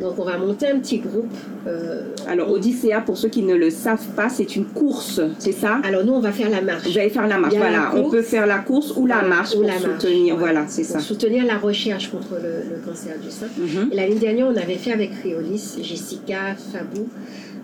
Donc 0.00 0.18
on 0.18 0.24
va 0.24 0.38
monter 0.38 0.66
un 0.68 0.78
petit 0.80 0.98
groupe. 0.98 1.32
Euh, 1.66 2.02
Alors 2.26 2.50
Odyssea, 2.50 3.00
pour 3.04 3.16
ceux 3.16 3.28
qui 3.28 3.42
ne 3.42 3.54
le 3.54 3.70
savent 3.70 4.08
pas, 4.16 4.28
c'est 4.28 4.56
une 4.56 4.64
course, 4.64 5.20
c'est 5.38 5.52
ça? 5.52 5.80
Alors 5.84 6.04
nous 6.04 6.12
on 6.12 6.20
va 6.20 6.32
faire 6.32 6.50
la 6.50 6.60
marche. 6.60 6.88
Vous 6.88 6.98
allez 6.98 7.10
faire 7.10 7.28
la 7.28 7.38
marche, 7.38 7.54
voilà. 7.54 7.92
on 7.94 8.10
peut 8.10 8.22
faire 8.22 8.46
la 8.46 8.58
course 8.58 8.92
ou 8.96 9.06
la 9.06 9.22
marche 9.22 9.54
pour 9.54 9.70
soutenir, 9.70 10.36
voilà, 10.36 10.64
c'est 10.66 10.82
ça. 10.82 10.98
Soutenir 10.98 11.44
la 11.44 11.58
recherche 11.58 12.10
contre 12.10 12.34
le, 12.42 12.84
cancer 12.84 13.14
du 13.22 13.30
sein. 13.30 13.46
Mhm. 13.56 13.90
L'année 13.92 14.16
dernière 14.16 14.48
on 14.48 14.56
avait 14.56 14.74
fait 14.74 14.92
avec 14.92 15.12
Criolis, 15.20 15.78
Jessica, 15.80 16.56
Fabou. 16.72 17.08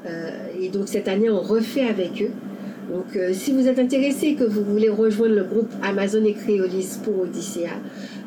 Euh, 0.07 0.31
et 0.59 0.69
donc 0.69 0.89
cette 0.89 1.09
année 1.09 1.29
on 1.31 1.41
refait 1.41 1.89
avec 1.89 2.23
eux. 2.23 2.31
Donc, 2.91 3.15
euh, 3.15 3.33
si 3.33 3.53
vous 3.53 3.69
êtes 3.69 3.79
intéressé 3.79 4.29
et 4.29 4.35
que 4.35 4.45
vous 4.45 4.65
voulez 4.65 4.89
rejoindre 4.89 5.37
le 5.37 5.45
groupe 5.45 5.71
Amazon 5.83 6.25
et 6.25 6.35
Criolis 6.35 6.99
pour 7.05 7.21
Odyssea, 7.21 7.71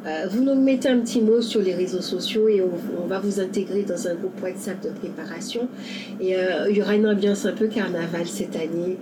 euh, 0.05 0.28
vous 0.32 0.41
nous 0.41 0.55
mettez 0.55 0.88
un 0.88 0.99
petit 0.99 1.22
mot 1.22 1.41
sur 1.41 1.61
les 1.61 1.74
réseaux 1.74 2.01
sociaux 2.01 2.47
et 2.47 2.61
on, 2.61 3.07
va 3.07 3.20
vous 3.20 3.41
intégrer 3.41 3.84
dans 3.84 4.07
un 4.07 4.16
groupe 4.16 4.41
WhatsApp 4.41 4.82
de 4.82 4.89
préparation. 4.89 5.68
Et 6.22 6.38
euh, 6.38 6.70
il 6.70 6.78
y 6.78 6.82
aura 6.82 6.95
une 6.95 7.07
ambiance 7.07 7.45
un 7.45 7.51
peu 7.51 7.68
carnaval 7.68 8.26
cette 8.26 8.55
année 8.55 8.97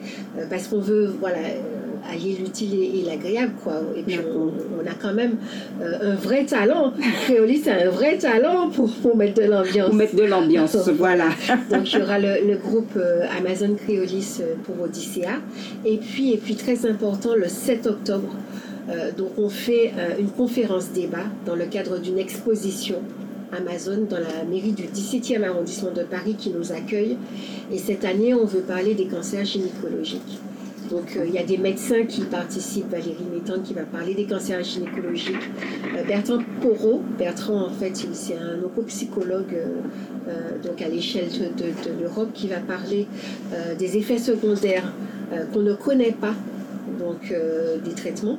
parce 0.49 0.67
qu'on 0.67 0.79
veut 0.79 1.13
voilà, 1.19 1.37
allier 2.09 2.37
l'utile 2.39 2.73
et, 2.81 3.03
l'agréable. 3.05 3.53
quoi. 3.63 3.73
Et 3.95 4.03
puis 4.03 4.19
on, 4.19 4.87
a 4.87 4.93
quand 4.93 5.13
même 5.13 5.37
un 5.81 6.15
vrai 6.15 6.45
talent. 6.45 6.93
Créolis 7.23 7.67
a 7.69 7.87
un 7.87 7.89
vrai 7.89 8.17
talent 8.17 8.69
pour, 8.69 8.91
pour 8.91 9.15
mettre 9.15 9.41
de 9.41 9.47
l'ambiance. 9.47 9.87
Pour 9.87 9.95
mettre 9.95 10.15
de 10.15 10.23
l'ambiance, 10.23 10.75
voilà. 10.97 11.29
Donc 11.69 11.91
il 11.91 11.99
y 11.99 12.01
aura 12.01 12.19
le, 12.19 12.57
groupe 12.57 12.97
Amazon 13.37 13.75
Créolis 13.75 14.41
pour 14.63 14.81
Odyssea. 14.81 15.39
Et 15.85 15.97
puis, 15.97 16.33
et 16.33 16.37
puis 16.37 16.55
très 16.55 16.85
important, 16.85 17.35
le 17.35 17.47
7 17.47 17.87
octobre, 17.87 18.35
euh, 18.89 19.11
donc 19.11 19.31
on 19.37 19.49
fait 19.49 19.93
euh, 19.97 20.15
une 20.19 20.29
conférence 20.29 20.91
débat 20.91 21.25
dans 21.45 21.55
le 21.55 21.65
cadre 21.65 21.99
d'une 21.99 22.17
exposition 22.17 22.95
Amazon 23.55 24.07
dans 24.09 24.17
la 24.17 24.43
mairie 24.49 24.71
du 24.71 24.83
17e 24.83 25.43
arrondissement 25.43 25.91
de 25.91 26.03
Paris 26.03 26.35
qui 26.37 26.51
nous 26.51 26.71
accueille. 26.71 27.17
Et 27.71 27.77
cette 27.77 28.05
année, 28.05 28.33
on 28.33 28.45
veut 28.45 28.61
parler 28.61 28.95
des 28.95 29.05
cancers 29.05 29.45
gynécologiques. 29.45 30.39
Donc 30.91 31.15
euh, 31.15 31.25
il 31.25 31.33
y 31.33 31.37
a 31.37 31.43
des 31.43 31.57
médecins 31.57 32.05
qui 32.05 32.21
participent, 32.21 32.89
Valérie 32.91 33.25
Métan 33.33 33.61
qui 33.63 33.73
va 33.73 33.83
parler 33.83 34.13
des 34.13 34.25
cancers 34.25 34.63
gynécologiques, 34.63 35.49
Bertrand 36.07 36.39
Corot, 36.61 37.01
Bertrand 37.17 37.67
en 37.67 37.71
fait 37.71 37.93
c'est 38.13 38.37
un 38.37 38.63
oncopsychologue 38.63 39.57
donc 40.63 40.81
à 40.81 40.87
l'échelle 40.87 41.29
de, 41.29 41.65
de 41.65 42.01
l'Europe 42.01 42.29
qui 42.33 42.47
va 42.47 42.57
parler 42.57 43.07
des 43.79 43.97
effets 43.97 44.17
secondaires 44.17 44.93
qu'on 45.53 45.61
ne 45.61 45.73
connaît 45.73 46.11
pas, 46.11 46.35
donc 46.99 47.33
des 47.83 47.93
traitements. 47.93 48.37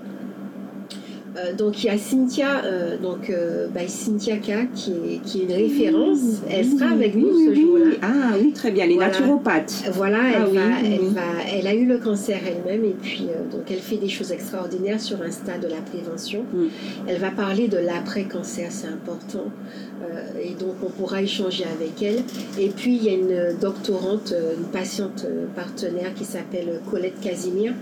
Euh, 1.36 1.54
donc 1.54 1.82
il 1.82 1.86
y 1.86 1.88
a 1.88 1.96
Cynthia, 1.96 2.62
euh, 2.64 2.98
donc 2.98 3.30
euh, 3.30 3.66
bah, 3.74 3.80
Cynthia 3.86 4.36
K 4.36 4.68
qui 4.74 4.92
est, 4.92 5.18
qui 5.24 5.40
est 5.40 5.44
une 5.44 5.52
référence. 5.52 6.18
elle 6.50 6.66
sera 6.66 6.90
avec 6.90 7.14
nous 7.14 7.46
ce 7.46 7.54
jour-là. 7.54 7.84
Ah 8.02 8.36
oui, 8.38 8.52
très 8.52 8.70
bien, 8.70 8.86
les 8.86 8.96
naturopathes. 8.96 9.84
Voilà, 9.92 10.18
ah 10.22 10.46
elle, 10.46 10.54
va, 10.54 10.60
elle, 10.84 11.08
va, 11.08 11.20
elle, 11.50 11.66
a 11.66 11.74
eu 11.74 11.86
le 11.86 11.98
cancer 11.98 12.38
elle-même 12.46 12.84
et 12.84 12.94
puis 13.00 13.28
donc 13.50 13.62
elle 13.70 13.78
fait 13.78 13.96
des 13.96 14.08
choses 14.08 14.30
extraordinaires 14.30 15.00
sur 15.00 15.22
un 15.22 15.30
stade 15.30 15.62
de 15.62 15.68
la 15.68 15.80
prévention. 15.80 16.42
Mm. 16.52 16.66
Elle 17.08 17.18
va 17.18 17.30
parler 17.30 17.68
de 17.68 17.78
l'après-cancer, 17.78 18.66
c'est 18.70 18.88
important. 18.88 19.46
et 20.42 20.54
donc 20.54 20.74
on 20.84 20.90
pourra 20.90 21.22
échanger 21.22 21.64
avec 21.64 22.02
elle. 22.02 22.22
Et 22.58 22.68
puis 22.68 22.96
il 22.96 23.04
y 23.04 23.08
a 23.08 23.14
une 23.14 23.58
doctorante, 23.58 24.34
une 24.58 24.66
patiente 24.66 25.26
partenaire 25.56 26.12
qui 26.14 26.24
s'appelle 26.24 26.80
Colette 26.90 27.20
Casimir, 27.20 27.72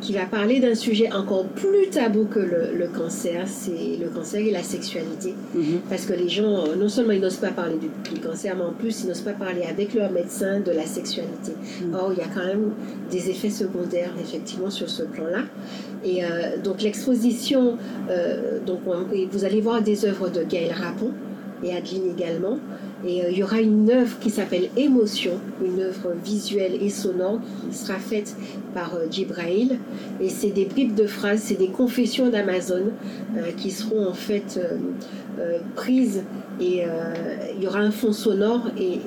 qui 0.00 0.12
va 0.12 0.26
parler 0.26 0.60
d'un 0.60 0.76
sujet 0.76 1.12
encore 1.12 1.46
plus 1.46 1.88
tabou 1.90 2.26
que 2.26 2.38
le, 2.38 2.76
le 2.78 2.86
cancer, 2.86 2.99
c'est 3.08 3.96
le 4.00 4.08
cancer 4.08 4.40
et 4.40 4.50
la 4.50 4.62
sexualité. 4.62 5.34
Mhm. 5.54 5.80
Parce 5.88 6.06
que 6.06 6.12
les 6.12 6.28
gens, 6.28 6.66
euh, 6.66 6.76
non 6.76 6.88
seulement 6.88 7.12
ils 7.12 7.20
n'osent 7.20 7.36
pas 7.36 7.50
parler 7.50 7.76
du, 7.76 8.20
cancer, 8.20 8.54
mais 8.56 8.64
en 8.64 8.72
plus 8.72 9.02
ils 9.02 9.08
n'osent 9.08 9.20
pas 9.20 9.32
parler 9.32 9.62
avec 9.62 9.94
leur 9.94 10.10
médecin 10.10 10.60
de 10.60 10.72
la 10.72 10.84
sexualité. 10.84 11.52
Mhm. 11.82 11.94
Or, 11.94 12.12
il 12.12 12.18
y 12.18 12.22
a 12.22 12.28
quand 12.32 12.44
même 12.44 12.72
des 13.10 13.30
effets 13.30 13.50
secondaires, 13.50 14.12
effectivement, 14.20 14.70
sur 14.70 14.88
ce 14.90 15.02
plan-là. 15.02 15.42
Et 16.04 16.24
euh, 16.24 16.56
donc 16.62 16.82
l'exposition, 16.82 17.76
euh, 18.08 18.58
donc 18.64 18.80
vous 19.30 19.44
allez 19.44 19.60
voir 19.60 19.82
des 19.82 20.04
œuvres 20.04 20.30
de 20.30 20.42
Gaël 20.42 20.72
Rapon 20.72 21.10
et 21.62 21.74
Adeline 21.74 22.10
également. 22.16 22.58
Et 23.06 23.24
euh, 23.24 23.30
il 23.30 23.38
y 23.38 23.42
aura 23.42 23.60
une 23.60 23.90
œuvre 23.90 24.18
qui 24.18 24.30
s'appelle 24.30 24.68
Émotion, 24.76 25.32
une 25.64 25.80
œuvre 25.80 26.12
visuelle 26.24 26.74
et 26.80 26.90
sonore 26.90 27.40
qui 27.70 27.76
sera 27.76 27.98
faite 27.98 28.36
par 28.74 28.94
euh, 28.94 29.06
Jibrail. 29.10 29.78
Et 30.20 30.28
c'est 30.28 30.50
des 30.50 30.66
bribes 30.66 30.94
de 30.94 31.06
phrases, 31.06 31.40
c'est 31.40 31.58
des 31.58 31.68
confessions 31.68 32.28
d'Amazon 32.28 32.90
euh, 33.36 33.52
qui 33.56 33.70
seront 33.70 34.06
en 34.08 34.14
fait 34.14 34.60
prises. 35.74 36.22
Et 36.60 36.82
il 37.56 37.62
y 37.62 37.66
aura 37.66 37.78
un 37.78 37.90
fond 37.90 38.12
sonore. 38.12 38.68
Et, 38.78 38.98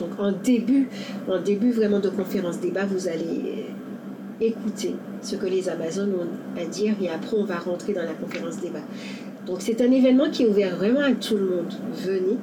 donc 0.00 0.10
en 0.18 0.32
début, 0.32 0.88
en 1.28 1.40
début 1.40 1.70
vraiment 1.70 2.00
de 2.00 2.08
conférence 2.08 2.58
débat, 2.58 2.84
vous 2.84 3.06
allez 3.06 3.66
écouter 4.40 4.96
ce 5.22 5.36
que 5.36 5.46
les 5.46 5.68
Amazones 5.68 6.12
ont 6.14 6.60
à 6.60 6.64
dire 6.64 6.94
et 7.02 7.10
après 7.10 7.36
on 7.36 7.44
va 7.44 7.58
rentrer 7.58 7.92
dans 7.92 8.02
la 8.02 8.14
conférence 8.14 8.58
débat. 8.60 8.80
Donc 9.46 9.58
c'est 9.60 9.80
un 9.80 9.90
événement 9.90 10.30
qui 10.30 10.42
est 10.42 10.46
ouvert 10.46 10.76
vraiment 10.76 11.00
à 11.00 11.12
tout 11.12 11.36
le 11.36 11.44
monde. 11.44 11.72
Venez. 11.94 12.38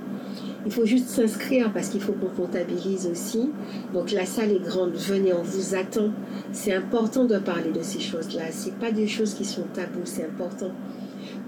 Il 0.68 0.74
faut 0.74 0.86
juste 0.86 1.08
s'inscrire 1.08 1.72
parce 1.72 1.88
qu'il 1.88 2.02
faut 2.02 2.12
qu'on 2.12 2.28
comptabilise 2.28 3.08
aussi. 3.10 3.52
Donc 3.94 4.12
la 4.12 4.26
salle 4.26 4.52
est 4.52 4.60
grande, 4.60 4.96
venez, 4.96 5.32
on 5.32 5.42
vous 5.42 5.76
attend. 5.76 6.12
C'est 6.52 6.74
important 6.74 7.24
de 7.24 7.38
parler 7.38 7.72
de 7.72 7.82
ces 7.82 8.02
choses-là. 8.02 8.52
Ce 8.52 8.70
pas 8.72 8.92
des 8.92 9.08
choses 9.08 9.34
qui 9.34 9.46
sont 9.46 9.64
tabous, 9.74 10.02
c'est 10.04 10.26
important. 10.26 10.72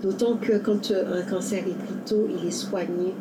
D'autant 0.01 0.37
que 0.37 0.57
quand 0.57 0.91
euh, 0.91 1.19
un 1.19 1.29
cancer 1.29 1.59
est 1.59 1.77
pris 1.77 1.95
tôt, 2.05 2.29
il 2.29 2.47
est 2.47 2.51
soigné 2.51 3.13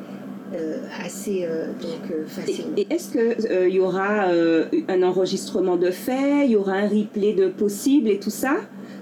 euh, 0.55 0.76
assez 1.05 1.44
euh, 1.44 1.66
donc, 1.82 2.28
facilement. 2.28 2.76
Et, 2.76 2.86
est-ce 2.90 3.11
qu'il 3.11 3.74
y 3.74 3.80
aura 3.80 4.26
un 4.88 5.03
enregistrement 5.03 5.76
de 5.76 5.90
fait, 5.90 6.44
il 6.44 6.53
y 6.53 6.57
aura 6.57 6.74
un 6.74 6.86
replay 6.86 7.32
de 7.32 7.49
possible 7.49 8.09
et 8.09 8.20
tout 8.20 8.30
ça? 8.30 8.59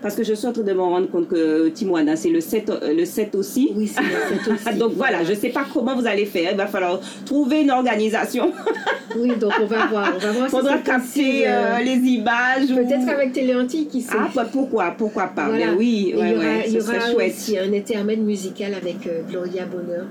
Parce 0.06 0.14
que 0.14 0.22
je 0.22 0.34
suis 0.34 0.46
en 0.46 0.52
train 0.52 0.62
de 0.62 0.72
me 0.72 0.80
rendre 0.80 1.10
compte 1.10 1.26
que 1.26 1.68
Timoana, 1.70 2.14
c'est 2.14 2.30
le 2.30 2.40
7, 2.40 2.70
euh, 2.70 2.94
le 2.94 3.04
7 3.04 3.34
aussi. 3.34 3.72
Oui, 3.74 3.88
c'est 3.88 4.02
le 4.02 4.44
7 4.44 4.54
aussi. 4.68 4.78
donc 4.78 4.92
voilà, 4.92 5.24
je 5.24 5.32
ne 5.32 5.34
sais 5.34 5.48
pas 5.48 5.64
comment 5.74 5.96
vous 5.96 6.06
allez 6.06 6.26
faire. 6.26 6.52
Il 6.52 6.56
va 6.56 6.68
falloir 6.68 7.00
trouver 7.24 7.62
une 7.62 7.72
organisation. 7.72 8.52
oui, 9.18 9.32
donc 9.34 9.52
on 9.60 9.66
va 9.66 9.86
voir. 9.86 10.12
On 10.14 10.18
va 10.20 10.30
voir 10.30 10.48
faudra 10.48 10.78
capter 10.78 11.48
euh, 11.48 11.80
les 11.80 11.96
images. 11.96 12.68
Peut-être 12.68 13.08
avec 13.08 13.32
Téléanti 13.32 13.88
qui 13.88 14.00
sait. 14.00 14.14
Ah, 14.16 14.28
bah, 14.32 14.46
pourquoi, 14.50 14.94
pourquoi 14.96 15.26
pas 15.26 15.48
voilà. 15.48 15.74
Oui, 15.76 16.14
il 16.16 16.28
y 16.28 16.34
aura, 16.36 16.64
il 16.64 16.72
y 16.72 16.80
aura 16.80 17.26
aussi 17.26 17.58
un 17.58 17.72
intermède 17.72 18.20
musical 18.20 18.74
avec 18.74 19.08
euh, 19.08 19.22
Gloria 19.28 19.64
Bonheur 19.66 20.06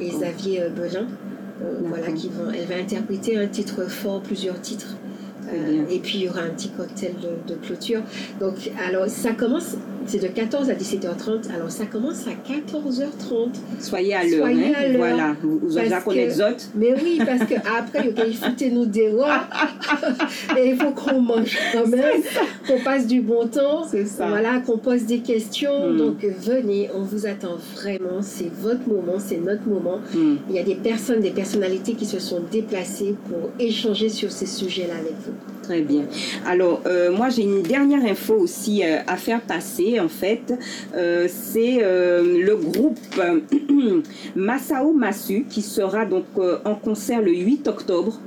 et 0.00 0.08
Xavier 0.08 0.70
Belin. 0.74 1.06
voilà, 1.82 2.12
qui 2.12 2.30
vont, 2.30 2.50
elle 2.50 2.64
va 2.64 2.80
interpréter 2.80 3.36
un 3.36 3.46
titre 3.46 3.90
fort, 3.90 4.22
plusieurs 4.22 4.58
titres. 4.62 4.96
Et 5.90 5.98
puis 5.98 6.18
il 6.18 6.22
y 6.22 6.28
aura 6.28 6.40
un 6.40 6.50
petit 6.50 6.70
cocktail 6.70 7.14
de, 7.20 7.52
de 7.52 7.58
clôture. 7.58 8.02
Donc, 8.40 8.70
alors 8.86 9.08
ça 9.08 9.32
commence 9.32 9.76
c'est 10.06 10.18
de 10.18 10.28
14 10.28 10.70
à 10.70 10.74
17h30. 10.74 11.52
Alors 11.54 11.70
ça 11.70 11.86
commence 11.86 12.26
à 12.26 12.30
14h30. 12.30 13.48
Soyez 13.80 14.14
à 14.14 14.24
l'heure. 14.24 14.40
Soyez 14.40 14.66
hein. 14.66 14.72
à 14.76 14.88
l'heure. 14.88 14.98
Voilà, 14.98 15.36
vous 15.42 15.78
avez 15.78 15.90
qu'on 16.04 16.12
exote. 16.12 16.68
Mais 16.74 16.94
oui, 16.94 17.18
parce 17.24 17.44
qu'après, 17.48 18.12
il 18.26 18.36
faut 18.36 18.70
nous 18.70 18.86
des 18.86 19.10
rois. 19.10 19.44
Et 20.58 20.70
il 20.70 20.76
faut 20.76 20.90
qu'on 20.90 21.20
mange 21.20 21.56
quand 21.72 21.86
même, 21.86 22.22
qu'on 22.66 22.80
passe 22.80 23.06
du 23.06 23.20
bon 23.20 23.46
temps. 23.46 23.84
C'est 23.90 24.06
ça. 24.06 24.28
Voilà, 24.28 24.60
qu'on 24.60 24.78
pose 24.78 25.04
des 25.04 25.20
questions. 25.20 25.90
Hmm. 25.90 25.96
Donc 25.96 26.24
venez, 26.24 26.90
on 26.94 27.02
vous 27.02 27.26
attend 27.26 27.56
vraiment. 27.74 28.20
C'est 28.20 28.50
votre 28.52 28.88
moment, 28.88 29.18
c'est 29.18 29.38
notre 29.38 29.66
moment. 29.66 29.98
Hmm. 30.14 30.36
Il 30.48 30.56
y 30.56 30.58
a 30.58 30.62
des 30.62 30.74
personnes, 30.74 31.20
des 31.20 31.30
personnalités 31.30 31.94
qui 31.94 32.06
se 32.06 32.18
sont 32.18 32.40
déplacées 32.50 33.14
pour 33.28 33.50
échanger 33.58 34.08
sur 34.08 34.30
ces 34.30 34.46
sujets-là 34.46 34.94
avec 34.94 35.14
vous. 35.24 35.53
Très 35.64 35.80
bien. 35.80 36.02
Alors, 36.46 36.82
euh, 36.84 37.10
moi, 37.10 37.30
j'ai 37.30 37.42
une 37.42 37.62
dernière 37.62 38.04
info 38.04 38.34
aussi 38.34 38.84
euh, 38.84 38.98
à 39.06 39.16
faire 39.16 39.40
passer, 39.40 39.98
en 39.98 40.10
fait. 40.10 40.52
Euh, 40.94 41.26
c'est 41.26 41.78
le 41.80 42.54
groupe 42.54 42.98
Masao 44.36 44.92
Masu 44.92 45.46
qui 45.48 45.62
sera 45.62 46.04
donc 46.04 46.26
en 46.64 46.74
concert 46.74 47.22
le 47.22 47.32
8 47.32 47.66
octobre 47.68 48.20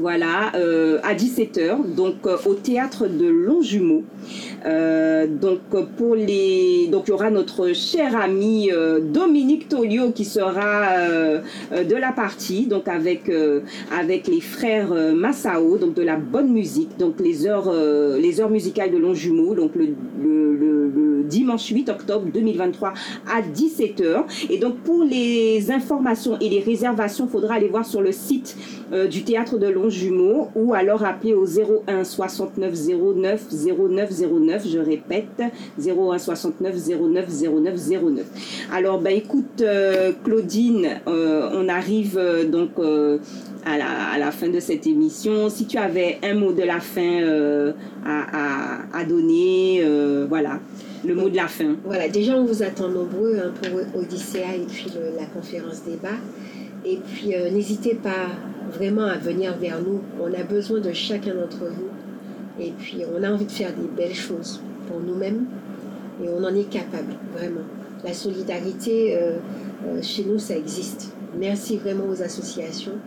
Voilà, 0.00 0.52
euh, 0.56 0.98
à 1.04 1.14
17h, 1.14 1.94
donc 1.94 2.26
euh, 2.26 2.36
au 2.46 2.54
théâtre 2.54 3.06
de 3.06 3.26
Longjumeau. 3.26 4.02
Euh, 4.66 5.26
donc 5.28 5.60
pour 5.96 6.16
les, 6.16 6.88
donc 6.90 7.04
il 7.06 7.10
y 7.10 7.12
aura 7.12 7.30
notre 7.30 7.72
cher 7.74 8.16
ami 8.16 8.70
Dominique 9.02 9.68
Tolio 9.68 10.10
qui 10.10 10.24
sera 10.24 10.86
de 11.70 11.94
la 11.94 12.12
partie, 12.12 12.66
donc 12.66 12.88
avec 12.88 13.30
avec 13.96 14.26
les 14.26 14.40
frères 14.40 14.92
Massao, 15.14 15.76
donc 15.76 15.94
de 15.94 16.02
la 16.02 16.16
bonne 16.16 16.50
musique, 16.50 16.96
donc 16.98 17.20
les 17.20 17.46
heures 17.46 17.72
les 18.18 18.40
heures 18.40 18.50
musicales 18.50 18.90
de 18.90 18.96
Longjumeau, 18.98 19.54
donc 19.54 19.72
le 19.76 19.94
dimanche 21.24 21.68
8 21.68 21.88
octobre 21.88 22.26
2023 22.32 22.92
à 23.26 23.42
17h. 23.42 24.24
Et 24.50 24.58
donc 24.58 24.76
pour 24.78 25.04
les 25.04 25.70
informations 25.70 26.38
et 26.40 26.48
les 26.48 26.60
réservations, 26.60 27.26
il 27.26 27.30
faudra 27.30 27.54
aller 27.54 27.68
voir 27.68 27.84
sur 27.84 28.00
le 28.00 28.12
site 28.12 28.56
euh, 28.92 29.06
du 29.06 29.24
théâtre 29.24 29.58
de 29.58 29.66
Longjumeau 29.66 30.48
ou 30.54 30.74
alors 30.74 31.04
appeler 31.04 31.34
au 31.34 31.46
01 31.46 32.04
69 32.04 32.74
09 33.16 33.46
09 33.78 34.10
09. 34.20 34.66
Je 34.68 34.78
répète, 34.78 35.42
01 35.78 36.18
69 36.18 36.76
09 37.00 37.26
09 37.28 37.74
09. 37.90 38.24
Alors, 38.72 39.00
bah, 39.00 39.10
écoute, 39.10 39.62
euh, 39.62 40.12
Claudine, 40.24 41.00
euh, 41.08 41.48
on 41.54 41.68
arrive 41.68 42.20
donc 42.50 42.72
à, 43.64 43.78
la, 43.78 43.86
à 44.14 44.18
la 44.18 44.30
fin 44.30 44.48
de 44.48 44.60
cette 44.60 44.86
émission. 44.86 45.48
Si 45.48 45.66
tu 45.66 45.78
avais 45.78 46.18
un 46.22 46.34
mot 46.34 46.52
de 46.52 46.62
la 46.62 46.80
fin 46.80 47.72
à, 48.04 48.20
à, 48.32 48.98
à 49.00 49.04
donner, 49.04 49.82
voilà, 50.28 50.60
le 51.04 51.14
mot 51.14 51.28
de 51.28 51.36
la 51.36 51.48
fin. 51.48 51.76
Voilà, 51.84 52.08
déjà 52.08 52.36
on 52.36 52.44
vous 52.44 52.62
attend 52.62 52.88
nombreux 52.88 53.36
hein, 53.38 53.52
pour 53.62 54.00
Odyssea 54.00 54.56
et 54.56 54.66
puis 54.70 54.90
la 55.18 55.26
conférence 55.26 55.82
débat. 55.84 56.16
Et 56.84 56.98
puis 56.98 57.30
n'hésitez 57.50 57.94
pas 57.94 58.28
vraiment 58.72 59.04
à 59.04 59.16
venir 59.16 59.56
vers 59.58 59.80
nous. 59.80 60.00
On 60.20 60.32
a 60.32 60.42
besoin 60.42 60.80
de 60.80 60.92
chacun 60.92 61.34
d'entre 61.34 61.64
vous. 61.66 61.90
Et 62.60 62.72
puis 62.72 62.98
on 63.16 63.22
a 63.22 63.30
envie 63.30 63.46
de 63.46 63.52
faire 63.52 63.72
des 63.74 63.88
belles 63.88 64.14
choses 64.14 64.60
pour 64.88 65.00
nous-mêmes. 65.00 65.46
Et 66.22 66.28
on 66.28 66.44
en 66.44 66.54
est 66.54 66.70
capable, 66.70 67.14
vraiment. 67.32 67.62
La 68.04 68.12
solidarité, 68.12 69.16
euh, 69.16 69.38
euh, 69.86 70.02
chez 70.02 70.24
nous, 70.24 70.38
ça 70.38 70.56
existe. 70.56 71.12
Merci 71.36 71.78
vraiment 71.78 72.04
aux 72.06 72.22
associations 72.22 72.98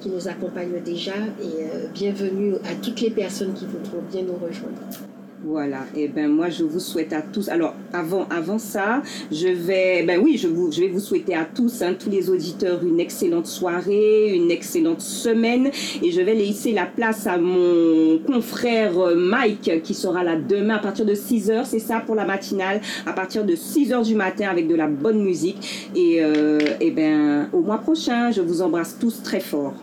qui 0.00 0.10
nous 0.10 0.28
accompagnent 0.28 0.82
déjà. 0.84 1.14
Et 1.40 1.64
euh, 1.64 1.86
bienvenue 1.94 2.54
à 2.56 2.74
toutes 2.82 3.00
les 3.00 3.10
personnes 3.10 3.54
qui 3.54 3.66
voudront 3.66 4.02
bien 4.10 4.22
nous 4.22 4.34
rejoindre. 4.34 5.09
Voilà, 5.42 5.86
et 5.96 6.06
ben 6.06 6.28
moi 6.28 6.50
je 6.50 6.64
vous 6.64 6.80
souhaite 6.80 7.14
à 7.14 7.22
tous. 7.22 7.48
Alors 7.48 7.74
avant, 7.94 8.26
avant 8.28 8.58
ça, 8.58 9.02
je 9.32 9.48
vais, 9.48 10.02
ben 10.02 10.20
oui, 10.22 10.36
je, 10.36 10.46
vous, 10.46 10.70
je 10.70 10.82
vais 10.82 10.88
vous 10.88 11.00
souhaiter 11.00 11.34
à 11.34 11.46
tous, 11.46 11.80
hein, 11.80 11.94
tous 11.98 12.10
les 12.10 12.28
auditeurs, 12.28 12.84
une 12.84 13.00
excellente 13.00 13.46
soirée, 13.46 14.34
une 14.34 14.50
excellente 14.50 15.00
semaine, 15.00 15.70
et 16.02 16.10
je 16.10 16.20
vais 16.20 16.34
laisser 16.34 16.72
la 16.72 16.84
place 16.84 17.26
à 17.26 17.38
mon 17.38 18.18
confrère 18.18 18.98
euh, 18.98 19.14
Mike 19.14 19.82
qui 19.82 19.94
sera 19.94 20.22
là 20.22 20.36
demain 20.36 20.74
à 20.74 20.78
partir 20.78 21.06
de 21.06 21.14
6 21.14 21.48
h 21.48 21.64
c'est 21.64 21.78
ça 21.78 22.00
pour 22.00 22.16
la 22.16 22.26
matinale, 22.26 22.82
à 23.06 23.14
partir 23.14 23.44
de 23.44 23.54
6 23.54 23.92
h 23.92 24.04
du 24.04 24.14
matin 24.14 24.48
avec 24.50 24.68
de 24.68 24.74
la 24.74 24.88
bonne 24.88 25.22
musique. 25.22 25.90
Et, 25.96 26.22
euh, 26.22 26.58
et 26.80 26.90
ben 26.90 27.48
au 27.54 27.62
mois 27.62 27.78
prochain, 27.78 28.30
je 28.30 28.42
vous 28.42 28.60
embrasse 28.60 28.98
tous 29.00 29.22
très 29.22 29.40
fort. 29.40 29.74